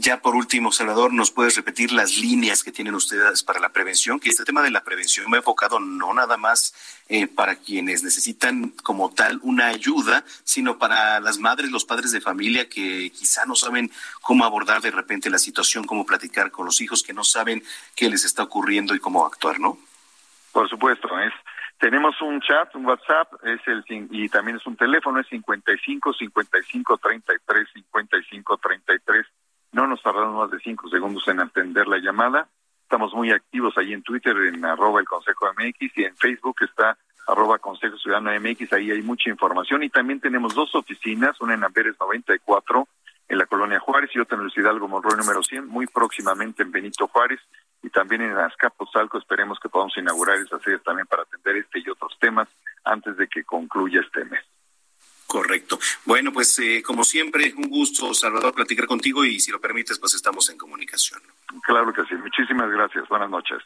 Ya 0.00 0.20
por 0.22 0.36
último, 0.36 0.70
Salvador, 0.70 1.12
¿nos 1.12 1.32
puedes 1.32 1.56
repetir 1.56 1.90
las 1.90 2.18
líneas 2.18 2.62
que 2.62 2.70
tienen 2.70 2.94
ustedes 2.94 3.42
para 3.42 3.58
la 3.58 3.70
prevención? 3.70 4.20
Que 4.20 4.28
este 4.28 4.44
tema 4.44 4.62
de 4.62 4.70
la 4.70 4.84
prevención 4.84 5.28
me 5.28 5.38
ha 5.38 5.40
enfocado 5.40 5.80
no 5.80 6.14
nada 6.14 6.36
más 6.36 6.72
eh, 7.08 7.26
para 7.26 7.56
quienes 7.56 8.04
necesitan 8.04 8.68
como 8.84 9.10
tal 9.10 9.40
una 9.42 9.66
ayuda, 9.66 10.24
sino 10.44 10.78
para 10.78 11.18
las 11.18 11.38
madres, 11.38 11.72
los 11.72 11.84
padres 11.84 12.12
de 12.12 12.20
familia 12.20 12.68
que 12.68 13.10
quizá 13.10 13.44
no 13.44 13.56
saben 13.56 13.90
cómo 14.20 14.44
abordar 14.44 14.82
de 14.82 14.92
repente 14.92 15.30
la 15.30 15.38
situación, 15.38 15.84
cómo 15.84 16.06
platicar 16.06 16.52
con 16.52 16.66
los 16.66 16.80
hijos, 16.80 17.02
que 17.02 17.12
no 17.12 17.24
saben 17.24 17.64
qué 17.96 18.08
les 18.08 18.24
está 18.24 18.44
ocurriendo 18.44 18.94
y 18.94 19.00
cómo 19.00 19.26
actuar, 19.26 19.58
¿no? 19.58 19.78
Por 20.52 20.68
supuesto, 20.68 21.08
es 21.18 21.32
tenemos 21.78 22.20
un 22.20 22.40
chat, 22.40 22.74
un 22.74 22.86
WhatsApp, 22.86 23.32
es 23.44 23.60
el 23.66 23.84
y 23.88 24.28
también 24.28 24.56
es 24.56 24.66
un 24.66 24.76
teléfono, 24.76 25.20
es 25.20 25.28
55 25.28 26.12
55 26.12 26.98
33 26.98 27.68
55 27.72 28.56
33. 28.56 29.26
No 29.72 29.86
nos 29.86 30.02
tardamos 30.02 30.36
más 30.36 30.50
de 30.50 30.58
cinco 30.58 30.88
segundos 30.88 31.26
en 31.28 31.40
atender 31.40 31.86
la 31.86 31.98
llamada. 31.98 32.48
Estamos 32.82 33.14
muy 33.14 33.30
activos 33.30 33.76
ahí 33.78 33.92
en 33.92 34.02
Twitter, 34.02 34.36
en 34.36 34.64
arroba 34.64 35.00
el 35.00 35.06
Consejo 35.06 35.46
MX 35.52 35.98
y 35.98 36.04
en 36.04 36.16
Facebook 36.16 36.56
está 36.62 36.96
arroba 37.28 37.58
Consejo 37.58 37.96
Ciudadano 37.98 38.30
MX, 38.40 38.72
ahí 38.72 38.90
hay 38.90 39.02
mucha 39.02 39.28
información 39.28 39.82
y 39.82 39.90
también 39.90 40.18
tenemos 40.18 40.54
dos 40.54 40.74
oficinas, 40.74 41.38
una 41.42 41.54
en 41.54 41.62
Amberes 41.62 41.94
94 42.00 42.88
en 43.28 43.38
la 43.38 43.46
colonia 43.46 43.78
Juárez 43.80 44.10
y 44.14 44.18
otra 44.18 44.38
en 44.38 44.44
el 44.44 44.52
Hidalgo 44.54 44.88
Monroy 44.88 45.16
número 45.16 45.42
100, 45.42 45.66
muy 45.66 45.86
próximamente 45.86 46.62
en 46.62 46.72
Benito 46.72 47.08
Juárez 47.08 47.40
y 47.82 47.90
también 47.90 48.22
en 48.22 48.36
Azcapotzalco 48.36 49.18
esperemos 49.18 49.58
que 49.60 49.68
podamos 49.68 49.96
inaugurar 49.96 50.38
esas 50.38 50.62
sedes 50.62 50.82
también 50.82 51.06
para 51.06 51.22
atender 51.22 51.56
este 51.56 51.80
y 51.80 51.90
otros 51.90 52.16
temas 52.18 52.48
antes 52.84 53.16
de 53.16 53.28
que 53.28 53.44
concluya 53.44 54.00
este 54.00 54.24
mes. 54.24 54.44
Correcto. 55.26 55.78
Bueno, 56.06 56.32
pues 56.32 56.58
eh, 56.58 56.82
como 56.82 57.04
siempre, 57.04 57.52
un 57.54 57.68
gusto, 57.68 58.14
Salvador, 58.14 58.54
platicar 58.54 58.86
contigo 58.86 59.26
y 59.26 59.38
si 59.38 59.50
lo 59.50 59.60
permites, 59.60 59.98
pues 59.98 60.14
estamos 60.14 60.48
en 60.48 60.56
comunicación. 60.56 61.20
Claro 61.64 61.92
que 61.92 62.02
sí. 62.04 62.14
Muchísimas 62.14 62.70
gracias. 62.70 63.06
Buenas 63.08 63.28
noches. 63.28 63.62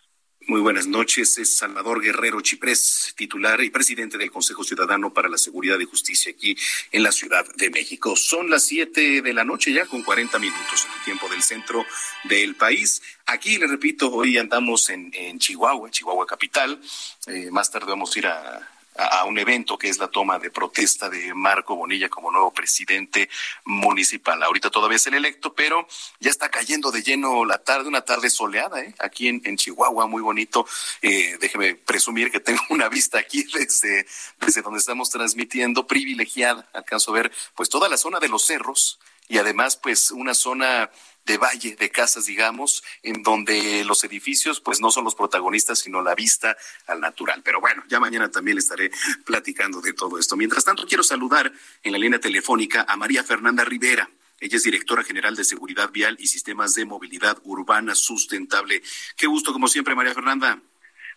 Muy 0.48 0.60
buenas 0.60 0.88
noches. 0.88 1.38
Es 1.38 1.56
Salvador 1.56 2.02
Guerrero 2.02 2.40
Chiprés, 2.40 3.14
titular 3.16 3.62
y 3.62 3.70
presidente 3.70 4.18
del 4.18 4.32
Consejo 4.32 4.64
Ciudadano 4.64 5.14
para 5.14 5.28
la 5.28 5.38
Seguridad 5.38 5.78
y 5.78 5.84
Justicia 5.84 6.32
aquí 6.32 6.56
en 6.90 7.04
la 7.04 7.12
Ciudad 7.12 7.46
de 7.54 7.70
México. 7.70 8.16
Son 8.16 8.50
las 8.50 8.64
siete 8.64 9.22
de 9.22 9.32
la 9.34 9.44
noche 9.44 9.72
ya 9.72 9.86
con 9.86 10.02
40 10.02 10.40
minutos 10.40 10.84
en 10.84 10.98
el 10.98 11.04
tiempo 11.04 11.28
del 11.28 11.42
centro 11.42 11.84
del 12.24 12.56
país. 12.56 13.02
Aquí, 13.26 13.56
le 13.56 13.68
repito, 13.68 14.10
hoy 14.10 14.36
andamos 14.36 14.90
en, 14.90 15.12
Chihuahua, 15.38 15.90
Chihuahua 15.90 16.26
capital. 16.26 16.80
Eh, 17.28 17.48
más 17.52 17.70
tarde 17.70 17.86
vamos 17.86 18.14
a 18.16 18.18
ir 18.18 18.26
a, 18.26 18.68
a, 18.96 19.24
un 19.24 19.38
evento 19.38 19.78
que 19.78 19.88
es 19.88 19.98
la 19.98 20.08
toma 20.08 20.38
de 20.38 20.50
protesta 20.50 21.08
de 21.08 21.34
Marco 21.34 21.76
Bonilla 21.76 22.08
como 22.08 22.30
nuevo 22.30 22.52
presidente 22.52 23.28
municipal. 23.64 24.42
Ahorita 24.42 24.70
todavía 24.70 24.96
es 24.96 25.06
el 25.06 25.14
electo, 25.14 25.54
pero 25.54 25.86
ya 26.20 26.30
está 26.30 26.50
cayendo 26.50 26.90
de 26.90 27.02
lleno 27.02 27.44
la 27.44 27.58
tarde, 27.58 27.88
una 27.88 28.02
tarde 28.02 28.30
soleada, 28.30 28.80
¿eh? 28.80 28.94
aquí 28.98 29.28
en, 29.28 29.40
en 29.44 29.56
Chihuahua, 29.56 30.06
muy 30.06 30.22
bonito. 30.22 30.66
Eh, 31.00 31.36
déjeme 31.40 31.74
presumir 31.74 32.30
que 32.30 32.40
tengo 32.40 32.62
una 32.70 32.88
vista 32.88 33.18
aquí 33.18 33.44
desde, 33.44 34.06
desde 34.40 34.62
donde 34.62 34.78
estamos 34.78 35.10
transmitiendo, 35.10 35.86
privilegiada. 35.86 36.68
Alcanzo 36.72 37.12
a 37.12 37.14
ver 37.14 37.32
pues 37.54 37.68
toda 37.68 37.88
la 37.88 37.96
zona 37.96 38.20
de 38.20 38.28
los 38.28 38.44
cerros 38.44 38.98
y 39.28 39.38
además 39.38 39.76
pues 39.76 40.10
una 40.10 40.34
zona 40.34 40.90
de 41.24 41.38
valle, 41.38 41.76
de 41.76 41.90
casas, 41.90 42.26
digamos, 42.26 42.82
en 43.02 43.22
donde 43.22 43.84
los 43.84 44.02
edificios 44.04 44.60
pues 44.60 44.80
no 44.80 44.90
son 44.90 45.04
los 45.04 45.14
protagonistas, 45.14 45.80
sino 45.80 46.02
la 46.02 46.14
vista 46.14 46.56
al 46.86 47.00
natural. 47.00 47.42
Pero 47.44 47.60
bueno, 47.60 47.82
ya 47.88 48.00
mañana 48.00 48.30
también 48.30 48.58
estaré 48.58 48.90
platicando 49.24 49.80
de 49.80 49.92
todo 49.92 50.18
esto. 50.18 50.36
Mientras 50.36 50.64
tanto, 50.64 50.86
quiero 50.86 51.02
saludar 51.02 51.52
en 51.82 51.92
la 51.92 51.98
línea 51.98 52.18
telefónica 52.18 52.84
a 52.88 52.96
María 52.96 53.22
Fernanda 53.22 53.64
Rivera. 53.64 54.08
Ella 54.40 54.56
es 54.56 54.64
directora 54.64 55.04
general 55.04 55.36
de 55.36 55.44
Seguridad 55.44 55.90
Vial 55.90 56.16
y 56.18 56.26
Sistemas 56.26 56.74
de 56.74 56.84
Movilidad 56.84 57.38
Urbana 57.44 57.94
Sustentable. 57.94 58.82
Qué 59.16 59.28
gusto, 59.28 59.52
como 59.52 59.68
siempre, 59.68 59.94
María 59.94 60.14
Fernanda. 60.14 60.58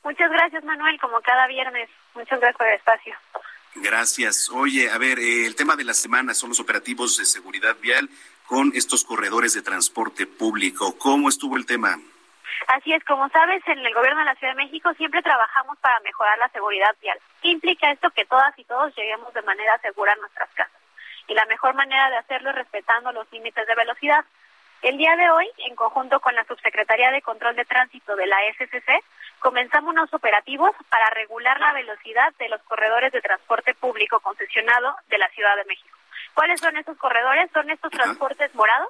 Muchas 0.03 0.30
gracias, 0.30 0.64
Manuel, 0.64 0.99
como 0.99 1.19
cada 1.22 1.48
viernes. 1.48 1.90
Muchas 2.14 2.40
gracias 2.40 2.57
por 2.57 2.68
el 2.68 2.76
espacio. 2.76 3.15
Gracias. 3.76 4.49
Oye, 4.49 4.90
a 4.91 4.99
ver, 4.99 5.18
eh, 5.19 5.48
el 5.48 5.56
tema 5.56 5.76
de 5.76 5.84
la 5.84 5.95
semana 5.95 6.36
son 6.36 6.49
los 6.49 6.60
operativos 6.60 7.18
de 7.18 7.26
seguridad 7.26 7.76
vial 7.82 8.10
con 8.47 8.72
estos 8.76 9.03
corredores 9.03 9.53
de 9.53 9.61
transporte 9.61 10.27
público. 10.27 10.97
¿Cómo 10.97 11.30
estuvo 11.30 11.57
el 11.57 11.65
tema? 11.65 11.97
Así 12.67 12.93
es, 12.93 13.03
como 13.03 13.30
sabes, 13.30 13.61
en 13.67 13.80
el 13.80 13.93
gobierno 13.93 14.19
de 14.19 14.26
la 14.26 14.35
Ciudad 14.35 14.53
de 14.55 14.63
México 14.63 14.93
siempre 14.95 15.22
trabajamos 15.22 15.77
para 15.80 15.99
mejorar 16.01 16.38
la 16.38 16.49
seguridad 16.49 16.95
vial. 17.01 17.19
¿Qué 17.41 17.49
implica 17.49 17.91
esto? 17.91 18.09
Que 18.11 18.26
todas 18.26 18.57
y 18.57 18.63
todos 18.63 18.95
lleguemos 18.95 19.34
de 19.34 19.41
manera 19.43 19.77
segura 19.80 20.13
a 20.13 20.15
nuestras 20.15 20.49
casas. 20.51 20.81
Y 21.27 21.34
la 21.34 21.45
mejor 21.45 21.73
manera 21.76 22.09
de 22.09 22.17
hacerlo 22.17 22.51
es 22.51 22.55
respetando 22.55 23.11
los 23.11 23.31
límites 23.31 23.67
de 23.67 23.76
velocidad. 23.76 24.26
El 24.81 24.97
día 24.97 25.15
de 25.15 25.30
hoy, 25.31 25.47
en 25.67 25.76
conjunto 25.76 26.19
con 26.19 26.35
la 26.35 26.45
Subsecretaría 26.45 27.11
de 27.11 27.22
Control 27.22 27.55
de 27.55 27.65
Tránsito 27.65 28.15
de 28.15 28.27
la 28.27 28.38
SCC, 28.53 29.03
comenzamos 29.39 29.91
unos 29.91 30.13
operativos 30.13 30.72
para 30.89 31.09
regular 31.09 31.59
la 31.59 31.73
velocidad 31.73 32.34
de 32.38 32.49
los 32.49 32.61
corredores 32.63 33.11
de 33.11 33.22
transporte 33.22 33.73
público 33.73 34.19
concesionado 34.19 34.95
de 35.09 35.17
la 35.17 35.30
Ciudad 35.30 35.55
de 35.55 35.65
México. 35.65 35.97
¿Cuáles 36.36 36.60
son 36.60 36.78
estos 36.78 36.98
corredores? 36.98 37.49
Son 37.52 37.70
estos 37.70 37.91
transportes 37.91 38.53
morados 38.53 38.90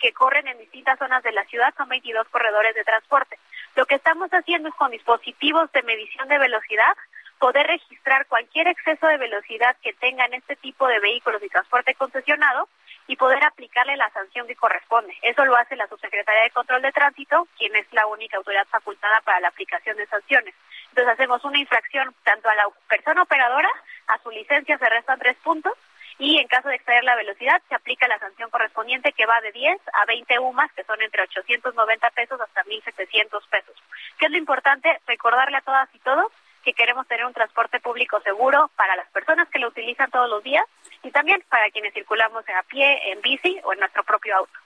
que 0.00 0.12
corren 0.12 0.48
en 0.48 0.58
distintas 0.58 0.98
zonas 0.98 1.22
de 1.22 1.32
la 1.32 1.44
ciudad, 1.44 1.74
son 1.76 1.88
22 1.88 2.26
corredores 2.28 2.74
de 2.74 2.84
transporte. 2.84 3.38
Lo 3.76 3.84
que 3.84 3.96
estamos 3.96 4.30
haciendo 4.30 4.68
es 4.68 4.74
con 4.74 4.90
dispositivos 4.90 5.70
de 5.72 5.82
medición 5.82 6.28
de 6.28 6.38
velocidad 6.38 6.96
poder 7.38 7.66
registrar 7.66 8.26
cualquier 8.26 8.68
exceso 8.68 9.06
de 9.06 9.16
velocidad 9.16 9.76
que 9.82 9.92
tengan 9.92 10.32
este 10.34 10.56
tipo 10.56 10.88
de 10.88 10.98
vehículos 10.98 11.42
y 11.42 11.48
transporte 11.48 11.94
concesionado 11.94 12.68
y 13.06 13.16
poder 13.16 13.42
aplicarle 13.44 13.96
la 13.96 14.10
sanción 14.10 14.46
que 14.46 14.56
corresponde. 14.56 15.14
Eso 15.22 15.44
lo 15.44 15.56
hace 15.56 15.76
la 15.76 15.86
Subsecretaría 15.88 16.42
de 16.42 16.50
Control 16.50 16.82
de 16.82 16.92
Tránsito, 16.92 17.46
quien 17.56 17.74
es 17.76 17.86
la 17.92 18.06
única 18.06 18.36
autoridad 18.38 18.66
facultada 18.66 19.20
para 19.24 19.40
la 19.40 19.48
aplicación 19.48 19.96
de 19.96 20.06
sanciones. 20.06 20.54
Entonces 20.90 21.12
hacemos 21.12 21.44
una 21.44 21.58
infracción 21.58 22.14
tanto 22.24 22.48
a 22.48 22.54
la 22.54 22.64
persona 22.88 23.22
operadora, 23.22 23.70
a 24.08 24.18
su 24.22 24.30
licencia 24.30 24.78
se 24.78 24.88
restan 24.88 25.18
tres 25.18 25.36
puntos, 25.38 25.74
y 26.18 26.38
en 26.38 26.48
caso 26.48 26.68
de 26.68 26.76
exceder 26.76 27.04
la 27.04 27.14
velocidad 27.14 27.62
se 27.68 27.74
aplica 27.74 28.08
la 28.08 28.18
sanción 28.18 28.50
correspondiente 28.50 29.12
que 29.12 29.26
va 29.26 29.40
de 29.40 29.52
10 29.52 29.80
a 29.92 30.04
20 30.06 30.38
UMAS, 30.40 30.72
que 30.72 30.84
son 30.84 31.00
entre 31.00 31.22
890 31.22 32.10
pesos 32.10 32.40
hasta 32.40 32.64
1.700 32.64 33.48
pesos. 33.48 33.76
¿Qué 34.18 34.26
es 34.26 34.32
lo 34.32 34.38
importante? 34.38 35.00
Recordarle 35.06 35.58
a 35.58 35.62
todas 35.62 35.88
y 35.94 35.98
todos 36.00 36.32
que 36.64 36.72
queremos 36.72 37.06
tener 37.06 37.24
un 37.24 37.32
transporte 37.32 37.80
público 37.80 38.20
seguro 38.20 38.70
para 38.76 38.96
las 38.96 39.08
personas 39.10 39.48
que 39.48 39.60
lo 39.60 39.68
utilizan 39.68 40.10
todos 40.10 40.28
los 40.28 40.42
días 40.42 40.64
y 41.02 41.10
también 41.10 41.42
para 41.48 41.70
quienes 41.70 41.94
circulamos 41.94 42.44
a 42.48 42.62
pie, 42.64 43.12
en 43.12 43.22
bici 43.22 43.60
o 43.64 43.72
en 43.72 43.78
nuestro 43.78 44.02
propio 44.02 44.36
auto. 44.36 44.58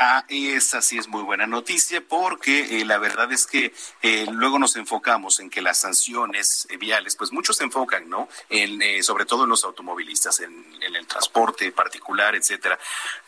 Ah, 0.00 0.24
esa 0.28 0.80
sí 0.80 0.96
es 0.96 1.08
muy 1.08 1.24
buena 1.24 1.48
noticia 1.48 2.00
porque 2.06 2.80
eh, 2.80 2.84
la 2.84 2.98
verdad 2.98 3.32
es 3.32 3.46
que 3.46 3.74
eh, 4.00 4.26
luego 4.30 4.60
nos 4.60 4.76
enfocamos 4.76 5.40
en 5.40 5.50
que 5.50 5.60
las 5.60 5.78
sanciones 5.78 6.68
eh, 6.70 6.76
viales, 6.76 7.16
pues 7.16 7.32
muchos 7.32 7.56
se 7.56 7.64
enfocan, 7.64 8.08
¿no? 8.08 8.28
En, 8.48 8.80
eh, 8.80 9.02
sobre 9.02 9.24
todo 9.24 9.42
en 9.42 9.50
los 9.50 9.64
automovilistas, 9.64 10.38
en, 10.38 10.64
el 10.80 11.04
transporte 11.08 11.72
particular, 11.72 12.36
etcétera. 12.36 12.78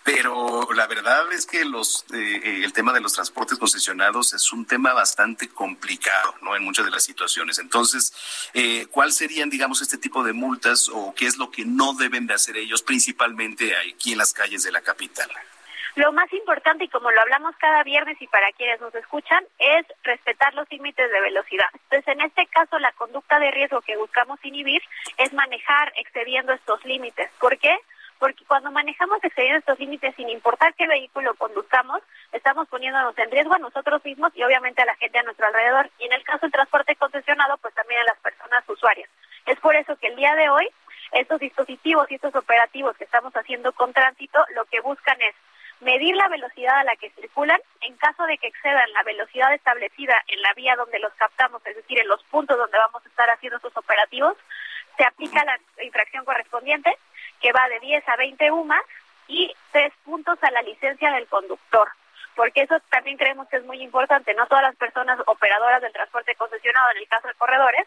Pero 0.04 0.68
la 0.72 0.86
verdad 0.86 1.32
es 1.32 1.44
que 1.44 1.64
los 1.64 2.04
eh, 2.12 2.40
eh, 2.40 2.60
el 2.62 2.72
tema 2.72 2.92
de 2.92 3.00
los 3.00 3.14
transportes 3.14 3.58
concesionados 3.58 4.32
es 4.32 4.52
un 4.52 4.64
tema 4.64 4.92
bastante 4.92 5.48
complicado, 5.48 6.36
¿no? 6.40 6.54
En 6.54 6.62
muchas 6.62 6.84
de 6.84 6.92
las 6.92 7.02
situaciones. 7.02 7.58
Entonces, 7.58 8.12
¿cuál 8.92 9.12
serían, 9.12 9.50
digamos, 9.50 9.82
este 9.82 9.98
tipo 9.98 10.22
de 10.22 10.34
multas 10.34 10.88
o 10.88 11.12
qué 11.16 11.26
es 11.26 11.36
lo 11.36 11.50
que 11.50 11.64
no 11.64 11.94
deben 11.94 12.28
de 12.28 12.34
hacer 12.34 12.56
ellos, 12.56 12.82
principalmente 12.82 13.74
aquí 13.76 14.12
en 14.12 14.18
las 14.18 14.32
calles 14.32 14.62
de 14.62 14.70
la 14.70 14.82
capital? 14.82 15.28
Lo 15.96 16.12
más 16.12 16.32
importante, 16.32 16.84
y 16.84 16.88
como 16.88 17.10
lo 17.10 17.20
hablamos 17.20 17.56
cada 17.56 17.82
viernes 17.82 18.16
y 18.20 18.26
para 18.28 18.52
quienes 18.52 18.80
nos 18.80 18.94
escuchan, 18.94 19.44
es 19.58 19.84
respetar 20.02 20.54
los 20.54 20.70
límites 20.70 21.10
de 21.10 21.20
velocidad. 21.20 21.68
Entonces, 21.74 22.08
en 22.08 22.20
este 22.20 22.46
caso, 22.46 22.78
la 22.78 22.92
conducta 22.92 23.38
de 23.38 23.50
riesgo 23.50 23.80
que 23.80 23.96
buscamos 23.96 24.38
inhibir 24.44 24.82
es 25.16 25.32
manejar 25.32 25.92
excediendo 25.96 26.52
estos 26.52 26.84
límites. 26.84 27.30
¿Por 27.40 27.58
qué? 27.58 27.76
Porque 28.20 28.44
cuando 28.44 28.70
manejamos 28.70 29.18
excediendo 29.24 29.58
estos 29.58 29.80
límites, 29.80 30.14
sin 30.14 30.28
importar 30.28 30.74
qué 30.74 30.86
vehículo 30.86 31.34
conduzcamos, 31.34 32.02
estamos 32.32 32.68
poniéndonos 32.68 33.16
en 33.18 33.30
riesgo 33.30 33.54
a 33.54 33.58
nosotros 33.58 34.04
mismos 34.04 34.30
y 34.36 34.44
obviamente 34.44 34.82
a 34.82 34.86
la 34.86 34.94
gente 34.96 35.18
a 35.18 35.22
nuestro 35.22 35.46
alrededor. 35.46 35.90
Y 35.98 36.04
en 36.04 36.12
el 36.12 36.22
caso 36.22 36.40
del 36.42 36.52
transporte 36.52 36.94
concesionado, 36.96 37.56
pues 37.58 37.74
también 37.74 38.02
a 38.02 38.04
las 38.04 38.18
personas 38.18 38.62
usuarias. 38.68 39.08
Es 39.46 39.58
por 39.58 39.74
eso 39.74 39.96
que 39.96 40.08
el 40.08 40.16
día 40.16 40.36
de 40.36 40.50
hoy, 40.50 40.68
estos 41.12 41.40
dispositivos 41.40 42.08
y 42.10 42.14
estos 42.14 42.34
operativos 42.36 42.96
que 42.96 43.04
estamos 43.04 43.34
haciendo 43.34 43.72
con 43.72 43.92
tránsito, 43.92 44.44
lo 44.54 44.64
que 44.66 44.80
buscan 44.80 45.20
es 45.20 45.34
medir 45.80 46.14
la 46.14 46.28
velocidad 46.28 46.78
a 46.78 46.84
la 46.84 46.96
que 46.96 47.10
circulan 47.10 47.60
en 47.80 47.96
caso 47.96 48.24
de 48.24 48.38
que 48.38 48.48
excedan 48.48 48.92
la 48.92 49.02
velocidad 49.02 49.52
establecida 49.54 50.14
en 50.28 50.42
la 50.42 50.52
vía 50.54 50.76
donde 50.76 50.98
los 50.98 51.12
captamos, 51.14 51.64
es 51.66 51.76
decir, 51.76 51.98
en 51.98 52.08
los 52.08 52.22
puntos 52.24 52.56
donde 52.56 52.78
vamos 52.78 53.04
a 53.04 53.08
estar 53.08 53.30
haciendo 53.30 53.56
estos 53.56 53.76
operativos, 53.76 54.36
se 54.96 55.04
aplica 55.04 55.44
la 55.44 55.58
infracción 55.82 56.24
correspondiente, 56.24 56.96
que 57.40 57.52
va 57.52 57.68
de 57.68 57.80
10 57.80 58.08
a 58.08 58.16
20 58.16 58.50
UMAS 58.50 58.84
y 59.28 59.54
tres 59.72 59.92
puntos 60.04 60.38
a 60.42 60.50
la 60.50 60.62
licencia 60.62 61.10
del 61.12 61.26
conductor. 61.26 61.88
Porque 62.36 62.62
eso 62.62 62.78
también 62.90 63.16
creemos 63.16 63.48
que 63.48 63.56
es 63.56 63.64
muy 63.64 63.82
importante. 63.82 64.34
No 64.34 64.46
todas 64.46 64.62
las 64.62 64.76
personas 64.76 65.18
operadoras 65.26 65.80
del 65.80 65.92
transporte 65.92 66.34
concesionado, 66.34 66.90
en 66.90 66.98
el 66.98 67.08
caso 67.08 67.28
de 67.28 67.34
corredores, 67.34 67.86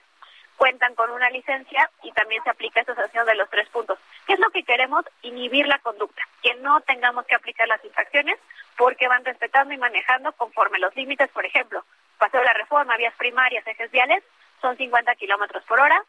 cuentan 0.58 0.96
con 0.96 1.12
una 1.12 1.30
licencia 1.30 1.90
y 2.04 2.12
también 2.12 2.44
se 2.44 2.50
aplica 2.50 2.80
esta 2.80 2.96
sanción 2.96 3.26
de 3.26 3.36
los 3.36 3.50
tres 3.50 3.68
puntos. 3.70 4.00
¿Qué 4.26 4.34
es 4.34 4.40
lo 4.40 4.50
que 4.50 4.64
queremos? 4.64 5.06
Inhibir 5.22 5.68
la 5.68 5.80
conducta, 5.80 6.22
que 6.42 6.56
no 6.56 6.82
tengamos 6.82 7.26
que 7.26 7.36
aplicar 7.36 7.68
las 7.68 7.84
infracciones 7.84 8.38
porque 8.78 9.08
van 9.08 9.26
respetando 9.26 9.74
y 9.74 9.78
manejando 9.78 10.32
conforme 10.34 10.80
los 10.80 10.96
límites, 10.96 11.30
por 11.30 11.46
ejemplo, 11.46 11.84
paseo 12.18 12.40
de 12.40 12.46
la 12.46 12.54
reforma, 12.54 12.98
vías 12.98 13.14
primarias, 13.16 13.66
ejes 13.68 13.92
viales, 13.92 14.24
son 14.62 14.78
50 14.78 15.16
kilómetros 15.16 15.64
por 15.66 15.80
hora, 15.80 16.04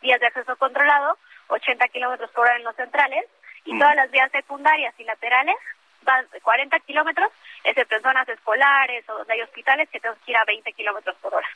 vías 0.00 0.20
de 0.20 0.26
acceso 0.26 0.56
controlado, 0.56 1.18
80 1.48 1.88
kilómetros 1.88 2.30
por 2.30 2.46
hora 2.46 2.56
en 2.56 2.64
los 2.64 2.76
centrales, 2.76 3.24
y 3.64 3.78
todas 3.78 3.96
las 3.96 4.10
vías 4.10 4.30
secundarias 4.30 4.94
y 4.98 5.04
laterales 5.04 5.56
van 6.02 6.26
de 6.30 6.40
40 6.40 6.78
kilómetros, 6.80 7.30
excepto 7.64 7.96
en 7.96 8.02
zonas 8.02 8.28
escolares 8.28 9.08
o 9.10 9.18
donde 9.18 9.34
hay 9.34 9.42
hospitales 9.42 9.88
que 9.90 10.00
tenemos 10.00 10.22
que 10.24 10.30
ir 10.32 10.36
a 10.38 10.44
20 10.44 10.72
kilómetros 10.72 11.16
por 11.16 11.34
hora. 11.34 11.48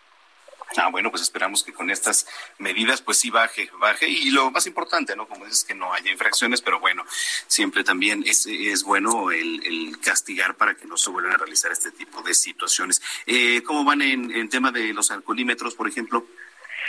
Ah, 0.77 0.89
bueno, 0.91 1.11
pues 1.11 1.23
esperamos 1.23 1.63
que 1.65 1.73
con 1.73 1.91
estas 1.91 2.27
medidas 2.59 3.03
pues 3.03 3.19
sí 3.19 3.31
baje, 3.31 3.71
baje 3.79 4.09
y 4.09 4.31
lo 4.31 4.51
más 4.51 4.67
importante, 4.67 5.15
¿no? 5.15 5.27
Como 5.27 5.45
dices 5.45 5.65
que 5.65 5.75
no 5.75 5.93
haya 5.93 6.11
infracciones, 6.11 6.63
pero 6.63 6.81
bueno, 6.81 7.05
siempre 7.47 7.85
también 7.85 8.23
es, 8.27 8.47
es 8.47 8.83
bueno 8.85 9.31
el, 9.31 9.99
castigar 10.03 10.57
para 10.57 10.75
que 10.75 10.87
no 10.87 10.97
se 10.97 11.11
vuelvan 11.11 11.35
a 11.35 11.37
realizar 11.37 11.71
este 11.71 11.93
tipo 11.93 12.23
de 12.23 12.35
situaciones. 12.35 13.01
Eh, 13.27 13.63
¿Cómo 13.63 13.85
van 13.85 14.03
en, 14.03 14.31
en 14.33 14.49
tema 14.49 14.73
de 14.73 14.93
los 14.93 15.11
alcoholímetros, 15.11 15.75
por 15.75 15.87
ejemplo? 15.89 16.27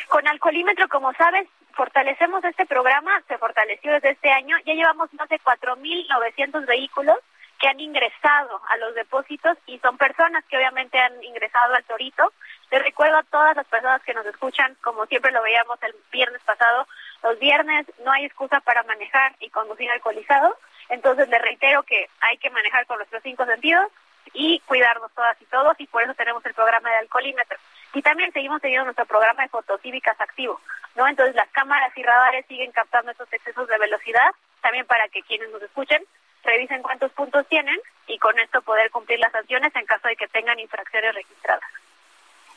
Con 0.08 0.28
alcoholímetro, 0.28 0.88
como 0.90 1.14
sabes, 1.14 1.48
fortalecemos 1.74 2.44
este 2.44 2.66
programa, 2.66 3.22
se 3.28 3.38
fortaleció 3.38 3.92
desde 3.94 4.12
este 4.12 4.32
año, 4.32 4.58
ya 4.66 4.74
llevamos 4.74 5.14
más 5.14 5.30
de 5.30 5.40
4.900 5.40 6.66
vehículos 6.66 7.18
que 7.64 7.70
han 7.70 7.80
ingresado 7.80 8.62
a 8.68 8.76
los 8.76 8.94
depósitos 8.94 9.58
y 9.68 9.80
son 9.80 9.98
personas 9.98 10.44
que 10.50 10.58
obviamente 10.58 11.00
han 11.00 11.24
ingresado 11.24 11.74
al 11.74 11.84
Torito. 11.86 12.34
Les 12.70 12.84
recuerdo 12.84 13.16
a 13.16 13.24
todas 13.24 13.56
las 13.56 13.66
personas 13.68 14.04
que 14.04 14.14
nos 14.14 14.26
escuchan, 14.26 14.76
como 14.84 15.06
siempre 15.06 15.32
lo 15.32 15.42
veíamos 15.42 15.82
el 15.82 15.96
viernes 16.12 16.42
pasado, 16.42 16.86
los 17.24 17.40
viernes 17.40 17.88
no 18.04 18.12
hay 18.12 18.26
excusa 18.26 18.60
para 18.60 18.84
manejar 18.84 19.34
y 19.40 19.50
conducir 19.50 19.90
alcoholizado, 19.92 20.58
entonces 20.90 21.30
les 21.30 21.42
reitero 21.42 21.84
que 21.84 22.10
hay 22.20 22.38
que 22.38 22.50
manejar 22.50 22.86
con 22.86 22.98
nuestros 22.98 23.24
cinco 23.24 23.46
sentidos 23.46 23.88
y 24.34 24.60
cuidarnos 24.66 25.14
todas 25.14 25.42
y 25.42 25.46
todos 25.46 25.74
y 25.80 25.88
por 25.88 26.04
eso 26.04 26.14
tenemos 26.16 26.46
el 26.46 26.54
programa 26.54 26.90
de 26.90 26.98
alcoholímetro. 26.98 27.58
Y 27.94 28.02
también 28.02 28.34
seguimos 28.34 28.62
teniendo 28.62 28.84
nuestro 28.84 29.06
programa 29.06 29.44
de 29.44 29.50
fotocívicas 29.50 30.20
activo, 30.20 30.60
¿no? 30.96 31.08
Entonces 31.08 31.34
las 31.36 31.48
cámaras 31.52 31.98
y 31.98 32.04
radares 32.04 32.46
siguen 32.48 32.74
captando 32.74 33.12
estos 33.12 33.32
excesos 33.32 33.70
de 33.70 33.78
velocidad, 33.78 34.32
también 34.60 34.86
para 34.86 35.08
que 35.08 35.24
quienes 35.24 35.50
nos 35.52 35.62
escuchen 35.62 36.04
revisen 36.44 36.82
cuántos 36.82 37.12
puntos 37.14 37.48
tienen 37.48 37.80
y 38.08 38.18
con 38.18 38.38
esto 38.40 38.62
poder 38.62 38.92
cumplir 38.92 39.20
las 39.20 39.32
sanciones 39.32 39.76
en 39.76 39.86
caso 39.86 40.08
de 40.08 40.16
que 40.16 40.28
tengan 40.28 40.60
infracciones 40.60 41.16
registradas. 41.16 41.70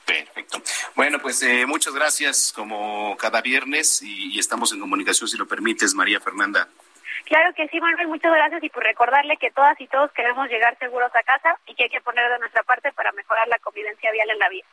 Perfecto. 0.05 0.63
Bueno, 0.95 1.19
pues 1.19 1.43
eh, 1.43 1.67
muchas 1.67 1.93
gracias 1.93 2.53
como 2.55 3.17
cada 3.17 3.41
viernes 3.41 4.03
y, 4.03 4.35
y 4.35 4.39
estamos 4.39 4.73
en 4.73 4.81
comunicación, 4.81 5.29
si 5.29 5.37
lo 5.37 5.49
permites, 5.49 5.95
María 5.95 6.21
Fernanda. 6.21 6.69
Claro 7.25 7.53
que 7.55 7.67
sí, 7.69 7.81
Manuel, 7.81 8.07
muchas 8.07 8.33
gracias 8.33 8.63
y 8.63 8.69
por 8.69 8.85
recordarle 8.85 9.37
que 9.37 9.51
todas 9.51 9.81
y 9.81 9.89
todos 9.89 10.13
queremos 10.13 10.49
llegar 10.49 10.79
seguros 10.79 11.11
a 11.15 11.23
casa 11.25 11.59
y 11.67 11.75
que 11.75 11.85
hay 11.85 11.91
que 11.91 12.01
poner 12.01 12.31
de 12.31 12.39
nuestra 12.39 12.63
parte 12.63 12.93
para 12.93 13.11
mejorar 13.13 13.49
la 13.49 13.59
convivencia 13.59 14.13
vial 14.13 14.31
en 14.31 14.39
la 14.39 14.49
vía. 14.49 14.65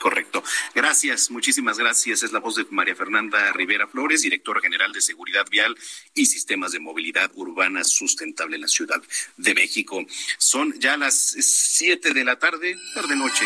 Correcto. 0.00 0.42
Gracias, 0.74 1.30
muchísimas 1.30 1.76
gracias. 1.78 2.22
Es 2.22 2.32
la 2.32 2.38
voz 2.38 2.56
de 2.56 2.64
María 2.70 2.96
Fernanda 2.96 3.52
Rivera 3.52 3.86
Flores, 3.86 4.22
directora 4.22 4.58
general 4.62 4.94
de 4.94 5.02
Seguridad 5.02 5.46
Vial 5.50 5.76
y 6.14 6.24
Sistemas 6.24 6.72
de 6.72 6.80
Movilidad 6.80 7.30
Urbana 7.34 7.84
Sustentable 7.84 8.56
en 8.56 8.62
la 8.62 8.68
Ciudad 8.68 9.02
de 9.36 9.54
México. 9.54 10.02
Son 10.38 10.72
ya 10.80 10.96
las 10.96 11.14
siete 11.14 12.14
de 12.14 12.24
la 12.24 12.38
tarde, 12.38 12.78
tarde 12.94 13.14
noche, 13.14 13.44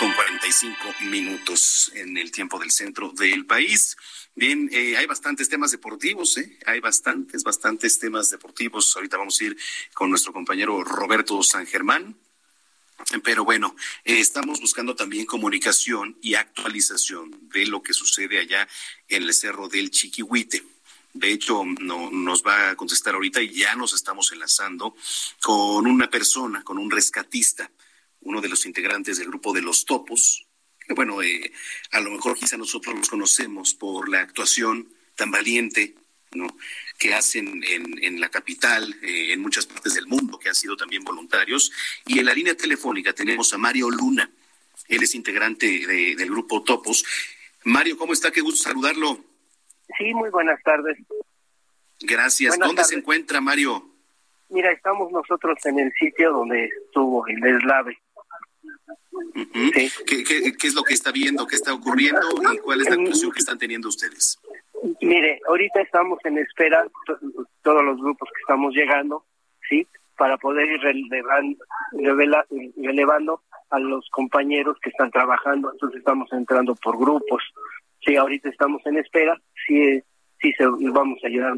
con 0.00 0.12
45 0.14 0.76
minutos 1.02 1.92
en 1.94 2.18
el 2.18 2.32
tiempo 2.32 2.58
del 2.58 2.72
centro 2.72 3.12
del 3.12 3.46
país. 3.46 3.96
Bien, 4.34 4.68
eh, 4.72 4.96
hay 4.96 5.06
bastantes 5.06 5.48
temas 5.48 5.70
deportivos, 5.70 6.38
¿eh? 6.38 6.58
Hay 6.66 6.80
bastantes, 6.80 7.44
bastantes 7.44 8.00
temas 8.00 8.30
deportivos. 8.30 8.96
Ahorita 8.96 9.16
vamos 9.16 9.40
a 9.40 9.44
ir 9.44 9.56
con 9.94 10.10
nuestro 10.10 10.32
compañero 10.32 10.82
Roberto 10.82 11.40
San 11.44 11.68
Germán. 11.68 12.16
Pero 13.24 13.44
bueno, 13.44 13.74
eh, 14.04 14.20
estamos 14.20 14.60
buscando 14.60 14.94
también 14.94 15.26
comunicación 15.26 16.16
y 16.22 16.34
actualización 16.34 17.48
de 17.48 17.66
lo 17.66 17.82
que 17.82 17.92
sucede 17.92 18.38
allá 18.38 18.68
en 19.08 19.24
el 19.24 19.34
Cerro 19.34 19.68
del 19.68 19.90
Chiquihuite. 19.90 20.62
De 21.12 21.32
hecho, 21.32 21.64
no, 21.80 22.10
nos 22.10 22.44
va 22.44 22.70
a 22.70 22.76
contestar 22.76 23.14
ahorita 23.14 23.42
y 23.42 23.50
ya 23.50 23.74
nos 23.74 23.94
estamos 23.94 24.30
enlazando 24.32 24.94
con 25.42 25.86
una 25.86 26.08
persona, 26.08 26.62
con 26.62 26.78
un 26.78 26.90
rescatista, 26.90 27.70
uno 28.20 28.40
de 28.40 28.48
los 28.48 28.64
integrantes 28.64 29.18
del 29.18 29.28
grupo 29.28 29.52
de 29.52 29.62
los 29.62 29.84
topos, 29.84 30.46
que 30.86 30.94
bueno, 30.94 31.22
eh, 31.22 31.52
a 31.92 32.00
lo 32.00 32.10
mejor 32.10 32.38
quizá 32.38 32.56
nosotros 32.56 32.94
los 32.94 33.08
conocemos 33.08 33.74
por 33.74 34.08
la 34.08 34.20
actuación 34.20 34.92
tan 35.16 35.30
valiente 35.30 35.96
¿no? 36.32 36.46
Que 37.00 37.14
hacen 37.14 37.64
en, 37.66 38.04
en 38.04 38.20
la 38.20 38.28
capital, 38.28 38.94
eh, 39.02 39.32
en 39.32 39.40
muchas 39.40 39.64
partes 39.64 39.94
del 39.94 40.06
mundo, 40.06 40.38
que 40.38 40.50
han 40.50 40.54
sido 40.54 40.76
también 40.76 41.02
voluntarios. 41.02 41.72
Y 42.06 42.18
en 42.18 42.26
la 42.26 42.34
línea 42.34 42.54
telefónica 42.54 43.14
tenemos 43.14 43.54
a 43.54 43.58
Mario 43.58 43.90
Luna. 43.90 44.30
Él 44.86 45.02
es 45.02 45.14
integrante 45.14 45.66
de- 45.66 46.14
del 46.14 46.28
grupo 46.30 46.62
Topos. 46.62 47.02
Mario, 47.64 47.96
¿cómo 47.96 48.12
está? 48.12 48.30
Qué 48.30 48.42
gusto 48.42 48.64
saludarlo. 48.68 49.18
Sí, 49.96 50.12
muy 50.12 50.28
buenas 50.28 50.62
tardes. 50.62 50.98
Gracias. 52.00 52.50
Buenas 52.50 52.68
¿Dónde 52.68 52.84
se 52.84 52.96
encuentra 52.96 53.40
Mario? 53.40 53.82
Mira, 54.50 54.70
estamos 54.70 55.10
nosotros 55.10 55.56
en 55.64 55.78
el 55.78 55.90
sitio 55.98 56.32
donde 56.32 56.66
estuvo 56.84 57.26
el 57.28 57.40
deslave. 57.40 57.98
¿Qué, 59.72 59.90
qué, 60.24 60.52
qué 60.58 60.66
es 60.66 60.74
lo 60.74 60.82
que 60.82 60.92
está 60.92 61.12
viendo? 61.12 61.46
¿Qué 61.46 61.56
está 61.56 61.72
ocurriendo? 61.72 62.20
¿Y 62.52 62.58
cuál 62.58 62.82
es 62.82 62.88
la 62.90 62.96
actuación 62.96 63.32
que 63.32 63.38
están 63.38 63.58
teniendo 63.58 63.88
ustedes? 63.88 64.38
Mire, 65.00 65.40
ahorita 65.48 65.80
estamos 65.82 66.18
en 66.24 66.38
espera, 66.38 66.86
to- 67.06 67.18
todos 67.62 67.84
los 67.84 67.98
grupos 67.98 68.28
que 68.34 68.40
estamos 68.40 68.74
llegando, 68.74 69.24
¿sí? 69.68 69.86
Para 70.16 70.36
poder 70.38 70.66
ir 70.70 70.80
relevando 72.76 73.42
a 73.70 73.78
los 73.78 74.08
compañeros 74.10 74.76
que 74.82 74.90
están 74.90 75.10
trabajando. 75.10 75.70
Entonces 75.72 75.98
estamos 75.98 76.32
entrando 76.32 76.74
por 76.76 76.98
grupos. 76.98 77.42
Sí, 78.04 78.16
ahorita 78.16 78.48
estamos 78.48 78.84
en 78.86 78.98
espera. 78.98 79.40
Sí, 79.66 80.00
sí 80.40 80.52
se, 80.56 80.64
vamos 80.66 81.18
a 81.22 81.26
ayudar. 81.26 81.54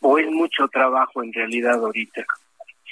O 0.00 0.18
es 0.18 0.30
mucho 0.30 0.68
trabajo 0.68 1.22
en 1.22 1.32
realidad 1.32 1.74
ahorita. 1.84 2.24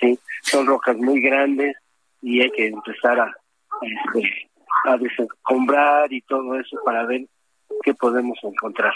Sí, 0.00 0.18
son 0.42 0.66
rocas 0.66 0.96
muy 0.96 1.20
grandes 1.20 1.76
y 2.22 2.40
hay 2.40 2.50
que 2.50 2.66
empezar 2.68 3.20
a, 3.20 3.34
este, 3.82 4.48
a 4.84 4.96
y 6.10 6.20
todo 6.22 6.58
eso 6.58 6.78
para 6.84 7.04
ver 7.06 7.26
qué 7.82 7.94
podemos 7.94 8.38
encontrar. 8.42 8.94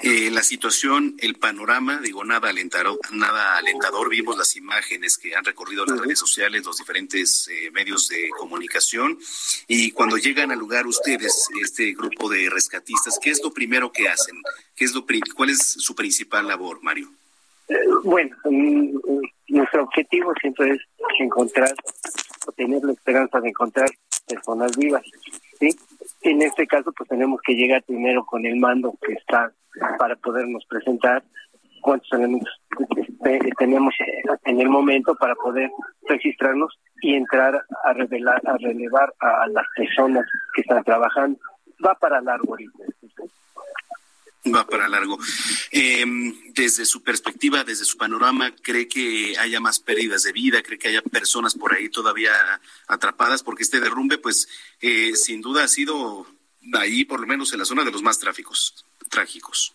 Eh, 0.00 0.30
la 0.30 0.42
situación, 0.42 1.16
el 1.18 1.34
panorama, 1.34 2.00
digo, 2.00 2.24
nada 2.24 2.48
alentador, 2.48 2.98
nada 3.12 3.58
alentador. 3.58 4.08
Vimos 4.08 4.36
las 4.38 4.56
imágenes 4.56 5.18
que 5.18 5.34
han 5.34 5.44
recorrido 5.44 5.84
las 5.84 6.00
redes 6.00 6.18
sociales, 6.18 6.64
los 6.64 6.78
diferentes 6.78 7.48
eh, 7.48 7.70
medios 7.70 8.08
de 8.08 8.30
comunicación. 8.38 9.18
Y 9.68 9.92
cuando 9.92 10.16
llegan 10.16 10.50
al 10.50 10.58
lugar 10.58 10.86
ustedes, 10.86 11.48
este 11.62 11.92
grupo 11.92 12.28
de 12.28 12.48
rescatistas, 12.50 13.18
¿qué 13.22 13.30
es 13.30 13.42
lo 13.42 13.52
primero 13.52 13.92
que 13.92 14.08
hacen? 14.08 14.40
¿Qué 14.74 14.84
es 14.86 14.94
lo 14.94 15.04
pri- 15.06 15.20
¿Cuál 15.34 15.50
es 15.50 15.58
su 15.60 15.94
principal 15.94 16.48
labor, 16.48 16.82
Mario? 16.82 17.10
Eh, 17.68 17.74
Bueno, 18.02 18.36
mm, 18.44 18.96
mm, 18.96 19.22
nuestro 19.48 19.84
objetivo 19.84 20.32
siempre 20.40 20.70
es 20.72 20.80
encontrar 21.20 21.72
o 22.46 22.52
tener 22.52 22.82
la 22.82 22.92
esperanza 22.92 23.40
de 23.40 23.48
encontrar 23.50 23.90
personas 24.26 24.76
vivas, 24.76 25.02
¿sí? 25.60 25.68
En 26.24 26.40
este 26.40 26.66
caso, 26.66 26.90
pues 26.92 27.08
tenemos 27.08 27.38
que 27.42 27.54
llegar 27.54 27.82
primero 27.82 28.24
con 28.24 28.46
el 28.46 28.56
mando 28.56 28.94
que 29.06 29.12
está 29.12 29.52
para 29.98 30.16
podernos 30.16 30.64
presentar 30.66 31.22
cuántos 31.82 32.10
elementos 32.12 32.48
eh, 33.26 33.38
tenemos 33.58 33.94
en 34.44 34.60
el 34.60 34.70
momento 34.70 35.14
para 35.16 35.34
poder 35.34 35.70
registrarnos 36.08 36.78
y 37.02 37.14
entrar 37.14 37.62
a 37.84 37.92
revelar, 37.92 38.40
a 38.46 38.56
relevar 38.56 39.12
a 39.20 39.46
las 39.48 39.66
personas 39.76 40.24
que 40.54 40.62
están 40.62 40.82
trabajando. 40.82 41.38
Va 41.84 41.94
para 41.94 42.22
largo 42.22 42.52
ahorita. 42.52 42.84
Va 44.52 44.66
para 44.66 44.88
largo. 44.88 45.18
Eh, 45.72 46.04
desde 46.52 46.84
su 46.84 47.02
perspectiva, 47.02 47.64
desde 47.64 47.84
su 47.84 47.96
panorama, 47.96 48.52
¿cree 48.62 48.86
que 48.86 49.34
haya 49.38 49.58
más 49.58 49.80
pérdidas 49.80 50.24
de 50.24 50.32
vida? 50.32 50.62
¿Cree 50.62 50.78
que 50.78 50.88
haya 50.88 51.00
personas 51.00 51.54
por 51.54 51.74
ahí 51.74 51.88
todavía 51.88 52.32
atrapadas? 52.86 53.42
Porque 53.42 53.62
este 53.62 53.80
derrumbe, 53.80 54.18
pues, 54.18 54.48
eh, 54.82 55.14
sin 55.14 55.40
duda 55.40 55.64
ha 55.64 55.68
sido 55.68 56.26
ahí, 56.74 57.04
por 57.06 57.20
lo 57.20 57.26
menos 57.26 57.52
en 57.52 57.60
la 57.60 57.64
zona 57.64 57.84
de 57.84 57.90
los 57.90 58.02
más 58.02 58.18
tráficos, 58.18 58.84
trágicos. 59.08 59.74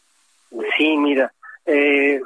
Sí, 0.78 0.96
mira, 0.98 1.34
eh, 1.66 2.22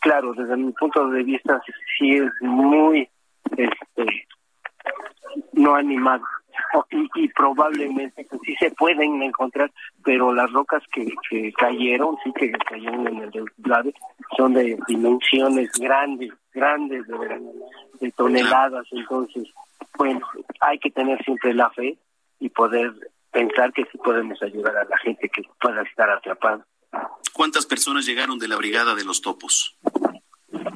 claro, 0.00 0.32
desde 0.34 0.56
mi 0.56 0.72
punto 0.72 1.08
de 1.10 1.22
vista 1.22 1.62
sí 1.98 2.12
es 2.12 2.30
muy 2.40 3.08
este, 3.56 4.26
no 5.52 5.74
animado 5.74 6.24
y, 6.90 7.08
y 7.14 7.28
probablemente 7.28 8.26
pues, 8.28 8.40
sí 8.44 8.54
se 8.58 8.70
pueden 8.72 9.22
encontrar, 9.22 9.70
pero 10.04 10.32
las 10.32 10.50
rocas 10.52 10.82
que, 10.92 11.12
que 11.28 11.52
cayeron, 11.52 12.16
sí 12.24 12.32
que 12.32 12.52
cayeron 12.52 13.06
en 13.08 13.22
el 13.22 13.30
deslave, 13.30 13.94
son 14.36 14.54
de 14.54 14.78
dimensiones 14.88 15.70
grandes, 15.72 16.32
grandes, 16.52 17.06
de, 17.06 17.18
verdad, 17.18 17.40
de 18.00 18.12
toneladas, 18.12 18.86
entonces, 18.90 19.48
bueno, 19.96 20.26
hay 20.60 20.78
que 20.78 20.90
tener 20.90 21.22
siempre 21.24 21.54
la 21.54 21.70
fe 21.70 21.96
y 22.40 22.48
poder 22.50 22.92
pensar 23.30 23.72
que 23.72 23.84
sí 23.84 23.98
podemos 23.98 24.42
ayudar 24.42 24.76
a 24.76 24.84
la 24.84 24.96
gente 24.98 25.28
que 25.28 25.42
pueda 25.60 25.82
estar 25.82 26.08
atrapada. 26.10 26.66
¿Cuántas 27.32 27.66
personas 27.66 28.06
llegaron 28.06 28.38
de 28.38 28.48
la 28.48 28.56
brigada 28.56 28.94
de 28.94 29.04
los 29.04 29.20
topos? 29.20 29.76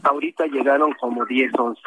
ahorita 0.03 0.47
llegaron 0.47 0.93
como 0.95 1.25
10, 1.25 1.53
11. 1.57 1.81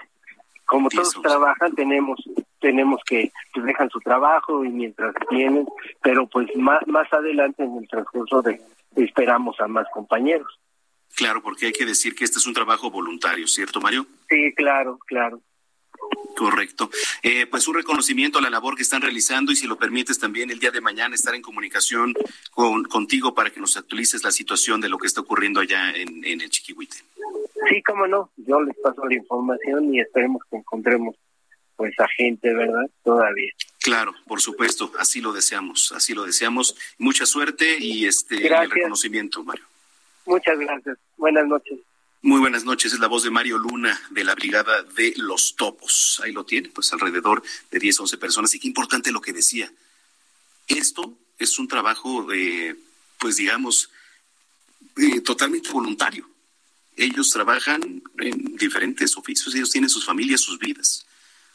Como 0.74 0.90
todos 0.90 1.22
trabajan, 1.22 1.76
tenemos 1.76 2.20
tenemos 2.60 3.00
que 3.06 3.32
pues 3.54 3.64
dejan 3.64 3.92
su 3.92 4.00
trabajo 4.00 4.66
y 4.66 4.70
mientras 4.70 5.14
vienen, 5.30 5.68
pero 6.02 6.26
pues 6.26 6.48
más, 6.56 6.80
más 6.88 7.14
adelante 7.14 7.64
en 7.64 7.78
el 7.78 7.88
transcurso 7.88 8.42
de 8.42 8.60
esperamos 8.96 9.60
a 9.60 9.68
más 9.68 9.86
compañeros. 9.94 10.60
Claro, 11.16 11.44
porque 11.44 11.68
hay 11.68 11.74
que 11.74 11.86
decir 11.86 12.16
que 12.16 12.24
este 12.24 12.40
es 12.40 12.48
un 12.48 12.56
trabajo 12.56 12.90
voluntario, 12.90 13.48
¿cierto, 13.48 13.80
Mario? 13.82 14.08
Sí, 14.28 14.52
claro, 14.56 14.98
claro. 15.06 15.42
Correcto. 16.36 16.90
Eh, 17.22 17.46
pues 17.46 17.68
un 17.68 17.76
reconocimiento 17.76 18.40
a 18.40 18.42
la 18.42 18.50
labor 18.50 18.76
que 18.76 18.82
están 18.82 19.04
realizando 19.04 19.52
y 19.52 19.56
si 19.56 19.68
lo 19.68 19.78
permites 19.78 20.18
también 20.18 20.50
el 20.50 20.58
día 20.58 20.72
de 20.72 20.82
mañana 20.82 21.14
estar 21.14 21.36
en 21.36 21.44
comunicación 21.44 22.16
con, 22.50 22.86
contigo 22.86 23.36
para 23.36 23.52
que 23.52 23.60
nos 23.60 23.78
actualices 23.78 24.24
la 24.24 24.32
situación 24.32 24.82
de 24.82 24.90
lo 24.90 24.98
que 24.98 25.06
está 25.06 25.22
ocurriendo 25.22 25.60
allá 25.60 25.92
en, 25.92 26.26
en 26.26 26.42
el 26.42 26.50
Chiquihuite. 26.50 26.98
Sí, 27.70 27.82
cómo 27.84 28.08
no, 28.08 28.32
yo 28.38 28.62
les 28.62 28.76
paso 28.78 29.06
la 29.06 29.16
información 29.16 29.94
y 29.94 30.00
esperemos 30.00 30.42
que 30.50 30.58
encontremos 30.58 31.16
pues 31.76 32.00
a 32.00 32.08
gente, 32.08 32.54
¿verdad? 32.54 32.90
Todavía. 33.04 33.52
Claro, 33.80 34.14
por 34.28 34.42
supuesto, 34.42 34.92
así 34.98 35.22
lo 35.22 35.34
deseamos, 35.34 35.92
así 35.92 36.14
lo 36.14 36.24
deseamos. 36.24 36.76
Mucha 36.98 37.26
suerte 37.26 37.78
y 37.80 38.06
este 38.06 38.48
el 38.48 38.70
reconocimiento, 38.70 39.44
Mario. 39.44 39.66
Muchas 40.26 40.58
gracias. 40.58 40.98
Buenas 41.18 41.48
noches. 41.48 41.80
Muy 42.22 42.40
buenas 42.40 42.64
noches, 42.64 42.94
es 42.94 43.00
la 43.00 43.08
voz 43.08 43.24
de 43.24 43.32
Mario 43.32 43.58
Luna 43.58 44.00
de 44.12 44.24
la 44.24 44.34
Brigada 44.34 44.84
de 44.84 45.14
los 45.18 45.58
Topos. 45.58 46.22
Ahí 46.24 46.32
lo 46.32 46.46
tiene, 46.46 46.70
pues 46.70 46.94
alrededor 46.94 47.44
de 47.70 47.80
10, 47.80 48.00
11 48.00 48.18
personas. 48.18 48.56
Y 48.56 48.60
qué 48.60 48.68
importante 48.70 49.12
lo 49.12 49.20
que 49.20 49.34
decía. 49.34 49.70
Esto 50.68 51.18
es 51.38 51.60
un 51.60 51.68
trabajo, 51.68 52.32
eh, 52.32 52.76
pues 53.20 53.36
digamos, 53.36 53.92
eh, 54.96 55.20
totalmente 55.20 55.70
voluntario. 55.72 56.30
Ellos 56.96 57.32
trabajan 57.32 58.04
en 58.20 58.56
diferentes 58.56 59.18
oficios, 59.18 59.56
ellos 59.56 59.72
tienen 59.72 59.90
sus 59.90 60.06
familias, 60.06 60.42
sus 60.42 60.60
vidas. 60.60 61.06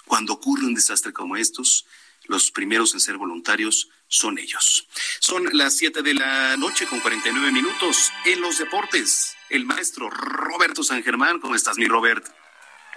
Cuando 0.07 0.33
ocurre 0.33 0.65
un 0.65 0.75
desastre 0.75 1.13
como 1.13 1.37
estos, 1.37 1.87
los 2.27 2.51
primeros 2.51 2.93
en 2.95 3.01
ser 3.01 3.17
voluntarios 3.17 3.91
son 4.09 4.39
ellos. 4.39 4.89
Son 5.21 5.45
las 5.53 5.77
7 5.77 6.03
de 6.03 6.15
la 6.15 6.57
noche 6.57 6.87
con 6.87 7.01
49 7.01 7.53
minutos 7.53 8.13
en 8.25 8.41
los 8.41 8.59
deportes. 8.59 9.37
El 9.49 9.65
maestro 9.65 10.11
Roberto 10.11 10.83
San 10.83 11.03
Germán, 11.03 11.41
¿cómo 11.41 11.55
estás, 11.55 11.79
mi 11.79 11.87
Robert? 11.87 12.27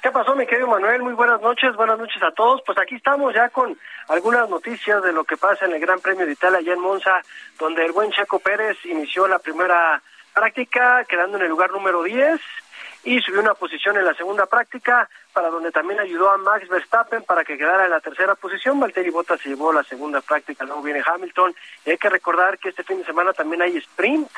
¿Qué 0.02 0.10
pasó, 0.10 0.36
mi 0.36 0.48
querido 0.48 0.68
Manuel? 0.68 1.04
Muy 1.04 1.14
buenas 1.14 1.40
noches, 1.42 1.76
buenas 1.76 2.00
noches 2.00 2.22
a 2.24 2.32
todos. 2.32 2.62
Pues 2.66 2.76
aquí 2.80 2.96
estamos 2.96 3.36
ya 3.36 3.50
con 3.50 3.78
algunas 4.08 4.50
noticias 4.50 5.04
de 5.04 5.14
lo 5.14 5.24
que 5.24 5.38
pasa 5.38 5.66
en 5.66 5.74
el 5.74 5.80
Gran 5.80 6.00
Premio 6.00 6.26
de 6.26 6.32
Italia, 6.32 6.58
allá 6.58 6.74
en 6.74 6.80
Monza, 6.80 7.22
donde 7.60 7.86
el 7.86 7.92
buen 7.92 8.12
Checo 8.12 8.40
Pérez 8.40 8.78
inició 8.86 9.28
la 9.28 9.38
primera 9.38 10.02
práctica, 10.34 11.06
quedando 11.06 11.38
en 11.38 11.44
el 11.44 11.50
lugar 11.50 11.72
número 11.72 12.04
10, 12.04 12.40
y 13.04 13.20
subió 13.22 13.40
una 13.40 13.56
posición 13.56 13.98
en 13.98 14.06
la 14.06 14.14
segunda 14.14 14.46
práctica, 14.46 15.10
para 15.34 15.50
donde 15.50 15.72
también 15.72 16.00
ayudó 16.00 16.30
a 16.30 16.38
Max 16.38 16.68
Verstappen 16.68 17.24
para 17.24 17.44
que 17.44 17.58
quedara 17.58 17.86
en 17.86 17.92
la 17.92 18.00
tercera 18.00 18.36
posición. 18.36 18.80
Valtteri 18.80 19.10
Bottas 19.10 19.42
se 19.42 19.50
llevó 19.50 19.74
la 19.74 19.84
segunda 19.84 20.22
práctica, 20.22 20.66
luego 20.66 20.82
viene 20.82 21.02
Hamilton. 21.04 21.56
Y 21.86 21.92
hay 21.92 21.98
que 21.98 22.10
recordar 22.10 22.60
que 22.60 22.70
este 22.70 22.84
fin 22.84 23.00
de 23.00 23.06
semana 23.06 23.34
también 23.34 23.62
hay 23.62 23.78
sprint, 23.78 24.30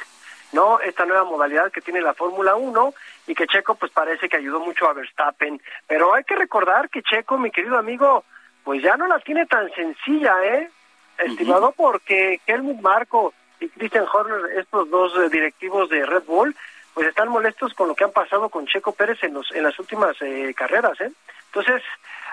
¿no? 0.53 0.79
Esta 0.79 1.05
nueva 1.05 1.25
modalidad 1.25 1.71
que 1.71 1.81
tiene 1.81 1.99
la 1.99 2.13
Fórmula 2.13 2.55
1 2.55 2.93
y 3.27 3.35
que 3.35 3.47
Checo 3.47 3.75
pues 3.75 3.91
parece 3.91 4.29
que 4.29 4.37
ayudó 4.37 4.59
mucho 4.59 4.87
a 4.87 4.93
Verstappen. 4.93 5.61
Pero 5.87 6.13
hay 6.13 6.23
que 6.23 6.35
recordar 6.35 6.89
que 6.89 7.01
Checo, 7.01 7.37
mi 7.37 7.51
querido 7.51 7.77
amigo, 7.77 8.23
pues 8.63 8.81
ya 8.81 8.95
no 8.95 9.07
la 9.07 9.19
tiene 9.19 9.45
tan 9.45 9.69
sencilla, 9.71 10.35
¿eh? 10.45 10.69
Estimado, 11.17 11.73
porque 11.75 12.39
Helmut 12.47 12.81
Marco 12.81 13.33
y 13.63 13.69
Christian 13.69 14.05
Horner, 14.11 14.57
estos 14.59 14.89
dos 14.89 15.13
eh, 15.17 15.29
directivos 15.29 15.89
de 15.89 16.05
Red 16.05 16.23
Bull, 16.23 16.55
pues 16.93 17.07
están 17.07 17.29
molestos 17.29 17.73
con 17.73 17.87
lo 17.87 17.95
que 17.95 18.03
han 18.03 18.11
pasado 18.11 18.49
con 18.49 18.67
Checo 18.67 18.91
Pérez 18.91 19.23
en, 19.23 19.33
los, 19.33 19.51
en 19.51 19.63
las 19.63 19.77
últimas 19.79 20.15
eh, 20.21 20.53
carreras, 20.55 20.99
¿eh? 21.01 21.11
Entonces, 21.47 21.81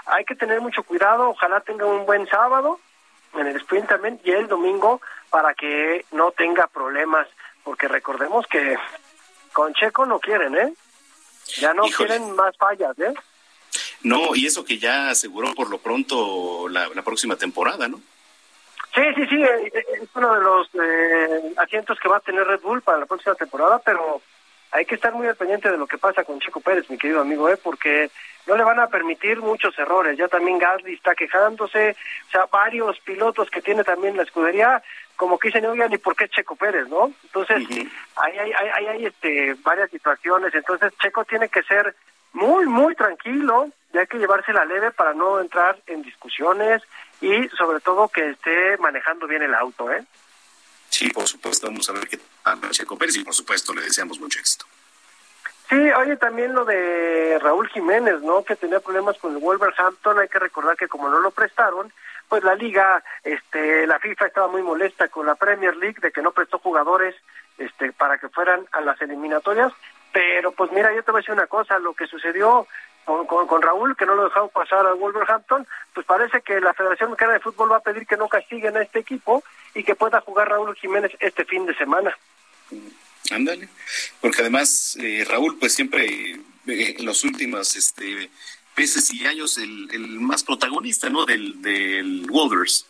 hay 0.06 0.24
que 0.24 0.34
tener 0.34 0.60
mucho 0.60 0.82
cuidado, 0.82 1.30
ojalá 1.30 1.60
tenga 1.60 1.86
un 1.86 2.04
buen 2.04 2.26
sábado 2.26 2.80
en 3.34 3.46
el 3.46 3.56
sprint 3.56 3.88
también 3.88 4.20
y 4.24 4.32
el 4.32 4.48
domingo 4.48 5.00
para 5.30 5.54
que 5.54 6.04
no 6.12 6.32
tenga 6.32 6.66
problemas, 6.66 7.28
porque 7.62 7.86
recordemos 7.86 8.46
que 8.46 8.76
con 9.52 9.72
Checo 9.74 10.04
no 10.06 10.18
quieren, 10.18 10.56
¿eh? 10.56 10.74
Ya 11.58 11.72
no 11.74 11.86
Híjole. 11.86 12.08
quieren 12.08 12.34
más 12.34 12.56
fallas, 12.56 12.98
¿eh? 12.98 13.14
No, 14.02 14.34
y 14.34 14.46
eso 14.46 14.64
que 14.64 14.78
ya 14.78 15.10
aseguró 15.10 15.54
por 15.54 15.70
lo 15.70 15.78
pronto 15.78 16.68
la, 16.68 16.88
la 16.88 17.02
próxima 17.02 17.36
temporada, 17.36 17.86
¿no? 17.86 18.00
Sí, 18.94 19.02
sí, 19.14 19.26
sí, 19.28 19.42
eh, 19.42 19.70
eh, 19.72 19.84
es 20.02 20.08
uno 20.14 20.34
de 20.34 20.40
los 20.42 20.68
eh, 20.74 21.52
asientos 21.58 21.98
que 22.00 22.08
va 22.08 22.16
a 22.16 22.20
tener 22.20 22.46
Red 22.46 22.60
Bull 22.60 22.82
para 22.82 22.98
la 22.98 23.06
próxima 23.06 23.36
temporada, 23.36 23.80
pero 23.84 24.20
hay 24.72 24.84
que 24.84 24.96
estar 24.96 25.12
muy 25.12 25.26
al 25.26 25.36
pendiente 25.36 25.70
de 25.70 25.76
lo 25.76 25.86
que 25.86 25.98
pasa 25.98 26.24
con 26.24 26.40
Checo 26.40 26.60
Pérez, 26.60 26.90
mi 26.90 26.98
querido 26.98 27.20
amigo, 27.20 27.48
¿eh? 27.48 27.56
porque 27.56 28.10
no 28.46 28.56
le 28.56 28.64
van 28.64 28.80
a 28.80 28.88
permitir 28.88 29.38
muchos 29.38 29.78
errores. 29.78 30.16
Ya 30.16 30.28
también 30.28 30.58
Gasly 30.58 30.94
está 30.94 31.14
quejándose, 31.14 31.96
o 32.28 32.30
sea, 32.30 32.46
varios 32.46 32.98
pilotos 33.00 33.50
que 33.50 33.62
tiene 33.62 33.84
también 33.84 34.16
la 34.16 34.24
escudería, 34.24 34.82
como 35.16 35.38
que 35.38 35.48
dicen, 35.48 35.66
oigan, 35.66 35.92
¿y 35.92 35.98
por 35.98 36.16
qué 36.16 36.28
Checo 36.28 36.56
Pérez, 36.56 36.88
no? 36.88 37.12
Entonces, 37.24 37.66
hay, 38.16 38.38
hay, 38.38 38.52
hay, 38.52 38.68
hay, 38.74 38.86
hay, 38.86 39.06
este, 39.06 39.54
varias 39.62 39.90
situaciones, 39.90 40.54
entonces 40.54 40.92
Checo 41.00 41.24
tiene 41.24 41.48
que 41.48 41.62
ser 41.62 41.94
muy, 42.32 42.66
muy 42.66 42.94
tranquilo, 42.94 43.68
y 43.92 43.98
hay 43.98 44.06
que 44.06 44.18
llevarse 44.18 44.52
la 44.52 44.64
leve 44.64 44.92
para 44.92 45.14
no 45.14 45.40
entrar 45.40 45.78
en 45.86 46.02
discusiones 46.02 46.82
y 47.20 47.48
sobre 47.50 47.80
todo 47.80 48.08
que 48.08 48.30
esté 48.30 48.76
manejando 48.78 49.26
bien 49.26 49.42
el 49.42 49.54
auto, 49.54 49.90
¿eh? 49.92 50.04
Sí, 50.88 51.08
por 51.10 51.26
supuesto, 51.26 51.68
vamos 51.68 51.88
a 51.88 51.92
ver 51.92 52.08
qué 52.08 52.18
anda 52.44 52.70
Checo 52.70 52.98
Pérez 52.98 53.16
y 53.16 53.24
por 53.24 53.34
supuesto 53.34 53.72
le 53.74 53.82
deseamos 53.82 54.18
mucho 54.18 54.38
éxito. 54.38 54.66
Sí, 55.68 55.76
oye, 55.76 56.16
también 56.16 56.52
lo 56.52 56.64
de 56.64 57.38
Raúl 57.40 57.68
Jiménez, 57.68 58.20
¿no? 58.22 58.42
Que 58.42 58.56
tenía 58.56 58.80
problemas 58.80 59.16
con 59.18 59.32
el 59.32 59.38
Wolverhampton. 59.38 60.18
Hay 60.18 60.26
que 60.26 60.40
recordar 60.40 60.76
que 60.76 60.88
como 60.88 61.08
no 61.08 61.20
lo 61.20 61.30
prestaron, 61.30 61.92
pues 62.28 62.42
la 62.42 62.56
liga, 62.56 63.04
este, 63.22 63.86
la 63.86 64.00
FIFA 64.00 64.26
estaba 64.26 64.48
muy 64.48 64.62
molesta 64.62 65.06
con 65.06 65.26
la 65.26 65.36
Premier 65.36 65.76
League 65.76 66.00
de 66.02 66.10
que 66.10 66.22
no 66.22 66.32
prestó 66.32 66.58
jugadores, 66.58 67.14
este, 67.56 67.92
para 67.92 68.18
que 68.18 68.28
fueran 68.28 68.66
a 68.72 68.80
las 68.80 69.00
eliminatorias. 69.00 69.72
Pero 70.12 70.50
pues 70.50 70.72
mira, 70.72 70.92
yo 70.92 71.04
te 71.04 71.12
voy 71.12 71.20
a 71.20 71.22
decir 71.22 71.34
una 71.34 71.46
cosa, 71.46 71.78
lo 71.78 71.94
que 71.94 72.08
sucedió 72.08 72.66
con, 73.10 73.26
con, 73.26 73.46
con 73.46 73.62
Raúl, 73.62 73.96
que 73.96 74.06
no 74.06 74.14
lo 74.14 74.24
dejaron 74.24 74.50
pasar 74.50 74.86
al 74.86 74.94
Wolverhampton, 74.94 75.66
pues 75.92 76.06
parece 76.06 76.42
que 76.42 76.60
la 76.60 76.74
Federación 76.74 77.10
Mexicana 77.10 77.32
de 77.34 77.40
Fútbol 77.40 77.72
va 77.72 77.76
a 77.76 77.80
pedir 77.80 78.06
que 78.06 78.16
no 78.16 78.28
castiguen 78.28 78.76
a 78.76 78.82
este 78.82 79.00
equipo 79.00 79.42
y 79.74 79.82
que 79.82 79.96
pueda 79.96 80.20
jugar 80.20 80.48
Raúl 80.48 80.76
Jiménez 80.76 81.12
este 81.18 81.44
fin 81.44 81.66
de 81.66 81.74
semana. 81.74 82.16
Ándale, 83.32 83.68
porque 84.20 84.42
además 84.42 84.96
eh, 85.00 85.24
Raúl 85.28 85.58
pues 85.58 85.74
siempre 85.74 86.04
eh, 86.04 86.96
en 86.98 87.04
los 87.04 87.24
últimos 87.24 87.74
este, 87.74 88.30
meses 88.76 89.12
y 89.12 89.26
años 89.26 89.58
el, 89.58 89.88
el 89.92 90.20
más 90.20 90.44
protagonista, 90.44 91.10
¿no? 91.10 91.26
Del, 91.26 91.60
del 91.62 92.26
Wolvers. 92.28 92.86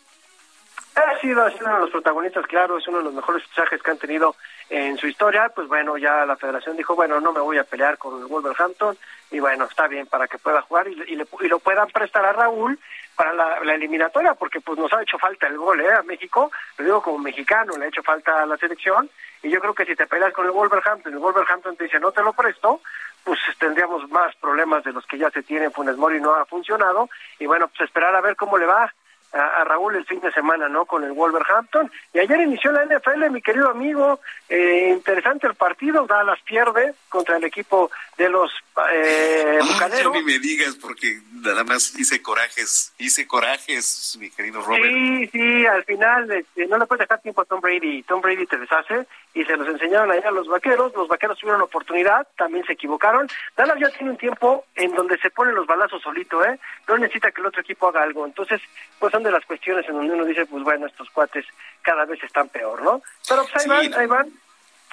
Ha 0.95 1.19
sido, 1.19 1.43
ha 1.45 1.51
sido 1.51 1.65
uno 1.65 1.75
de 1.75 1.81
los 1.81 1.91
protagonistas, 1.91 2.45
claro, 2.47 2.77
es 2.77 2.87
uno 2.87 2.99
de 2.99 3.05
los 3.05 3.13
mejores 3.13 3.43
fichajes 3.47 3.81
que 3.81 3.91
han 3.91 3.97
tenido 3.97 4.35
en 4.71 4.97
su 4.97 5.07
historia. 5.07 5.51
Pues 5.53 5.67
bueno, 5.67 5.97
ya 5.97 6.25
la 6.25 6.37
federación 6.37 6.77
dijo, 6.77 6.95
bueno, 6.95 7.19
no 7.19 7.33
me 7.33 7.41
voy 7.41 7.57
a 7.57 7.63
pelear 7.63 7.97
con 7.97 8.19
el 8.19 8.25
Wolverhampton 8.25 8.97
y 9.29 9.39
bueno, 9.39 9.65
está 9.65 9.87
bien 9.87 10.07
para 10.07 10.27
que 10.27 10.37
pueda 10.37 10.61
jugar 10.61 10.87
y, 10.87 10.93
y, 11.07 11.15
le, 11.15 11.27
y 11.41 11.47
lo 11.47 11.59
puedan 11.59 11.89
prestar 11.89 12.25
a 12.25 12.33
Raúl 12.33 12.79
para 13.15 13.33
la, 13.33 13.73
eliminatoria, 13.75 14.33
porque 14.33 14.61
pues 14.61 14.79
nos 14.79 14.91
ha 14.93 15.01
hecho 15.01 15.19
falta 15.19 15.47
el 15.47 15.57
gol 15.57 15.79
¿eh? 15.81 15.93
a 15.93 16.01
México, 16.03 16.51
lo 16.77 16.85
digo 16.85 17.01
como 17.01 17.19
mexicano, 17.19 17.77
le 17.77 17.85
ha 17.85 17.89
hecho 17.89 18.01
falta 18.01 18.41
a 18.41 18.45
la 18.45 18.57
selección 18.57 19.09
y 19.43 19.49
yo 19.49 19.59
creo 19.59 19.73
que 19.73 19.85
si 19.85 19.95
te 19.95 20.07
peleas 20.07 20.33
con 20.33 20.45
el 20.45 20.51
Wolverhampton, 20.51 21.13
el 21.13 21.19
Wolverhampton 21.19 21.75
te 21.75 21.83
dice 21.83 21.99
no 21.99 22.11
te 22.11 22.23
lo 22.23 22.33
presto, 22.33 22.81
pues 23.23 23.39
tendríamos 23.59 24.09
más 24.09 24.35
problemas 24.37 24.83
de 24.83 24.93
los 24.93 25.05
que 25.05 25.17
ya 25.17 25.29
se 25.29 25.43
tienen, 25.43 25.71
Funes 25.71 25.97
Mori 25.97 26.19
no 26.19 26.33
ha 26.33 26.45
funcionado 26.45 27.09
y 27.37 27.45
bueno, 27.45 27.67
pues 27.67 27.81
esperar 27.81 28.15
a 28.15 28.21
ver 28.21 28.35
cómo 28.35 28.57
le 28.57 28.65
va 28.65 28.91
a, 29.33 29.61
a, 29.61 29.63
Raúl 29.63 29.95
el 29.95 30.05
fin 30.05 30.19
de 30.19 30.31
semana, 30.31 30.67
¿no? 30.67 30.85
Con 30.85 31.03
el 31.03 31.11
Wolverhampton. 31.11 31.91
Y 32.13 32.19
ayer 32.19 32.41
inició 32.41 32.71
la 32.71 32.85
NFL, 32.85 33.29
mi 33.31 33.41
querido 33.41 33.69
amigo. 33.69 34.19
Eh, 34.49 34.89
interesante 34.91 35.47
el 35.47 35.55
partido. 35.55 36.05
Dallas 36.05 36.39
pierde 36.45 36.93
contra 37.09 37.37
el 37.37 37.43
equipo 37.43 37.91
de 38.17 38.29
los 38.29 38.51
eh, 38.93 39.59
Bucaneros. 39.61 40.13
Ay, 40.15 40.21
ni 40.21 40.33
me 40.33 40.39
digas, 40.39 40.75
porque 40.75 41.19
nada 41.31 41.63
más 41.63 41.97
hice 41.97 42.21
corajes, 42.21 42.93
hice 42.97 43.27
corajes, 43.27 44.17
mi 44.19 44.29
querido 44.29 44.61
Robert. 44.61 44.83
Sí, 44.83 45.27
sí, 45.27 45.65
al 45.65 45.83
final 45.85 46.31
este, 46.31 46.67
no 46.67 46.77
le 46.77 46.85
puedes 46.85 47.07
dejar 47.07 47.21
tiempo 47.21 47.41
a 47.41 47.45
Tom 47.45 47.61
Brady. 47.61 48.03
Tom 48.03 48.21
Brady 48.21 48.45
te 48.45 48.57
deshace 48.57 49.07
y 49.33 49.43
se 49.45 49.55
los 49.55 49.67
enseñaron 49.67 50.11
allá 50.11 50.29
a 50.29 50.31
los 50.31 50.47
vaqueros. 50.47 50.93
Los 50.95 51.07
vaqueros 51.07 51.37
tuvieron 51.37 51.61
oportunidad, 51.61 52.27
también 52.37 52.65
se 52.65 52.73
equivocaron. 52.73 53.27
Dallas 53.55 53.77
ya 53.79 53.89
tiene 53.89 54.11
un 54.11 54.17
tiempo 54.17 54.65
en 54.75 54.93
donde 54.93 55.17
se 55.19 55.29
ponen 55.29 55.55
los 55.55 55.67
balazos 55.67 56.01
solito, 56.01 56.43
¿eh? 56.45 56.59
No 56.87 56.97
necesita 56.97 57.31
que 57.31 57.41
el 57.41 57.47
otro 57.47 57.61
equipo 57.61 57.87
haga 57.87 58.03
algo. 58.03 58.25
Entonces, 58.25 58.61
pues 58.99 59.13
son 59.21 59.23
de 59.23 59.31
las 59.31 59.45
cuestiones 59.45 59.87
en 59.87 59.95
donde 59.95 60.13
uno 60.13 60.25
dice, 60.25 60.45
pues 60.45 60.63
bueno, 60.63 60.87
estos 60.87 61.09
cuates 61.11 61.45
cada 61.81 62.05
vez 62.05 62.21
están 62.23 62.49
peor, 62.49 62.81
¿no? 62.81 63.01
Pero 63.27 63.43
pues 63.43 63.55
ahí 63.55 63.83
sí, 63.83 63.89
van, 63.89 63.99
ahí 63.99 64.07
van, 64.07 64.27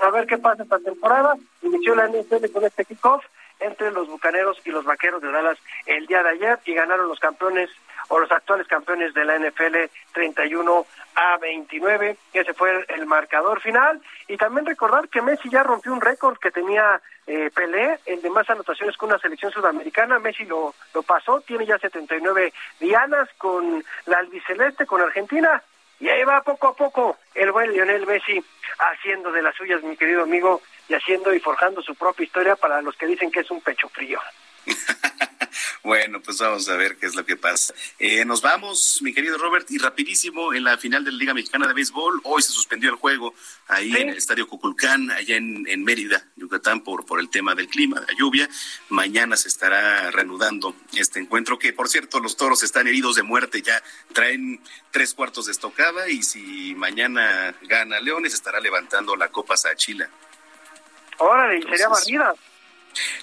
a 0.00 0.10
ver 0.10 0.26
qué 0.26 0.38
pasa 0.38 0.62
esta 0.62 0.78
temporada. 0.78 1.34
Inició 1.62 1.94
la 1.94 2.08
NFL 2.08 2.52
con 2.52 2.64
este 2.64 2.84
kickoff 2.84 3.24
entre 3.60 3.90
los 3.90 4.08
Bucaneros 4.08 4.60
y 4.64 4.70
los 4.70 4.84
Vaqueros 4.84 5.20
de 5.20 5.32
Dallas 5.32 5.58
el 5.86 6.06
día 6.06 6.22
de 6.22 6.30
ayer 6.30 6.58
y 6.64 6.74
ganaron 6.74 7.08
los 7.08 7.18
campeones 7.18 7.70
o 8.08 8.18
los 8.18 8.30
actuales 8.30 8.68
campeones 8.68 9.12
de 9.14 9.24
la 9.24 9.38
NFL 9.38 9.76
31 10.12 10.86
a 11.14 11.36
29. 11.38 12.16
Ese 12.32 12.54
fue 12.54 12.84
el 12.88 13.06
marcador 13.06 13.60
final. 13.60 14.00
Y 14.28 14.36
también 14.36 14.66
recordar 14.66 15.08
que 15.08 15.22
Messi 15.22 15.50
ya 15.50 15.62
rompió 15.62 15.92
un 15.92 16.00
récord 16.00 16.38
que 16.38 16.50
tenía 16.50 17.00
eh, 17.28 17.50
Pelé, 17.54 17.98
el 18.06 18.22
de 18.22 18.30
más 18.30 18.48
anotaciones 18.48 18.96
con 18.96 19.10
una 19.10 19.18
selección 19.18 19.52
sudamericana. 19.52 20.18
Messi 20.18 20.44
lo, 20.44 20.74
lo 20.94 21.02
pasó, 21.02 21.42
tiene 21.42 21.66
ya 21.66 21.78
79 21.78 22.54
dianas 22.80 23.28
con 23.36 23.84
la 24.06 24.18
albiceleste, 24.18 24.86
con 24.86 25.02
Argentina. 25.02 25.62
Y 26.00 26.08
ahí 26.08 26.24
va 26.24 26.40
poco 26.42 26.68
a 26.68 26.74
poco 26.74 27.18
el 27.34 27.52
buen 27.52 27.70
Lionel 27.72 28.06
Messi 28.06 28.42
haciendo 28.78 29.30
de 29.30 29.42
las 29.42 29.54
suyas, 29.54 29.82
mi 29.82 29.96
querido 29.96 30.22
amigo, 30.22 30.62
y 30.88 30.94
haciendo 30.94 31.34
y 31.34 31.40
forjando 31.40 31.82
su 31.82 31.94
propia 31.94 32.24
historia 32.24 32.56
para 32.56 32.80
los 32.80 32.96
que 32.96 33.06
dicen 33.06 33.30
que 33.30 33.40
es 33.40 33.50
un 33.50 33.60
pecho 33.60 33.88
frío. 33.90 34.18
Bueno, 35.84 36.20
pues 36.20 36.38
vamos 36.38 36.68
a 36.68 36.76
ver 36.76 36.96
qué 36.96 37.06
es 37.06 37.14
lo 37.14 37.24
que 37.24 37.36
pasa. 37.36 37.72
Eh, 37.98 38.24
nos 38.24 38.42
vamos, 38.42 38.98
mi 39.02 39.14
querido 39.14 39.38
Robert, 39.38 39.70
y 39.70 39.78
rapidísimo, 39.78 40.52
en 40.52 40.64
la 40.64 40.76
final 40.76 41.04
de 41.04 41.12
la 41.12 41.18
Liga 41.18 41.34
Mexicana 41.34 41.68
de 41.68 41.74
Béisbol, 41.74 42.20
hoy 42.24 42.42
se 42.42 42.50
suspendió 42.50 42.90
el 42.90 42.96
juego 42.96 43.34
ahí 43.68 43.92
¿Sí? 43.92 43.98
en 43.98 44.08
el 44.08 44.16
Estadio 44.16 44.48
Cuculcán, 44.48 45.10
allá 45.10 45.36
en, 45.36 45.66
en, 45.68 45.84
Mérida, 45.84 46.26
Yucatán, 46.36 46.82
por, 46.82 47.06
por 47.06 47.20
el 47.20 47.30
tema 47.30 47.54
del 47.54 47.68
clima, 47.68 48.00
de 48.00 48.06
la 48.12 48.18
lluvia. 48.18 48.48
Mañana 48.88 49.36
se 49.36 49.48
estará 49.48 50.10
reanudando 50.10 50.74
este 50.94 51.20
encuentro, 51.20 51.58
que 51.58 51.72
por 51.72 51.88
cierto, 51.88 52.18
los 52.18 52.36
toros 52.36 52.62
están 52.62 52.88
heridos 52.88 53.14
de 53.14 53.22
muerte, 53.22 53.62
ya 53.62 53.82
traen 54.12 54.60
tres 54.90 55.14
cuartos 55.14 55.46
de 55.46 55.52
estocada, 55.52 56.08
y 56.08 56.22
si 56.22 56.74
mañana 56.74 57.54
gana 57.62 58.00
Leones, 58.00 58.34
estará 58.34 58.58
levantando 58.58 59.14
la 59.14 59.28
Copa 59.28 59.56
Sachila. 59.56 60.10
Órale, 61.18 61.62
sería 61.62 61.88
barrida 61.88 62.34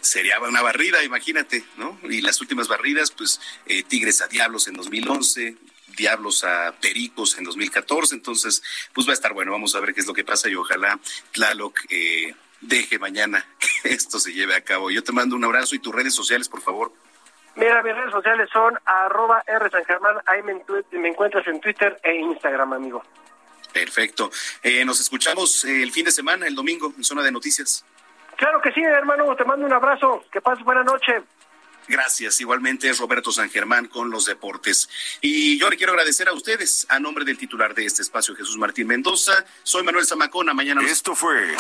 sería 0.01 0.39
una 0.39 0.61
barrida, 0.61 1.03
imagínate, 1.03 1.63
¿no? 1.77 1.97
Y 2.03 2.21
las 2.21 2.39
últimas 2.41 2.67
barridas, 2.67 3.11
pues 3.11 3.41
eh, 3.65 3.83
Tigres 3.83 4.21
a 4.21 4.27
Diablos 4.27 4.67
en 4.67 4.75
2011, 4.75 5.55
Diablos 5.95 6.43
a 6.43 6.73
Pericos 6.79 7.37
en 7.37 7.45
2014, 7.45 8.15
entonces, 8.15 8.61
pues 8.93 9.07
va 9.07 9.11
a 9.11 9.13
estar 9.13 9.33
bueno, 9.33 9.51
vamos 9.51 9.75
a 9.75 9.79
ver 9.79 9.93
qué 9.93 10.01
es 10.01 10.07
lo 10.07 10.13
que 10.13 10.23
pasa 10.23 10.49
y 10.49 10.55
ojalá 10.55 10.99
Tlaloc 11.31 11.79
eh, 11.89 12.35
deje 12.61 12.99
mañana 12.99 13.45
que 13.59 13.93
esto 13.93 14.19
se 14.19 14.33
lleve 14.33 14.55
a 14.55 14.61
cabo. 14.61 14.91
Yo 14.91 15.03
te 15.03 15.11
mando 15.11 15.35
un 15.35 15.43
abrazo 15.43 15.75
y 15.75 15.79
tus 15.79 15.93
redes 15.93 16.13
sociales, 16.13 16.49
por 16.49 16.61
favor. 16.61 16.91
Mira, 17.55 17.81
mis 17.83 17.95
redes 17.95 18.11
sociales 18.11 18.49
son 18.51 18.77
arroba 18.85 19.41
R 19.47 19.69
San 19.69 19.85
Germán, 19.85 20.17
ahí 20.25 20.43
me, 20.43 20.61
me 20.99 21.09
encuentras 21.09 21.47
en 21.47 21.61
Twitter 21.61 21.97
e 22.03 22.15
Instagram, 22.15 22.73
amigo. 22.73 23.01
Perfecto. 23.71 24.31
Eh, 24.63 24.85
nos 24.85 24.99
escuchamos 25.01 25.65
el 25.65 25.91
fin 25.91 26.05
de 26.05 26.11
semana, 26.11 26.47
el 26.47 26.55
domingo, 26.55 26.93
en 26.95 27.03
Zona 27.03 27.21
de 27.23 27.31
Noticias. 27.31 27.85
Claro 28.37 28.61
que 28.61 28.71
sí, 28.71 28.81
hermano, 28.81 29.35
te 29.35 29.45
mando 29.45 29.65
un 29.65 29.73
abrazo. 29.73 30.23
Que 30.31 30.41
pases 30.41 30.63
buena 30.63 30.83
noche. 30.83 31.23
Gracias. 31.87 32.41
Igualmente 32.41 32.89
es 32.89 32.97
Roberto 32.97 33.31
San 33.31 33.49
Germán 33.49 33.87
con 33.87 34.09
los 34.09 34.25
deportes. 34.25 34.89
Y 35.21 35.57
yo 35.59 35.69
le 35.69 35.77
quiero 35.77 35.93
agradecer 35.93 36.27
a 36.27 36.33
ustedes, 36.33 36.85
a 36.89 36.99
nombre 36.99 37.25
del 37.25 37.37
titular 37.37 37.73
de 37.75 37.85
este 37.85 38.01
espacio, 38.01 38.35
Jesús 38.35 38.57
Martín 38.57 38.87
Mendoza. 38.87 39.45
Soy 39.63 39.83
Manuel 39.83 40.05
Zamacona. 40.05 40.53
Mañana. 40.53 40.81
Nos... 40.81 40.91
Esto 40.91 41.15
fue 41.15 41.55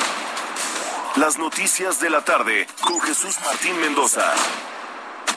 Las 1.17 1.37
Noticias 1.37 1.99
de 1.99 2.09
la 2.09 2.23
Tarde 2.23 2.67
con 2.81 2.99
Jesús 3.01 3.35
Martín 3.45 3.79
Mendoza. 3.79 4.33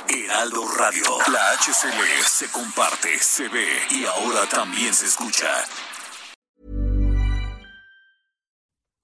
Heraldo 0.09 0.67
Radio. 0.79 1.05
La 1.31 1.53
HCL 1.53 2.25
se 2.25 2.51
comparte, 2.51 3.19
se 3.19 3.47
ve 3.49 3.69
y 3.91 4.07
ahora 4.07 4.47
también 4.49 4.95
se 4.95 5.05
escucha. 5.05 5.49